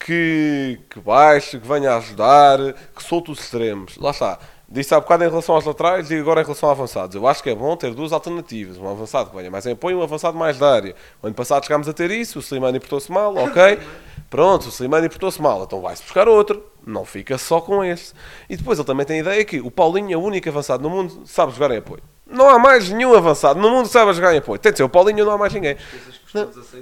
que, 0.00 0.80
que 0.88 0.98
baixe, 0.98 1.60
que 1.60 1.68
venha 1.68 1.94
ajudar, 1.96 2.58
que 2.96 3.02
solte 3.02 3.30
os 3.30 3.38
extremos. 3.38 3.98
Lá 3.98 4.10
está. 4.10 4.38
Disse 4.66 4.94
há 4.94 5.00
bocado 5.00 5.24
em 5.24 5.28
relação 5.28 5.54
aos 5.56 5.64
laterais 5.64 6.10
e 6.10 6.16
agora 6.16 6.40
em 6.40 6.44
relação 6.44 6.68
a 6.68 6.72
avançados. 6.72 7.14
Eu 7.14 7.26
acho 7.26 7.42
que 7.42 7.50
é 7.50 7.54
bom 7.54 7.76
ter 7.76 7.92
duas 7.92 8.12
alternativas. 8.12 8.78
Um 8.78 8.88
avançado 8.88 9.28
que 9.28 9.36
venha 9.36 9.50
mais 9.50 9.66
em 9.66 9.72
apoio 9.72 9.98
e 9.98 10.00
um 10.00 10.02
avançado 10.02 10.38
mais 10.38 10.58
da 10.58 10.72
área. 10.72 10.94
O 11.20 11.26
ano 11.26 11.34
passado 11.34 11.64
chegámos 11.64 11.88
a 11.88 11.92
ter 11.92 12.10
isso, 12.10 12.38
o 12.38 12.42
Slimani 12.42 12.80
portou-se 12.80 13.10
mal, 13.12 13.36
ok. 13.36 13.78
Pronto, 14.30 14.66
o 14.66 14.68
Slimani 14.68 15.08
portou-se 15.08 15.42
mal, 15.42 15.64
então 15.64 15.80
vai-se 15.80 16.02
buscar 16.02 16.28
outro. 16.28 16.64
Não 16.86 17.04
fica 17.04 17.36
só 17.36 17.60
com 17.60 17.84
este. 17.84 18.14
E 18.48 18.56
depois 18.56 18.78
ele 18.78 18.86
também 18.86 19.04
tem 19.04 19.18
a 19.18 19.20
ideia 19.20 19.44
que 19.44 19.60
o 19.60 19.70
Paulinho 19.70 20.14
é 20.14 20.16
o 20.16 20.20
único 20.20 20.48
avançado 20.48 20.82
no 20.82 20.88
mundo 20.88 21.22
que 21.22 21.28
sabe 21.28 21.52
jogar 21.52 21.72
em 21.72 21.78
apoio. 21.78 22.02
Não 22.24 22.48
há 22.48 22.58
mais 22.58 22.88
nenhum 22.88 23.12
avançado 23.12 23.60
no 23.60 23.68
mundo 23.68 23.86
que 23.86 23.92
saiba 23.92 24.12
jogar 24.12 24.32
em 24.32 24.38
apoio. 24.38 24.58
Tem 24.58 24.70
de 24.70 24.78
ser 24.78 24.84
o 24.84 24.88
Paulinho, 24.88 25.24
não 25.24 25.32
há 25.32 25.38
mais 25.38 25.52
ninguém. 25.52 25.76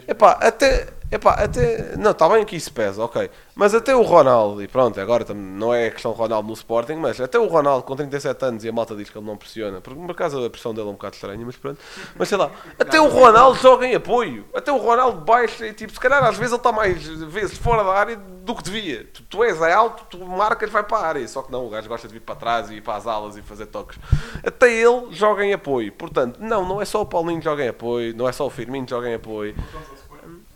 Epá, 0.07 0.33
até, 0.43 0.89
epá, 1.11 1.33
até. 1.33 1.97
Não, 1.97 2.11
está 2.11 2.29
bem 2.29 2.45
que 2.45 2.57
isso 2.57 2.73
pesa, 2.73 3.03
ok. 3.03 3.31
Mas 3.55 3.75
até 3.75 3.95
o 3.95 4.03
Ronaldo, 4.03 4.63
e 4.63 4.69
pronto, 4.69 5.01
agora 5.01 5.35
não 5.35 5.75
é 5.75 5.91
questão 5.91 6.13
do 6.13 6.17
Ronaldo 6.17 6.47
no 6.47 6.55
Sporting, 6.55 6.95
mas 6.95 7.21
até 7.21 7.39
o 7.39 7.47
Ronaldo 7.47 7.85
com 7.85 7.97
37 7.97 8.45
anos 8.45 8.65
e 8.65 8.69
a 8.69 8.73
malta 8.73 8.95
diz 8.95 9.11
que 9.11 9.19
ele 9.19 9.27
não 9.27 9.37
pressiona, 9.37 9.81
porque 9.81 9.99
por 9.99 10.11
acaso 10.11 10.45
a 10.45 10.49
pressão 10.49 10.73
dele 10.73 10.87
é 10.87 10.91
um 10.91 10.95
bocado 10.95 11.15
estranha, 11.17 11.45
mas 11.45 11.57
pronto. 11.57 11.81
Mas 12.17 12.29
sei 12.29 12.39
lá, 12.39 12.51
até 12.79 13.01
o 13.01 13.09
Ronaldo 13.09 13.59
joga 13.59 13.87
em 13.87 13.95
apoio, 13.95 14.45
até 14.55 14.71
o 14.71 14.77
Ronaldo 14.77 15.21
baixa 15.23 15.67
e 15.67 15.73
tipo, 15.73 15.93
se 15.93 15.99
calhar 15.99 16.23
às 16.23 16.37
vezes 16.37 16.53
ele 16.53 16.61
está 16.61 16.71
mais 16.71 17.05
vezes 17.05 17.59
fora 17.59 17.83
da 17.83 17.93
área 17.93 18.17
do 18.17 18.55
que 18.55 18.63
devia. 18.63 19.05
Tu, 19.13 19.23
tu 19.25 19.43
és 19.43 19.61
alto, 19.61 20.05
tu 20.09 20.25
marcas, 20.25 20.71
vai 20.71 20.85
para 20.85 20.99
a 20.99 21.07
área, 21.07 21.29
só 21.29 21.43
que 21.43 21.51
não, 21.51 21.67
o 21.67 21.71
gajo 21.71 21.89
gosta 21.89 22.07
de 22.07 22.15
vir 22.15 22.21
para 22.21 22.37
trás 22.37 22.71
e 22.71 22.75
ir 22.75 22.81
para 22.81 22.95
as 22.95 23.07
alas 23.07 23.37
e 23.37 23.43
fazer 23.43 23.67
toques. 23.67 23.99
Até 24.47 24.73
ele 24.73 25.09
joga 25.11 25.45
em 25.45 25.53
apoio, 25.53 25.93
portanto, 25.93 26.39
não, 26.41 26.65
não 26.65 26.81
é 26.81 26.85
só 26.85 27.03
o 27.03 27.07
Paulinho 27.07 27.41
que 27.41 27.45
joga 27.45 27.65
em 27.65 27.69
apoio, 27.69 28.15
não 28.15 28.29
é 28.29 28.33
só 28.33 28.47
o 28.47 28.51
Firmino 28.51 28.87
que 28.87 28.91
joga 28.91 29.09
em 29.09 29.15
apoio. 29.15 29.55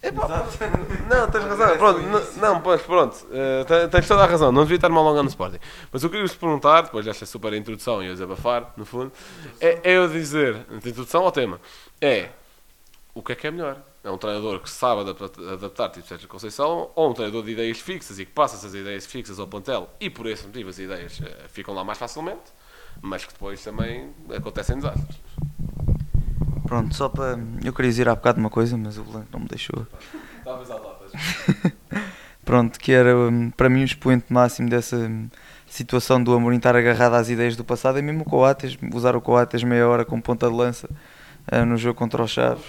Epá, 0.02 0.26
não, 1.08 1.30
tens 1.30 1.44
razão. 1.44 1.78
Pronto, 1.78 2.00
não, 2.00 2.32
não, 2.54 2.60
pois 2.60 2.82
pronto. 2.82 3.16
eh, 3.30 3.88
tens- 3.88 4.08
toda 4.08 4.24
a 4.24 4.26
razão. 4.26 4.50
Não 4.50 4.62
devia 4.62 4.74
estar-me 4.76 4.96
alongando 4.96 5.24
no 5.24 5.28
Sporting. 5.28 5.58
Mas 5.92 6.02
eu 6.02 6.10
queria 6.10 6.26
vos 6.26 6.34
perguntar, 6.34 6.82
depois 6.82 7.04
desta 7.04 7.24
super 7.24 7.52
introdução 7.52 8.02
e 8.02 8.06
eu 8.06 8.12
desabafar, 8.12 8.72
no 8.76 8.84
fundo, 8.84 9.12
é, 9.60 9.78
é 9.84 9.96
eu 9.98 10.08
dizer, 10.08 10.64
de 10.80 10.88
introdução 10.88 11.22
ao 11.24 11.30
tema, 11.30 11.60
é 12.00 12.30
o 13.14 13.22
que 13.22 13.30
é 13.32 13.34
que 13.36 13.46
é 13.46 13.50
melhor? 13.52 13.76
É 14.02 14.10
um 14.10 14.18
treinador 14.18 14.58
que 14.58 14.68
sabe 14.68 15.02
adaptar, 15.02 15.30
adaptar 15.52 15.88
tipo 15.90 16.04
Sérgio 16.08 16.26
Conceição 16.28 16.90
ou 16.96 17.10
um 17.10 17.14
treinador 17.14 17.44
de 17.44 17.52
ideias 17.52 17.78
fixas 17.78 18.18
e 18.18 18.24
que 18.24 18.32
passa 18.32 18.56
essas 18.56 18.74
ideias 18.74 19.06
fixas 19.06 19.38
ao 19.38 19.46
plantel 19.46 19.88
e 20.00 20.10
por 20.10 20.26
esse 20.26 20.44
motivo 20.44 20.70
as 20.70 20.78
ideias 20.80 21.20
eh, 21.22 21.44
ficam 21.48 21.72
lá 21.72 21.84
mais 21.84 21.98
facilmente, 21.98 22.40
mas 23.00 23.24
que 23.24 23.32
depois 23.32 23.62
também 23.62 24.10
acontecem 24.34 24.74
desastres. 24.76 25.16
Pronto, 26.72 26.96
só 26.96 27.06
para. 27.06 27.38
Eu 27.62 27.70
queria 27.74 27.90
dizer 27.90 28.08
há 28.08 28.14
bocado 28.14 28.40
uma 28.40 28.48
coisa, 28.48 28.78
mas 28.78 28.96
o 28.96 29.04
Blanco 29.04 29.26
não 29.30 29.40
me 29.40 29.46
deixou. 29.46 29.86
Talvez 30.42 30.70
altas. 30.70 31.12
Pronto, 32.46 32.80
que 32.80 32.92
era 32.92 33.14
hum, 33.14 33.50
para 33.50 33.68
mim 33.68 33.82
o 33.82 33.84
expoente 33.84 34.32
máximo 34.32 34.70
dessa 34.70 34.96
hum, 34.96 35.28
situação 35.66 36.24
do 36.24 36.32
Amorim 36.32 36.56
estar 36.56 36.74
agarrado 36.74 37.12
às 37.12 37.28
ideias 37.28 37.56
do 37.56 37.62
passado 37.62 37.98
é 37.98 38.02
mesmo 38.02 38.22
o 38.22 38.24
Coates, 38.24 38.78
usar 38.94 39.14
o 39.14 39.20
Coates 39.20 39.62
meia 39.62 39.86
hora 39.86 40.02
como 40.06 40.22
ponta 40.22 40.48
de 40.48 40.54
lança 40.54 40.88
ah, 41.46 41.62
no 41.66 41.76
jogo 41.76 41.98
contra 41.98 42.22
o 42.22 42.26
Chaves. 42.26 42.64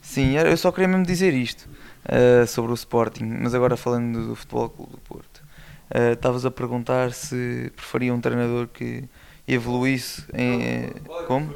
Sim, 0.00 0.38
eu 0.38 0.56
só 0.56 0.72
queria 0.72 0.88
mesmo 0.88 1.04
dizer 1.04 1.34
isto 1.34 1.68
ah, 2.08 2.46
sobre 2.46 2.72
o 2.72 2.74
Sporting, 2.74 3.24
mas 3.24 3.54
agora 3.54 3.76
falando 3.76 4.28
do 4.28 4.34
Futebol 4.34 4.70
Clube 4.70 4.92
do 4.92 4.98
Porto. 5.00 5.42
Ah, 5.90 6.12
Estavas 6.12 6.46
a 6.46 6.50
perguntar 6.50 7.12
se 7.12 7.70
preferia 7.76 8.14
um 8.14 8.22
treinador 8.22 8.68
que 8.68 9.04
evoluísse 9.46 10.24
em, 10.32 10.90
como? 11.26 11.54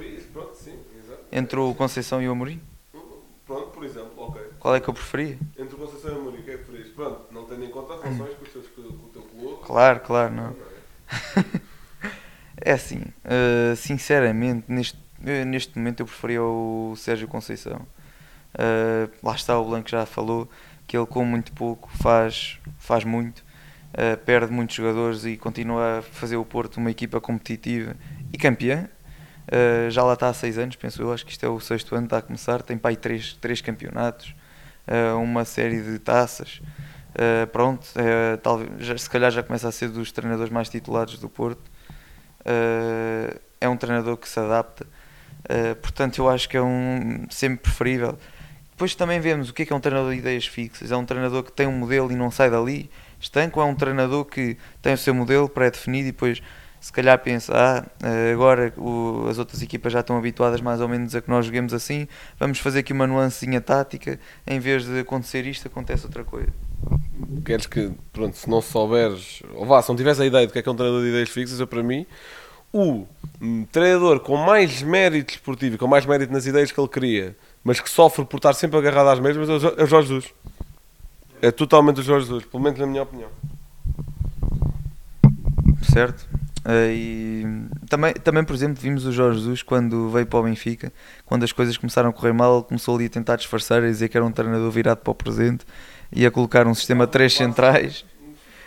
Entre 1.32 1.58
o 1.58 1.74
Conceição 1.74 2.22
e 2.22 2.28
o 2.28 2.32
Amorim. 2.32 2.60
Pronto, 3.46 3.70
por 3.70 3.84
exemplo, 3.84 4.12
ok. 4.16 4.42
Qual 4.60 4.74
é 4.74 4.80
que 4.80 4.88
eu 4.88 4.94
preferia? 4.94 5.38
Entre 5.58 5.74
o 5.74 5.78
Conceição 5.78 6.12
e 6.12 6.14
o 6.14 6.20
Amorim, 6.20 6.38
o 6.38 6.42
que 6.44 6.50
é 6.50 6.56
que 6.56 6.64
preferias? 6.64 6.88
Pronto, 6.94 7.22
não 7.32 7.44
tendo 7.44 7.64
em 7.64 7.70
conta 7.70 8.00
relações 8.00 8.34
com, 8.34 8.44
os 8.44 8.50
teus, 8.50 8.66
com 8.68 8.82
o 8.82 9.10
teu 9.12 9.22
clube. 9.22 9.62
Claro, 9.64 10.00
claro, 10.00 10.34
não. 10.34 10.56
É 12.62 12.72
assim, 12.72 13.00
uh, 13.24 13.74
sinceramente, 13.74 14.64
neste, 14.68 14.96
uh, 14.96 15.46
neste 15.46 15.78
momento 15.78 16.00
eu 16.00 16.06
preferia 16.06 16.42
o 16.42 16.94
Sérgio 16.94 17.26
Conceição. 17.26 17.86
Uh, 18.54 19.10
lá 19.22 19.34
está, 19.34 19.58
o 19.58 19.64
Blanco 19.64 19.88
já 19.88 20.04
falou 20.04 20.48
que 20.86 20.96
ele 20.96 21.06
com 21.06 21.24
muito 21.24 21.52
pouco 21.52 21.88
faz, 21.96 22.58
faz 22.78 23.02
muito, 23.04 23.38
uh, 23.94 24.16
perde 24.26 24.52
muitos 24.52 24.76
jogadores 24.76 25.24
e 25.24 25.38
continua 25.38 25.98
a 25.98 26.02
fazer 26.02 26.36
o 26.36 26.44
Porto 26.44 26.76
uma 26.76 26.90
equipa 26.90 27.20
competitiva 27.20 27.96
e 28.32 28.36
campeã. 28.36 28.88
Uh, 29.50 29.90
já 29.90 30.04
lá 30.04 30.12
está 30.12 30.28
há 30.28 30.32
seis 30.32 30.56
anos, 30.58 30.76
penso 30.76 31.02
eu, 31.02 31.12
acho 31.12 31.26
que 31.26 31.32
isto 31.32 31.44
é 31.44 31.48
o 31.48 31.58
sexto 31.58 31.96
ano, 31.96 32.04
está 32.04 32.18
a 32.18 32.22
começar, 32.22 32.62
tem 32.62 32.78
aí 32.84 32.94
três, 32.94 33.32
três 33.40 33.60
campeonatos, 33.60 34.32
uh, 34.86 35.18
uma 35.20 35.44
série 35.44 35.82
de 35.82 35.98
taças. 35.98 36.62
Uh, 37.10 37.44
pronto, 37.48 37.88
talvez, 38.40 38.70
já- 38.78 38.96
se 38.96 39.10
calhar 39.10 39.28
já 39.32 39.42
começa 39.42 39.66
a 39.66 39.72
ser 39.72 39.88
dos 39.88 40.12
treinadores 40.12 40.52
mais 40.52 40.68
titulados 40.68 41.18
do 41.18 41.28
Porto. 41.28 41.68
É 43.60 43.68
um 43.68 43.76
treinador 43.76 44.16
que 44.16 44.28
se 44.28 44.38
adapta, 44.38 44.86
portanto, 45.82 46.18
eu 46.18 46.30
acho 46.30 46.48
que 46.48 46.56
é 46.56 46.62
um 46.62 47.26
sempre 47.28 47.58
preferível. 47.58 48.16
Depois 48.70 48.94
também 48.94 49.20
vemos 49.20 49.50
o 49.50 49.52
que 49.52 49.62
é, 49.62 49.66
que 49.66 49.72
é 49.72 49.76
um 49.76 49.80
treinador 49.80 50.12
de 50.12 50.18
ideias 50.18 50.46
fixas. 50.46 50.90
É 50.90 50.96
um 50.96 51.04
treinador 51.04 51.42
que 51.42 51.52
tem 51.52 51.66
um 51.66 51.72
modelo 51.72 52.10
e 52.10 52.14
não 52.14 52.30
sai 52.30 52.48
dali, 52.48 52.88
estanco, 53.20 53.60
é 53.60 53.64
um 53.64 53.74
treinador 53.74 54.24
que 54.24 54.56
tem 54.80 54.94
o 54.94 54.98
seu 54.98 55.12
modelo 55.12 55.48
pré-definido 55.48 56.08
e 56.08 56.12
depois 56.12 56.40
se 56.80 56.92
calhar 56.92 57.18
pensa, 57.18 57.52
ah, 57.54 57.84
eh, 58.02 58.32
agora 58.32 58.72
o- 58.76 59.26
as 59.28 59.38
outras 59.38 59.60
equipas 59.60 59.92
já 59.92 60.00
estão 60.00 60.16
habituadas 60.16 60.60
mais 60.60 60.80
ou 60.80 60.88
menos 60.88 61.14
a 61.14 61.20
que 61.20 61.28
nós 61.28 61.44
joguemos 61.44 61.74
assim, 61.74 62.08
vamos 62.38 62.58
fazer 62.58 62.80
aqui 62.80 62.92
uma 62.92 63.06
nuancezinha 63.06 63.60
tática, 63.60 64.18
em 64.46 64.58
vez 64.58 64.86
de 64.86 65.00
acontecer 65.00 65.46
isto, 65.46 65.68
acontece 65.68 66.06
outra 66.06 66.24
coisa. 66.24 66.48
Queres 67.44 67.66
que, 67.66 67.92
pronto, 68.12 68.36
se 68.36 68.48
não 68.48 68.62
souberes, 68.62 69.42
ou 69.54 69.66
vá, 69.66 69.82
se 69.82 69.88
não 69.90 69.96
tiveres 69.96 70.18
a 70.20 70.26
ideia 70.26 70.46
do 70.46 70.52
que 70.52 70.58
é 70.58 70.62
que 70.62 70.68
é 70.68 70.72
um 70.72 70.76
treinador 70.76 71.02
de 71.02 71.10
ideias 71.10 71.28
fixas, 71.28 71.60
eu 71.60 71.66
para 71.66 71.82
mim, 71.82 72.06
o 72.72 73.04
hum, 73.40 73.66
treinador 73.70 74.20
com 74.20 74.36
mais 74.36 74.80
mérito 74.82 75.34
esportivo, 75.34 75.74
e 75.74 75.78
com 75.78 75.86
mais 75.86 76.06
mérito 76.06 76.32
nas 76.32 76.46
ideias 76.46 76.72
que 76.72 76.80
ele 76.80 76.88
cria, 76.88 77.36
mas 77.62 77.78
que 77.78 77.90
sofre 77.90 78.24
por 78.24 78.36
estar 78.36 78.54
sempre 78.54 78.78
agarrado 78.78 79.08
às 79.08 79.20
mesmas, 79.20 79.48
é 79.48 79.52
o 79.52 79.80
é 79.80 79.84
o 79.84 79.86
Jorge 79.86 80.08
Jesus. 80.08 80.34
É 81.42 81.50
totalmente 81.50 82.00
o 82.00 82.02
Jorge 82.02 82.26
Jesus, 82.26 82.44
pelo 82.46 82.62
menos 82.62 82.78
na 82.78 82.86
minha 82.86 83.02
opinião. 83.02 83.28
Certo? 85.92 86.29
Eh, 86.64 86.92
e 86.92 87.46
também, 87.88 88.12
também, 88.14 88.44
por 88.44 88.54
exemplo, 88.54 88.80
vimos 88.80 89.06
o 89.06 89.12
Jorge 89.12 89.38
Jesus 89.38 89.62
quando 89.62 90.10
veio 90.10 90.26
para 90.26 90.38
o 90.38 90.42
Benfica, 90.42 90.92
quando 91.24 91.44
as 91.44 91.52
coisas 91.52 91.76
começaram 91.76 92.10
a 92.10 92.12
correr 92.12 92.32
mal, 92.32 92.58
ele 92.58 92.64
começou 92.64 92.96
ali 92.96 93.06
a 93.06 93.10
tentar 93.10 93.36
disfarçar, 93.36 93.82
a 93.82 93.86
dizer 93.86 94.08
que 94.08 94.16
era 94.16 94.24
um 94.24 94.32
treinador 94.32 94.70
virado 94.70 94.98
para 94.98 95.10
o 95.10 95.14
presente, 95.14 95.64
e 96.12 96.26
a 96.26 96.30
colocar 96.30 96.66
um 96.66 96.74
sistema 96.74 97.06
3 97.06 97.32
centrais. 97.32 98.04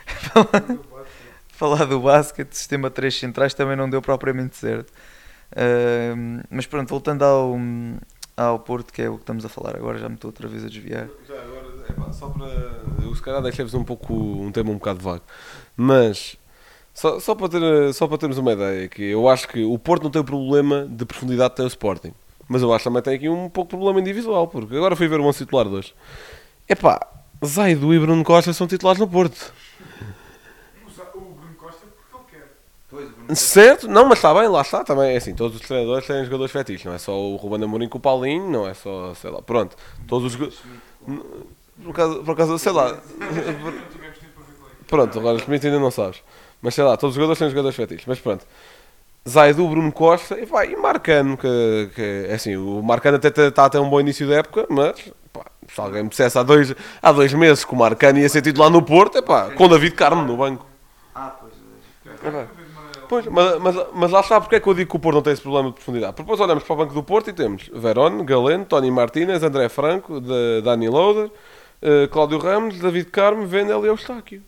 Falar 1.50 1.86
do 1.86 2.00
basquete, 2.00 2.54
sistema 2.54 2.90
3 2.90 3.18
centrais 3.18 3.54
também 3.54 3.76
não 3.76 3.90
deu 3.90 4.02
propriamente 4.02 4.58
certo. 4.58 4.92
Eh, 5.56 6.14
mas 6.50 6.66
pronto, 6.66 6.90
voltando 6.90 7.24
ao, 7.24 7.56
ao 8.36 8.60
Porto, 8.60 8.92
que 8.92 9.04
é 9.04 9.10
o 9.10 9.16
que 9.16 9.22
estamos 9.22 9.46
a 9.46 9.50
falar 9.50 9.76
agora, 9.76 10.00
já 10.00 10.10
me 10.10 10.16
estou 10.16 10.30
outra 10.30 10.48
vez 10.48 10.66
a 10.66 10.68
desviar. 10.68 11.08
Já 11.28 11.36
agora, 11.36 11.68
epá, 11.88 12.12
só 12.12 12.28
para. 12.30 12.48
Eu 13.04 13.16
se 13.16 13.22
calhar 13.22 13.42
deixei-vos 13.42 13.76
um 13.76 13.84
pouco 13.84 14.14
um 14.14 14.52
tema 14.52 14.72
um 14.72 14.76
bocado 14.76 15.00
vago. 15.00 15.24
Mas 15.78 16.38
só, 16.94 17.20
só, 17.20 17.34
para 17.34 17.50
ter, 17.50 17.94
só 17.94 18.08
para 18.08 18.18
termos 18.18 18.38
uma 18.38 18.54
ideia, 18.54 18.88
que 18.88 19.04
eu 19.04 19.28
acho 19.28 19.48
que 19.48 19.64
o 19.64 19.78
Porto 19.80 20.04
não 20.04 20.12
tem 20.12 20.22
o 20.22 20.26
problema 20.26 20.86
de 20.88 21.06
profundidade 21.06 21.52
que 21.52 21.58
tem 21.58 21.66
o 21.66 21.68
Sporting. 21.68 22.14
Mas 22.48 22.62
eu 22.62 22.72
acho 22.72 22.84
que 22.84 22.90
também 22.90 23.02
tem 23.02 23.16
aqui 23.16 23.30
um 23.30 23.50
pouco 23.50 23.72
de 23.72 23.78
problema 23.78 24.00
individual, 24.00 24.48
porque 24.48 24.76
agora 24.76 24.96
fui 24.96 25.08
ver 25.08 25.20
o 25.20 25.24
11 25.24 25.38
titular 25.40 25.68
de 25.68 25.76
hoje. 25.76 25.96
Epá, 26.70 27.00
Zaido 27.44 27.94
e 27.94 28.00
Bruno 28.00 28.24
Costa 28.24 28.54
são 28.54 28.68
titulares 28.68 29.00
no 29.00 29.08
Porto. 29.08 29.54
O 31.16 31.20
Bruno 31.20 31.56
Costa 31.58 31.88
porque 32.12 32.36
ele 32.36 33.12
quer. 33.28 33.36
Certo? 33.36 33.88
Não, 33.88 34.06
mas 34.06 34.20
está 34.20 34.34
bem, 34.34 34.48
lá 34.48 34.62
está 34.62 34.84
também. 34.84 35.14
É 35.14 35.18
assim, 35.18 35.34
todos 35.34 35.60
os 35.60 35.68
treinadores 35.68 36.06
têm 36.06 36.24
jogadores 36.26 36.52
fetiches, 36.52 36.86
não 36.86 36.94
é 36.94 37.00
só 37.00 37.18
o 37.20 37.36
Ruben 37.38 37.64
Amorim 37.64 37.90
com 37.90 37.98
o 37.98 38.02
Paulinho, 38.02 38.50
não 38.50 38.68
é 38.68 38.74
só, 38.74 39.14
sei 39.16 39.32
lá, 39.32 39.42
pronto. 39.42 39.76
Todos 40.08 40.36
os. 40.36 40.62
Por 41.82 41.90
acaso, 41.90 42.24
por 42.24 42.32
acaso, 42.34 42.60
sei 42.60 42.72
lá. 42.72 42.98
Pronto, 44.88 45.18
agora 45.18 45.38
os 45.38 45.50
ainda 45.50 45.80
não 45.80 45.90
sabes. 45.90 46.22
Mas 46.64 46.74
sei 46.74 46.84
lá, 46.84 46.96
todos 46.96 47.14
os 47.14 47.16
jogadores 47.16 47.38
têm 47.38 47.50
jogadores 47.50 47.76
fetiches, 47.76 48.06
mas 48.08 48.20
pronto. 48.20 48.46
Zaidu, 49.28 49.68
Bruno 49.68 49.92
Costa 49.92 50.40
e, 50.40 50.46
pá, 50.46 50.66
e 50.66 50.76
Marcano, 50.76 51.38
que, 51.38 51.90
que 51.94 52.26
é 52.30 52.34
assim, 52.34 52.56
o 52.56 52.82
Marcano 52.82 53.18
até 53.18 53.28
está 53.48 53.66
até 53.66 53.80
um 53.80 53.90
bom 53.90 54.00
início 54.00 54.28
da 54.28 54.36
época, 54.36 54.66
mas 54.70 55.12
pá, 55.32 55.46
se 55.68 55.80
alguém 55.80 56.04
me 56.04 56.10
dissesse 56.10 56.38
há 56.40 56.44
dois, 56.44 56.74
há 57.02 57.12
dois 57.12 57.34
meses 57.34 57.66
que 57.66 57.74
o 57.74 57.76
Marcano 57.76 58.18
ia 58.18 58.30
ser 58.30 58.42
titular 58.42 58.70
no 58.70 58.82
Porto, 58.82 59.18
é 59.18 59.22
pá, 59.22 59.52
com 59.52 59.68
David 59.68 59.94
Carmo 59.94 60.24
no 60.24 60.38
banco. 60.38 60.66
Ah, 61.14 61.36
pois. 61.40 61.54
É 62.34 62.64
Pois, 63.08 63.26
mas, 63.28 63.60
mas, 63.60 63.76
mas 63.94 64.12
lá 64.12 64.22
está 64.22 64.40
porque 64.40 64.56
é 64.56 64.60
que 64.60 64.68
eu 64.68 64.74
digo 64.74 64.90
que 64.90 64.96
o 64.96 65.00
Porto 65.00 65.16
não 65.16 65.22
tem 65.22 65.34
esse 65.34 65.42
problema 65.42 65.70
de 65.70 65.76
profundidade. 65.76 66.14
Porque 66.14 66.24
depois 66.24 66.40
olhamos 66.40 66.64
para 66.64 66.74
o 66.74 66.78
banco 66.78 66.94
do 66.94 67.04
Porto 67.04 67.30
e 67.30 67.34
temos 67.34 67.70
Verón, 67.72 68.24
Galeno, 68.24 68.66
Tony 68.66 68.90
Martínez, 68.90 69.44
André 69.44 69.70
Franco, 69.70 70.20
de, 70.20 70.62
Dani 70.64 70.90
Loader, 70.90 71.30
eh, 71.82 72.08
Cláudio 72.08 72.40
Ramos, 72.40 72.80
David 72.80 73.12
Carmo, 73.12 73.46
Vendel 73.46 73.86
e 73.86 73.90
Eustáquio. 73.90 74.42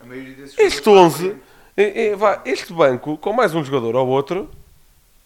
A 0.00 0.04
maioria 0.04 0.34
desses 0.34 0.58
Este 0.58 0.88
11, 0.88 1.36
eh, 1.76 2.06
eh, 2.08 2.16
vá, 2.16 2.40
este 2.44 2.72
banco, 2.72 3.16
com 3.18 3.32
mais 3.32 3.54
um 3.54 3.64
jogador 3.64 3.94
ou 3.96 4.08
outro, 4.08 4.48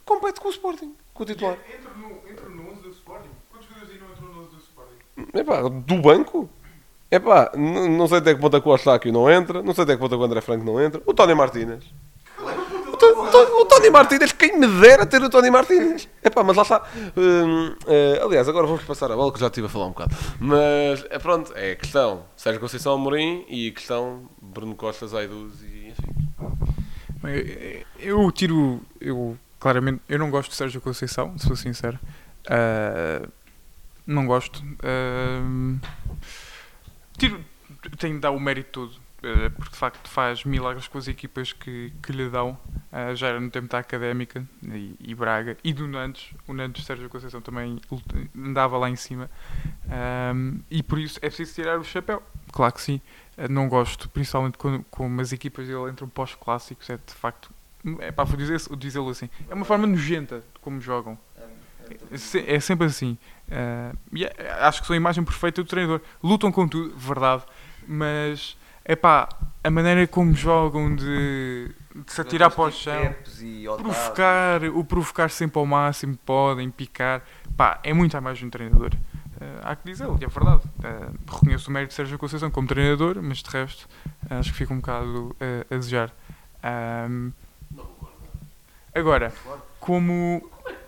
compete 0.05 0.41
com 0.41 0.49
o 0.49 0.51
Sporting, 0.51 0.95
com 1.15 1.23
o 1.23 1.27
titular. 1.27 1.57
Entra 1.69 1.91
no, 1.95 2.31
entra 2.31 2.49
no 2.49 2.71
11 2.73 2.83
do 2.83 2.89
Sporting. 2.91 3.29
Quantos 3.51 3.69
jogadores 3.69 3.93
aí 3.95 4.01
não 4.01 4.13
entram 4.13 4.29
no 4.35 4.41
11 4.43 4.51
do 4.51 4.59
Sporting? 4.59 5.39
Epá, 5.39 5.63
do 5.69 5.97
banco? 6.03 6.49
Epá, 7.11 7.53
n- 7.55 7.89
não 7.97 8.07
sei 8.09 8.19
até 8.19 8.35
que 8.35 8.41
ponto 8.41 8.57
é 8.57 8.61
que 8.61 8.69
o 8.69 8.73
Eustáquio 8.73 9.13
não 9.13 9.31
entra, 9.31 9.63
não 9.63 9.75
sei 9.75 9.85
até 9.85 9.95
que 9.95 10.01
ponto 10.01 10.15
é 10.15 10.19
o 10.19 10.23
André 10.25 10.41
Franco 10.41 10.65
não 10.65 10.81
entra, 10.81 11.01
o 11.07 11.15
Tony 11.15 11.35
Martínez. 11.35 11.85
O, 12.39 12.97
To- 12.97 13.31
To- 13.31 13.61
o 13.61 13.65
Tony 13.67 13.91
Martínez, 13.91 14.33
quem 14.33 14.59
me 14.59 14.67
dera 14.81 15.05
ter 15.05 15.23
o 15.23 15.29
Tony 15.29 15.51
Martínez. 15.51 16.09
Epá, 16.25 16.43
mas 16.43 16.57
lá 16.57 16.63
está. 16.63 16.83
Hum, 17.17 17.75
eh, 17.87 18.21
aliás, 18.23 18.49
agora 18.49 18.67
vamos 18.67 18.83
passar 18.85 19.11
a 19.13 19.17
bola 19.17 19.31
que 19.33 19.39
já 19.39 19.47
estive 19.49 19.67
a 19.67 19.71
falar 19.71 19.87
um 19.87 19.91
bocado. 19.91 20.17
Mas 20.41 21.05
é 21.11 21.19
pronto, 21.19 21.53
é 21.55 21.73
a 21.73 21.77
questão 21.77 22.25
Sérgio 22.37 22.61
Conceição 22.61 22.95
Amorim 22.95 23.45
e 23.49 23.69
a 23.69 23.73
questão 23.73 24.23
Bruno 24.41 24.75
Costa, 24.75 25.07
Zaiduz 25.07 25.63
e 25.63 25.76
Eu 27.99 28.31
tiro. 28.33 28.81
Eu, 29.01 29.39
claramente, 29.59 30.03
eu 30.09 30.19
não 30.19 30.31
gosto 30.31 30.51
de 30.51 30.57
Sérgio 30.57 30.81
Conceição, 30.81 31.37
se 31.39 31.57
sincero. 31.57 31.99
Ah, 32.49 33.29
não 34.07 34.27
gosto. 34.27 34.63
Ah, 34.83 35.79
tiro. 37.19 37.45
Tenho 37.99 38.15
de 38.15 38.21
dar 38.21 38.31
o 38.31 38.41
mérito 38.41 38.71
todo. 38.71 38.95
ah, 39.23 39.51
porque 39.51 39.71
de 39.71 39.77
facto 39.77 40.09
faz 40.09 40.45
milagres 40.45 40.89
com 40.89 40.99
as 40.99 41.09
equipas 41.09 41.53
que, 41.53 41.93
que 42.03 42.13
lhe 42.13 42.29
dão. 42.29 42.59
Ah, 42.93 43.15
já 43.15 43.29
era 43.29 43.41
no 43.41 43.51
tempo 43.51 43.69
da 43.69 43.79
Académica 43.79 44.47
e, 44.63 44.97
e 45.01 45.15
Braga. 45.15 45.57
E 45.63 45.73
do 45.73 45.87
Nantes. 45.87 46.33
O 46.47 46.53
Nantes 46.55 46.85
Sérgio 46.85 47.09
Conceição 47.09 47.41
também 47.41 47.81
andava 48.37 48.79
lá 48.79 48.89
em 48.89 48.97
cima. 48.97 49.31
Ah, 49.91 50.33
e 50.71 50.83
por 50.83 50.99
isso 50.99 51.19
é 51.23 51.29
preciso 51.29 51.55
tirar 51.55 51.79
o 51.79 51.85
chapéu. 51.85 52.23
Claro 52.53 52.73
que 52.73 52.81
sim. 52.81 53.01
Uh, 53.37 53.51
não 53.51 53.69
gosto, 53.69 54.09
principalmente 54.09 54.57
quando 54.59 54.85
como 54.91 55.21
as 55.21 55.33
equipas 55.33 55.67
dele 55.67 55.91
entram 55.91 56.09
pós-clássicos, 56.09 56.89
é 56.91 56.97
de 56.97 57.13
facto, 57.15 57.51
é 58.01 58.11
pá, 58.11 58.25
vou 58.25 58.37
dizer- 58.37 58.61
dizê-lo 58.77 59.11
assim, 59.11 59.29
é 59.49 59.55
uma 59.55 59.65
forma 59.65 59.87
nojenta 59.87 60.39
de 60.39 60.61
como 60.61 60.81
jogam. 60.81 61.19
É, 62.11 62.17
se- 62.17 62.45
é 62.47 62.59
sempre 62.59 62.87
assim. 62.87 63.17
Uh, 63.49 63.97
é- 64.25 64.51
acho 64.63 64.81
que 64.81 64.87
são 64.87 64.95
a 64.95 64.97
imagem 64.97 65.23
perfeita 65.23 65.63
do 65.63 65.69
treinador. 65.69 66.01
Lutam 66.23 66.51
com 66.51 66.67
tudo, 66.67 66.97
verdade, 66.97 67.45
mas 67.87 68.57
é 68.85 68.97
pá, 68.97 69.29
a 69.63 69.71
maneira 69.71 70.07
como 70.07 70.35
jogam 70.35 70.95
de, 70.97 71.71
de 71.95 72.13
se 72.13 72.21
atirar 72.21 72.51
para 72.51 72.65
o 72.65 72.71
chão, 72.73 73.15
provocar, 73.77 74.65
o 74.65 74.85
provocar 74.85 75.29
sempre 75.31 75.59
ao 75.59 75.67
máximo 75.67 76.17
podem, 76.25 76.71
picar, 76.71 77.23
pá, 77.57 77.79
é 77.85 77.93
muito 77.93 78.17
a 78.17 78.21
de 78.39 78.47
um 78.47 78.51
treinador. 78.51 78.91
Eh, 79.41 79.61
há 79.63 79.77
que 79.77 79.85
dizê-lo, 79.85 80.19
e 80.21 80.25
é 80.25 80.29
verdade. 80.29 80.63
Eh, 80.83 81.09
reconheço 81.31 81.69
o 81.71 81.73
mérito 81.73 81.91
de 81.91 81.95
Sérgio 81.95 82.19
Conceição 82.19 82.51
como 82.51 82.67
treinador, 82.69 83.19
mas 83.23 83.39
de 83.39 83.51
resto 83.51 83.87
acho 84.31 84.51
que 84.53 84.57
fica 84.59 84.73
um 84.73 84.79
bocado 84.81 85.37
eh, 85.41 85.67
a 85.71 85.75
desejar. 85.75 86.13
Ahm, 86.63 87.31
agora, 88.95 89.33
como. 89.81 90.41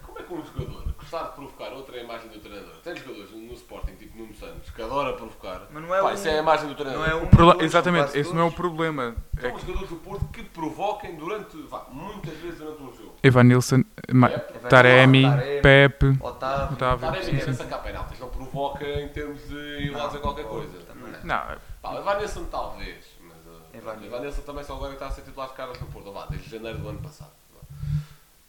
Como 0.02 0.18
é 0.18 0.22
que 0.22 0.32
um 0.34 0.42
jogador 0.44 0.88
gostar 0.98 1.22
de 1.28 1.32
provocar 1.36 1.68
outra 1.72 1.96
imagem 1.98 2.28
do 2.28 2.38
treinador? 2.40 2.74
Tem 2.82 2.96
jogadores 2.96 3.30
no 3.30 3.52
Sporting, 3.54 3.92
tipo 3.94 4.18
Nuno 4.18 4.34
Santos, 4.34 4.70
que 4.70 4.82
adora 4.82 5.12
provocar. 5.14 5.62
Mas 5.72 5.82
não 5.82 5.94
é 5.94 6.00
Pá, 6.02 6.10
um- 6.10 6.14
isso 6.14 6.28
é 6.28 6.38
a 6.38 6.42
imagem 6.42 6.68
do 6.68 6.74
treinador. 6.74 7.06
Não 7.06 7.12
é 7.12 7.14
um 7.22 7.26
dois, 7.28 7.60
exatamente, 7.62 8.18
esse 8.18 8.34
não 8.34 8.42
é 8.42 8.44
o 8.44 8.52
problema. 8.52 9.14
É 9.36 9.40
São 9.42 9.50
que 9.50 9.56
os 9.56 9.62
jogadores 9.62 9.88
do 9.90 9.96
Porto 9.96 10.24
que 10.32 10.42
provoquem 10.42 11.16
durante, 11.16 11.56
vá, 11.68 11.86
muitas 11.92 12.34
vezes 12.38 12.58
durante 12.58 12.82
um 12.82 12.92
jogo. 12.94 13.14
Evan 13.22 13.44
Nilsson, 13.44 13.84
Ma-. 14.12 14.30
Taremi, 14.68 15.22
Taremi. 15.24 15.62
Pepe, 15.62 16.06
Otávio. 16.20 16.74
Otávio. 16.74 17.10
Taremi 17.10 17.24
sim, 17.24 17.36
é 17.36 17.40
sim. 17.40 17.54
sacar 17.54 17.82
penaltis, 17.82 18.17
não 18.17 18.17
provoca 18.48 18.84
em 18.86 19.08
termos 19.08 19.40
de 19.48 19.54
ir 19.82 19.90
lá 19.90 20.06
dizer 20.06 20.20
qualquer 20.20 20.44
coisa. 20.46 20.78
Também. 20.86 21.12
Não, 21.24 21.42
Pá, 21.82 21.92
o 21.94 21.98
Evanilson 21.98 22.44
talvez, 22.50 23.04
mas 23.22 23.36
uh, 23.46 23.60
Evanilson. 23.76 24.04
o 24.04 24.06
Evanilson 24.16 24.42
também 24.42 24.64
só 24.64 24.74
agora 24.74 24.92
está 24.94 25.06
a 25.06 25.10
ser 25.10 25.22
titular 25.22 25.48
de 25.48 25.54
caras 25.54 25.78
no 25.80 25.86
Porto, 25.86 26.12
vá, 26.12 26.26
desde 26.26 26.50
janeiro 26.50 26.78
do 26.78 26.88
ano 26.88 27.00
passado. 27.00 27.30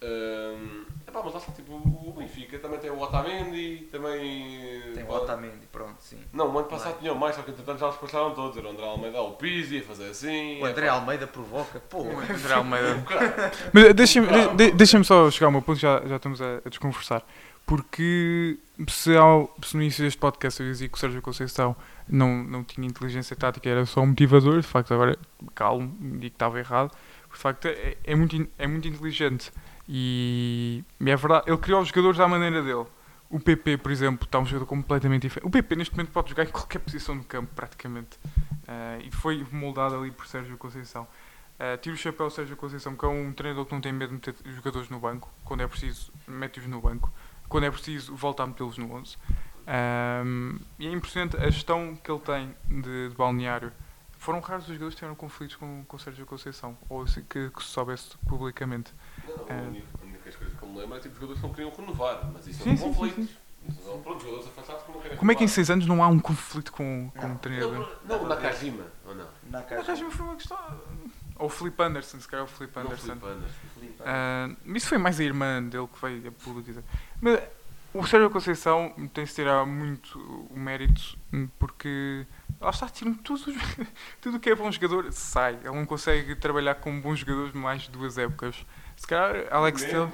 Um, 0.02 0.86
epá, 1.06 1.20
mas 1.22 1.34
lá 1.34 1.38
está, 1.40 1.52
tipo, 1.52 1.74
o 1.74 2.14
Benfica 2.16 2.58
também 2.58 2.78
tem 2.78 2.88
o 2.90 2.98
Otamendi, 2.98 3.86
também... 3.92 4.80
Tem 4.94 5.04
o 5.04 5.10
Otamendi, 5.10 5.66
pronto, 5.70 5.96
sim. 6.00 6.18
Não, 6.32 6.46
o 6.50 6.58
ano 6.58 6.68
passado 6.68 6.98
tinham 6.98 7.14
mais, 7.14 7.36
só 7.36 7.42
que 7.42 7.50
entretanto 7.50 7.78
já 7.80 7.88
os 7.88 7.96
passaram 7.96 8.34
todos. 8.34 8.56
Era 8.56 8.68
o 8.68 8.70
André 8.70 8.86
Almeida, 8.86 9.20
o 9.20 9.32
Pizzi, 9.32 9.80
a 9.80 9.82
fazer 9.82 10.08
assim. 10.08 10.58
O 10.62 10.64
André 10.64 10.86
epá. 10.86 10.94
Almeida 10.96 11.26
provoca, 11.26 11.78
pô. 11.80 12.00
André 12.18 12.54
Almeida. 12.54 13.04
Mas 13.74 13.92
deixa-me 13.92 14.26
de- 14.26 14.54
de- 14.56 14.70
deixa-me 14.72 15.04
só 15.04 15.30
chegar 15.30 15.48
ao 15.48 15.52
meu 15.52 15.60
ponto, 15.60 15.78
já, 15.78 16.00
já 16.06 16.16
estamos 16.16 16.40
a, 16.40 16.62
a 16.64 16.68
desconversar. 16.70 17.22
Porque 17.70 18.58
se, 18.88 19.16
ao, 19.16 19.56
se 19.62 19.76
no 19.76 19.82
início 19.84 20.02
deste 20.02 20.18
podcast 20.18 20.60
eu 20.60 20.68
dizia 20.68 20.88
que 20.88 20.96
o 20.96 20.98
Sérgio 20.98 21.22
Conceição 21.22 21.76
não, 22.08 22.42
não 22.42 22.64
tinha 22.64 22.84
inteligência 22.84 23.36
tática, 23.36 23.68
era 23.68 23.86
só 23.86 24.00
um 24.00 24.08
motivador, 24.08 24.60
de 24.60 24.66
facto 24.66 24.92
agora 24.92 25.16
calmo, 25.54 25.96
digo 26.00 26.18
que 26.18 26.26
estava 26.26 26.58
errado, 26.58 26.90
de 27.32 27.38
facto 27.38 27.66
é, 27.66 27.96
é 28.02 28.16
muito, 28.16 28.44
é 28.58 28.66
muito 28.66 28.88
inteligente 28.88 29.52
e, 29.88 30.82
é 30.98 31.14
verdade, 31.14 31.44
ele 31.46 31.58
criou 31.58 31.80
os 31.80 31.86
jogadores 31.86 32.18
à 32.18 32.26
maneira 32.26 32.60
dele. 32.60 32.86
O 33.30 33.38
PP, 33.38 33.76
por 33.76 33.92
exemplo, 33.92 34.24
está 34.26 34.40
um 34.40 34.44
jogador 34.44 34.66
completamente 34.66 35.22
diferente. 35.22 35.46
O 35.46 35.50
PP 35.50 35.76
neste 35.76 35.94
momento 35.94 36.10
pode 36.10 36.30
jogar 36.30 36.42
em 36.42 36.50
qualquer 36.50 36.80
posição 36.80 37.16
do 37.16 37.22
campo, 37.22 37.52
praticamente. 37.54 38.18
Ah, 38.66 38.98
e 39.00 39.12
foi 39.12 39.46
moldado 39.52 39.94
ali 39.94 40.10
por 40.10 40.26
Sérgio 40.26 40.58
Conceição. 40.58 41.06
Uh, 41.60 41.76
tiro 41.76 41.94
o 41.94 41.98
chapéu 41.98 42.24
ao 42.24 42.30
Sérgio 42.30 42.56
Conceição, 42.56 42.96
que 42.96 43.04
é 43.04 43.08
um 43.08 43.32
treinador 43.32 43.66
que 43.66 43.72
não 43.72 43.82
tem 43.82 43.92
medo 43.92 44.08
de 44.08 44.14
meter 44.14 44.34
jogadores 44.56 44.88
no 44.88 44.98
banco. 44.98 45.30
Quando 45.44 45.60
é 45.60 45.68
preciso, 45.68 46.10
mete-os 46.26 46.66
no 46.66 46.80
banco. 46.80 47.12
Quando 47.50 47.64
é 47.64 47.70
preciso, 47.70 48.14
volta 48.16 48.44
a 48.44 48.46
metê-los 48.46 48.78
no 48.78 48.90
11. 48.94 49.16
Um, 49.66 50.58
e 50.78 50.86
é 50.86 50.90
impressionante 50.92 51.36
a 51.36 51.50
gestão 51.50 51.96
que 52.02 52.10
ele 52.10 52.20
tem 52.20 52.54
de, 52.80 53.08
de 53.10 53.14
balneário. 53.16 53.72
Foram 54.18 54.40
raros 54.40 54.64
os 54.64 54.68
jogadores 54.68 54.94
que 54.94 54.98
tiveram 55.00 55.14
conflitos 55.16 55.56
com, 55.56 55.84
com 55.86 55.96
o 55.96 56.00
Sérgio 56.00 56.24
Conceição, 56.26 56.76
ou 56.88 57.06
se- 57.06 57.22
que, 57.22 57.50
que 57.50 57.62
se 57.62 57.68
soubesse 57.70 58.16
publicamente. 58.28 58.92
Não, 59.26 59.34
É. 59.48 59.58
a 59.58 59.62
única- 59.62 59.86
a 60.00 60.04
única 60.04 60.32
coisa 60.32 60.54
que 60.56 60.62
eu 60.62 60.68
me 60.68 60.78
lembro 60.78 60.96
é 60.96 61.00
tipo 61.00 61.14
jogadores 61.14 61.40
que 61.40 61.46
não 61.46 61.54
queriam 61.54 61.72
renovar, 61.76 62.30
mas 62.32 62.46
isso 62.46 62.62
Sim, 62.62 62.76
são 62.76 62.88
sim, 62.88 62.94
sim, 62.94 63.08
conflitos. 63.08 63.36
Isso 63.68 63.82
são 63.84 64.00
pronto, 64.00 64.20
jogadores 64.22 64.48
afastados 64.48 64.82
que 64.84 64.92
não 64.92 65.00
querem 65.00 65.16
Como 65.18 65.32
é 65.32 65.34
que 65.34 65.42
em 65.44 65.46
renovar. 65.46 65.54
6 65.54 65.70
anos 65.70 65.86
não 65.86 66.02
há 66.04 66.08
um 66.08 66.18
conflito 66.20 66.72
com, 66.72 67.10
com 67.16 67.32
o 67.34 67.38
treinador? 67.38 67.96
Não, 68.06 68.18
não, 68.20 68.28
Nakajima, 68.28 68.84
ou 69.06 69.14
não? 69.14 69.24
Na 69.50 69.58
Mas 69.60 69.66
caixa. 69.68 69.92
acho 69.92 70.04
que 70.06 70.10
foi 70.10 70.26
uma 70.26 70.36
questão. 70.36 70.58
Ou 71.40 71.46
o 71.46 71.48
Felipe 71.48 71.82
Anderson, 71.82 72.20
se 72.20 72.28
calhar 72.28 72.44
o 72.44 72.48
Felipe 72.48 72.76
Não, 72.76 72.86
Anderson. 72.86 73.06
Filipe 73.14 73.26
Anderson. 73.26 73.54
Ah, 74.04 74.50
isso 74.66 74.88
foi 74.88 74.98
mais 74.98 75.18
a 75.18 75.24
irmã 75.24 75.62
dele 75.62 75.88
que 75.92 76.00
veio 76.00 76.28
a 76.28 76.32
público 76.32 76.68
dizer. 76.68 76.84
Mas 77.20 77.40
o 77.92 78.06
Sérgio 78.06 78.30
Conceição 78.30 78.94
tem-se 79.12 79.34
tirar 79.34 79.66
muito 79.66 80.18
o 80.50 80.58
mérito 80.58 81.18
porque 81.58 82.24
Lá 82.60 82.68
está, 82.68 82.86
tiram 82.88 83.14
tudo, 83.14 83.42
tudo 84.20 84.36
o 84.36 84.40
que 84.40 84.50
é 84.50 84.54
bom 84.54 84.70
jogador, 84.70 85.10
sai. 85.12 85.58
Ele 85.64 85.74
não 85.74 85.86
consegue 85.86 86.36
trabalhar 86.36 86.74
com 86.74 87.00
bons 87.00 87.20
jogadores 87.20 87.54
mais 87.54 87.82
de 87.82 87.90
duas 87.90 88.18
épocas. 88.18 88.54
Se 88.96 89.06
calhar 89.06 89.46
Alex 89.50 89.82
Telles, 89.82 90.10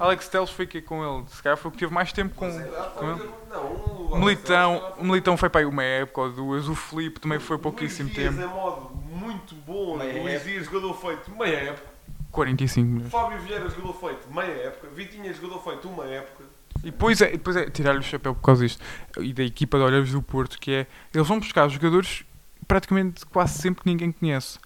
Alex 0.00 0.28
Telles 0.28 0.50
foi 0.50 0.64
aqui 0.64 0.82
com 0.82 1.04
ele. 1.04 1.24
Se 1.28 1.40
calhar 1.40 1.56
foi 1.56 1.68
o 1.68 1.72
que 1.72 1.78
teve 1.78 1.94
mais 1.94 2.12
tempo 2.12 2.34
com, 2.34 2.50
com 2.50 3.10
ele. 3.12 3.30
Não, 3.48 4.12
O 4.12 4.18
Militão, 4.18 4.94
o 4.98 5.04
Militão 5.04 5.36
foi 5.36 5.48
para 5.48 5.60
aí 5.60 5.66
uma 5.66 5.84
época 5.84 6.20
ou 6.22 6.32
duas. 6.32 6.68
O 6.68 6.74
Felipe 6.74 7.20
também 7.20 7.38
foi 7.38 7.58
pouquíssimo 7.58 8.08
Luís 8.08 8.18
Dias 8.18 8.34
tempo. 8.34 8.42
é 8.42 8.52
modo 8.52 8.93
muito 9.34 9.54
bom. 9.56 9.96
Meia 9.98 10.12
Luís 10.22 10.34
época. 10.34 10.50
Dias 10.50 10.64
jogador 10.66 10.94
feito 10.94 11.30
meia 11.36 11.56
época. 11.70 11.94
45 12.30 12.86
minutos. 12.88 13.10
Fábio 13.12 13.38
Vieira 13.40 13.68
jogador 13.68 13.92
feito 13.94 14.32
meia 14.34 14.66
época. 14.66 14.88
Vitinha 14.94 15.32
jogador 15.32 15.62
feito 15.62 15.88
uma 15.88 16.04
época. 16.06 16.44
E 16.82 16.90
depois 16.90 17.20
é, 17.20 17.30
depois 17.30 17.56
é 17.56 17.70
tirar-lhe 17.70 18.00
o 18.00 18.02
chapéu 18.02 18.34
por 18.34 18.42
causa 18.42 18.64
disto. 18.66 18.82
E 19.20 19.32
da 19.32 19.42
equipa 19.44 19.78
de 19.78 19.84
Olheiros 19.84 20.10
do 20.12 20.20
Porto, 20.20 20.58
que 20.58 20.72
é. 20.72 20.86
Eles 21.14 21.26
vão 21.26 21.38
buscar 21.38 21.68
jogadores 21.68 22.24
praticamente 22.66 23.24
quase 23.26 23.58
sempre 23.60 23.82
que 23.84 23.88
ninguém 23.90 24.10
conhece. 24.12 24.58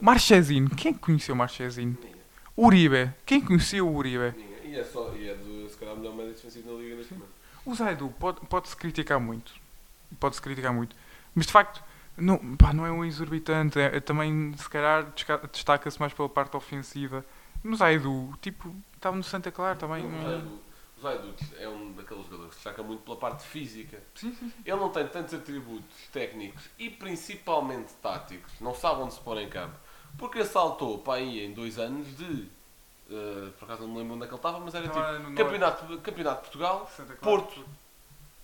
Marchesino, 0.00 0.70
quem 0.70 0.90
é 0.90 0.94
que 0.94 1.00
conheceu 1.00 1.34
Marchesino? 1.36 1.96
Uribe, 2.56 3.10
quem 3.26 3.40
conheceu 3.40 3.88
o 3.88 3.94
Uribe? 3.96 4.34
Ninguém. 4.36 4.72
E 4.72 4.78
é, 4.78 4.84
só, 4.84 5.12
e 5.16 5.28
é 5.28 5.34
do, 5.34 5.68
se 5.68 5.76
calhar, 5.76 5.94
o 5.94 5.98
melhor 5.98 6.14
médio 6.16 6.32
defensivo 6.32 6.72
na 6.72 6.80
liga 6.82 6.96
neste 6.96 7.14
momento. 7.14 7.30
O 7.64 7.74
Zaidu 7.74 8.08
pode- 8.18 8.40
pode-se 8.46 8.76
criticar 8.76 9.20
muito. 9.20 9.52
Pode-se 10.18 10.40
criticar 10.42 10.72
muito. 10.72 10.94
Mas 11.34 11.46
de 11.46 11.52
facto, 11.52 11.82
não, 12.16 12.56
pá, 12.56 12.72
não 12.72 12.84
é 12.86 12.90
um 12.92 13.04
exorbitante. 13.04 13.78
É, 13.78 13.96
é 13.96 14.00
também, 14.00 14.52
se 14.56 14.68
calhar, 14.68 15.06
destaca-se 15.52 15.98
mais 16.00 16.12
pela 16.12 16.28
parte 16.28 16.56
ofensiva. 16.56 17.24
No 17.62 17.76
Zaidu, 17.76 18.34
tipo, 18.42 18.74
estava 18.94 19.16
no 19.16 19.22
Santa 19.24 19.50
Clara 19.50 19.76
também. 19.76 20.04
O 20.04 20.10
não- 20.10 20.22
Zaidu- 20.22 20.60
O 20.96 21.00
Zaidu 21.02 21.34
é 21.58 21.68
um 21.68 21.92
daqueles 21.92 22.24
jogadores 22.24 22.50
que 22.50 22.56
destaca 22.56 22.82
muito 22.82 23.02
pela 23.02 23.16
parte 23.16 23.42
física. 23.44 23.98
Sim, 24.14 24.32
sim, 24.34 24.48
sim. 24.50 24.62
Ele 24.64 24.76
não 24.76 24.90
tem 24.90 25.06
tantos 25.08 25.34
atributos 25.34 26.08
técnicos 26.12 26.62
e 26.78 26.88
principalmente 26.88 27.92
táticos. 28.02 28.52
Não 28.60 28.74
sabe 28.74 29.02
onde 29.02 29.14
se 29.14 29.20
pôr 29.20 29.38
em 29.38 29.48
campo. 29.48 29.74
Porque 30.16 30.44
saltou 30.44 30.98
para 30.98 31.14
aí 31.14 31.44
em 31.44 31.52
dois 31.52 31.78
anos 31.78 32.06
de. 32.16 32.48
eh, 33.10 33.50
por 33.58 33.64
acaso 33.64 33.82
não 33.82 33.88
me 33.92 33.98
lembro 33.98 34.14
onde 34.14 34.24
é 34.24 34.26
que 34.28 34.32
ele 34.32 34.38
estava, 34.38 34.60
mas 34.60 34.74
era 34.74 34.86
Estava 34.86 35.18
tipo 35.18 35.34
campeonato, 35.34 35.98
campeonato 35.98 36.36
de 36.36 36.42
Portugal. 36.42 36.90
Porto. 37.20 37.64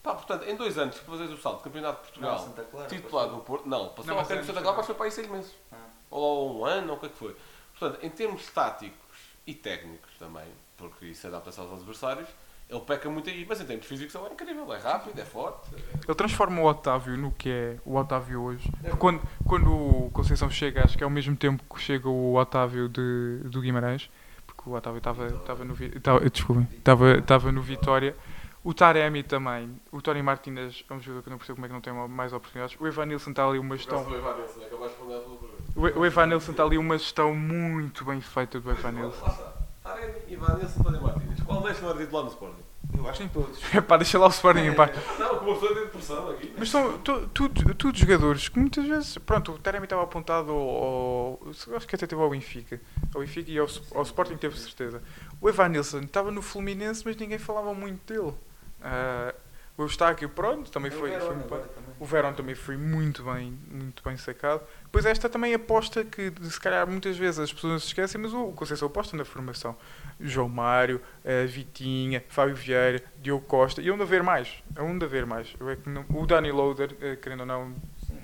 Pá, 0.02 0.14
portanto, 0.14 0.48
em 0.48 0.56
dois 0.56 0.78
anos 0.78 0.98
que 0.98 1.04
fazes 1.04 1.30
o 1.30 1.36
salto, 1.36 1.62
Campeonato 1.62 1.98
de 1.98 2.02
Portugal, 2.04 2.38
Não, 2.38 2.44
Santa 2.46 2.62
Clara, 2.64 2.88
titular 2.88 3.28
do 3.28 3.38
Porto, 3.38 3.68
não, 3.68 3.88
passou 3.90 4.06
Não, 4.06 4.14
mas 4.16 4.28
tempo 4.28 4.38
é 4.38 4.42
de 4.42 4.46
Santa 4.46 4.62
Clara, 4.62 4.82
foi 4.82 4.94
para 4.94 5.04
aí 5.04 5.12
seis 5.12 5.28
meses. 5.28 5.54
Ah. 5.70 5.76
Ou 6.10 6.60
um 6.60 6.64
ano, 6.64 6.92
ou 6.92 6.96
o 6.96 7.00
que 7.00 7.06
é 7.06 7.08
que 7.10 7.16
foi. 7.16 7.36
Portanto, 7.78 8.04
em 8.04 8.10
termos 8.10 8.46
táticos 8.48 9.18
e 9.46 9.54
técnicos 9.54 10.10
também, 10.18 10.46
porque 10.76 11.06
isso 11.06 11.26
adapta-se 11.26 11.60
aos 11.60 11.72
adversários, 11.72 12.28
ele 12.70 12.80
peca 12.80 13.10
muito 13.10 13.28
aí, 13.28 13.44
mas 13.48 13.60
em 13.60 13.64
termos 13.64 13.84
físicos 13.84 14.14
ele 14.14 14.26
é 14.26 14.32
incrível, 14.32 14.72
é 14.72 14.78
rápido, 14.78 15.18
é 15.18 15.24
forte. 15.24 15.74
Ele 15.74 16.14
transforma 16.14 16.62
o 16.62 16.66
Otávio 16.66 17.16
no 17.16 17.32
que 17.32 17.50
é 17.50 17.76
o 17.84 17.96
Otávio 17.96 18.42
hoje. 18.42 18.70
Porque 18.80 18.96
Quando, 18.96 19.22
quando 19.44 19.72
o 19.72 20.10
Conceição 20.12 20.48
chega, 20.48 20.84
acho 20.84 20.96
que 20.96 21.02
é 21.02 21.04
ao 21.04 21.10
mesmo 21.10 21.34
tempo 21.36 21.64
que 21.74 21.80
chega 21.80 22.08
o 22.08 22.36
Otávio 22.36 22.88
de, 22.88 23.40
do 23.44 23.60
Guimarães, 23.60 24.08
porque 24.46 24.70
o 24.70 24.74
Otávio 24.74 24.98
estava 24.98 25.26
estava 25.26 25.64
no, 25.64 25.74
estava 25.74 27.52
no 27.52 27.60
Vitória. 27.60 28.16
O 28.62 28.74
Taremi 28.74 29.22
também. 29.22 29.80
O 29.90 30.02
Tony 30.02 30.22
Martínez 30.22 30.84
é 30.88 30.92
um 30.92 31.00
jogador 31.00 31.22
que 31.22 31.28
eu 31.28 31.30
não 31.30 31.38
percebo 31.38 31.56
como 31.56 31.66
é 31.66 31.68
que 31.68 31.74
não 31.74 31.80
tem 31.80 32.08
mais 32.08 32.32
oportunidades. 32.32 32.76
O 32.78 32.86
Evanilson 32.86 33.30
está 33.30 33.46
ali 33.46 33.58
uma 33.58 33.76
gestão. 33.76 34.00
Acabaste 34.00 34.58
de 34.58 34.76
responder 34.76 35.14
à 35.14 35.20
tua 35.20 35.36
pergunta. 35.36 35.96
O, 35.96 36.00
o 36.00 36.06
Evanilson 36.06 36.50
está 36.50 36.62
ali 36.64 36.76
uma 36.76 36.98
gestão 36.98 37.34
muito 37.34 38.04
bem 38.04 38.20
feita 38.20 38.60
do 38.60 38.70
Evanilson. 38.70 39.22
Lá 39.22 39.32
está. 39.32 39.52
Taremi 39.82 40.18
e 40.28 40.36
Vanessa 40.36 40.82
Tony 40.82 41.00
Martínez. 41.00 41.40
Qual 41.40 41.62
deixa 41.62 41.80
não 41.80 41.96
titular 41.96 42.24
no 42.24 42.30
Sporting? 42.30 42.70
Eu 42.96 43.08
acho 43.08 43.22
que 43.22 43.28
todos. 43.30 43.60
Pá, 43.88 43.96
deixa 43.96 44.18
lá 44.18 44.26
o 44.26 44.30
Sporting, 44.30 44.74
pá. 44.74 44.90
Não, 45.18 45.38
como 45.38 45.54
de 45.58 45.86
pressão 45.86 46.28
aqui. 46.30 46.52
Mas 46.58 46.70
são 46.70 46.98
tudo 46.98 47.96
jogadores 47.96 48.48
que 48.48 48.58
muitas 48.58 48.84
vezes. 48.84 49.16
Pronto, 49.18 49.52
o 49.52 49.58
Taremi 49.58 49.84
estava 49.84 50.02
apontado 50.02 50.50
ao. 50.50 51.40
acho 51.48 51.86
que 51.86 51.94
até 51.94 52.06
teve 52.06 52.20
ao 52.20 52.28
Benfica. 52.28 52.80
Ao 53.14 53.20
Benfica 53.20 53.50
e 53.50 53.58
ao, 53.58 53.66
ao 53.94 54.02
Sporting 54.02 54.36
teve 54.36 54.58
certeza. 54.58 55.02
O 55.40 55.48
Evanilson 55.48 56.00
estava 56.00 56.30
no 56.30 56.42
Fluminense, 56.42 57.02
mas 57.04 57.16
ninguém 57.16 57.38
falava 57.38 57.72
muito 57.72 58.12
dele. 58.12 58.34
Ah, 58.82 59.34
o 59.76 59.82
Eustáquio, 59.82 60.28
pronto, 60.28 60.70
também 60.70 60.90
foi. 60.90 61.10
foi 61.18 61.34
muito 61.34 61.48
bem. 61.48 61.60
O 61.98 62.04
Verón 62.04 62.32
também 62.34 62.54
foi 62.54 62.76
muito 62.76 63.22
bem, 63.22 63.58
muito 63.70 64.02
bem 64.02 64.16
sacado. 64.16 64.62
Depois 64.84 65.06
esta 65.06 65.28
também 65.28 65.54
aposta 65.54 66.04
que 66.04 66.32
se 66.42 66.60
calhar 66.60 66.86
muitas 66.86 67.16
vezes 67.16 67.38
as 67.40 67.52
pessoas 67.52 67.72
não 67.72 67.78
se 67.78 67.86
esquecem, 67.86 68.20
mas 68.20 68.34
o 68.34 68.52
Conceição 68.52 68.88
aposta 68.88 69.16
na 69.16 69.24
formação. 69.24 69.74
João 70.18 70.48
Mário, 70.50 71.00
eh, 71.24 71.46
Vitinha, 71.46 72.22
Fábio 72.28 72.54
Vieira, 72.54 73.02
Diogo 73.22 73.44
Costa, 73.46 73.80
e 73.80 73.90
onde 73.90 74.02
haver 74.02 74.22
mais, 74.22 74.62
é 74.76 74.82
onde 74.82 75.02
haver 75.04 75.24
mais. 75.24 75.54
Eu 75.58 75.70
é 75.70 75.76
que 75.76 75.88
não- 75.88 76.04
o 76.10 76.26
Dani 76.26 76.50
Loader, 76.52 76.94
eh, 77.00 77.16
querendo 77.16 77.40
ou 77.40 77.46
não, 77.46 77.74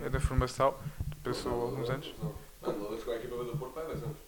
é 0.05 0.11
da 0.11 0.21
formação, 0.21 0.75
passou 1.25 1.53
alguns 1.53 1.89
anos. 1.89 2.15
Não, 2.23 2.35
não, 2.63 2.97
com 2.99 3.11
a 3.11 3.15
equipa 3.17 3.37
do 3.45 3.57
Porto 3.57 3.79
há 3.81 3.85
10 3.85 4.03
anos. 4.03 4.26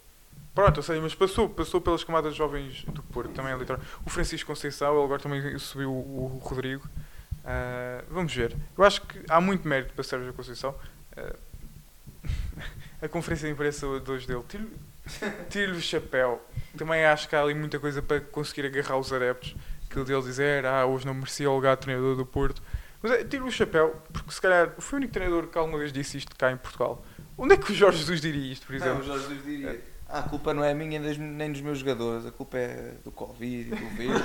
Pronto, 0.59 0.79
eu 0.81 0.83
sei, 0.83 1.01
mas 1.01 1.15
passou, 1.15 1.49
passou 1.49 1.81
pelas 1.81 2.03
camadas 2.03 2.35
jovens 2.35 2.83
do 2.87 3.01
Porto, 3.01 3.31
também 3.31 3.53
é 3.53 3.57
literal. 3.57 3.81
O 4.05 4.11
Francisco 4.11 4.49
Conceição, 4.51 4.93
ele 4.93 5.05
agora 5.05 5.23
também 5.23 5.57
subiu 5.57 5.93
o, 5.93 6.33
o 6.35 6.39
Rodrigo. 6.39 6.85
Ah, 7.45 8.03
vamos 8.11 8.35
ver. 8.35 8.57
Eu 8.77 8.83
acho 8.83 9.03
que 9.03 9.21
há 9.29 9.41
muito 9.41 9.69
mérito 9.69 9.95
para 9.95 10.03
Sérgio 10.03 10.33
Conceição. 10.33 10.75
Ah, 11.17 11.37
a 13.01 13.09
conferência 13.09 13.47
de 13.47 13.53
imprensa 13.55 13.87
de 14.01 14.11
hoje 14.11 14.27
dele, 14.27 14.43
tiro- 14.49 14.69
tiro-lhe 15.49 15.79
o 15.79 15.81
chapéu. 15.81 16.45
Também 16.77 17.05
acho 17.05 17.29
que 17.29 17.37
há 17.37 17.41
ali 17.43 17.55
muita 17.55 17.79
coisa 17.79 18.03
para 18.03 18.21
conseguir 18.21 18.67
agarrar 18.67 18.99
os 18.99 19.13
adeptos. 19.13 19.55
Aquilo 19.89 20.05
dele 20.07 20.23
dizer, 20.23 20.67
ah, 20.67 20.85
hoje 20.87 21.07
não 21.07 21.15
merecia 21.15 21.49
o 21.49 21.55
lugar 21.55 21.77
de 21.77 21.83
treinador 21.83 22.17
do 22.17 22.27
Porto. 22.27 22.61
Mas 23.01 23.13
é, 23.13 23.23
tiro 23.23 23.47
o 23.47 23.51
chapéu, 23.53 23.95
porque 24.13 24.33
se 24.33 24.41
calhar 24.41 24.75
foi 24.81 24.97
o 24.97 24.99
único 24.99 25.13
treinador 25.13 25.47
que 25.47 25.57
alguma 25.57 25.79
vez 25.79 25.93
disse 25.93 26.19
isto 26.19 26.35
cá 26.37 26.51
em 26.51 26.57
Portugal. 26.57 27.01
Onde 27.37 27.55
é 27.55 27.57
que 27.57 27.71
o 27.71 27.75
Jorge 27.77 27.99
Jesus 27.99 28.21
diria 28.21 28.53
isto, 28.53 28.67
por 28.67 28.75
exemplo? 28.75 28.95
Não, 28.95 29.01
o 29.03 29.05
Jorge 29.05 29.29
Jesus 29.29 29.45
diria. 29.45 29.88
"Ah, 30.09 30.21
a 30.21 30.23
culpa 30.23 30.55
não 30.55 30.65
é 30.65 30.73
minha 30.73 30.99
nem 30.99 31.53
dos, 31.53 31.61
meus 31.61 31.79
jogadores, 31.81 32.25
a 32.27 32.31
culpa 32.31 32.57
é 32.59 32.93
do 33.05 33.11
Covid 33.11 33.73
e 33.73 33.77
do 33.77 33.89
vírus. 33.97 34.23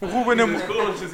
O 0.00 0.06
Ruben, 0.06 0.40
Am- 0.40 0.56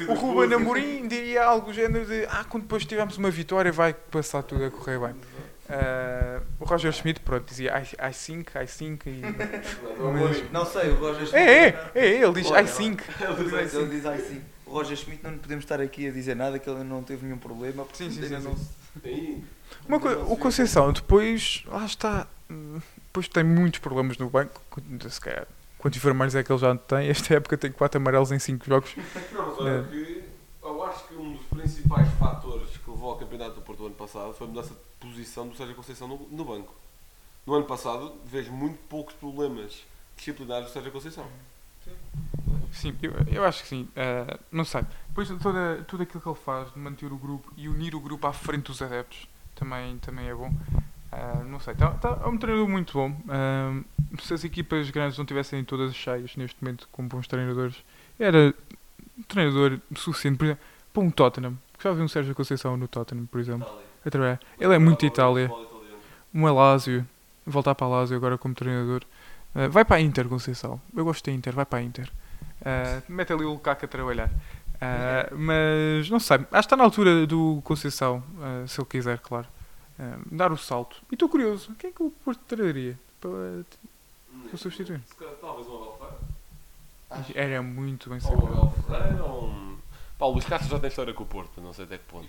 o 0.09 0.13
Ruben. 0.13 0.53
Amorim 0.53 1.07
diria 1.07 1.43
algo 1.43 1.67
do 1.67 1.73
género 1.73 2.05
de 2.05 2.25
ah, 2.29 2.43
quando 2.47 2.63
depois 2.63 2.85
tivermos 2.85 3.17
uma 3.17 3.31
vitória 3.31 3.71
vai 3.71 3.93
passar 3.93 4.43
tudo 4.43 4.65
a 4.65 4.71
correr 4.71 4.99
bem. 4.99 5.15
Ah, 5.69 6.41
o 6.59 6.65
Roger 6.65 6.91
Schmidt, 6.91 7.21
pronto, 7.21 7.45
dizia 7.47 7.71
I, 7.79 8.09
I 8.09 8.13
think, 8.13 8.51
I 8.55 8.67
think. 8.67 9.07
E... 9.07 9.21
Mas- 10.13 10.51
não 10.51 10.65
sei, 10.65 10.89
o 10.89 10.95
Roger 10.95 11.25
Schmidt. 11.27 11.35
É, 11.37 11.67
é, 11.67 11.91
é, 11.95 12.23
ele 12.23 12.33
diz 12.33 12.51
Olha, 12.51 12.61
I 12.63 12.67
think. 12.67 13.03
Ele 13.73 13.89
diz 13.89 14.05
assim. 14.05 14.41
O 14.65 14.71
Roger 14.73 14.95
Schmidt 14.95 15.21
não 15.23 15.37
podemos 15.37 15.65
estar 15.65 15.81
aqui 15.81 16.07
a 16.07 16.11
dizer 16.11 16.33
nada 16.35 16.57
que 16.57 16.69
ele 16.69 16.83
não 16.83 17.03
teve 17.03 17.25
nenhum 17.25 17.37
problema. 17.37 17.85
Sim, 17.91 18.09
sim, 18.09 18.21
sim, 18.25 18.37
não. 18.39 18.55
Uma 19.87 19.97
o 19.97 20.37
Conceição, 20.37 20.93
depois, 20.93 21.63
lá 21.67 21.85
está, 21.85 22.25
hum, 22.49 22.79
depois 23.11 23.27
tem 23.27 23.43
muitos 23.43 23.81
problemas 23.81 24.17
no 24.17 24.29
banco, 24.29 24.61
se 25.09 25.19
calhar. 25.19 25.45
Quantos 25.77 26.01
vermelhos 26.01 26.33
é 26.33 26.43
que 26.43 26.51
ele 26.51 26.59
já 26.59 26.73
tem? 26.77 27.09
Esta 27.09 27.33
época 27.35 27.57
tem 27.57 27.69
4 27.69 27.99
amarelos 27.99 28.31
em 28.31 28.39
5 28.39 28.65
jogos. 28.65 28.95
Não, 29.33 29.47
mas 29.47 29.59
olha 29.59 29.83
que 29.83 30.23
eu 30.63 30.83
acho 30.85 31.07
que 31.07 31.15
um 31.15 31.33
dos 31.33 31.45
principais 31.47 32.07
fatores 32.13 32.69
que 32.77 32.89
levou 32.89 33.11
ao 33.11 33.17
campeonato 33.17 33.55
do 33.55 33.61
Porto 33.61 33.79
no 33.79 33.87
ano 33.87 33.95
passado 33.95 34.33
foi 34.33 34.47
a 34.47 34.49
mudança 34.49 34.69
de 34.69 34.79
posição 34.99 35.45
do 35.45 35.57
Sérgio 35.57 35.75
Conceição 35.75 36.07
no, 36.07 36.25
no 36.31 36.45
banco. 36.45 36.73
No 37.45 37.53
ano 37.53 37.65
passado 37.65 38.15
vejo 38.25 38.51
muito 38.53 38.77
poucos 38.87 39.13
problemas 39.15 39.83
disciplinares 40.15 40.67
do 40.67 40.71
Sérgio 40.71 40.91
Conceição. 40.93 41.25
Sim, 42.71 42.95
eu, 43.01 43.11
eu 43.27 43.43
acho 43.43 43.63
que 43.63 43.67
sim. 43.67 43.89
Eh, 43.93 44.39
não 44.49 44.63
sei. 44.63 44.85
Depois 45.09 45.27
toda, 45.41 45.83
tudo 45.85 46.03
aquilo 46.03 46.21
que 46.21 46.29
ele 46.29 46.37
faz 46.37 46.71
de 46.71 46.79
manter 46.79 47.11
o 47.11 47.17
grupo 47.17 47.51
e 47.57 47.67
unir 47.67 47.93
o 47.93 47.99
grupo 47.99 48.25
à 48.27 48.31
frente 48.31 48.67
dos 48.67 48.81
adeptos 48.81 49.27
também, 49.55 49.97
também 49.97 50.29
é 50.29 50.33
bom. 50.33 50.53
Ah, 51.11 51.43
não 51.45 51.59
sei, 51.59 51.75
tá, 51.75 51.91
tá- 51.91 52.19
é 52.23 52.27
um 52.27 52.37
treinador 52.37 52.67
muito 52.69 52.93
bom. 52.93 53.15
Ah, 53.27 53.79
se 54.19 54.33
as 54.33 54.43
equipas 54.43 54.89
grandes 54.89 55.17
não 55.17 55.25
tivessem 55.25 55.63
todas 55.63 55.93
cheias 55.95 56.35
neste 56.35 56.61
momento 56.63 56.87
com 56.91 57.07
bons 57.07 57.27
treinadores, 57.27 57.75
era 58.19 58.53
um 59.17 59.23
treinador 59.23 59.79
suficiente. 59.95 60.37
Por 60.37 60.45
exemplo, 60.45 60.63
para 60.93 61.03
um 61.03 61.09
Tottenham. 61.11 61.57
Já 61.81 61.91
vi 61.93 62.01
um 62.01 62.07
Sérgio 62.07 62.35
Conceição 62.35 62.77
no 62.77 62.87
Tottenham, 62.87 63.25
por 63.25 63.39
exemplo, 63.39 63.67
a 64.05 64.09
trabalhar. 64.09 64.39
Ele 64.59 64.73
é 64.75 64.77
muito 64.79 65.05
Itália. 65.05 65.51
Um 66.33 66.45
Alásio, 66.47 67.05
voltar 67.45 67.75
para 67.75 67.87
Alásio 67.87 68.15
agora 68.15 68.37
como 68.37 68.53
treinador. 68.53 69.03
Ah, 69.53 69.67
vai 69.67 69.83
para 69.83 69.97
a 69.97 70.01
Inter, 70.01 70.27
Conceição. 70.27 70.79
Eu 70.95 71.03
gosto 71.03 71.25
da 71.25 71.31
Inter, 71.31 71.53
vai 71.53 71.65
para 71.65 71.79
a 71.79 71.81
Inter. 71.81 72.09
Ah, 72.63 73.01
mete 73.09 73.33
ali 73.33 73.43
o 73.43 73.49
Lukaku 73.51 73.85
a 73.85 73.87
trabalhar. 73.87 74.29
Ah, 74.79 75.27
mas 75.35 76.09
não 76.09 76.19
sei, 76.19 76.37
acho 76.37 76.47
que 76.49 76.57
está 76.57 76.75
na 76.77 76.83
altura 76.83 77.25
do 77.27 77.61
Conceição, 77.63 78.23
se 78.67 78.79
ele 78.79 78.87
quiser, 78.87 79.19
claro, 79.19 79.47
ah, 80.01 80.17
dar 80.31 80.51
o 80.51 80.57
salto. 80.57 80.97
E 81.11 81.13
estou 81.13 81.29
curioso, 81.29 81.75
quem 81.77 81.91
é 81.91 81.93
que 81.93 82.01
o 82.01 82.09
Porto 82.09 82.41
traria 82.47 82.97
para, 83.19 83.63
para 84.49 84.57
substituir? 84.57 84.99
Se 85.05 85.15
calhar, 85.15 85.35
Talvez 85.35 85.67
um 85.67 85.75
Abel 85.75 85.97
Ferreira. 87.09 87.31
Era 87.35 87.61
muito 87.61 88.09
bem 88.09 88.19
Ou 88.23 88.31
um 88.31 88.41
sacado. 88.41 88.57
Abel 88.57 88.73
Ferreira 88.87 89.23
ou 89.23 89.43
um... 89.45 89.77
Pá, 90.17 90.25
o 90.25 90.31
Luís 90.31 90.45
Castro 90.45 90.69
já 90.69 90.79
tem 90.79 90.87
história 90.87 91.13
com 91.13 91.23
o 91.23 91.27
Porto, 91.27 91.61
não 91.61 91.71
sei 91.71 91.85
até 91.85 91.97
que 91.97 92.05
ponto. 92.05 92.27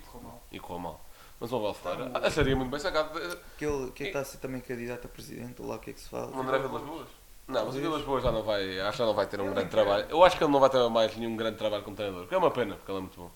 E 0.51 0.59
correu 0.59 0.79
mal. 0.79 1.05
Mas 1.39 1.51
um 1.51 1.57
Abel 1.57 1.73
Ferreira 1.73 2.11
acharia 2.19 2.55
muito 2.55 2.69
bem 2.69 2.79
sacado. 2.79 3.19
Que 3.57 3.65
ele 3.65 3.91
que 3.91 4.03
ele 4.03 4.09
está 4.09 4.19
a 4.19 4.25
ser 4.25 4.37
também 4.37 4.61
candidato 4.61 5.05
a 5.05 5.09
presidente, 5.09 5.61
ou 5.61 5.67
lá 5.67 5.77
o 5.77 5.79
que 5.79 5.89
é 5.89 5.93
que 5.93 5.99
se 5.99 6.09
fala. 6.09 6.35
O 6.35 6.41
André 6.41 6.59
Vilas 6.59 6.83
Boas? 6.83 7.07
Não, 7.47 7.65
mas 7.65 7.75
o 7.75 7.79
Vilas 7.79 8.01
Boas 8.03 8.23
já 8.23 8.31
não 8.31 8.43
vai, 8.43 8.79
acho 8.79 8.91
que 8.91 8.97
já 8.99 9.05
não 9.05 9.13
vai 9.13 9.25
ter 9.25 9.41
um 9.41 9.51
grande 9.51 9.69
trabalho. 9.69 10.05
Eu 10.09 10.23
acho 10.23 10.37
que 10.37 10.43
ele 10.43 10.51
não 10.51 10.59
vai 10.59 10.69
ter 10.69 10.89
mais 10.89 11.15
nenhum 11.17 11.35
grande 11.35 11.57
trabalho 11.57 11.83
como 11.83 11.95
treinador, 11.95 12.27
que 12.27 12.33
é 12.33 12.37
uma 12.37 12.51
pena, 12.51 12.75
porque 12.75 12.91
ele 12.91 12.99
é 12.99 13.01
muito 13.01 13.19
bom. 13.19 13.31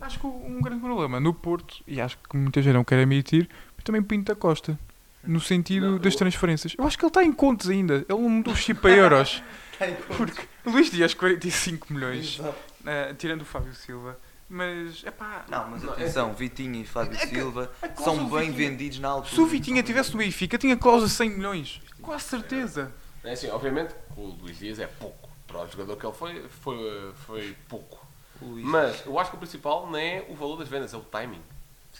Acho 0.00 0.18
que 0.18 0.26
um 0.26 0.60
grande 0.62 0.80
problema 0.80 1.20
no 1.20 1.34
Porto, 1.34 1.82
e 1.86 2.00
acho 2.00 2.16
que 2.16 2.36
muita 2.36 2.62
gente 2.62 2.74
não 2.74 2.84
quer 2.84 3.00
admitir, 3.00 3.48
também 3.84 4.02
Pinto 4.02 4.32
da 4.32 4.34
Costa. 4.38 4.78
No 5.22 5.40
sentido 5.40 5.98
das 5.98 6.16
transferências. 6.16 6.74
Eu 6.78 6.86
acho 6.86 6.96
que 6.96 7.04
ele 7.04 7.10
está 7.10 7.22
em 7.22 7.32
contos 7.32 7.68
ainda. 7.68 7.96
Ele 8.08 8.20
não 8.22 8.28
mudou 8.30 8.54
o 8.54 8.56
chip 8.56 8.80
para 8.80 8.90
euros. 8.92 9.42
Porque 10.16 10.42
Luís 10.64 10.90
Dias, 10.90 11.12
45 11.14 11.92
milhões, 11.92 12.40
eh, 12.86 13.14
tirando 13.18 13.42
o 13.42 13.44
Fábio 13.44 13.74
Silva. 13.74 14.18
Mas, 14.48 15.04
é 15.04 15.10
pá. 15.10 15.44
Não, 15.48 15.68
mas 15.70 15.84
atenção, 15.84 16.32
Vitinha 16.34 16.80
e 16.80 16.84
Fábio 16.84 17.16
Silva 17.20 17.70
cláusula 17.80 18.04
são 18.04 18.28
bem 18.30 18.50
Vitinha- 18.50 18.68
vendidos 18.70 18.98
na 18.98 19.08
altura. 19.08 19.34
Se 19.34 19.40
o 19.40 19.46
Vitinha 19.46 19.80
estivesse 19.80 20.10
no 20.12 20.18
Benfica, 20.18 20.58
tinha 20.58 20.76
cláusula 20.76 21.06
de 21.06 21.14
100 21.14 21.30
milhões. 21.30 21.80
Quase 22.02 22.24
certeza. 22.24 22.92
É 23.22 23.32
assim, 23.32 23.48
obviamente, 23.50 23.94
o 24.16 24.22
Luís 24.42 24.58
Dias 24.58 24.78
é 24.78 24.86
pouco. 24.86 25.28
Para 25.46 25.62
o 25.64 25.70
jogador 25.70 25.96
que 25.96 26.06
ele 26.06 26.14
foi, 26.14 26.48
foi, 26.48 27.12
foi 27.26 27.56
pouco. 27.68 28.04
Mas 28.42 29.04
eu 29.06 29.18
acho 29.18 29.30
que 29.30 29.36
o 29.36 29.38
principal 29.38 29.86
não 29.88 29.98
é 29.98 30.24
o 30.28 30.34
valor 30.34 30.56
das 30.56 30.68
vendas, 30.68 30.92
é 30.94 30.96
o 30.96 31.00
timing. 31.00 31.42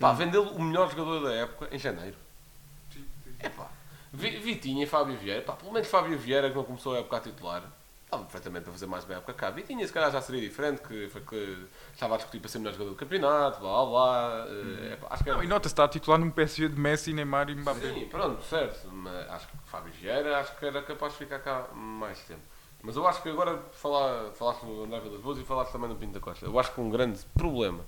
Pá, 0.01 0.13
vendeu 0.13 0.43
o 0.43 0.63
melhor 0.63 0.91
jogador 0.91 1.21
da 1.29 1.33
época 1.35 1.69
em 1.71 1.79
janeiro. 1.79 2.17
É 3.39 3.49
pá. 3.49 3.69
Vi- 4.13 4.39
Vitinha 4.39 4.85
e 4.85 4.87
Fábio 4.87 5.17
Vieira, 5.17 5.43
pá, 5.43 5.53
pelo 5.53 5.73
menos 5.73 5.89
Fábio 5.89 6.19
Vieira 6.19 6.49
que 6.51 6.57
não 6.57 6.65
começou 6.65 6.95
a 6.95 6.99
época 6.99 7.17
a 7.19 7.21
titular, 7.21 7.63
estava 8.05 8.23
perfeitamente 8.25 8.69
a 8.69 8.73
fazer 8.73 8.87
mais 8.87 9.05
uma 9.05 9.15
época 9.15 9.33
cá. 9.35 9.51
Vitinha 9.51 9.87
se 9.87 9.93
calhar 9.93 10.11
já 10.11 10.21
seria 10.21 10.41
diferente, 10.41 10.81
que, 10.83 11.09
foi 11.11 11.21
que 11.21 11.67
estava 11.93 12.15
a 12.15 12.17
discutir 12.17 12.41
para 12.41 12.49
ser 12.49 12.59
o 12.59 12.61
melhor 12.63 12.73
jogador 12.73 12.91
do 12.91 12.97
campeonato, 12.97 13.61
blá 13.61 13.71
blá 13.71 13.87
blá. 13.87 14.47
eh, 14.49 14.93
é 14.93 14.97
pá, 14.97 15.07
acho 15.11 15.23
que 15.23 15.31
era- 15.31 15.37
Não, 15.39 15.45
e 15.45 15.49
nota-se, 15.49 15.73
está 15.73 15.85
a 15.85 15.89
titular 15.89 16.19
num 16.19 16.31
PSG 16.31 16.69
de 16.69 16.81
Messi, 16.81 17.13
Neymar 17.13 17.49
e 17.51 17.55
Mbappé. 17.55 17.81
Sim, 17.95 18.09
pronto, 18.11 18.43
certo. 18.43 18.89
Mas 18.91 19.31
acho 19.31 19.47
que 19.49 19.57
Fábio 19.67 19.93
Vieira 19.93 20.39
acho 20.41 20.57
que 20.57 20.67
era 20.67 20.83
capaz 20.83 21.13
de 21.13 21.19
ficar 21.21 21.39
cá 21.39 21.67
mais 21.75 22.19
tempo. 22.25 22.41
Mas 22.83 22.97
eu 22.97 23.07
acho 23.07 23.23
que 23.23 23.29
agora 23.29 23.59
falar, 23.75 24.31
falaste 24.33 24.63
no 24.65 24.85
André 24.85 25.01
Vilas 25.01 25.21
Boas 25.21 25.39
e 25.39 25.45
falaste 25.45 25.71
também 25.71 25.89
no 25.91 25.97
Pinto 25.97 26.15
da 26.15 26.21
Costa. 26.21 26.47
Eu 26.47 26.59
acho 26.59 26.73
que 26.73 26.81
um 26.81 26.89
grande 26.91 27.21
problema 27.35 27.85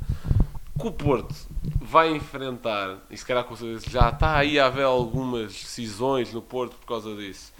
que 0.82 0.88
o 0.88 0.92
Porto 0.92 1.32
vai 1.80 2.10
enfrentar, 2.10 2.98
e 3.08 3.16
se 3.16 3.24
calhar 3.24 3.46
já 3.88 4.08
está 4.08 4.36
aí 4.36 4.58
a 4.58 4.66
haver 4.66 4.84
algumas 4.84 5.52
decisões 5.52 6.32
no 6.32 6.42
Porto 6.42 6.74
por 6.76 6.86
causa 6.86 7.14
disso, 7.14 7.52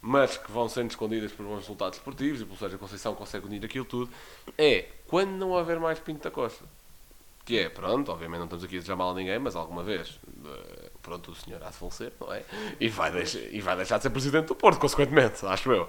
mas 0.00 0.38
que 0.38 0.50
vão 0.50 0.68
sendo 0.70 0.88
escondidas 0.90 1.30
por 1.32 1.44
bons 1.44 1.58
resultados 1.58 1.98
esportivos 1.98 2.40
e 2.40 2.44
pelo 2.46 2.56
Sérgio 2.56 2.78
Conceição 2.78 3.14
consegue 3.14 3.46
unir 3.46 3.62
aquilo 3.62 3.84
tudo, 3.84 4.10
é 4.56 4.88
quando 5.06 5.32
não 5.32 5.50
houver 5.50 5.78
mais 5.78 6.00
Pinto 6.00 6.24
da 6.24 6.30
Costa. 6.30 6.64
Que 7.44 7.58
é, 7.58 7.68
pronto, 7.68 8.10
obviamente 8.10 8.38
não 8.38 8.46
estamos 8.46 8.64
aqui 8.64 8.76
a 8.76 8.78
desejar 8.78 8.96
mal 8.96 9.10
a 9.10 9.14
ninguém, 9.14 9.38
mas 9.38 9.54
alguma 9.56 9.82
vez, 9.82 10.18
eh, 10.44 10.90
pronto, 11.02 11.32
o 11.32 11.34
senhor 11.34 11.60
há 11.62 11.70
de 11.70 11.76
falecer, 11.76 12.12
não 12.20 12.32
é? 12.32 12.44
E 12.80 12.88
vai, 12.88 13.10
deixar, 13.10 13.40
e 13.40 13.60
vai 13.60 13.76
deixar 13.76 13.96
de 13.96 14.04
ser 14.04 14.10
presidente 14.10 14.46
do 14.46 14.54
Porto, 14.54 14.78
consequentemente, 14.78 15.44
acho 15.44 15.72
eu. 15.72 15.88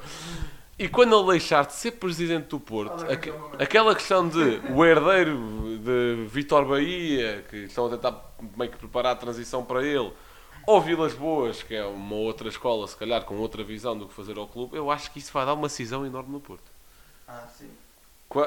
E 0.77 0.87
quando 0.89 1.17
ele 1.17 1.31
deixar 1.31 1.65
de 1.65 1.73
ser 1.73 1.91
presidente 1.91 2.47
do 2.47 2.59
Porto, 2.59 3.05
aque- 3.09 3.31
aquela 3.59 3.93
questão 3.93 4.27
de 4.27 4.59
o 4.71 4.83
herdeiro 4.83 5.37
de 5.79 6.25
Vitor 6.27 6.65
Bahia, 6.65 7.45
que 7.49 7.57
estão 7.57 7.85
a 7.85 7.89
tentar 7.91 8.33
meio 8.57 8.71
que 8.71 8.77
preparar 8.77 9.13
a 9.13 9.15
transição 9.15 9.63
para 9.63 9.85
ele, 9.85 10.11
ou 10.65 10.81
Vilas 10.81 11.13
Boas, 11.13 11.61
que 11.61 11.75
é 11.75 11.85
uma 11.85 12.15
outra 12.15 12.47
escola, 12.49 12.87
se 12.87 12.95
calhar 12.97 13.23
com 13.23 13.35
outra 13.37 13.63
visão 13.63 13.95
do 13.97 14.07
que 14.07 14.13
fazer 14.13 14.37
ao 14.37 14.47
clube, 14.47 14.75
eu 14.75 14.89
acho 14.89 15.11
que 15.11 15.19
isso 15.19 15.31
vai 15.31 15.45
dar 15.45 15.53
uma 15.53 15.69
cisão 15.69 16.05
enorme 16.05 16.31
no 16.31 16.39
Porto. 16.39 16.71
Ah, 17.27 17.45
sim. 17.47 17.69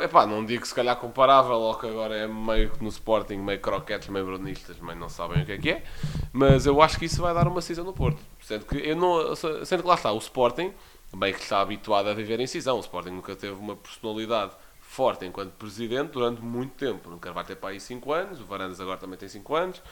Epá, 0.02 0.26
não 0.26 0.44
digo 0.44 0.66
se 0.66 0.74
calhar 0.74 0.96
comparável 0.96 1.52
ao 1.52 1.78
que 1.78 1.86
agora 1.86 2.16
é 2.16 2.26
meio 2.26 2.70
que 2.70 2.82
no 2.82 2.88
Sporting, 2.88 3.36
meio 3.36 3.60
croquetes, 3.60 4.08
meio 4.08 4.26
bronistas, 4.26 4.80
meio 4.80 4.98
não 4.98 5.08
sabem 5.08 5.44
o 5.44 5.46
que 5.46 5.52
é 5.52 5.58
que 5.58 5.70
é, 5.70 5.84
mas 6.32 6.66
eu 6.66 6.82
acho 6.82 6.98
que 6.98 7.04
isso 7.04 7.22
vai 7.22 7.32
dar 7.32 7.46
uma 7.46 7.60
cisão 7.62 7.84
no 7.84 7.92
Porto. 7.92 8.18
Sendo 8.42 8.64
que, 8.64 8.76
eu 8.78 8.96
não, 8.96 9.36
sendo 9.36 9.82
que 9.82 9.88
lá 9.88 9.94
está, 9.94 10.10
o 10.10 10.18
Sporting, 10.18 10.72
bem 11.18 11.32
que 11.32 11.40
está 11.40 11.60
habituado 11.60 12.08
a 12.08 12.14
viver 12.14 12.38
em 12.40 12.46
cisão, 12.46 12.76
o 12.76 12.80
Sporting 12.80 13.10
nunca 13.10 13.34
teve 13.34 13.54
uma 13.54 13.76
personalidade 13.76 14.52
forte 14.80 15.24
enquanto 15.24 15.52
presidente 15.52 16.12
durante 16.12 16.40
muito 16.40 16.74
tempo. 16.74 17.10
Nunca 17.10 17.32
vai 17.32 17.44
ter 17.44 17.56
para 17.56 17.70
aí 17.70 17.80
5 17.80 18.12
anos, 18.12 18.40
o 18.40 18.44
Varandas 18.44 18.80
agora 18.80 18.98
também 18.98 19.18
tem 19.18 19.28
5 19.28 19.54
anos. 19.54 19.82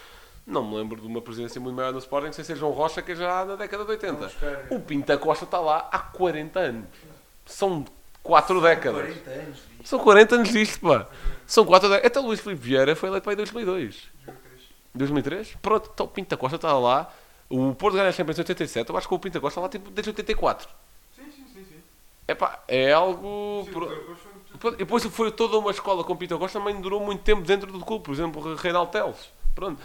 Não 0.47 0.63
me 0.63 0.77
lembro 0.77 1.01
de 1.01 1.07
uma 1.07 1.23
presidência 1.23 1.59
muito 1.61 1.75
maior 1.75 1.93
no 1.93 1.99
Sporting 1.99 2.33
sem 2.33 2.45
ser 2.45 2.57
João 2.57 2.73
Rocha, 2.73 3.01
que 3.01 3.13
é 3.13 3.15
já 3.17 3.45
na 3.45 3.57
década 3.57 3.85
de 3.85 3.91
80. 3.93 4.33
O 4.71 4.79
Pinta 4.79 5.17
Costa 5.17 5.45
está 5.45 5.59
lá 5.59 5.89
há 5.91 5.99
40 5.99 6.61
anos. 6.61 6.87
São 7.47 7.85
4 8.23 8.61
décadas. 8.61 9.03
40 9.03 9.31
anos. 9.31 9.59
São 9.85 9.99
40 9.99 10.35
anos 10.35 10.49
disto, 10.51 10.81
pá. 10.81 11.07
São 11.47 11.65
4 11.65 11.89
décadas. 11.89 12.07
Até 12.11 12.21
o 12.21 12.27
Luís 12.27 12.41
Filipe 12.41 12.61
Vieira 12.61 12.95
foi 12.95 13.09
eleito 13.09 13.25
para 13.25 13.33
aí 13.33 13.35
em 13.35 13.39
2002. 13.39 14.11
2003? 14.95 15.57
Pronto, 15.61 15.91
então 15.93 16.07
o 16.07 16.09
Pinta 16.09 16.37
Costa 16.37 16.57
está 16.57 16.77
lá. 16.79 17.11
O 17.49 17.75
Porto 17.75 17.95
ganha 17.95 18.09
a 18.09 18.13
Champions 18.13 18.39
em 18.39 18.43
87. 18.43 18.91
Eu 18.91 18.97
acho 18.97 19.09
que 19.09 19.15
o 19.15 19.19
Pinta 19.19 19.41
Costa 19.41 19.61
está 19.61 19.63
lá 19.63 19.69
tipo, 19.69 19.91
desde 19.91 20.11
84. 20.11 20.69
Sim, 21.15 21.25
sim, 21.25 21.47
sim. 21.53 21.65
sim. 21.65 21.83
Epá, 22.27 22.63
é 22.69 22.93
algo. 22.93 23.67
pro- 23.73 23.89
Pronto, 24.59 24.75
E 24.77 24.79
depois 24.79 25.05
foi 25.05 25.31
toda 25.33 25.59
uma 25.59 25.71
escola 25.73 26.05
com 26.05 26.13
o 26.13 26.17
Pinta 26.17 26.37
Costa, 26.39 26.59
também 26.59 26.81
durou 26.81 27.01
muito 27.05 27.23
tempo 27.23 27.43
dentro 27.43 27.71
do 27.73 27.81
clube. 27.81 28.05
Por 28.05 28.13
exemplo, 28.15 28.41
o 28.43 28.55
Reinaldo 28.55 28.91
Teles. 28.93 29.31
Pronto. 29.55 29.81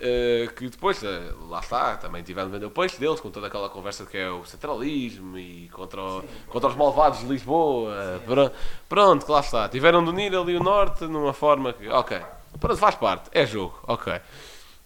Eh, 0.00 0.48
que 0.56 0.68
depois, 0.68 1.02
eh, 1.04 1.32
lá 1.48 1.60
está, 1.60 1.96
também 1.96 2.22
tiveram 2.22 2.48
de 2.48 2.54
vender 2.54 2.66
o 2.66 2.70
peixe 2.70 2.98
deles, 2.98 3.20
com 3.20 3.30
toda 3.30 3.46
aquela 3.48 3.68
conversa 3.68 4.04
que 4.06 4.16
é 4.16 4.28
o 4.30 4.44
centralismo 4.44 5.36
e 5.38 5.68
contra, 5.68 6.02
o- 6.02 6.24
contra 6.48 6.68
os 6.70 6.76
malvados 6.76 7.20
de 7.20 7.26
Lisboa. 7.26 8.20
Pronto, 8.24 8.54
pronto, 8.88 9.26
que 9.26 9.30
lá 9.32 9.40
está. 9.40 9.68
Tiveram 9.68 10.02
de 10.02 10.10
unir 10.10 10.34
ali 10.34 10.56
o 10.56 10.62
Norte 10.62 11.04
numa 11.04 11.32
forma 11.32 11.72
que, 11.72 11.88
ok, 11.88 12.20
pronto, 12.58 12.76
faz 12.76 12.94
parte, 12.96 13.28
é 13.32 13.44
jogo, 13.46 13.78
ok. 13.86 14.20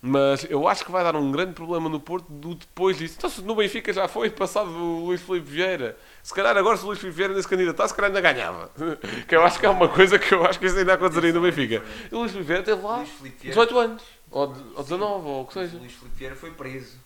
Mas 0.00 0.46
eu 0.48 0.68
acho 0.68 0.84
que 0.84 0.92
vai 0.92 1.02
dar 1.02 1.16
um 1.16 1.32
grande 1.32 1.52
problema 1.54 1.88
no 1.88 1.98
Porto 1.98 2.26
do 2.30 2.54
depois 2.54 2.96
disso. 2.96 3.16
Então, 3.18 3.28
se 3.28 3.42
no 3.42 3.56
Benfica 3.56 3.92
já 3.92 4.06
foi 4.06 4.30
passado 4.30 4.70
o 4.70 5.06
Luís 5.06 5.20
Filipe 5.20 5.50
Vieira, 5.50 5.96
se 6.22 6.32
calhar 6.32 6.56
agora 6.56 6.76
se 6.76 6.84
o 6.84 6.86
Luís 6.86 7.00
Filipe 7.00 7.16
Vieira 7.16 7.32
ainda 7.32 7.42
se 7.42 7.48
candidatasse, 7.48 7.88
se 7.92 7.96
calhar 7.96 8.08
ainda 8.14 8.20
ganhava. 8.20 8.70
Que 9.26 9.34
eu 9.34 9.42
acho 9.42 9.58
que 9.58 9.66
é 9.66 9.68
uma 9.68 9.88
coisa 9.88 10.16
que 10.16 10.32
eu 10.32 10.46
acho 10.46 10.58
que 10.60 10.66
isso 10.66 10.78
ainda 10.78 10.94
aconteceria 10.94 11.32
no 11.32 11.40
Benfica. 11.40 11.82
E 12.12 12.14
o 12.14 12.18
Luís 12.20 12.30
Filipe 12.30 12.46
Vieira 12.46 12.62
teve 12.64 12.80
lá 12.80 12.98
Luís 12.98 13.08
Filipe 13.08 13.36
Vieira- 13.42 13.60
18 13.66 13.78
anos, 13.78 14.02
ou, 14.30 14.54
ou 14.76 14.82
19, 14.84 15.26
ou 15.26 15.42
o 15.42 15.46
que 15.46 15.54
seja. 15.54 15.76
O 15.76 15.80
Luís 15.80 15.92
Filipe 15.92 16.16
Vieira 16.16 16.36
foi 16.36 16.50
preso. 16.52 16.96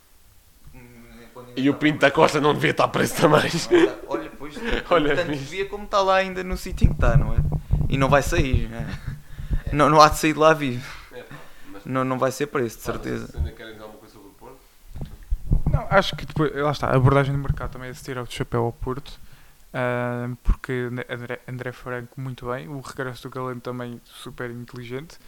E 1.57 1.71
o 1.71 1.75
Pinto 1.75 1.99
da 2.01 2.11
Costa 2.11 2.41
não 2.43 2.53
devia 2.53 2.73
estar 2.73 2.89
preso 2.89 3.15
também. 3.17 3.51
Olha, 4.07 4.31
pois, 4.39 4.55
Olha 4.91 5.17
tanto 5.17 5.31
devia 5.31 5.65
como 5.67 5.85
está 5.85 6.01
lá 6.03 6.17
ainda 6.17 6.45
no 6.45 6.59
sítio 6.59 6.85
em 6.85 6.89
que 6.89 6.95
está, 6.95 7.17
não 7.17 7.33
é? 7.33 7.37
E 7.89 7.97
não 7.97 8.09
vai 8.11 8.23
sair. 8.23 8.69
né? 8.69 8.99
Não, 9.73 9.89
não 9.89 9.99
há 10.01 10.09
de 10.11 10.19
sair 10.19 10.35
de 10.35 10.39
lá 10.39 10.53
vivo. 10.53 10.87
Não, 11.85 12.05
não 12.05 12.19
vai 12.19 12.31
ser 12.33 12.47
preso, 12.47 12.77
de 12.77 12.83
certeza. 12.83 13.31
Ainda 13.37 13.53
querem 13.53 13.73
dizer 13.73 13.83
alguma 13.85 13.99
coisa 14.01 14.15
sobre 14.15 14.29
o 14.29 14.33
Porto? 14.33 14.59
Não, 15.71 15.87
acho 15.91 16.15
que 16.17 16.27
depois, 16.27 16.55
lá 16.55 16.71
está, 16.71 16.89
a 16.89 16.97
abordagem 16.97 17.33
do 17.35 17.39
mercado 17.41 17.71
também 17.73 17.91
é 17.91 17.95
se 17.95 18.05
tirar 18.05 18.23
o 18.23 18.31
chapéu 18.31 18.65
ao 18.65 18.73
Porto, 18.73 19.19
ah, 19.73 20.29
porque 20.43 20.89
André, 21.09 21.41
André 21.49 21.73
Franco 21.73 22.21
muito 22.21 22.47
bem, 22.51 22.69
o 22.69 22.81
regresso 22.81 23.23
do 23.29 23.31
Galeno 23.31 23.61
também 23.61 24.01
super 24.05 24.51
inteligente, 24.51 25.19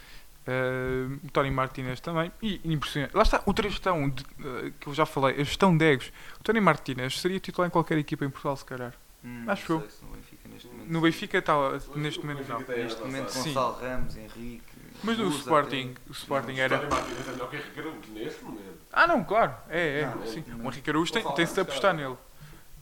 o 1.25 1.31
Tony 1.31 1.51
Martinez 1.51 2.01
também, 2.01 2.31
e 2.43 2.61
impressionante. 2.65 3.15
Lá 3.17 3.23
está, 3.23 3.43
outra 3.47 3.69
gestão 3.69 4.09
de- 4.11 4.25
ah, 4.41 4.71
que 4.79 4.87
eu 4.89 4.95
já 4.95 5.07
falei, 5.07 5.35
a 5.41 5.45
gestão 5.45 5.77
de 5.77 5.85
egos. 5.85 6.13
O 6.39 6.43
Tony 6.43 6.61
Martinez 6.61 7.19
seria 7.21 7.41
titular 7.41 7.67
em 7.69 7.71
qualquer 7.71 7.97
equipa 7.99 8.25
em 8.25 8.31
Portugal, 8.31 8.57
se 8.57 8.65
calhar. 8.65 8.93
Hum, 9.25 9.45
Acho 9.47 9.73
não 9.73 9.81
eu. 9.81 9.91
se 9.91 10.05
no 10.05 10.11
Benfica 10.13 10.49
neste 10.51 10.69
momento. 10.69 10.93
No 10.93 11.01
Benfica 11.01 11.39
está, 11.39 11.55
neste 11.97 12.21
momento 12.21 12.47
não. 12.49 12.59
Neste 12.61 13.01
momento 13.01 13.29
Sim. 13.31 13.55
Gonçalo 13.55 13.79
Ramos, 13.81 14.17
Henrique. 14.19 14.74
Mas 15.05 15.19
Luz 15.19 15.37
Sporting, 15.37 15.95
o 16.09 16.13
Sporting 16.13 16.57
era. 16.57 16.79
Martins 16.89 17.29
é 17.29 17.33
melhor 17.33 17.51
que 17.51 17.57
Henrique 17.57 17.81
Araújo 17.81 18.13
neste 18.13 18.45
momento. 18.45 18.79
Ah, 18.93 19.07
não, 19.07 19.23
claro, 19.23 19.55
é, 19.69 20.01
é. 20.01 20.07
Não, 20.07 20.27
sim. 20.27 20.45
não. 20.47 20.65
O 20.65 20.71
Henrique 20.71 20.91
Araújo 20.91 21.13
tem, 21.13 21.23
tem-se 21.35 21.55
de 21.55 21.61
apostar 21.61 21.95
nele. 21.95 22.17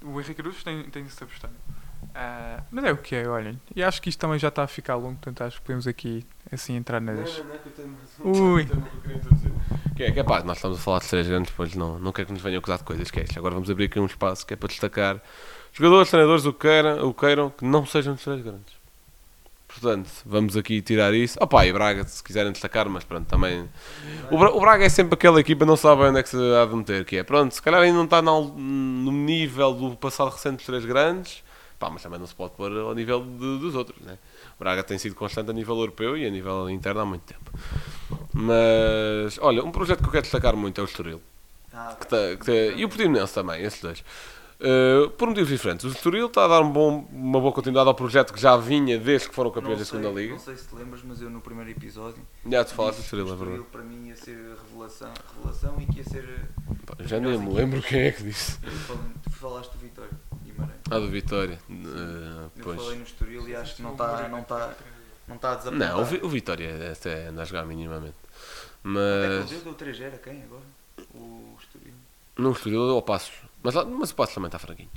O 0.02 0.20
Henrique 0.20 0.40
Araújo 0.40 0.64
tem, 0.64 0.82
tem-se 0.84 1.16
de 1.16 1.24
apostar 1.24 1.50
nele. 1.50 1.62
Ah, 2.14 2.62
mas 2.70 2.84
é 2.84 2.92
o 2.92 2.96
que 2.96 3.14
é, 3.14 3.26
olhem. 3.26 3.60
E 3.74 3.82
acho 3.82 4.00
que 4.02 4.08
isto 4.08 4.18
também 4.18 4.38
já 4.38 4.48
está 4.48 4.62
a 4.62 4.66
ficar 4.66 4.96
longo, 4.96 5.14
portanto 5.14 5.42
acho 5.42 5.58
que 5.58 5.62
podemos 5.62 5.86
aqui 5.86 6.24
assim 6.50 6.76
entrar 6.76 7.00
nas. 7.00 7.42
Ui. 8.20 8.68
Que 9.96 10.04
é, 10.04 10.10
que 10.10 10.20
é 10.20 10.22
pá, 10.22 10.42
nós 10.42 10.58
estamos 10.58 10.78
a 10.78 10.80
falar 10.80 10.98
de 11.00 11.08
três 11.08 11.26
grandes, 11.26 11.50
depois 11.50 11.74
não, 11.74 11.98
não 11.98 12.12
quero 12.12 12.26
que 12.26 12.32
nos 12.32 12.42
venham 12.42 12.58
acusar 12.58 12.78
de 12.78 12.84
coisas 12.84 13.10
que 13.10 13.20
é 13.20 13.24
isto. 13.24 13.38
Agora 13.38 13.54
vamos 13.54 13.70
abrir 13.70 13.86
aqui 13.86 13.98
um 13.98 14.06
espaço 14.06 14.46
que 14.46 14.54
é 14.54 14.56
para 14.56 14.68
destacar 14.68 15.20
jogadores, 15.72 16.10
treinadores, 16.10 16.44
o 16.44 16.52
que 16.52 16.60
queiram, 16.60 17.08
o 17.08 17.14
que 17.14 17.20
queiram 17.20 17.50
que 17.50 17.64
não 17.64 17.86
sejam 17.86 18.14
dos 18.14 18.22
três 18.22 18.42
grandes. 18.42 18.81
Portanto, 19.82 20.08
vamos 20.24 20.56
aqui 20.56 20.80
tirar 20.80 21.12
isso. 21.12 21.36
Opa, 21.40 21.66
e 21.66 21.72
Braga, 21.72 22.04
se 22.04 22.22
quiserem 22.22 22.52
destacar, 22.52 22.88
mas 22.88 23.02
pronto, 23.02 23.26
também. 23.26 23.68
O, 24.30 24.38
Bra- 24.38 24.52
o 24.52 24.60
Braga 24.60 24.84
é 24.84 24.88
sempre 24.88 25.14
aquela 25.14 25.40
equipa, 25.40 25.64
não 25.66 25.76
sabe 25.76 26.02
onde 26.02 26.20
é 26.20 26.22
que 26.22 26.28
se 26.28 26.36
há 26.36 26.64
de 26.64 26.76
meter, 26.76 27.04
que 27.04 27.16
é. 27.16 27.24
Pronto, 27.24 27.52
se 27.52 27.60
calhar 27.60 27.82
ainda 27.82 27.96
não 27.98 28.04
está 28.04 28.22
no, 28.22 28.44
no 28.56 29.10
nível 29.10 29.74
do 29.74 29.96
passado 29.96 30.30
recente 30.30 30.58
dos 30.58 30.66
três 30.66 30.84
grandes, 30.84 31.42
pá, 31.80 31.90
mas 31.90 32.00
também 32.00 32.20
não 32.20 32.26
se 32.28 32.34
pode 32.34 32.52
pôr 32.54 32.70
ao 32.70 32.94
nível 32.94 33.20
de- 33.24 33.58
dos 33.58 33.74
outros, 33.74 34.00
né? 34.02 34.18
O 34.56 34.62
Braga 34.62 34.84
tem 34.84 34.96
sido 34.98 35.16
constante 35.16 35.50
a 35.50 35.52
nível 35.52 35.74
europeu 35.76 36.16
e 36.16 36.24
a 36.24 36.30
nível 36.30 36.70
interno 36.70 37.00
há 37.00 37.04
muito 37.04 37.22
tempo. 37.22 37.50
Mas, 38.32 39.38
olha, 39.40 39.64
um 39.64 39.72
projeto 39.72 39.98
que 40.00 40.06
eu 40.06 40.12
quero 40.12 40.22
destacar 40.22 40.54
muito 40.54 40.80
é 40.80 40.84
o 40.84 40.86
Estoril. 40.86 41.20
Ah, 41.74 41.96
Que 41.98 42.06
tá- 42.06 42.36
que 42.38 42.44
tá- 42.46 42.52
e 42.76 42.84
o 42.84 42.88
Portimonense 42.88 43.34
também, 43.34 43.62
esses 43.62 43.80
dois. 43.80 44.04
Uh, 44.64 45.10
por 45.10 45.26
motivos 45.26 45.48
diferentes. 45.50 45.84
O 45.84 45.88
Estoril 45.88 46.26
está 46.28 46.44
a 46.44 46.48
dar 46.48 46.60
um 46.60 46.70
bom- 46.70 47.04
uma 47.10 47.40
boa 47.40 47.52
continuidade 47.52 47.88
ao 47.88 47.94
projeto 47.96 48.32
que 48.32 48.40
já 48.40 48.56
vinha 48.56 48.96
desde 48.96 49.28
que 49.28 49.34
foram 49.34 49.50
campeões 49.50 49.80
da 49.80 49.84
segunda 49.84 50.08
Liga. 50.10 50.34
Não 50.34 50.38
sei 50.38 50.56
se 50.56 50.68
te 50.68 50.74
lembras, 50.76 51.00
mas 51.02 51.20
eu 51.20 51.28
no 51.28 51.40
primeiro 51.40 51.70
episódio. 51.70 52.22
Já 52.48 52.64
te 52.64 52.72
falaste 52.72 52.98
do 52.98 53.02
Estoril, 53.02 53.28
é 53.28 53.32
o 53.32 53.36
verdade. 53.36 53.62
para 53.72 53.82
mim 53.82 54.08
ia 54.08 54.14
ser 54.16 54.36
revelação, 54.70 55.12
revelação 55.36 55.80
e 55.80 55.86
que 55.86 55.98
ia 55.98 56.04
ser. 56.04 56.48
Pá, 56.86 56.94
Já 57.00 57.18
nem 57.18 57.36
me 57.38 57.52
lembro 57.52 57.82
quem 57.82 58.02
é 58.02 58.12
que 58.12 58.22
disse. 58.22 58.56
Eu 58.62 58.70
falei- 58.70 59.02
Tu 59.24 59.30
falaste 59.32 59.72
do 59.72 59.78
Vitória 59.78 60.10
Guimarães. 60.44 60.80
Ah, 60.88 60.98
do 61.00 61.08
Vitória. 61.08 61.58
Uh, 61.68 62.50
Eu 62.56 62.62
pois. 62.62 62.80
falei 62.82 62.98
no 62.98 63.04
Estoril 63.04 63.48
e 63.48 63.56
acho 63.56 63.74
que 63.76 63.82
não 63.82 63.92
está. 63.92 64.28
Não 64.28 64.42
tá, 64.44 64.74
Não 65.26 65.34
está 65.36 65.52
a 65.52 65.54
desapontar. 65.56 65.88
Não, 65.88 65.98
o, 66.02 66.26
o 66.26 66.28
Vitória 66.28 66.92
até 66.92 67.26
anda 67.26 67.42
a 67.42 67.44
jogar 67.44 67.64
minimamente. 67.64 68.14
Onde 68.84 68.98
é 68.98 69.02
que 69.02 69.26
ele 69.26 69.38
Mas. 69.40 69.50
deu? 69.50 69.60
Deu 69.60 69.74
3 69.74 70.02
a 70.02 70.18
quem 70.18 70.42
agora? 70.44 70.62
O 71.14 71.56
Estoril. 71.60 71.94
Não 72.38 72.52
Estoril 72.52 72.80
ou 72.80 73.02
Passos. 73.02 73.32
Mas, 73.62 73.74
lá- 73.74 73.84
mas 73.84 74.10
o 74.10 74.14
Passos 74.14 74.34
também 74.34 74.48
está 74.48 74.58
fraquinho. 74.58 74.90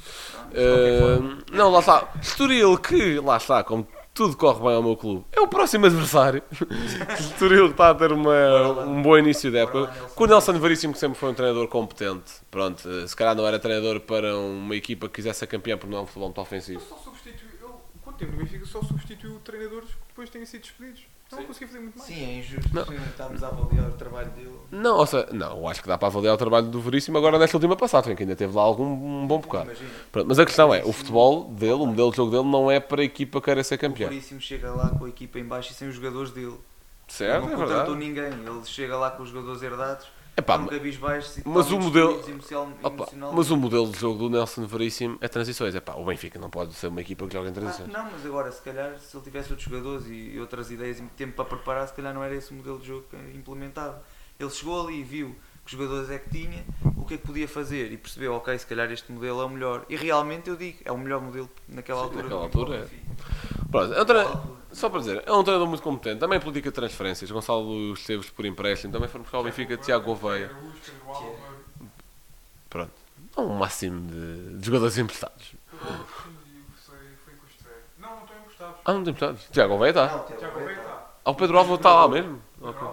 Forma. 0.54 1.38
não, 1.52 1.70
lá 1.72 1.80
está. 1.80 2.08
Estoril, 2.22 2.78
que 2.78 3.20
lá 3.20 3.38
está, 3.38 3.64
como 3.64 3.88
tudo 4.14 4.36
corre 4.38 4.60
bem 4.62 4.74
ao 4.76 4.82
meu 4.82 4.96
clube, 4.96 5.26
é 5.32 5.42
o 5.42 5.48
próximo 5.48 5.86
adversário. 5.86 6.42
Estoril 7.20 7.68
está 7.72 7.90
a 7.90 7.96
ter 7.96 8.12
uma, 8.12 8.86
um 8.86 9.02
bom 9.02 9.18
início 9.18 9.52
de 9.52 9.58
época. 9.58 9.88
Com 10.16 10.24
o 10.24 10.28
Nelson 10.28 10.54
Veríssimo, 10.54 10.94
que 10.94 11.00
sempre 11.00 11.18
foi 11.20 11.30
um 11.30 11.34
treinador 11.34 11.68
competente. 11.68 12.34
Pronto, 12.50 12.82
eh, 12.90 13.08
se 13.08 13.16
calhar 13.16 13.36
não 13.36 13.46
era 13.46 13.60
treinador 13.60 14.00
para 14.00 14.36
uma 14.38 14.76
equipa 14.76 15.08
que 15.10 15.16
quisesse 15.16 15.40
ser 15.40 15.48
campeã 15.48 15.78
porque 15.78 15.92
não 15.92 16.00
é 16.00 16.02
um 16.04 16.06
futebol 16.06 16.30
muito 16.30 16.42
ofensivo. 16.42 16.80
Só 16.82 16.96
substituiu, 16.98 17.50
ele, 17.62 17.74
quando 18.02 18.16
teve 18.18 18.32
no 18.32 18.38
Benfica, 18.38 18.66
só 18.66 18.82
substituiu 18.82 19.40
treinadores 19.44 19.90
que 19.90 19.98
depois 20.08 20.30
tenham 20.30 20.46
sido 20.46 20.62
despedidos. 20.62 21.02
Não 21.32 21.40
Sim. 21.40 21.46
conseguia 21.46 21.68
fazer 21.68 21.80
muito 21.80 21.98
mais. 21.98 22.08
Sim, 22.08 22.24
é 22.24 22.40
injusto. 22.40 22.70
Não. 22.74 22.84
Estamos 22.84 23.44
a 23.44 23.48
avaliar 23.48 23.90
o 23.90 23.94
trabalho 23.94 24.30
dele. 24.32 24.60
Não, 24.72 24.98
ou 24.98 25.06
seja, 25.08 25.28
não, 25.32 25.68
acho 25.68 25.82
que 25.82 25.88
dá 25.88 25.98
para 25.98 26.08
avaliar 26.08 26.36
o 26.36 26.38
trabalho 26.38 26.68
do 26.68 26.80
Veríssimo 26.80 27.18
agora 27.18 27.40
nesta 27.40 27.58
última 27.58 27.76
passagem, 27.76 28.16
que 28.16 28.24
ainda 28.24 28.36
teve 28.36 28.56
lá 28.56 28.62
algum 28.62 28.86
um 28.86 29.26
bom 29.26 29.40
bocado. 29.40 29.72
Pronto, 30.12 30.28
mas 30.28 30.38
a 30.38 30.46
questão 30.46 30.74
é, 30.74 30.84
o 30.86 30.94
futebol 30.94 31.46
dele, 31.46 31.74
o 31.74 31.86
modelo 31.88 32.12
de 32.12 32.18
jogo 32.18 32.32
dele 32.32 32.44
não 32.44 32.70
é 32.70 32.80
para 32.80 33.02
a 33.02 33.06
equipa 33.06 33.40
que 33.42 33.46
queira 33.46 33.64
ser 33.64 33.76
O 33.76 33.80
campeã. 33.80 34.08
Veríssimo 34.08 34.40
chega 34.40 34.72
lá 34.72 34.90
com 34.90 35.06
a 35.06 35.10
equipa 35.10 35.40
em 35.40 35.46
baixo 35.46 35.72
e 35.72 35.74
sem 35.74 35.88
os 35.88 35.96
jogadores 35.96 36.32
dele. 36.32 36.56
Certo, 37.08 37.42
não 37.42 37.50
é 37.50 37.56
contratou 37.56 37.96
verdade. 37.96 37.98
ninguém. 37.98 38.26
Ele 38.56 38.66
chega 38.66 38.96
lá 38.96 39.12
com 39.12 39.24
os 39.24 39.30
jogadores 39.30 39.62
herdados. 39.62 40.08
Epá, 40.38 40.56
e 40.58 41.42
mas 41.46 41.72
o 41.72 41.80
modelo- 41.80 42.22
emocional- 42.28 42.68
Opa, 42.84 43.08
mas 43.34 43.50
o 43.52 43.56
modelo 43.56 43.90
de 43.90 43.98
jogo 43.98 44.18
do 44.20 44.30
Nelson 44.30 44.66
Veríssimo 44.68 45.18
é 45.22 45.30
transições. 45.30 45.74
É 45.74 45.80
pá, 45.80 45.94
o 45.96 46.04
Benfica 46.04 46.38
não 46.38 46.50
pode 46.50 46.74
ser 46.74 46.88
uma 46.88 47.00
equipa 47.00 47.26
que 47.26 47.34
joga 47.34 47.48
em 47.48 47.52
Ah, 47.52 47.54
transições. 47.54 47.90
não, 47.92 48.04
mas 48.12 48.26
agora, 48.26 48.52
se 48.52 48.62
calhar, 48.62 49.00
se 49.00 49.16
ele 49.16 49.24
tivesse 49.24 49.52
outros 49.52 49.70
jogadores 49.70 50.06
e 50.10 50.38
outras 50.38 50.70
ideias 50.72 51.00
e 51.00 51.04
tempo 51.04 51.34
para 51.36 51.46
preparar, 51.46 51.88
se 51.88 51.94
calhar 51.94 52.14
não 52.14 52.22
era 52.22 52.36
esse 52.36 52.52
o 52.52 52.54
modelo 52.56 52.80
de 52.80 52.88
jogo 52.88 53.06
que 53.10 53.16
implementava. 53.38 54.04
Ele 54.38 54.50
chegou 54.50 54.86
ali 54.86 55.00
e 55.00 55.04
viu 55.04 55.34
que 55.66 55.74
os 55.74 55.82
jogadores 55.82 56.10
é 56.12 56.20
que 56.20 56.30
tinha, 56.30 56.66
o 56.98 57.06
que 57.06 57.14
é 57.14 57.18
que 57.18 57.26
podia 57.26 57.48
fazer 57.48 57.94
e 57.94 57.98
percebeu, 57.98 58.34
ok, 58.34 58.60
se 58.60 58.68
calhar 58.68 58.92
este 58.92 59.10
modelo 59.14 59.42
é 59.42 59.46
o 59.46 59.50
melhor. 59.50 59.86
E 59.88 59.96
realmente 59.96 60.50
eu 60.50 60.58
digo, 60.58 60.80
é 60.84 60.92
o 60.92 60.98
melhor 60.98 61.22
modelo 61.22 61.50
naquela 61.70 62.00
Sim, 62.00 62.04
altura. 62.08 62.24
naquela 62.24 62.40
do 62.50 62.60
altura, 62.60 62.78
é. 62.92 63.66
Pronto, 63.72 63.94
é 63.94 64.06
treina- 64.06 64.42
Só 64.76 64.90
para 64.90 65.00
dizer, 65.00 65.24
é 65.26 65.32
um 65.32 65.42
treinador 65.42 65.70
muito 65.70 65.82
competente. 65.82 66.20
Também 66.20 66.38
política 66.38 66.70
de 66.70 66.76
transferências. 66.76 67.32
Gonçalo 67.32 67.94
Esteves 67.94 68.30
por 68.30 68.46
empréstimo. 68.46 68.92
Também 68.92 69.08
foram 69.08 69.24
buscar 69.24 69.40
o 69.40 69.44
Benfica 69.44 69.78
Tiago 69.78 70.04
Gouveia. 70.04 70.52
Pronto. 72.70 72.92
Há 73.38 73.42
um 73.42 73.58
máximo 73.58 74.06
de, 74.12 74.58
de 74.58 74.66
jogadores 74.66 74.98
emprestados. 74.98 75.54
Ah, 78.84 78.94
não 78.94 79.04
tem 79.04 79.14
emprestados. 79.14 79.48
Tiago 79.50 79.70
Gouveia 79.70 79.92
está. 79.92 80.26
Ah, 81.24 81.32
o 81.32 81.36
Pedro 81.36 81.58
Alva 81.58 81.76
está 81.76 81.96
lá 81.96 82.10
mesmo. 82.10 82.42
Ok. 82.60 82.88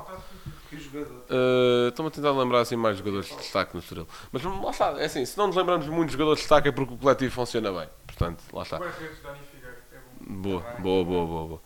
Que 0.70 0.78
jogador. 0.78 1.24
Uh, 1.28 1.88
Estou-me 1.88 2.08
a 2.08 2.10
tentar 2.12 2.30
lembrar 2.30 2.60
assim 2.60 2.76
mais 2.76 2.96
jogadores 2.96 3.28
de 3.28 3.36
destaque 3.38 3.74
no 3.74 3.80
Estoril. 3.80 4.06
Mas 4.30 4.44
lá 4.44 4.70
está, 4.70 5.00
é 5.00 5.06
assim, 5.06 5.26
se 5.26 5.36
não 5.36 5.48
nos 5.48 5.56
lembramos 5.56 5.88
muito 5.88 6.10
de 6.10 6.12
jogadores 6.12 6.38
de 6.38 6.42
destaque 6.44 6.68
é 6.68 6.72
porque 6.72 6.94
o 6.94 6.96
coletivo 6.96 7.34
funciona 7.34 7.72
bem. 7.72 7.88
Portanto, 8.06 8.44
lá 8.52 8.62
está. 8.62 8.78
Boa, 10.24 10.60
boa, 10.78 11.04
boa, 11.04 11.26
boa, 11.26 11.46
boa. 11.48 11.60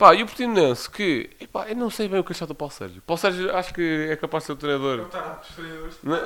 Pá, 0.00 0.14
e 0.14 0.22
o 0.22 0.26
Portimonense 0.26 0.88
que, 0.88 1.28
epá, 1.38 1.68
eu 1.68 1.76
não 1.76 1.90
sei 1.90 2.08
bem 2.08 2.18
o 2.18 2.24
que 2.24 2.32
achar 2.32 2.46
do 2.46 2.54
Paulo 2.54 2.72
Sérgio. 2.72 3.02
Paulo 3.02 3.20
Sérgio 3.20 3.54
acho 3.54 3.74
que 3.74 4.08
é 4.10 4.16
capaz 4.16 4.44
de 4.44 4.46
ser 4.46 4.52
o 4.52 4.56
treinador. 4.56 5.06
Não, 6.02 6.18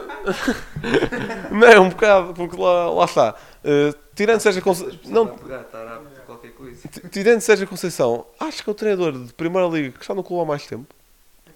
não 1.59 1.67
é 1.67 1.81
um 1.81 1.89
bocado, 1.89 2.35
porque 2.35 2.57
lá, 2.57 2.89
lá 2.89 3.05
está. 3.05 3.35
Uh, 3.65 3.93
tirando 4.15 4.39
Sérgio 4.39 4.63
Conceição. 4.63 5.01
Não. 5.07 5.27
Pegar, 5.27 5.65
qualquer 6.25 6.53
coisa. 6.53 6.89
tirando 7.11 7.41
Sérgio 7.41 7.67
Conceição, 7.67 8.25
acho 8.39 8.63
que 8.63 8.71
é 8.71 8.73
o 8.73 8.77
treinador 8.77 9.11
de 9.11 9.33
Primeira 9.33 9.67
Liga 9.67 9.91
que 9.91 10.03
está 10.03 10.15
no 10.15 10.23
clube 10.23 10.45
há 10.45 10.47
mais 10.47 10.65
tempo. 10.65 10.87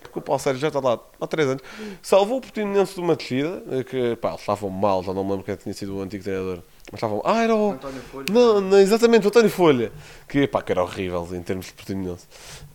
Porque 0.03 0.19
o 0.19 0.23
Paulo 0.23 0.41
Sérgio 0.41 0.61
já 0.61 0.69
está 0.69 0.81
lá 0.81 0.99
há 1.21 1.27
3 1.29 1.51
anos. 1.51 1.63
Salvou 2.03 2.39
o 2.39 2.41
Portimonense 2.41 2.97
de 2.97 3.01
uma 3.01 3.15
descida, 3.15 3.63
eh, 3.71 3.85
que 3.85 4.17
pá, 4.17 4.31
eles 4.31 4.41
estavam 4.41 4.71
mal, 4.71 5.05
já 5.05 5.15
não 5.15 5.23
me 5.23 5.31
lembro 5.31 5.45
quem 5.45 5.55
tinha 5.55 5.73
sido 5.73 5.97
o 5.97 6.03
antigo 6.03 6.25
treinador. 6.25 6.65
Mas 6.91 6.99
estavam. 6.99 7.21
Ah, 7.25 7.43
era 7.43 7.55
o. 7.55 7.73
António 7.73 8.01
Folha. 8.03 8.27
Não, 8.33 8.61
não, 8.61 8.79
exatamente, 8.79 9.27
o 9.27 9.29
António 9.29 9.51
Folha. 9.51 9.93
Que, 10.27 10.47
pá, 10.47 10.63
que 10.63 10.73
era 10.73 10.83
horrível 10.83 11.27
em 11.33 11.43
termos 11.43 11.67
de 11.67 11.73
Portimonense. 11.75 12.27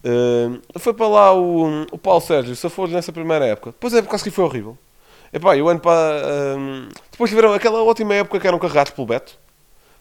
Uh, 0.05 0.61
foi 0.79 0.93
para 0.93 1.07
lá 1.07 1.33
o, 1.33 1.83
o 1.91 1.97
Paulo 1.97 2.21
Sérgio, 2.21 2.55
se 2.55 2.69
for 2.69 2.87
nessa 2.89 3.11
primeira 3.11 3.45
época. 3.45 3.71
Depois 3.71 3.93
a 3.93 3.97
época 3.99 4.17
seguir 4.17 4.31
foi 4.31 4.43
horrível. 4.45 4.77
Epá, 5.31 5.55
e 5.55 5.61
o 5.63 5.67
ano 5.69 5.79
para. 5.79 6.21
depois 7.11 7.29
tiveram 7.31 7.53
aquela 7.53 7.81
ótima 7.83 8.13
época 8.13 8.39
que 8.39 8.47
eram 8.47 8.59
carregados 8.59 8.91
pelo 8.93 9.07
Beto. 9.07 9.37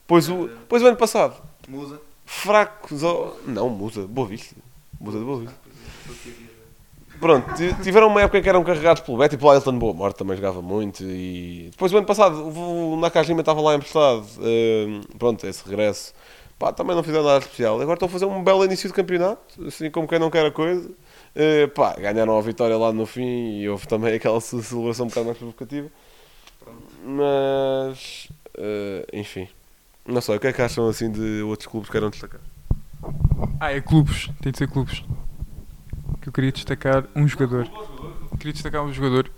Depois 0.02 0.28
o, 0.28 0.46
depois 0.48 0.82
o 0.82 0.86
ano 0.86 0.96
passado, 0.98 1.36
Musa. 1.66 1.98
fracos. 2.26 3.02
ao- 3.02 3.36
Não, 3.46 3.70
Musa, 3.70 4.06
Boa 4.06 4.26
Vista. 4.28 4.54
Musa 5.00 5.18
de 5.18 5.24
Boa 5.24 5.40
Vista. 5.40 5.54
Estou 6.00 6.14
aqui 6.14 6.28
a 6.28 6.32
ver. 6.32 6.52
Pronto, 7.22 7.54
ti- 7.54 7.72
tiveram 7.84 8.08
uma 8.08 8.20
época 8.20 8.42
que 8.42 8.48
eram 8.48 8.64
carregados 8.64 9.00
pelo 9.00 9.16
Beto 9.16 9.36
e 9.36 9.38
pelo 9.38 9.50
Ailton 9.52 9.78
Boa 9.78 9.94
Morte 9.94 10.16
também 10.16 10.36
jogava 10.36 10.60
muito. 10.60 11.04
E 11.04 11.68
depois 11.70 11.92
o 11.92 11.96
ano 11.96 12.06
passado 12.06 12.34
o 12.48 12.96
Nakajima 12.96 13.40
estava 13.40 13.60
lá 13.60 13.76
emprestado. 13.76 14.26
eh, 14.40 15.00
pronto, 15.18 15.46
esse 15.46 15.64
regresso. 15.64 16.12
Pá, 16.58 16.72
também 16.72 16.96
não 16.96 17.02
fizeram 17.04 17.24
nada 17.24 17.38
especial. 17.38 17.80
Agora 17.80 17.94
estão 17.94 18.08
a 18.08 18.10
fazer 18.10 18.24
um 18.26 18.42
belo 18.42 18.64
início 18.64 18.88
de 18.88 18.94
campeonato, 18.94 19.64
assim 19.66 19.88
como 19.88 20.08
quem 20.08 20.18
não 20.18 20.30
quer 20.30 20.44
a 20.46 20.50
coisa. 20.50 20.90
Eh, 21.36 21.68
pá, 21.68 21.94
ganharam 21.94 22.36
a 22.36 22.40
vitória 22.42 22.76
lá 22.76 22.92
no 22.92 23.06
fim 23.06 23.60
e 23.60 23.68
houve 23.68 23.86
também 23.86 24.14
aquela 24.14 24.40
ce- 24.40 24.60
celebração 24.62 25.06
um 25.06 25.08
bocado 25.08 25.26
mais 25.26 25.38
provocativa. 25.38 25.88
Mas, 27.04 28.28
eh, 28.58 29.06
enfim. 29.12 29.48
Não 30.04 30.20
sei, 30.20 30.36
o 30.36 30.40
que 30.40 30.48
é 30.48 30.52
que 30.52 30.60
acham 30.60 30.88
assim 30.88 31.10
de 31.10 31.42
outros 31.42 31.68
clubes 31.68 31.88
que 31.88 31.92
queiram 31.92 32.10
destacar? 32.10 32.40
Ah, 33.60 33.72
é 33.72 33.80
clubes. 33.80 34.28
Tem 34.42 34.50
de 34.50 34.58
ser 34.58 34.68
clubes. 34.68 35.04
Que 36.22 36.28
eu 36.28 36.32
queria 36.32 36.52
destacar 36.52 37.04
um 37.14 37.28
jogador. 37.28 37.68
Queria 38.38 38.52
destacar 38.52 38.82
um 38.82 38.92
jogador 38.92 39.30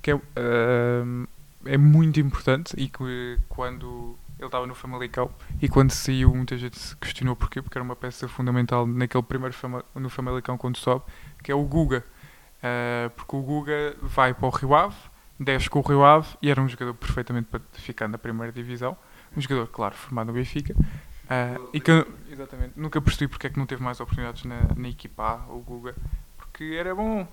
que 0.00 0.10
é, 0.10 0.14
ahm, 0.14 1.26
é 1.66 1.76
muito 1.76 2.18
importante 2.20 2.74
e 2.78 2.88
que 2.88 3.38
quando 3.48 4.16
ele 4.38 4.46
estava 4.46 4.66
no 4.66 4.74
Famalicão 4.74 5.30
e 5.60 5.68
quando 5.68 5.90
saiu 5.90 6.34
muita 6.34 6.56
gente 6.56 6.78
se 6.78 6.96
questionou 6.96 7.34
porquê, 7.34 7.60
porque 7.60 7.76
era 7.76 7.84
uma 7.84 7.96
peça 7.96 8.28
fundamental 8.28 8.86
naquele 8.86 9.22
primeiro 9.24 9.52
Fama, 9.52 9.84
no 9.94 10.08
Famalicão 10.08 10.56
quando 10.56 10.78
sobe, 10.78 11.04
que 11.42 11.50
é 11.50 11.54
o 11.54 11.62
Guga. 11.64 12.04
Ah, 12.62 13.10
porque 13.16 13.36
o 13.36 13.42
Guga 13.42 13.96
vai 14.00 14.32
para 14.32 14.46
o 14.46 14.50
Rio 14.50 14.74
Ave, 14.74 14.96
desce 15.38 15.68
com 15.68 15.80
o 15.80 15.82
Rio 15.82 16.04
Ave 16.04 16.28
e 16.40 16.50
era 16.50 16.60
um 16.60 16.68
jogador 16.68 16.94
perfeitamente 16.94 17.48
para 17.50 17.60
ficar 17.72 18.08
na 18.08 18.18
primeira 18.18 18.52
divisão. 18.52 18.96
Um 19.36 19.40
jogador, 19.40 19.66
claro, 19.68 19.94
formado 19.94 20.28
no 20.28 20.32
Benfica. 20.32 20.74
Ah, 21.28 21.60
e 21.72 21.80
que 21.80 22.06
exatamente, 22.30 22.72
nunca 22.76 23.00
percebi 23.00 23.28
porque 23.28 23.46
é 23.46 23.50
que 23.50 23.58
não 23.58 23.66
teve 23.66 23.82
mais 23.82 24.00
oportunidades 24.00 24.44
na, 24.44 24.60
na 24.76 24.88
equipa 24.88 25.22
A, 25.22 25.52
o 25.52 25.60
Guga, 25.60 25.94
porque 26.58 26.74
era 26.74 26.92
bom, 26.92 27.24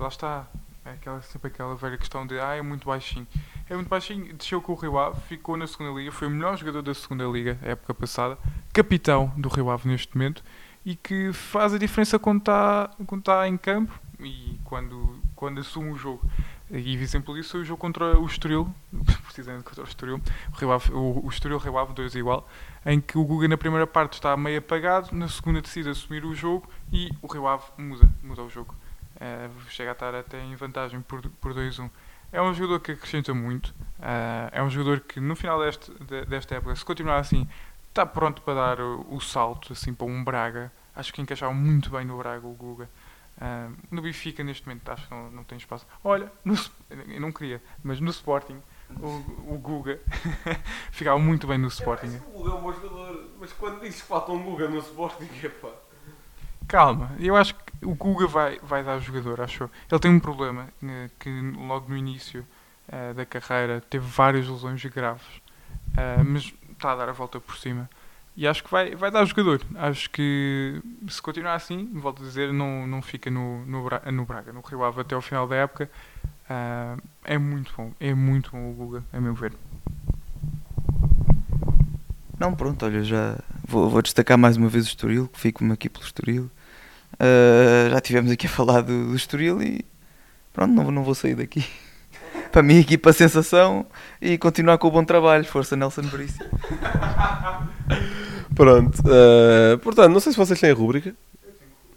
lá 0.00 0.08
está, 0.08 0.44
é 0.84 0.90
aquela, 0.90 1.22
sempre 1.22 1.46
aquela 1.46 1.76
velha 1.76 1.96
questão 1.96 2.26
de 2.26 2.40
ah, 2.40 2.56
é 2.56 2.62
muito 2.62 2.84
baixinho. 2.84 3.28
É 3.70 3.76
muito 3.76 3.88
baixinho, 3.88 4.34
desceu 4.34 4.60
com 4.60 4.72
o 4.72 4.74
Rio 4.74 4.98
Ave, 4.98 5.20
ficou 5.28 5.56
na 5.56 5.68
segunda 5.68 5.96
liga, 5.96 6.10
foi 6.10 6.26
o 6.26 6.30
melhor 6.32 6.56
jogador 6.56 6.82
da 6.82 6.92
segunda 6.92 7.24
liga, 7.26 7.56
época 7.62 7.94
passada, 7.94 8.36
capitão 8.72 9.32
do 9.36 9.48
Rio 9.48 9.70
Ave 9.70 9.88
neste 9.88 10.16
momento, 10.16 10.42
e 10.84 10.96
que 10.96 11.32
faz 11.32 11.72
a 11.72 11.78
diferença 11.78 12.18
quando 12.18 12.40
está 12.40 12.90
quando 13.06 13.20
está 13.20 13.46
em 13.46 13.56
campo 13.56 13.96
e 14.18 14.58
quando, 14.64 15.16
quando 15.36 15.60
assume 15.60 15.92
o 15.92 15.96
jogo. 15.96 16.28
E 16.68 16.94
exemplo 16.96 17.36
disso 17.36 17.58
o 17.58 17.64
jogo 17.64 17.80
contra 17.80 18.18
o 18.18 18.26
Estoril, 18.26 18.74
precisamente 19.22 19.62
contra 19.62 19.84
o 19.84 19.86
Estoril, 19.86 20.20
o, 20.52 20.56
Rio 20.58 20.72
Ave, 20.72 20.92
o, 20.92 21.24
o 21.24 21.28
Estoril 21.28 21.58
Rio 21.58 21.78
Ave 21.78 21.92
2 21.92 22.16
igual, 22.16 22.48
em 22.84 23.00
que 23.00 23.16
o 23.18 23.24
Guga 23.24 23.46
na 23.48 23.56
primeira 23.56 23.86
parte 23.86 24.14
está 24.14 24.36
meio 24.36 24.58
apagado, 24.58 25.14
na 25.14 25.28
segunda 25.28 25.60
decide 25.60 25.88
assumir 25.90 26.24
o 26.24 26.34
jogo 26.34 26.68
e 26.92 27.10
o 27.22 27.26
Rio 27.26 27.46
Ave 27.46 27.64
muda, 27.78 28.08
muda 28.22 28.42
o 28.42 28.50
jogo. 28.50 28.74
Eh, 29.20 29.48
chega 29.68 29.90
a 29.90 29.92
estar 29.92 30.14
até 30.14 30.40
em 30.42 30.54
vantagem 30.56 31.00
por, 31.00 31.22
por 31.40 31.54
2-1. 31.54 31.88
É 32.32 32.40
um 32.42 32.52
jogador 32.54 32.80
que 32.80 32.92
acrescenta 32.92 33.32
muito, 33.34 33.74
eh, 34.00 34.48
é 34.52 34.62
um 34.62 34.70
jogador 34.70 35.00
que 35.00 35.20
no 35.20 35.36
final 35.36 35.60
deste, 35.60 35.92
de- 36.04 36.24
desta 36.24 36.54
época, 36.56 36.74
se 36.74 36.84
continuar 36.84 37.18
assim, 37.18 37.46
está 37.88 38.04
pronto 38.06 38.42
para 38.42 38.54
dar 38.54 38.80
o, 38.80 39.06
o 39.14 39.20
salto 39.20 39.72
assim, 39.72 39.94
para 39.94 40.06
um 40.06 40.24
Braga. 40.24 40.72
Acho 40.96 41.12
que 41.12 41.22
encaixava 41.22 41.52
muito 41.54 41.90
bem 41.90 42.04
no 42.04 42.18
Braga 42.18 42.46
o 42.46 42.52
Guga. 42.54 42.88
Ah, 43.40 43.68
no 43.90 44.02
Benfica, 44.02 44.42
neste 44.44 44.66
momento, 44.66 44.88
acho 44.90 45.06
que 45.08 45.14
não, 45.14 45.30
não 45.30 45.44
tem 45.44 45.56
espaço. 45.58 45.86
Olha, 46.04 46.30
no, 46.44 46.54
eu 47.08 47.20
não 47.20 47.32
queria, 47.32 47.62
mas 47.82 47.98
no 48.00 48.10
Sporting, 48.10 48.56
o, 49.00 49.54
o 49.54 49.58
Guga 49.58 50.00
ficava 50.90 51.18
muito 51.18 51.46
bem 51.46 51.58
no 51.58 51.68
Sporting. 51.68 52.20
o 52.34 52.38
Guga 52.38 52.50
é 52.50 52.54
um 52.54 52.60
bom 52.60 52.72
jogador, 52.72 53.30
mas 53.38 53.52
quando 53.52 53.80
dizes 53.80 54.00
que 54.00 54.08
falta 54.08 54.32
um 54.32 54.42
Guga 54.42 54.68
no 54.68 54.78
Sporting, 54.78 55.28
é 55.42 55.48
pá. 55.48 55.68
Calma, 56.68 57.12
eu 57.18 57.36
acho 57.36 57.54
que 57.54 57.84
o 57.84 57.94
Guga 57.94 58.26
vai, 58.26 58.58
vai 58.62 58.82
dar 58.82 58.98
jogador, 58.98 59.40
acho. 59.40 59.68
Ele 59.90 60.00
tem 60.00 60.10
um 60.10 60.20
problema 60.20 60.68
eh, 60.82 61.10
que 61.18 61.28
logo 61.56 61.88
no 61.88 61.96
início 61.96 62.46
eh, 62.88 63.12
da 63.12 63.26
carreira 63.26 63.80
teve 63.80 64.06
várias 64.06 64.48
lesões 64.48 64.84
graves, 64.84 65.26
eh, 65.96 66.22
mas 66.24 66.52
está 66.70 66.92
a 66.92 66.96
dar 66.96 67.08
a 67.08 67.12
volta 67.12 67.40
por 67.40 67.56
cima. 67.56 67.90
E 68.36 68.46
acho 68.46 68.64
que 68.64 68.70
vai, 68.70 68.94
vai 68.94 69.10
dar 69.10 69.24
jogador. 69.26 69.60
Acho 69.74 70.08
que 70.10 70.80
se 71.08 71.20
continuar 71.20 71.54
assim, 71.54 71.90
volto 71.92 72.22
a 72.22 72.26
dizer, 72.26 72.52
não, 72.52 72.86
não 72.86 73.02
fica 73.02 73.30
no, 73.30 73.64
no, 73.66 73.84
Bra- 73.84 74.02
no 74.10 74.24
Braga, 74.24 74.52
no 74.52 74.60
Rio 74.62 74.82
Ave 74.84 75.02
até 75.02 75.14
ao 75.14 75.20
final 75.20 75.46
da 75.46 75.56
época. 75.56 75.90
Ah, 76.48 76.96
é 77.24 77.36
muito 77.38 77.72
bom, 77.76 77.92
é 78.00 78.14
muito 78.14 78.50
bom 78.50 78.70
o 78.70 78.72
Guga, 78.72 79.04
a 79.12 79.20
meu 79.20 79.34
ver. 79.34 79.52
Não, 82.38 82.54
pronto, 82.54 82.84
olha, 82.84 83.04
já 83.04 83.38
vou, 83.66 83.88
vou 83.88 84.02
destacar 84.02 84.36
mais 84.36 84.56
uma 84.56 84.68
vez 84.68 84.86
o 84.86 84.88
Estoril, 84.88 85.28
que 85.28 85.38
fico-me 85.38 85.72
aqui 85.72 85.88
pelo 85.88 86.04
Estoril. 86.04 86.50
Uh, 87.14 87.90
já 87.90 88.00
tivemos 88.00 88.30
aqui 88.32 88.46
a 88.46 88.50
falar 88.50 88.80
do, 88.80 89.08
do 89.08 89.16
Estoril 89.16 89.62
e 89.62 89.84
pronto, 90.52 90.72
não, 90.72 90.90
não 90.90 91.04
vou 91.04 91.14
sair 91.14 91.34
daqui. 91.34 91.64
Para 92.52 92.62
mim, 92.62 92.78
equipa 92.80 93.10
a 93.10 93.12
sensação 93.14 93.86
e 94.20 94.36
continuar 94.36 94.76
com 94.78 94.88
o 94.88 94.90
bom 94.90 95.02
trabalho. 95.04 95.44
Força 95.44 95.74
Nelson 95.74 96.02
Veríssimo. 96.02 96.48
Pronto. 98.54 98.98
eh, 99.10 99.76
portanto, 99.78 100.12
não 100.12 100.20
sei 100.20 100.32
se 100.32 100.38
vocês 100.38 100.60
têm 100.60 100.70
a 100.70 100.74
rúbrica. 100.74 101.14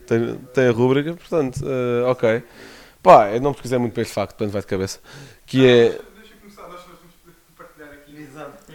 Tem, 0.07 0.36
tem 0.53 0.68
a 0.68 0.72
rúbrica, 0.72 1.14
portanto, 1.14 1.60
eh, 1.65 2.03
ok. 2.10 2.44
Pá, 3.03 3.30
eu 3.32 3.41
não 3.41 3.52
pesquisei 3.53 3.77
muito 3.77 3.94
para 3.94 4.02
este 4.03 4.14
facto, 4.14 4.32
portanto 4.36 4.52
vai 4.53 4.61
de 4.61 4.68
cabeça. 4.68 4.99
Que 5.45 5.65
é. 5.68 5.90
Deixa 5.90 6.02
eu 6.34 6.38
começar, 6.40 6.61
nós 6.69 6.82
vamos 6.82 6.99
partilhar 7.57 7.90
aqui 7.91 8.18
a 8.18 8.22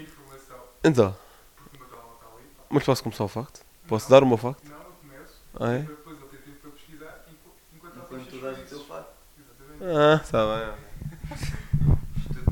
informação. 0.01 0.57
Então, 0.85 1.17
Porque 1.57 1.79
o 1.79 1.83
está 1.85 1.97
ali. 1.97 2.45
pá. 2.57 2.65
mas 2.69 2.85
posso 2.85 3.03
começar 3.03 3.25
o 3.25 3.29
facto? 3.29 3.61
Posso 3.89 4.11
dar 4.11 4.23
o 4.23 4.27
meu 4.27 4.37
facto? 4.37 4.63
Não, 4.69 4.77
eu 4.77 4.93
começo. 5.01 5.35
Ah, 5.59 5.73
é? 5.73 5.79
Depois 5.81 6.17
ele 6.19 6.29
tem 6.29 6.41
tempo 6.41 6.57
para 6.63 6.71
pesquisar 6.73 7.25
enqu- 7.29 7.51
enquanto 7.77 7.97
Enquanto 7.97 8.25
fichas 8.25 8.41
tu 8.41 8.45
dás 8.45 8.59
o 8.59 8.63
teu 8.69 8.81
fato. 8.87 9.09
Exatamente. 9.39 9.99
Ah, 9.99 10.21
está 10.23 10.39
bem. 10.47 10.90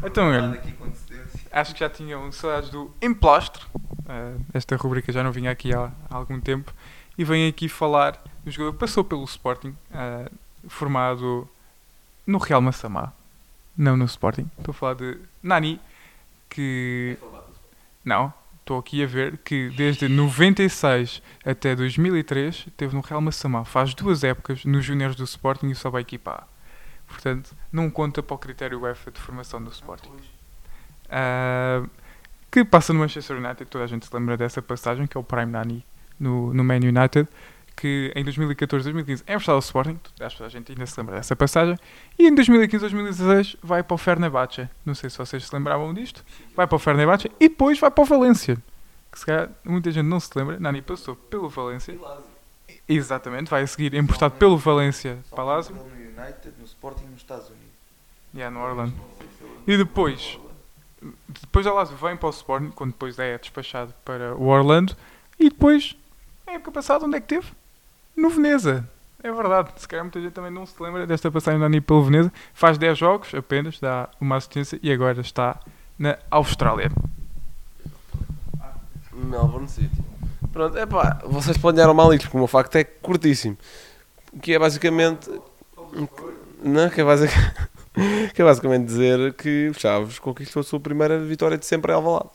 Então, 0.04 0.28
olha. 0.28 0.60
Acho 1.50 1.74
que 1.74 1.80
já 1.80 1.88
tinham 1.88 2.30
saudades 2.30 2.70
do 2.70 2.90
Emplastro. 3.00 3.66
Uh, 3.74 4.40
esta 4.54 4.76
rubrica 4.76 5.12
já 5.12 5.22
não 5.22 5.32
vinha 5.32 5.50
aqui 5.50 5.74
há, 5.74 5.90
há 6.10 6.16
algum 6.16 6.40
tempo. 6.40 6.72
E 7.16 7.24
venho 7.24 7.48
aqui 7.48 7.68
falar 7.68 8.22
do 8.44 8.50
jogador 8.50 8.72
que 8.72 8.78
passou 8.78 9.02
pelo 9.02 9.24
Sporting, 9.24 9.74
uh, 9.90 10.30
formado 10.68 11.48
no 12.26 12.38
Real 12.38 12.60
Massamá. 12.60 13.12
Não 13.76 13.96
no 13.96 14.04
Sporting. 14.04 14.48
Estou 14.58 14.72
a 14.72 14.74
falar 14.74 14.94
de 14.94 15.18
Nani, 15.42 15.80
que... 16.48 17.16
Não, 18.04 18.32
estou 18.60 18.78
aqui 18.78 19.02
a 19.02 19.06
ver 19.06 19.38
que 19.38 19.70
desde 19.70 20.08
96 20.08 21.22
até 21.44 21.74
2003 21.74 22.66
teve 22.76 22.94
no 22.94 23.00
Real 23.00 23.20
Massamá. 23.20 23.64
Faz 23.64 23.94
duas 23.94 24.22
épocas 24.22 24.64
nos 24.64 24.84
júniores 24.84 25.16
do 25.16 25.24
Sporting 25.24 25.68
e 25.68 25.74
só 25.74 25.90
vai 25.90 26.02
equipar. 26.02 26.46
Portanto, 27.08 27.56
não 27.72 27.90
conta 27.90 28.22
para 28.22 28.34
o 28.34 28.38
critério 28.38 28.80
UEFA 28.80 29.10
de 29.10 29.20
formação 29.20 29.62
do 29.62 29.70
Sporting. 29.70 30.12
Ah, 31.08 31.82
que 32.50 32.64
passa 32.64 32.92
no 32.92 33.00
Manchester 33.00 33.36
United, 33.36 33.66
toda 33.66 33.84
a 33.84 33.86
gente 33.86 34.06
se 34.06 34.14
lembra 34.14 34.36
dessa 34.36 34.62
passagem, 34.62 35.06
que 35.06 35.16
é 35.16 35.20
o 35.20 35.24
Prime 35.24 35.52
Nani 35.52 35.84
no, 36.18 36.52
no 36.54 36.64
Man 36.64 36.76
United, 36.76 37.28
que 37.76 38.12
em 38.14 38.24
2014-2015 38.24 39.22
é 39.26 39.34
emprestado 39.34 39.54
ao 39.54 39.60
Sporting, 39.60 39.98
acho 40.20 40.36
que 40.36 40.42
a 40.42 40.48
gente 40.48 40.72
ainda 40.72 40.84
se 40.86 40.98
lembra 40.98 41.16
dessa 41.16 41.36
passagem, 41.36 41.76
e 42.18 42.26
em 42.26 42.34
2015-2016 42.34 43.56
vai 43.62 43.82
para 43.82 43.94
o 43.94 43.98
Fenerbahçe, 43.98 44.68
não 44.84 44.94
sei 44.94 45.10
se 45.10 45.18
vocês 45.18 45.46
se 45.46 45.54
lembravam 45.54 45.92
disto, 45.94 46.24
vai 46.56 46.66
para 46.66 46.76
o 46.76 46.78
Fenerbahçe 46.78 47.30
e 47.38 47.48
depois 47.48 47.78
vai 47.78 47.90
para 47.90 48.02
o 48.02 48.04
Valência, 48.04 48.56
que 49.12 49.18
se 49.18 49.26
calhar 49.26 49.50
muita 49.64 49.92
gente 49.92 50.06
não 50.06 50.18
se 50.18 50.30
lembra, 50.34 50.58
Nani 50.58 50.82
passou 50.82 51.14
pelo 51.14 51.48
Valência, 51.48 51.96
exatamente, 52.88 53.50
vai 53.50 53.62
a 53.62 53.66
seguir 53.66 53.94
emprestado 53.94 54.32
pelo 54.32 54.56
Valência 54.56 55.18
para 55.30 55.44
No 55.44 55.97
United, 56.18 56.52
no 56.58 56.64
Sporting 56.64 57.04
nos 57.04 57.20
Estados 57.20 57.48
Unidos. 57.48 57.68
yeah, 58.34 58.54
no 58.54 58.64
Orlando. 58.64 58.94
E 59.66 59.76
depois, 59.76 60.38
depois 61.40 61.64
da 61.64 61.72
Lazio 61.72 61.96
vem 61.96 62.16
para 62.16 62.28
o 62.28 62.30
Sporting, 62.30 62.70
quando 62.70 62.92
depois 62.92 63.18
é 63.18 63.38
despachado 63.38 63.94
para 64.04 64.34
o 64.34 64.46
Orlando. 64.46 64.96
E 65.38 65.48
depois, 65.48 65.96
na 66.46 66.54
época 66.54 66.72
passada, 66.72 67.06
onde 67.06 67.16
é 67.16 67.20
que 67.20 67.28
teve? 67.28 67.46
No 68.16 68.30
Veneza. 68.30 68.88
É 69.22 69.32
verdade. 69.32 69.70
Se 69.76 69.86
calhar 69.86 70.04
muita 70.04 70.20
gente 70.20 70.32
também 70.32 70.50
não 70.50 70.66
se 70.66 70.80
lembra 70.82 71.06
desta 71.06 71.30
passagem 71.30 71.58
do 71.58 71.62
Nani 71.62 71.80
pelo 71.80 72.04
Veneza. 72.04 72.32
Faz 72.54 72.78
10 72.78 72.98
jogos 72.98 73.34
apenas, 73.34 73.78
dá 73.80 74.08
uma 74.20 74.36
assistência 74.36 74.78
e 74.82 74.92
agora 74.92 75.20
está 75.20 75.58
na 75.98 76.18
Austrália. 76.30 76.90
Melbourne 79.12 79.68
City. 79.68 79.90
Pronto, 80.52 80.76
é 80.78 80.86
pá, 80.86 81.20
vocês 81.24 81.58
planearam 81.58 81.92
mal 81.92 82.12
isto, 82.14 82.24
porque 82.24 82.36
o 82.36 82.40
meu 82.40 82.46
facto 82.46 82.76
é 82.76 82.84
curtíssimo. 82.84 83.56
Que 84.40 84.54
é 84.54 84.58
basicamente. 84.58 85.28
Não, 86.62 86.90
que 86.90 87.00
é 87.00 87.04
basicamente. 87.04 87.68
que 88.34 88.42
é 88.42 88.44
basicamente 88.44 88.86
dizer 88.86 89.32
que 89.34 89.68
o 89.70 89.74
Chaves 89.78 90.18
conquistou 90.18 90.60
a 90.60 90.62
sua 90.62 90.80
primeira 90.80 91.18
vitória 91.18 91.58
de 91.58 91.66
sempre 91.66 91.92
em 91.92 91.94
Alvalade. 91.94 92.30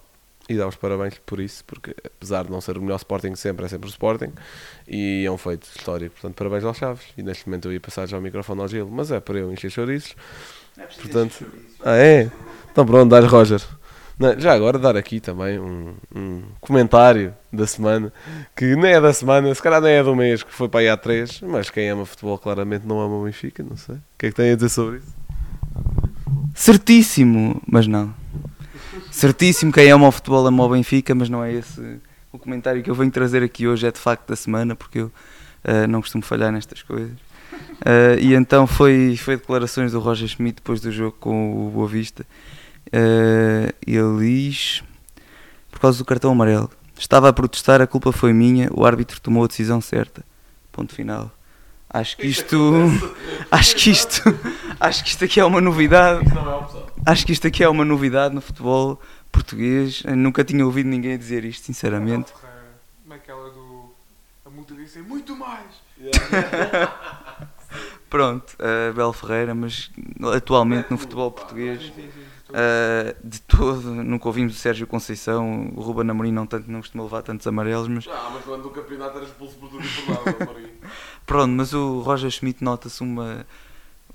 E 0.49 0.57
dá 0.57 0.67
os 0.67 0.75
parabéns 0.75 1.17
por 1.25 1.39
isso, 1.39 1.63
porque 1.63 1.95
apesar 2.03 2.43
de 2.43 2.51
não 2.51 2.59
ser 2.59 2.77
o 2.77 2.81
melhor 2.81 2.97
Sporting 2.97 3.31
de 3.31 3.39
sempre, 3.39 3.65
é 3.65 3.69
sempre 3.69 3.88
o 3.88 3.89
Sporting. 3.89 4.34
E 4.85 5.23
é 5.25 5.31
um 5.31 5.38
feito 5.38 5.63
histórico. 5.63 6.15
Portanto, 6.15 6.35
parabéns 6.35 6.65
aos 6.65 6.77
Chaves. 6.77 7.05
E 7.17 7.23
neste 7.23 7.47
momento 7.47 7.69
eu 7.69 7.73
ia 7.73 7.80
passar 7.80 8.05
já 8.07 8.17
o 8.17 8.21
microfone 8.21 8.61
ao 8.61 8.67
Gil, 8.67 8.89
mas 8.89 9.09
é 9.11 9.21
para 9.21 9.39
eu 9.39 9.53
encher 9.53 9.71
chouriços. 9.71 10.15
Portanto, 11.01 11.45
ah 11.84 11.95
é? 11.95 12.30
Então 12.71 12.85
pronto, 12.85 13.09
dá 13.09 13.21
Roger. 13.21 13.61
Não, 14.18 14.40
já 14.40 14.53
agora 14.53 14.77
dar 14.77 14.95
aqui 14.95 15.19
também 15.19 15.60
um, 15.60 15.95
um 16.15 16.44
comentário 16.61 17.34
da 17.52 17.65
semana, 17.65 18.14
que 18.56 18.76
nem 18.76 18.94
é 18.94 19.02
da 19.02 19.11
semana, 19.11 19.53
se 19.53 19.61
calhar 19.61 19.81
nem 19.81 19.94
é 19.94 20.03
do 20.03 20.15
mês, 20.15 20.44
que 20.44 20.53
foi 20.53 20.69
para 20.69 20.81
aí 20.81 20.90
há 20.90 20.95
três, 20.95 21.41
mas 21.41 21.69
quem 21.69 21.90
ama 21.90 22.06
futebol 22.06 22.38
claramente 22.38 22.85
não 22.85 23.02
ama 23.02 23.15
o 23.15 23.23
Benfica, 23.26 23.64
não 23.64 23.76
sei. 23.76 23.95
O 23.95 24.02
que 24.18 24.27
é 24.27 24.30
que 24.30 24.35
tem 24.35 24.52
a 24.52 24.56
dizer 24.56 24.69
sobre 24.69 24.98
isso? 24.98 25.15
Certíssimo, 26.53 27.61
mas 27.68 27.88
não. 27.88 28.14
Certíssimo, 29.11 29.72
quem 29.72 29.90
ama 29.90 30.07
o 30.07 30.11
futebol 30.11 30.45
ama 30.45 30.64
o 30.64 30.69
Benfica, 30.69 31.15
mas 31.15 31.30
não 31.30 31.44
é 31.44 31.52
esse 31.52 31.99
o 32.34 32.40
comentário 32.40 32.81
que 32.81 32.90
eu 32.90 32.95
venho 32.95 33.11
trazer 33.11 33.44
aqui 33.44 33.68
hoje, 33.68 33.85
é 33.85 33.91
de 33.91 33.99
facto 33.99 34.27
da 34.27 34.35
semana, 34.35 34.76
porque 34.76 34.99
eu 34.99 35.11
eh, 35.64 35.85
não 35.85 36.02
costumo 36.02 36.23
falhar 36.23 36.52
nestas 36.52 36.81
coisas. 36.81 37.15
Eh, 37.85 38.18
e 38.19 38.34
então 38.34 38.65
foi, 38.65 39.15
foi 39.15 39.38
declarações 39.38 39.91
do 39.91 39.99
Roger 39.99 40.27
Schmidt 40.27 40.56
depois 40.56 40.81
do 40.81 40.91
jogo 40.91 41.15
com 41.19 41.68
o 41.68 41.69
Boa 41.69 41.88
Vista. 41.88 42.26
Eh, 42.95 43.74
ele 43.88 44.20
diz, 44.20 44.84
por 45.72 45.80
causa 45.80 45.98
do 45.98 46.06
cartão 46.06 46.32
amarelo, 46.32 46.70
estava 46.95 47.28
a 47.28 47.34
protestar, 47.34 47.82
a 47.82 47.88
culpa 47.88 48.11
foi 48.11 48.34
minha, 48.34 48.70
o 48.72 48.86
árbitro 48.86 49.20
tomou 49.20 49.44
a 49.44 49.48
decisão 49.48 49.82
certa. 49.82 50.24
Ponto 50.72 50.94
final. 50.94 51.32
Acho 51.90 52.15
que 52.18 52.28
isto. 52.28 52.56
Acho 53.49 53.76
que 53.76 53.90
isto. 53.90 54.22
Acho 54.80 55.03
que 55.03 55.10
isto 55.10 55.26
aqui 55.26 55.40
é 55.40 55.45
uma 55.45 55.60
novidade. 55.60 56.24
Acho 57.06 57.26
que 57.26 57.32
isto 57.32 57.48
aqui 57.48 57.64
é 57.64 57.70
uma 57.70 57.84
novidade 57.84 58.36
no 58.36 58.41
futebol 58.41 59.02
português. 59.32 60.03
Eu 60.06 60.15
nunca 60.15 60.44
tinha 60.44 60.64
ouvido 60.64 60.88
ninguém 60.88 61.18
dizer 61.18 61.44
isto, 61.45 61.65
sinceramente. 61.65 62.32
Como 62.32 63.14
é 63.14 63.18
aquela 63.18 63.49
do. 63.49 63.91
A 64.45 64.49
multa 64.49 64.76
disse 64.76 65.02
muito 65.02 65.36
mais. 65.36 65.82
Pronto, 68.10 68.56
uh, 68.60 68.94
Bel 68.94 69.14
Ferreira, 69.14 69.56
mas 69.56 69.90
atualmente 70.36 70.91
no 70.91 70.98
futebol 70.99 71.32
português, 71.32 71.91
uh, 72.53 73.27
de 73.27 73.41
todo, 73.41 73.81
nunca 73.91 74.27
ouvimos 74.27 74.55
o 74.55 74.57
Sérgio 74.57 74.88
Conceição, 74.88 75.71
o 75.75 75.81
Ruben 75.81 76.09
Amorim 76.09 76.31
não, 76.31 76.45
tanto, 76.45 76.69
não 76.71 76.80
costuma 76.80 77.03
levar 77.03 77.21
tantos 77.21 77.45
amarelos, 77.47 77.88
mas 77.88 78.07
Ah, 78.07 78.31
mas 78.34 78.43
quando 78.43 78.65
o 78.67 78.69
campeonato 78.71 79.17
era 79.17 79.25
expulso 79.25 79.55
por 79.57 79.69
tudo 79.69 79.84
e 79.84 79.89
por 79.89 80.09
nada, 80.09 80.49
pronto, 81.25 81.51
mas 81.51 81.73
o 81.73 81.99
Roger 82.01 82.30
Schmidt 82.30 82.63
nota-se 82.63 83.01
uma, 83.01 83.45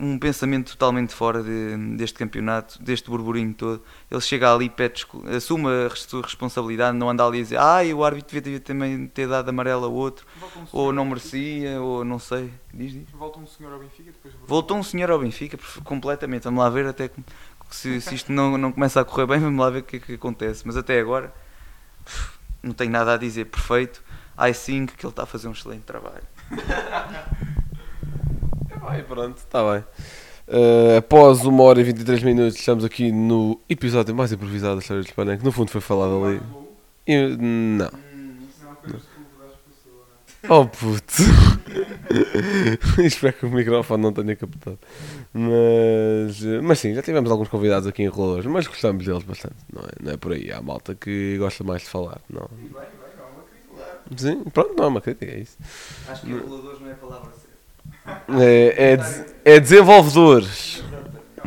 um 0.01 0.17
pensamento 0.19 0.71
totalmente 0.73 1.13
fora 1.13 1.43
de- 1.43 1.97
deste 1.97 2.17
campeonato, 2.19 2.81
deste 2.81 3.11
burburinho 3.11 3.53
todo. 3.53 3.83
Ele 4.11 4.21
chega 4.21 4.55
ali, 4.55 4.71
pede, 4.71 5.05
assume 5.37 5.67
a 5.69 5.91
sua 5.97 6.23
responsabilidade, 6.23 6.97
não 6.97 7.11
anda 7.11 7.27
ali 7.27 7.41
a 7.41 7.43
dizer 7.43 7.57
ah, 7.59 7.81
o 7.95 8.05
árbitro 8.05 8.41
devia 8.41 8.61
também 8.61 9.09
ter 9.09 9.27
dado 9.27 9.49
amarelo 9.49 9.85
a 9.85 9.89
outro, 9.89 10.25
um 10.57 10.65
ou 10.73 10.93
não 10.93 11.05
merecia, 11.05 11.81
ou 11.81 12.05
não 12.05 12.19
sei. 12.19 12.53
Diz, 12.73 12.93
diz. 12.93 13.11
Volta 13.11 13.41
um 13.41 13.47
senhor 13.47 13.73
ao 13.73 13.79
Benfica 13.81 14.13
depois 14.13 14.35
Voltou 14.47 14.77
um 14.77 14.83
senhor 14.83 15.11
ao 15.11 15.19
Benfica 15.19 15.59
completamente. 15.83 16.45
Vamos 16.45 16.61
lá 16.63 16.71
ver 16.71 16.87
até 16.87 17.11
que- 17.69 17.77
se, 17.77 18.01
se 18.01 18.15
isto 18.15 18.33
não, 18.33 18.57
não 18.59 18.73
começa 18.73 19.01
a 19.01 19.05
correr 19.05 19.27
bem, 19.27 19.39
vamos 19.39 19.61
lá 19.61 19.71
ver 19.71 19.81
o 19.81 19.83
que 19.83 19.97
é 19.97 20.01
que 20.01 20.15
acontece. 20.15 20.63
Mas 20.67 20.77
até 20.77 20.99
agora 21.01 21.33
não 22.63 22.73
tenho 22.73 22.91
nada 22.91 23.15
a 23.15 23.17
dizer. 23.17 23.47
Perfeito. 23.47 24.03
I 24.39 24.53
think 24.55 24.95
que 24.97 25.05
ele 25.05 25.11
está 25.11 25.25
a 25.25 25.27
fazer 25.27 25.49
um 25.49 25.53
excelente 25.53 25.83
trabalho. 25.83 26.23
E 28.99 29.03
pronto, 29.03 29.37
está 29.37 29.61
bem. 29.71 29.85
Uh, 30.49 30.97
após 30.99 31.45
uma 31.45 31.63
hora 31.65 31.81
e 31.81 31.85
23 31.85 32.23
minutos, 32.23 32.59
estamos 32.59 32.85
aqui 32.85 33.13
no 33.13 33.61
episódio 33.69 34.15
mais 34.15 34.33
improvisado 34.33 34.77
da 34.77 34.81
história 34.81 35.03
do 35.03 35.07
Espanha, 35.07 35.37
que 35.37 35.45
no 35.45 35.53
fundo 35.53 35.71
foi 35.71 35.81
falado 35.81 36.25
ali. 36.25 36.41
E, 37.07 37.37
não. 37.37 37.91
Oh 40.49 40.67
puto! 40.67 41.23
Espero 43.05 43.35
que 43.35 43.47
o 43.47 43.51
microfone 43.51 44.03
não 44.03 44.13
tenha 44.13 44.35
captado. 44.35 44.79
Mas, 45.35 46.43
mas 46.63 46.79
sim, 46.79 46.95
já 46.95 47.03
tivemos 47.03 47.31
alguns 47.31 47.49
convidados 47.49 47.87
aqui 47.87 48.03
em 48.03 48.09
Rolas, 48.09 48.47
mas 48.47 48.67
gostamos 48.67 49.05
deles 49.05 49.23
bastante. 49.25 49.57
Não 49.73 49.83
é, 49.83 49.89
não 50.03 50.13
é 50.13 50.17
por 50.17 50.33
aí. 50.33 50.51
Há 50.51 50.63
malta 50.63 50.95
que 50.95 51.37
gosta 51.39 51.63
mais 51.65 51.83
de 51.83 51.89
falar. 51.89 52.21
Não. 52.31 52.49
Sim, 54.17 54.43
pronto, 54.45 54.75
não 54.77 54.85
é 54.85 54.89
uma 54.89 55.01
crítica, 55.03 55.31
é 55.31 55.41
isso. 55.41 55.59
Acho 56.09 56.23
que 56.23 56.31
enroladores 56.31 56.81
não 56.81 56.89
é 56.89 56.93
a 56.93 56.97
palavra 56.97 57.31
certa. 57.33 58.43
É, 58.43 58.93
é, 58.93 58.97
des- 58.97 59.25
é 59.45 59.61
desenvolvedores. 59.61 60.83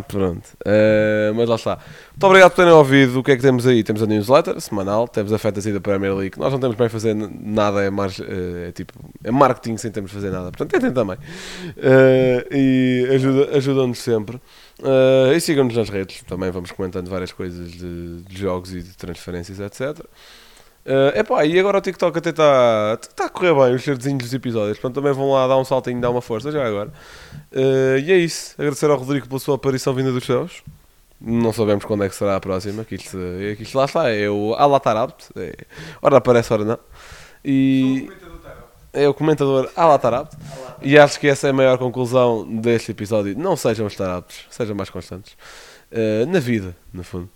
Pronto. 0.08 0.48
Eh, 0.66 1.32
mas 1.36 1.50
lá 1.50 1.56
está. 1.56 1.80
Muito 2.22 2.30
obrigado 2.30 2.52
por 2.52 2.58
terem 2.58 2.72
ouvido. 2.72 3.20
O 3.20 3.24
que 3.24 3.32
é 3.32 3.36
que 3.36 3.42
temos 3.42 3.66
aí? 3.66 3.84
Temos 3.84 4.04
a 4.04 4.06
newsletter 4.06 4.62
semanal, 4.62 5.08
temos 5.08 5.34
a 5.34 5.40
fantasy 5.40 5.74
da 5.74 5.82
Premier 5.82 6.14
League. 6.14 6.38
Nós 6.38 6.54
não 6.54 6.60
temos 6.60 6.76
bem 6.78 6.88
fazer 6.88 7.16
nada, 7.16 7.82
é, 7.84 7.88
eh, 7.88 8.68
é 8.68 8.72
tipo 8.72 8.94
é 9.24 9.32
marketing 9.32 9.76
sem 9.78 9.90
termos 9.90 10.12
fazer 10.12 10.30
nada. 10.30 10.52
Portanto, 10.52 10.70
tentem 10.70 10.94
também. 10.94 11.18
Eh, 11.78 12.48
e 12.52 13.08
ajuda- 13.16 13.58
ajudam-nos 13.58 13.98
sempre. 13.98 14.40
Eh, 14.84 15.34
e 15.36 15.42
sigam-nos 15.42 15.76
nas 15.76 15.90
redes. 15.90 16.22
Também 16.22 16.52
vamos 16.52 16.70
comentando 16.72 17.10
várias 17.10 17.32
coisas 17.32 17.72
de, 17.72 18.22
de 18.22 18.40
jogos 18.40 18.72
e 18.72 18.84
de 18.84 18.96
transferências, 18.96 19.60
etc. 19.60 20.06
Uh, 20.86 21.18
epá, 21.20 21.44
e 21.44 21.60
agora 21.60 21.80
o 21.80 21.82
TikTok 21.82 22.20
até 22.20 22.30
está 22.30 22.98
tá 23.16 23.26
a 23.26 23.30
correr 23.30 23.54
bem 23.56 23.76
os 23.76 23.84
certezinhos 23.84 24.24
dos 24.24 24.34
episódios. 24.34 24.78
Portanto, 24.78 25.02
também 25.02 25.12
vão 25.12 25.32
lá 25.32 25.48
dar 25.48 25.58
um 25.58 25.66
saltinho, 25.66 26.00
dar 26.00 26.12
uma 26.12 26.22
força 26.22 26.52
já 26.52 26.64
agora. 26.68 26.90
Uh, 27.52 27.98
e 27.98 28.12
é 28.12 28.18
isso. 28.18 28.54
Agradecer 28.60 28.92
ao 28.92 28.98
Rodrigo 28.98 29.28
pela 29.28 29.40
sua 29.40 29.56
aparição 29.56 29.92
vinda 29.96 30.12
dos 30.12 30.24
céus. 30.24 30.62
Não 31.22 31.54
sabemos 31.54 31.86
quando 31.86 32.04
é 32.04 32.10
que 32.10 32.16
será 32.16 32.36
a 32.36 32.40
próxima. 32.40 32.84
Que 32.84 32.96
isto, 32.96 33.18
é 33.18 33.56
que 33.56 33.64
isto 33.64 33.78
lá 33.78 33.86
está. 33.86 34.10
É 34.10 34.30
o 34.30 34.56
Alatarabt. 34.56 35.30
É, 35.36 35.54
ora 36.02 36.18
aparece, 36.18 36.52
ora 36.52 36.66
não. 36.66 36.80
E 37.46 38.10
é 38.92 39.08
o 39.08 39.14
comentador 39.14 39.70
Alatarabt. 39.76 40.36
E 40.82 40.98
acho 40.98 41.20
que 41.20 41.28
essa 41.28 41.48
é 41.48 41.50
a 41.52 41.54
maior 41.54 41.78
conclusão 41.78 42.46
deste 42.60 42.92
episódio. 42.92 43.38
Não 43.38 43.56
sejam 43.56 43.86
estaraptos, 43.88 44.46
sejam 44.50 44.76
mais 44.76 44.90
constantes. 44.90 45.34
Uh, 45.92 46.26
na 46.26 46.40
vida, 46.40 46.76
no 46.92 47.04
fundo. 47.04 47.30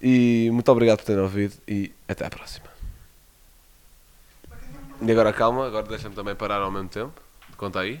E 0.00 0.50
muito 0.52 0.70
obrigado 0.70 0.98
por 0.98 1.06
terem 1.06 1.22
ouvido 1.22 1.54
e 1.66 1.92
até 2.06 2.26
à 2.26 2.30
próxima. 2.30 2.66
E 5.00 5.10
agora 5.10 5.32
calma, 5.32 5.66
agora 5.66 5.86
deixa-me 5.86 6.14
também 6.14 6.34
parar 6.34 6.60
ao 6.60 6.70
mesmo 6.70 6.88
tempo. 6.88 7.12
Conta 7.56 7.80
aí. 7.80 8.00